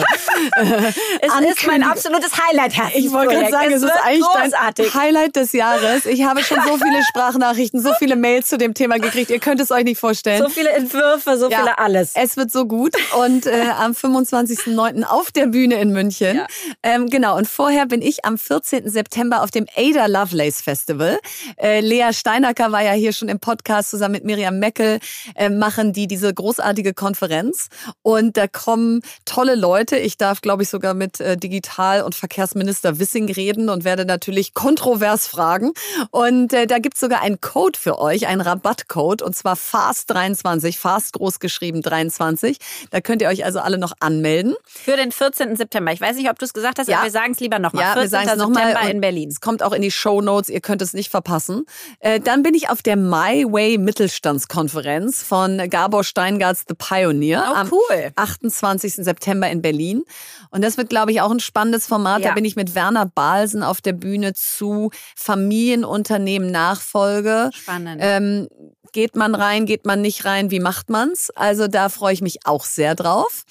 Äh, 0.57 0.93
es 1.20 1.51
ist 1.59 1.66
mein 1.66 1.83
absolutes 1.83 2.33
Highlight. 2.37 2.72
Ich 2.95 3.11
wollte 3.12 3.35
gerade 3.35 3.51
sagen, 3.51 3.68
es 3.72 3.77
ist 3.77 3.83
wird 3.83 4.05
eigentlich 4.05 4.22
großartig. 4.24 4.93
dein 4.93 5.03
Highlight 5.03 5.37
des 5.37 5.53
Jahres. 5.53 6.07
Ich 6.07 6.24
habe 6.24 6.43
schon 6.43 6.59
so 6.66 6.77
viele 6.79 7.03
Sprachnachrichten, 7.09 7.81
so 7.83 7.93
viele 7.99 8.16
Mails 8.16 8.49
zu 8.49 8.59
dem 8.59 8.74
Thema 8.74 8.99
gekriegt. 8.99 9.31
Ihr 9.31 9.41
könnt 9.41 9.61
es 9.61 9.70
euch 9.70 9.85
nicht 9.85 9.99
vorstellen. 10.01 10.43
So 10.43 10.49
viele 10.49 10.70
Entwürfe, 10.70 11.37
so 11.39 11.51
Ja. 11.51 11.59
viele 11.59 11.79
alles. 11.79 12.12
Es 12.14 12.37
wird 12.37 12.51
so 12.51 12.66
gut 12.66 12.95
und 13.18 13.47
äh, 13.47 13.64
am 13.79 13.93
25.09. 13.93 15.05
auf 15.05 15.33
der 15.33 15.47
Bühne 15.47 15.65
in 15.74 15.92
München. 15.92 16.36
Ja. 16.36 16.46
Ähm, 16.82 17.08
genau, 17.08 17.36
und 17.36 17.48
vorher 17.48 17.86
bin 17.86 18.02
ich 18.02 18.24
am 18.24 18.38
14. 18.38 18.88
September 18.88 19.42
auf 19.42 19.50
dem 19.50 19.66
Ada 19.76 20.06
Lovelace 20.06 20.60
Festival. 20.60 21.18
Äh, 21.56 21.80
Lea 21.80 22.12
Steinacker 22.12 22.72
war 22.72 22.82
ja 22.82 22.92
hier 22.92 23.12
schon 23.12 23.28
im 23.28 23.40
Podcast 23.40 23.90
zusammen 23.90 24.12
mit 24.12 24.24
Miriam 24.24 24.58
Meckel, 24.58 24.98
äh, 25.34 25.48
machen 25.48 25.92
die 25.92 26.06
diese 26.06 26.32
großartige 26.32 26.94
Konferenz. 26.94 27.68
Und 28.02 28.36
da 28.36 28.46
kommen 28.46 29.00
tolle 29.24 29.54
Leute. 29.54 29.96
Ich 29.96 30.16
darf, 30.16 30.40
glaube 30.40 30.62
ich, 30.62 30.68
sogar 30.68 30.94
mit 30.94 31.20
äh, 31.20 31.36
Digital- 31.36 32.02
und 32.02 32.14
Verkehrsminister 32.14 32.98
Wissing 32.98 33.30
reden 33.30 33.68
und 33.68 33.84
werde 33.84 34.04
natürlich 34.04 34.54
kontrovers 34.54 35.26
fragen. 35.26 35.72
Und 36.10 36.52
äh, 36.52 36.66
da 36.66 36.78
gibt's 36.78 37.00
sogar 37.00 37.22
einen 37.22 37.40
Code 37.40 37.78
für 37.78 37.98
euch, 37.98 38.26
einen 38.26 38.40
Rabattcode, 38.40 39.22
und 39.22 39.34
zwar 39.34 39.56
FAST23, 39.56 40.78
FAST 40.78 41.14
groß 41.14 41.40
geschrieben 41.40 41.82
23. 41.82 42.58
Da 42.90 43.00
könnt 43.00 43.22
ihr 43.22 43.28
euch 43.28 43.44
also 43.44 43.60
alle 43.60 43.78
noch 43.78 43.92
anmelden. 44.00 44.54
Für 44.66 44.96
den 44.96 45.12
14. 45.12 45.55
September. 45.57 45.92
Ich 45.92 46.00
weiß 46.00 46.16
nicht, 46.16 46.30
ob 46.30 46.38
du 46.38 46.44
es 46.44 46.52
gesagt 46.52 46.78
hast, 46.78 46.88
Ja. 46.88 46.96
aber 46.98 47.04
wir 47.07 47.11
sagen 47.11 47.32
es 47.32 47.40
lieber 47.40 47.59
nochmal. 47.59 47.82
Ja, 47.82 47.88
wir 47.94 48.02
14. 48.02 48.11
sagen 48.11 48.24
es 48.26 48.30
September 48.46 48.72
nochmal. 48.74 48.90
in 48.90 49.00
Berlin. 49.00 49.28
Es 49.30 49.40
kommt 49.40 49.62
auch 49.62 49.72
in 49.72 49.82
die 49.82 49.90
Show 49.90 50.20
Notes. 50.20 50.48
Ihr 50.50 50.61
könnt 50.61 50.82
es 50.82 50.92
nicht 50.92 51.11
verpassen. 51.11 51.64
Äh, 52.00 52.20
dann 52.20 52.42
bin 52.42 52.54
ich 52.54 52.68
auf 52.70 52.82
der 52.82 52.96
My 52.96 53.44
Way 53.46 53.78
Mittelstandskonferenz 53.78 55.22
von 55.22 55.68
Gabor 55.70 56.04
Steingarts 56.04 56.64
The 56.68 56.74
Pioneer 56.74 57.44
Oh, 57.50 57.54
am 57.54 57.72
cool. 57.72 58.11
28. 58.16 58.94
September 58.96 59.48
in 59.50 59.62
Berlin. 59.62 60.02
Und 60.50 60.62
das 60.62 60.76
wird, 60.76 60.88
glaube 60.90 61.12
ich, 61.12 61.20
auch 61.20 61.30
ein 61.30 61.40
spannendes 61.40 61.86
Format. 61.86 62.20
Ja. 62.22 62.28
Da 62.28 62.34
bin 62.34 62.44
ich 62.44 62.57
mit 62.57 62.74
Werner 62.74 63.07
Balsen 63.07 63.62
auf 63.62 63.80
der 63.80 63.92
Bühne 63.92 64.32
zu 64.34 64.90
Familienunternehmen 65.14 66.50
Nachfolge. 66.50 67.50
Spannend. 67.54 68.00
Ähm, 68.02 68.48
geht 68.92 69.16
man 69.16 69.34
rein, 69.34 69.66
geht 69.66 69.84
man 69.86 70.00
nicht 70.00 70.24
rein, 70.24 70.50
wie 70.50 70.61
macht 70.61 70.90
man's? 70.90 71.30
Also 71.34 71.68
da 71.68 71.88
freue 71.88 72.14
ich 72.14 72.22
mich 72.22 72.46
auch 72.46 72.64
sehr 72.64 72.94
drauf. 72.94 73.44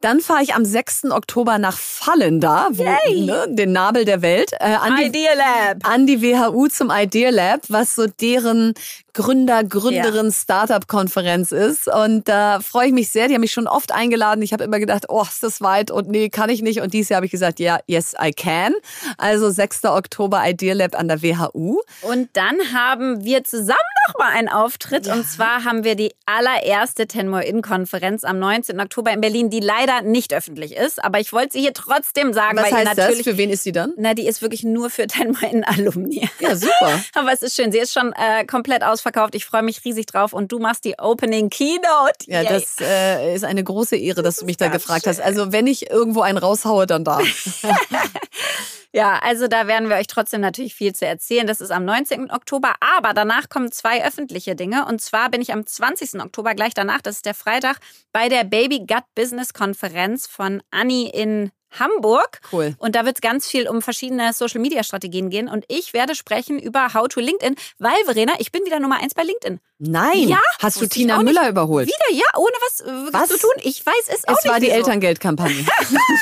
Dann 0.00 0.20
fahre 0.20 0.42
ich 0.42 0.54
am 0.54 0.64
6. 0.64 1.04
Oktober 1.10 1.58
nach 1.58 1.78
Fallenda, 1.78 2.68
wo, 2.72 2.84
ne, 2.84 3.46
den 3.48 3.72
Nabel 3.72 4.04
der 4.04 4.20
Welt, 4.20 4.52
äh, 4.60 4.74
an, 4.74 4.96
die, 4.96 5.26
an 5.82 6.06
die 6.06 6.20
WHU 6.20 6.68
zum 6.68 6.90
Idea 6.90 7.30
Lab, 7.30 7.62
was 7.68 7.94
so 7.94 8.06
deren 8.06 8.74
Gründer, 9.14 9.64
Gründerin 9.64 10.32
Startup-Konferenz 10.32 11.52
ist. 11.52 11.88
Und 11.88 12.28
da 12.28 12.60
freue 12.60 12.88
ich 12.88 12.92
mich 12.92 13.10
sehr. 13.10 13.28
Die 13.28 13.34
haben 13.34 13.40
mich 13.40 13.52
schon 13.52 13.66
oft 13.66 13.92
eingeladen. 13.92 14.42
Ich 14.42 14.52
habe 14.52 14.64
immer 14.64 14.78
gedacht, 14.78 15.06
oh, 15.08 15.22
ist 15.22 15.42
das 15.42 15.60
weit 15.60 15.90
und 15.90 16.08
nee, 16.08 16.28
kann 16.28 16.50
ich 16.50 16.62
nicht. 16.62 16.80
Und 16.80 16.92
dieses 16.92 17.08
Jahr 17.08 17.16
habe 17.16 17.26
ich 17.26 17.32
gesagt, 17.32 17.60
ja, 17.60 17.78
yes, 17.86 18.14
I 18.22 18.32
can. 18.32 18.74
Also 19.16 19.50
6. 19.50 19.84
Oktober 19.84 20.42
Idea 20.44 20.74
Lab 20.74 20.98
an 20.98 21.08
der 21.08 21.22
WHU. 21.22 21.80
Und 22.02 22.28
dann 22.34 22.56
haben 22.74 23.24
wir 23.24 23.44
zusammen 23.44 23.78
noch 24.08 24.18
mal 24.18 24.30
einen 24.30 24.48
Auftritt. 24.48 25.06
Und 25.06 25.26
zwar 25.26 25.64
haben 25.64 25.84
wir 25.84 25.94
die 25.94 26.12
allererste 26.26 27.06
Ten 27.06 27.28
More 27.28 27.44
In-Konferenz 27.44 28.24
am 28.24 28.38
19. 28.38 28.80
Oktober 28.80 29.12
in 29.12 29.20
Berlin, 29.20 29.50
die 29.50 29.60
leider 29.60 30.02
nicht 30.02 30.34
öffentlich 30.34 30.76
ist. 30.76 31.02
Aber 31.02 31.20
ich 31.20 31.32
wollte 31.32 31.52
sie 31.54 31.60
hier 31.60 31.72
trotzdem 31.72 32.32
sagen, 32.32 32.58
Was 32.58 32.72
heißt 32.72 32.86
das? 32.88 32.96
natürlich. 32.96 33.24
Für 33.24 33.38
wen 33.38 33.50
ist 33.50 33.62
sie 33.62 33.72
dann? 33.72 33.92
Na, 33.96 34.14
die 34.14 34.26
ist 34.26 34.42
wirklich 34.42 34.64
nur 34.64 34.90
für 34.90 35.06
Ten 35.06 35.32
More 35.32 35.46
In-Alumni. 35.46 36.28
Ja, 36.40 36.56
super. 36.56 37.00
Aber 37.14 37.32
es 37.32 37.42
ist 37.42 37.56
schön. 37.56 37.72
Sie 37.72 37.78
ist 37.78 37.92
schon 37.92 38.12
äh, 38.12 38.44
komplett 38.44 38.82
ausverkauft. 39.04 39.34
Ich 39.34 39.44
freue 39.44 39.62
mich 39.62 39.84
riesig 39.84 40.06
drauf. 40.06 40.32
Und 40.32 40.52
du 40.52 40.58
machst 40.58 40.84
die 40.84 40.98
Opening 40.98 41.50
Keynote. 41.50 42.26
Ja, 42.26 42.42
Yay. 42.42 42.48
das 42.48 42.76
äh, 42.80 43.34
ist 43.34 43.44
eine 43.44 43.62
große 43.62 43.96
Ehre, 43.96 44.22
dass 44.22 44.36
du 44.36 44.46
mich 44.46 44.56
da 44.56 44.68
gefragt 44.68 45.06
hast. 45.06 45.16
schön. 45.16 45.24
Also 45.24 45.52
wenn 45.52 45.66
ich 45.66 45.90
irgendwo 45.90 46.22
einen 46.22 46.38
raushaue, 46.38 46.86
dann 46.86 47.04
da. 47.04 47.20
Ja, 48.96 49.18
also 49.24 49.48
da 49.48 49.66
werden 49.66 49.88
wir 49.88 49.96
euch 49.96 50.06
trotzdem 50.06 50.40
natürlich 50.40 50.72
viel 50.72 50.94
zu 50.94 51.04
erzählen. 51.04 51.48
Das 51.48 51.60
ist 51.60 51.72
am 51.72 51.84
19. 51.84 52.30
Oktober, 52.30 52.74
aber 52.78 53.12
danach 53.12 53.48
kommen 53.48 53.72
zwei 53.72 54.06
öffentliche 54.06 54.54
Dinge. 54.54 54.86
Und 54.86 55.00
zwar 55.00 55.30
bin 55.30 55.42
ich 55.42 55.52
am 55.52 55.66
20. 55.66 56.22
Oktober 56.22 56.54
gleich 56.54 56.74
danach, 56.74 57.02
das 57.02 57.16
ist 57.16 57.26
der 57.26 57.34
Freitag, 57.34 57.78
bei 58.12 58.28
der 58.28 58.44
Baby 58.44 58.86
Gut 58.86 59.02
Business 59.16 59.52
Konferenz 59.52 60.28
von 60.28 60.62
Anni 60.70 61.10
in 61.12 61.50
Hamburg. 61.78 62.40
Cool. 62.52 62.74
Und 62.78 62.94
da 62.96 63.04
wird 63.04 63.16
es 63.16 63.20
ganz 63.20 63.46
viel 63.46 63.68
um 63.68 63.82
verschiedene 63.82 64.32
Social-Media-Strategien 64.32 65.30
gehen. 65.30 65.48
Und 65.48 65.64
ich 65.68 65.92
werde 65.92 66.14
sprechen 66.14 66.58
über 66.58 66.94
How 66.94 67.08
to 67.08 67.20
LinkedIn, 67.20 67.56
weil, 67.78 67.96
Verena, 68.04 68.32
ich 68.38 68.52
bin 68.52 68.64
wieder 68.64 68.80
Nummer 68.80 69.00
eins 69.00 69.14
bei 69.14 69.22
LinkedIn. 69.22 69.60
Nein. 69.78 70.28
Ja, 70.28 70.38
Hast 70.62 70.80
du 70.80 70.86
Tina 70.86 71.16
auch 71.18 71.22
nicht. 71.22 71.34
Müller 71.34 71.48
überholt? 71.48 71.88
Wieder, 71.88 72.16
ja, 72.18 72.24
ohne 72.38 72.52
was, 72.62 72.80
äh, 72.80 73.12
Was? 73.12 73.28
zu 73.28 73.38
tun. 73.38 73.50
Ich 73.62 73.84
weiß 73.84 73.94
es 74.08 74.26
auch 74.28 74.36
Es 74.38 74.44
nicht. 74.44 74.52
war 74.52 74.60
die 74.60 74.66
wieso. 74.66 74.76
Elterngeldkampagne. 74.76 75.66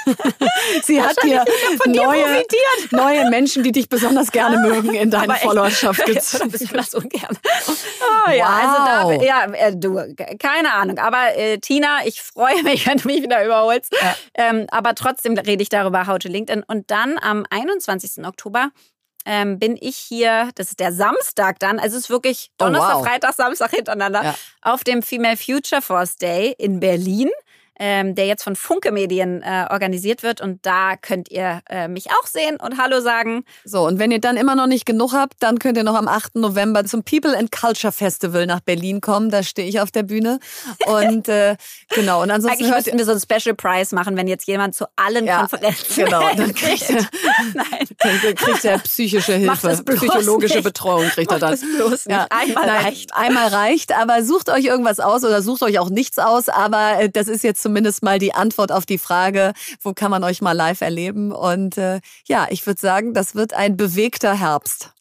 Sie 0.84 1.00
hat 1.02 1.22
dir 1.22 1.44
neue, 1.86 2.44
neue 2.90 3.30
Menschen, 3.30 3.62
die 3.62 3.72
dich 3.72 3.88
besonders 3.88 4.32
gerne 4.32 4.56
mögen, 4.68 4.94
in 4.94 5.10
deine. 5.10 5.34
Followerschaft 5.34 6.04
gezogen. 6.06 6.50
besonders 6.50 6.94
ungern. 6.94 7.38
Oh, 8.26 8.30
ja, 8.30 8.46
also 8.46 8.72
Wow. 9.12 9.18
da, 9.20 9.24
ja, 9.24 9.44
äh, 9.52 9.76
du, 9.76 10.00
keine 10.38 10.72
Ahnung. 10.72 10.98
Aber 10.98 11.36
äh, 11.36 11.58
Tina, 11.58 12.04
ich 12.06 12.22
freue 12.22 12.62
mich, 12.62 12.86
wenn 12.86 12.98
du 12.98 13.08
mich 13.08 13.22
wieder 13.22 13.44
überholst. 13.44 13.92
Ja. 14.00 14.16
Ähm, 14.34 14.66
aber 14.70 14.94
trotzdem 14.94 15.34
rede 15.46 15.62
ich 15.62 15.68
darüber, 15.68 16.06
How 16.06 16.18
to 16.18 16.28
LinkedIn. 16.28 16.62
Und 16.66 16.90
dann 16.90 17.18
am 17.18 17.44
21. 17.50 18.24
Oktober 18.24 18.70
ähm, 19.24 19.58
bin 19.58 19.76
ich 19.80 19.96
hier, 19.96 20.50
das 20.56 20.70
ist 20.70 20.80
der 20.80 20.92
Samstag 20.92 21.58
dann, 21.60 21.78
also 21.78 21.96
es 21.96 22.04
ist 22.04 22.10
wirklich 22.10 22.50
Oh, 22.54 22.64
Donnerstag, 22.64 22.96
wow. 22.96 23.06
Freitag, 23.06 23.34
Samstag 23.34 23.70
hintereinander, 23.70 24.22
Ja. 24.24 24.34
auf 24.62 24.82
dem 24.82 25.02
Female 25.02 25.36
Future 25.36 25.80
Force 25.80 26.16
Day 26.16 26.54
in 26.58 26.80
Berlin. 26.80 27.30
Ähm, 27.78 28.14
der 28.14 28.26
jetzt 28.26 28.44
von 28.44 28.54
Funke 28.54 28.92
Medien 28.92 29.42
äh, 29.42 29.66
organisiert 29.70 30.22
wird. 30.22 30.40
Und 30.40 30.64
da 30.66 30.94
könnt 30.96 31.30
ihr 31.30 31.62
äh, 31.70 31.88
mich 31.88 32.10
auch 32.10 32.26
sehen 32.26 32.56
und 32.60 32.78
Hallo 32.78 33.00
sagen. 33.00 33.44
So, 33.64 33.86
und 33.86 33.98
wenn 33.98 34.10
ihr 34.10 34.20
dann 34.20 34.36
immer 34.36 34.54
noch 34.54 34.66
nicht 34.66 34.84
genug 34.84 35.12
habt, 35.14 35.34
dann 35.40 35.58
könnt 35.58 35.76
ihr 35.78 35.82
noch 35.82 35.94
am 35.96 36.06
8. 36.06 36.36
November 36.36 36.84
zum 36.84 37.02
People 37.02 37.36
and 37.36 37.50
Culture 37.50 37.92
Festival 37.92 38.46
nach 38.46 38.60
Berlin 38.60 39.00
kommen. 39.00 39.30
Da 39.30 39.42
stehe 39.42 39.66
ich 39.66 39.80
auf 39.80 39.90
der 39.90 40.02
Bühne. 40.02 40.38
Und 40.86 41.28
äh, 41.28 41.56
genau, 41.94 42.22
und 42.22 42.30
ansonsten 42.30 42.58
Eigentlich 42.64 42.70
hört 42.74 42.84
müssten 42.86 42.98
wir 42.98 43.04
so 43.06 43.12
einen 43.12 43.20
Special 43.20 43.54
Prize 43.54 43.94
machen, 43.94 44.16
wenn 44.16 44.28
jetzt 44.28 44.46
jemand 44.46 44.74
zu 44.74 44.84
allen 44.96 45.24
Ja, 45.26 45.40
Konferenzen 45.40 46.04
genau, 46.04 46.20
dann 46.36 46.54
kriegt 46.54 46.90
er- 46.90 47.06
Nein. 47.54 47.86
Dann 47.98 48.34
kriegt 48.34 48.64
er 48.64 48.78
psychische 48.80 49.34
Hilfe, 49.34 49.82
psychologische 49.84 50.56
nicht. 50.56 50.64
Betreuung 50.64 51.06
kriegt 51.08 51.30
er 51.32 51.38
Macht 51.38 51.42
dann. 51.42 51.50
das 51.52 51.60
bloß 51.60 52.06
nicht. 52.06 52.32
Einmal 52.32 52.68
reicht. 52.68 53.14
Einmal 53.14 53.48
reicht, 53.48 53.92
aber 53.96 54.22
sucht 54.24 54.50
euch 54.50 54.64
irgendwas 54.66 55.00
aus 55.00 55.24
oder 55.24 55.40
sucht 55.42 55.62
euch 55.62 55.78
auch 55.78 55.88
nichts 55.88 56.18
aus. 56.18 56.48
Aber 56.50 57.00
äh, 57.00 57.08
das 57.08 57.28
ist 57.28 57.42
jetzt 57.42 57.61
zumindest 57.62 58.02
mal 58.02 58.18
die 58.18 58.34
Antwort 58.34 58.72
auf 58.72 58.84
die 58.84 58.98
Frage, 58.98 59.52
wo 59.80 59.94
kann 59.94 60.10
man 60.10 60.24
euch 60.24 60.42
mal 60.42 60.52
live 60.52 60.80
erleben? 60.80 61.32
Und 61.32 61.78
äh, 61.78 62.00
ja, 62.26 62.46
ich 62.50 62.66
würde 62.66 62.80
sagen, 62.80 63.14
das 63.14 63.34
wird 63.34 63.54
ein 63.54 63.76
bewegter 63.76 64.38
Herbst. 64.38 64.92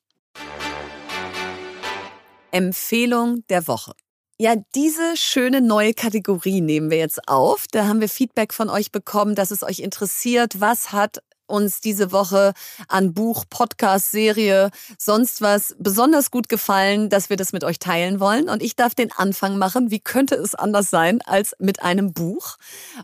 Empfehlung 2.51 3.43
der 3.49 3.67
Woche. 3.67 3.93
Ja, 4.37 4.55
diese 4.75 5.17
schöne 5.17 5.61
neue 5.61 5.93
Kategorie 5.93 6.61
nehmen 6.61 6.89
wir 6.89 6.97
jetzt 6.97 7.27
auf. 7.27 7.65
Da 7.71 7.85
haben 7.87 8.01
wir 8.01 8.09
Feedback 8.09 8.53
von 8.53 8.69
euch 8.69 8.91
bekommen, 8.91 9.35
dass 9.35 9.51
es 9.51 9.63
euch 9.63 9.79
interessiert. 9.79 10.59
Was 10.59 10.91
hat 10.91 11.21
uns 11.51 11.81
diese 11.81 12.11
Woche 12.11 12.53
an 12.87 13.13
Buch, 13.13 13.45
Podcast, 13.49 14.11
Serie, 14.11 14.71
sonst 14.97 15.41
was 15.41 15.75
besonders 15.77 16.31
gut 16.31 16.49
gefallen, 16.49 17.09
dass 17.09 17.29
wir 17.29 17.37
das 17.37 17.53
mit 17.53 17.63
euch 17.63 17.79
teilen 17.79 18.19
wollen. 18.19 18.49
Und 18.49 18.63
ich 18.63 18.75
darf 18.75 18.95
den 18.95 19.11
Anfang 19.11 19.57
machen. 19.57 19.91
Wie 19.91 19.99
könnte 19.99 20.35
es 20.35 20.55
anders 20.55 20.89
sein 20.89 21.21
als 21.25 21.55
mit 21.59 21.83
einem 21.83 22.13
Buch? 22.13 22.57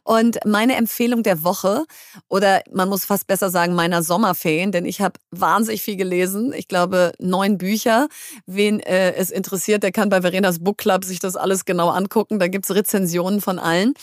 Und 0.03 0.39
meine 0.45 0.75
Empfehlung 0.75 1.23
der 1.23 1.43
Woche, 1.43 1.85
oder 2.27 2.61
man 2.71 2.89
muss 2.89 3.05
fast 3.05 3.27
besser 3.27 3.49
sagen, 3.49 3.75
meiner 3.75 4.01
Sommerferien, 4.03 4.71
denn 4.71 4.85
ich 4.85 5.01
habe 5.01 5.19
wahnsinnig 5.31 5.81
viel 5.81 5.97
gelesen. 5.97 6.53
Ich 6.53 6.67
glaube, 6.67 7.11
neun 7.19 7.57
Bücher. 7.57 8.07
Wen 8.45 8.79
äh, 8.79 9.13
es 9.13 9.29
interessiert, 9.29 9.83
der 9.83 9.91
kann 9.91 10.09
bei 10.09 10.21
Verenas 10.21 10.59
Book 10.59 10.77
Club 10.77 11.03
sich 11.05 11.19
das 11.19 11.35
alles 11.35 11.65
genau 11.65 11.89
angucken. 11.89 12.39
Da 12.39 12.47
gibt's 12.47 12.71
Rezensionen 12.71 13.41
von 13.41 13.59
allen. 13.59 13.93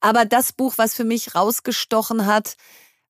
Aber 0.00 0.24
das 0.24 0.52
Buch, 0.52 0.74
was 0.76 0.94
für 0.94 1.04
mich 1.04 1.34
rausgestochen 1.34 2.26
hat, 2.26 2.56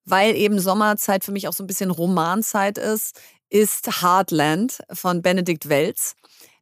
weil 0.07 0.37
eben 0.37 0.59
Sommerzeit 0.59 1.25
für 1.25 1.33
mich 1.33 1.49
auch 1.49 1.53
so 1.53 1.65
ein 1.65 1.67
bisschen 1.67 1.91
Romanzeit 1.91 2.79
ist, 2.79 3.21
ist 3.51 4.03
Heartland 4.03 4.79
von 4.93 5.21
Benedikt 5.21 5.69
Welz. 5.69 6.15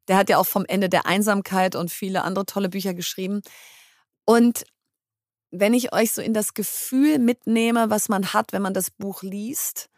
Der 0.08 0.16
hat 0.16 0.28
ja 0.28 0.38
auch 0.38 0.46
vom 0.46 0.64
Ende 0.66 0.88
der 0.88 1.06
Einsamkeit 1.06 1.76
und 1.76 1.90
viele 1.90 2.24
andere 2.24 2.46
tolle 2.46 2.68
Bücher 2.68 2.94
geschrieben. 2.94 3.42
Und 4.24 4.64
wenn 5.50 5.74
ich 5.74 5.92
euch 5.92 6.12
so 6.12 6.20
in 6.20 6.34
das 6.34 6.54
Gefühl 6.54 7.18
mitnehme, 7.18 7.90
was 7.90 8.08
man 8.08 8.32
hat, 8.32 8.52
wenn 8.52 8.62
man 8.62 8.74
das 8.74 8.90
Buch 8.90 9.22
liest, 9.22 9.88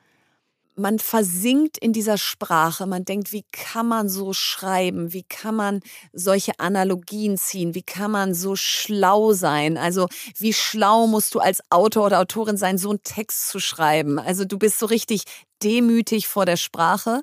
man 0.77 0.99
versinkt 0.99 1.79
in 1.79 1.93
dieser 1.93 2.18
Sprache. 2.18 2.87
Man 2.87 3.05
denkt, 3.05 3.33
wie 3.33 3.45
kann 3.51 3.89
man 3.89 4.09
so 4.09 4.33
schreiben? 4.33 5.12
Wie 5.12 5.22
kann 5.22 5.55
man 5.57 5.81
solche 6.12 6.59
Analogien 6.59 7.39
ziehen? 7.39 7.74
Wie 7.74 7.83
kann 7.83 8.11
man 8.11 8.35
so 8.35 8.57
schlau 8.57 9.33
sein? 9.33 9.79
Also 9.79 10.09
wie 10.39 10.53
schlau 10.53 11.07
musst 11.07 11.35
du 11.35 11.41
als 11.41 11.62
Autor 11.70 12.07
oder 12.07 12.20
Autorin 12.20 12.57
sein, 12.57 12.79
so 12.79 12.91
einen 12.91 13.03
Text 13.03 13.49
zu 13.49 13.59
schreiben? 13.59 14.18
Also 14.18 14.45
du 14.45 14.59
bist 14.59 14.79
so 14.79 14.87
richtig 14.87 15.24
demütig 15.62 16.29
vor 16.29 16.45
der 16.45 16.57
Sprache. 16.57 17.22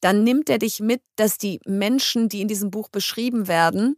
Dann 0.00 0.24
nimmt 0.24 0.48
er 0.48 0.58
dich 0.58 0.80
mit, 0.80 1.02
dass 1.16 1.38
die 1.38 1.60
Menschen, 1.66 2.28
die 2.28 2.40
in 2.40 2.48
diesem 2.48 2.70
Buch 2.70 2.88
beschrieben 2.88 3.48
werden, 3.48 3.96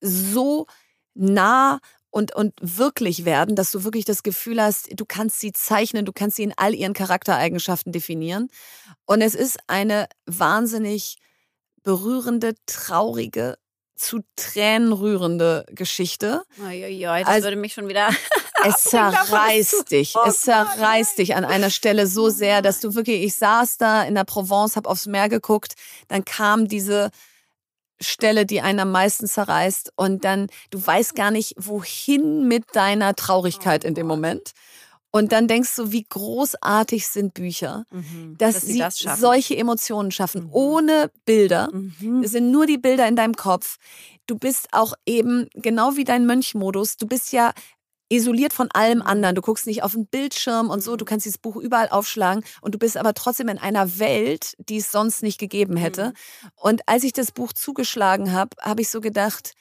so 0.00 0.66
nah 1.14 1.80
und, 2.10 2.34
und 2.34 2.54
wirklich 2.60 3.24
werden, 3.24 3.54
dass 3.56 3.70
du 3.70 3.84
wirklich 3.84 4.04
das 4.04 4.22
Gefühl 4.22 4.62
hast, 4.62 4.88
du 4.98 5.04
kannst 5.04 5.40
sie 5.40 5.52
zeichnen, 5.52 6.04
du 6.04 6.12
kannst 6.12 6.36
sie 6.36 6.44
in 6.44 6.54
all 6.56 6.74
ihren 6.74 6.94
Charaktereigenschaften 6.94 7.92
definieren. 7.92 8.48
Und 9.04 9.20
es 9.20 9.34
ist 9.34 9.58
eine 9.66 10.08
wahnsinnig 10.26 11.16
berührende, 11.82 12.54
traurige, 12.66 13.56
zu 13.98 14.20
Tränen 14.36 14.92
rührende 14.92 15.66
Geschichte. 15.70 16.42
Uiuiui, 16.62 17.20
das 17.20 17.26
also, 17.26 17.44
würde 17.46 17.56
mich 17.56 17.74
schon 17.74 17.88
wieder. 17.88 18.08
es 18.64 18.84
zerreißt 18.84 19.90
dich. 19.90 20.14
Es 20.26 20.40
zerreißt 20.42 21.18
dich 21.18 21.34
an 21.34 21.44
einer 21.44 21.70
Stelle 21.70 22.06
so 22.06 22.30
sehr, 22.30 22.62
dass 22.62 22.80
du 22.80 22.94
wirklich, 22.94 23.22
ich 23.24 23.34
saß 23.34 23.76
da 23.76 24.04
in 24.04 24.14
der 24.14 24.24
Provence, 24.24 24.76
habe 24.76 24.88
aufs 24.88 25.06
Meer 25.06 25.28
geguckt, 25.28 25.74
dann 26.06 26.24
kam 26.24 26.68
diese 26.68 27.10
Stelle, 28.00 28.46
die 28.46 28.60
einen 28.60 28.80
am 28.80 28.92
meisten 28.92 29.26
zerreißt 29.26 29.92
und 29.96 30.24
dann 30.24 30.48
du 30.70 30.84
weißt 30.84 31.14
gar 31.14 31.30
nicht, 31.30 31.54
wohin 31.56 32.46
mit 32.46 32.64
deiner 32.74 33.14
Traurigkeit 33.14 33.84
in 33.84 33.94
dem 33.94 34.06
Moment. 34.06 34.52
Und 35.10 35.32
dann 35.32 35.48
denkst 35.48 35.74
du, 35.76 35.90
wie 35.90 36.04
großartig 36.04 37.06
sind 37.06 37.32
Bücher, 37.32 37.86
mhm, 37.90 38.36
dass, 38.36 38.56
dass, 38.56 38.66
sie, 38.66 38.78
das 38.78 38.98
solche 39.18 39.56
Emotionen 39.56 40.10
schaffen, 40.10 40.44
mhm. 40.44 40.52
ohne 40.52 41.10
Bilder. 41.24 41.70
Mhm. 41.72 42.22
Es 42.22 42.32
sind 42.32 42.50
nur 42.50 42.66
die 42.66 42.76
Bilder 42.76 43.08
in 43.08 43.16
deinem 43.16 43.34
Kopf. 43.34 43.78
Du 44.26 44.36
bist 44.36 44.68
auch 44.72 44.92
eben, 45.06 45.48
genau 45.54 45.96
wie 45.96 46.04
dein 46.04 46.26
Mönchmodus, 46.26 46.98
du 46.98 47.06
bist 47.06 47.32
ja 47.32 47.52
isoliert 48.08 48.52
von 48.52 48.68
allem 48.72 49.02
anderen. 49.02 49.34
Du 49.34 49.42
guckst 49.42 49.66
nicht 49.66 49.82
auf 49.82 49.92
den 49.92 50.06
Bildschirm 50.06 50.70
und 50.70 50.82
so, 50.82 50.96
du 50.96 51.04
kannst 51.04 51.26
dieses 51.26 51.38
Buch 51.38 51.56
überall 51.56 51.88
aufschlagen 51.88 52.44
und 52.60 52.74
du 52.74 52.78
bist 52.78 52.96
aber 52.96 53.14
trotzdem 53.14 53.48
in 53.48 53.58
einer 53.58 53.98
Welt, 53.98 54.54
die 54.58 54.78
es 54.78 54.90
sonst 54.90 55.22
nicht 55.22 55.38
gegeben 55.38 55.76
hätte. 55.76 56.08
Mhm. 56.08 56.50
Und 56.56 56.82
als 56.86 57.04
ich 57.04 57.12
das 57.12 57.32
Buch 57.32 57.52
zugeschlagen 57.52 58.32
habe, 58.32 58.56
habe 58.62 58.82
ich 58.82 58.90
so 58.90 59.00
gedacht, 59.00 59.54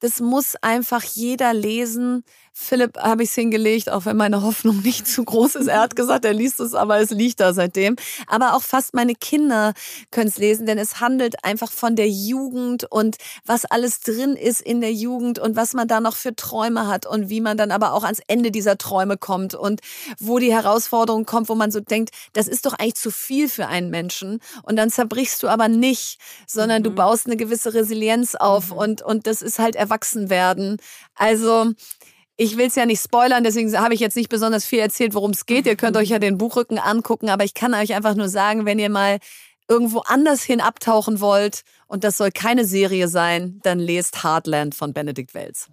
das 0.00 0.20
muss 0.20 0.56
einfach 0.56 1.04
jeder 1.04 1.54
lesen, 1.54 2.24
Philipp 2.54 2.98
habe 2.98 3.22
ich 3.22 3.30
es 3.30 3.34
hingelegt, 3.34 3.90
auch 3.90 4.04
wenn 4.04 4.16
meine 4.16 4.42
Hoffnung 4.42 4.80
nicht 4.82 5.06
zu 5.06 5.24
groß 5.24 5.54
ist. 5.54 5.68
Er 5.68 5.80
hat 5.80 5.96
gesagt, 5.96 6.24
er 6.24 6.34
liest 6.34 6.60
es, 6.60 6.74
aber 6.74 6.98
es 7.00 7.10
liegt 7.10 7.40
da 7.40 7.54
seitdem. 7.54 7.96
Aber 8.26 8.54
auch 8.54 8.62
fast 8.62 8.94
meine 8.94 9.14
Kinder 9.14 9.72
können 10.10 10.28
es 10.28 10.36
lesen, 10.36 10.66
denn 10.66 10.78
es 10.78 11.00
handelt 11.00 11.44
einfach 11.44 11.72
von 11.72 11.96
der 11.96 12.10
Jugend 12.10 12.84
und 12.84 13.16
was 13.46 13.64
alles 13.64 14.00
drin 14.00 14.36
ist 14.36 14.60
in 14.60 14.80
der 14.80 14.92
Jugend 14.92 15.38
und 15.38 15.56
was 15.56 15.72
man 15.72 15.88
da 15.88 16.00
noch 16.00 16.16
für 16.16 16.36
Träume 16.36 16.86
hat 16.86 17.06
und 17.06 17.30
wie 17.30 17.40
man 17.40 17.56
dann 17.56 17.70
aber 17.70 17.94
auch 17.94 18.04
ans 18.04 18.20
Ende 18.26 18.50
dieser 18.50 18.76
Träume 18.76 19.16
kommt 19.16 19.54
und 19.54 19.80
wo 20.18 20.38
die 20.38 20.52
Herausforderung 20.52 21.24
kommt, 21.24 21.48
wo 21.48 21.54
man 21.54 21.70
so 21.70 21.80
denkt, 21.80 22.10
das 22.34 22.48
ist 22.48 22.66
doch 22.66 22.74
eigentlich 22.74 22.96
zu 22.96 23.10
viel 23.10 23.48
für 23.48 23.66
einen 23.66 23.88
Menschen. 23.88 24.40
Und 24.62 24.76
dann 24.76 24.90
zerbrichst 24.90 25.42
du 25.42 25.48
aber 25.48 25.68
nicht, 25.68 26.18
sondern 26.46 26.82
mhm. 26.82 26.84
du 26.84 26.90
baust 26.90 27.26
eine 27.26 27.36
gewisse 27.36 27.72
Resilienz 27.72 28.34
auf 28.34 28.70
mhm. 28.70 28.76
und, 28.76 29.02
und 29.02 29.26
das 29.26 29.40
ist 29.40 29.58
halt 29.58 29.74
Erwachsenwerden. 29.74 30.76
Also, 31.14 31.72
ich 32.36 32.56
will 32.56 32.66
es 32.66 32.74
ja 32.74 32.86
nicht 32.86 33.02
spoilern, 33.02 33.44
deswegen 33.44 33.76
habe 33.78 33.94
ich 33.94 34.00
jetzt 34.00 34.16
nicht 34.16 34.28
besonders 34.28 34.64
viel 34.64 34.78
erzählt, 34.78 35.14
worum 35.14 35.32
es 35.32 35.46
geht. 35.46 35.66
Ihr 35.66 35.76
könnt 35.76 35.96
euch 35.96 36.08
ja 36.08 36.18
den 36.18 36.38
Buchrücken 36.38 36.78
angucken, 36.78 37.28
aber 37.28 37.44
ich 37.44 37.54
kann 37.54 37.74
euch 37.74 37.94
einfach 37.94 38.14
nur 38.14 38.28
sagen, 38.28 38.64
wenn 38.64 38.78
ihr 38.78 38.90
mal 38.90 39.18
irgendwo 39.68 40.00
anders 40.00 40.42
hin 40.42 40.60
abtauchen 40.60 41.20
wollt 41.20 41.62
und 41.86 42.04
das 42.04 42.16
soll 42.16 42.30
keine 42.30 42.64
Serie 42.64 43.08
sein, 43.08 43.60
dann 43.62 43.78
lest 43.78 44.24
Heartland 44.24 44.74
von 44.74 44.92
Benedikt 44.92 45.34
Wells. 45.34 45.68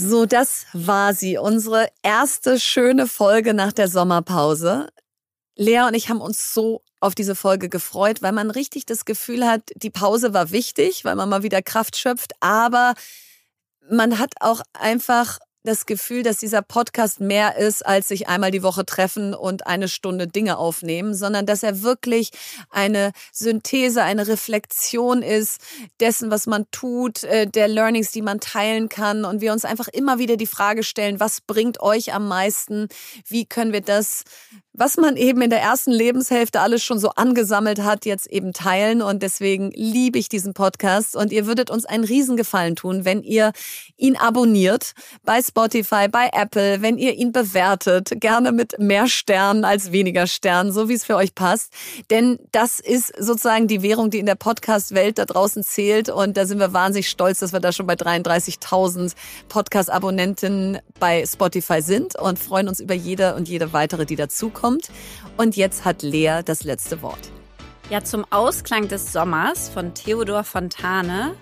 So, 0.00 0.26
das 0.26 0.66
war 0.72 1.12
sie, 1.12 1.38
unsere 1.38 1.88
erste 2.02 2.60
schöne 2.60 3.08
Folge 3.08 3.52
nach 3.52 3.72
der 3.72 3.88
Sommerpause. 3.88 4.86
Lea 5.58 5.82
und 5.88 5.94
ich 5.94 6.08
haben 6.08 6.20
uns 6.20 6.54
so 6.54 6.82
auf 7.00 7.16
diese 7.16 7.34
Folge 7.34 7.68
gefreut, 7.68 8.22
weil 8.22 8.30
man 8.30 8.52
richtig 8.52 8.86
das 8.86 9.04
Gefühl 9.04 9.44
hat, 9.44 9.62
die 9.74 9.90
Pause 9.90 10.32
war 10.32 10.52
wichtig, 10.52 11.04
weil 11.04 11.16
man 11.16 11.28
mal 11.28 11.42
wieder 11.42 11.62
Kraft 11.62 11.96
schöpft, 11.96 12.32
aber 12.38 12.94
man 13.90 14.20
hat 14.20 14.34
auch 14.40 14.60
einfach 14.72 15.40
das 15.64 15.84
Gefühl, 15.84 16.22
dass 16.22 16.38
dieser 16.38 16.62
Podcast 16.62 17.20
mehr 17.20 17.56
ist, 17.56 17.84
als 17.84 18.08
sich 18.08 18.28
einmal 18.28 18.52
die 18.52 18.62
Woche 18.62 18.86
treffen 18.86 19.34
und 19.34 19.66
eine 19.66 19.88
Stunde 19.88 20.28
Dinge 20.28 20.56
aufnehmen, 20.56 21.14
sondern 21.14 21.44
dass 21.44 21.62
er 21.62 21.82
wirklich 21.82 22.30
eine 22.70 23.12
Synthese, 23.32 24.02
eine 24.02 24.28
Reflexion 24.28 25.22
ist 25.22 25.60
dessen, 26.00 26.30
was 26.30 26.46
man 26.46 26.66
tut, 26.70 27.24
äh, 27.24 27.46
der 27.46 27.68
Learnings, 27.68 28.12
die 28.12 28.22
man 28.22 28.40
teilen 28.40 28.88
kann 28.88 29.24
und 29.24 29.40
wir 29.40 29.52
uns 29.52 29.64
einfach 29.64 29.88
immer 29.88 30.18
wieder 30.18 30.36
die 30.36 30.46
Frage 30.46 30.84
stellen, 30.84 31.20
was 31.20 31.40
bringt 31.40 31.80
euch 31.80 32.14
am 32.14 32.28
meisten? 32.28 32.88
Wie 33.26 33.44
können 33.44 33.72
wir 33.72 33.82
das 33.82 34.22
was 34.78 34.96
man 34.96 35.16
eben 35.16 35.42
in 35.42 35.50
der 35.50 35.60
ersten 35.60 35.90
Lebenshälfte 35.90 36.60
alles 36.60 36.84
schon 36.84 37.00
so 37.00 37.10
angesammelt 37.10 37.82
hat, 37.82 38.06
jetzt 38.06 38.28
eben 38.28 38.52
teilen. 38.52 39.02
Und 39.02 39.24
deswegen 39.24 39.72
liebe 39.72 40.20
ich 40.20 40.28
diesen 40.28 40.54
Podcast. 40.54 41.16
Und 41.16 41.32
ihr 41.32 41.46
würdet 41.46 41.68
uns 41.68 41.84
einen 41.84 42.04
Riesengefallen 42.04 42.76
tun, 42.76 43.04
wenn 43.04 43.24
ihr 43.24 43.50
ihn 43.96 44.16
abonniert 44.16 44.92
bei 45.24 45.42
Spotify, 45.42 46.06
bei 46.08 46.30
Apple, 46.32 46.80
wenn 46.80 46.96
ihr 46.96 47.14
ihn 47.14 47.32
bewertet. 47.32 48.12
Gerne 48.20 48.52
mit 48.52 48.78
mehr 48.78 49.08
Sternen 49.08 49.64
als 49.64 49.90
weniger 49.90 50.28
Sternen, 50.28 50.70
so 50.70 50.88
wie 50.88 50.94
es 50.94 51.04
für 51.04 51.16
euch 51.16 51.34
passt. 51.34 51.72
Denn 52.10 52.38
das 52.52 52.78
ist 52.78 53.12
sozusagen 53.18 53.66
die 53.66 53.82
Währung, 53.82 54.10
die 54.10 54.20
in 54.20 54.26
der 54.26 54.36
Podcast-Welt 54.36 55.18
da 55.18 55.24
draußen 55.24 55.64
zählt. 55.64 56.08
Und 56.08 56.36
da 56.36 56.46
sind 56.46 56.60
wir 56.60 56.72
wahnsinnig 56.72 57.08
stolz, 57.10 57.40
dass 57.40 57.52
wir 57.52 57.58
da 57.60 57.72
schon 57.72 57.88
bei 57.88 57.94
33.000 57.94 59.14
Podcast-Abonnenten 59.48 60.78
bei 61.00 61.26
Spotify 61.26 61.82
sind 61.82 62.16
und 62.16 62.38
freuen 62.38 62.68
uns 62.68 62.78
über 62.78 62.94
jede 62.94 63.34
und 63.34 63.48
jede 63.48 63.72
weitere, 63.72 64.06
die 64.06 64.14
dazukommt 64.14 64.67
kommt. 64.68 64.90
Und 65.36 65.56
jetzt 65.56 65.84
hat 65.84 66.02
Lea 66.02 66.40
das 66.44 66.64
letzte 66.64 67.00
Wort. 67.02 67.30
Ja, 67.90 68.04
zum 68.04 68.24
Ausklang 68.30 68.88
des 68.88 69.12
Sommers 69.12 69.68
von 69.70 69.94
Theodor 69.94 70.44
Fontane. 70.44 71.34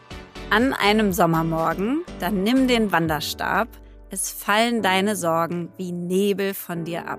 An 0.50 0.72
einem 0.72 1.12
Sommermorgen, 1.12 2.04
dann 2.20 2.44
nimm 2.44 2.68
den 2.68 2.92
Wanderstab. 2.92 3.66
Es 4.10 4.30
fallen 4.30 4.80
deine 4.80 5.16
Sorgen 5.16 5.72
wie 5.76 5.90
Nebel 5.90 6.54
von 6.54 6.84
dir 6.84 7.08
ab. 7.08 7.18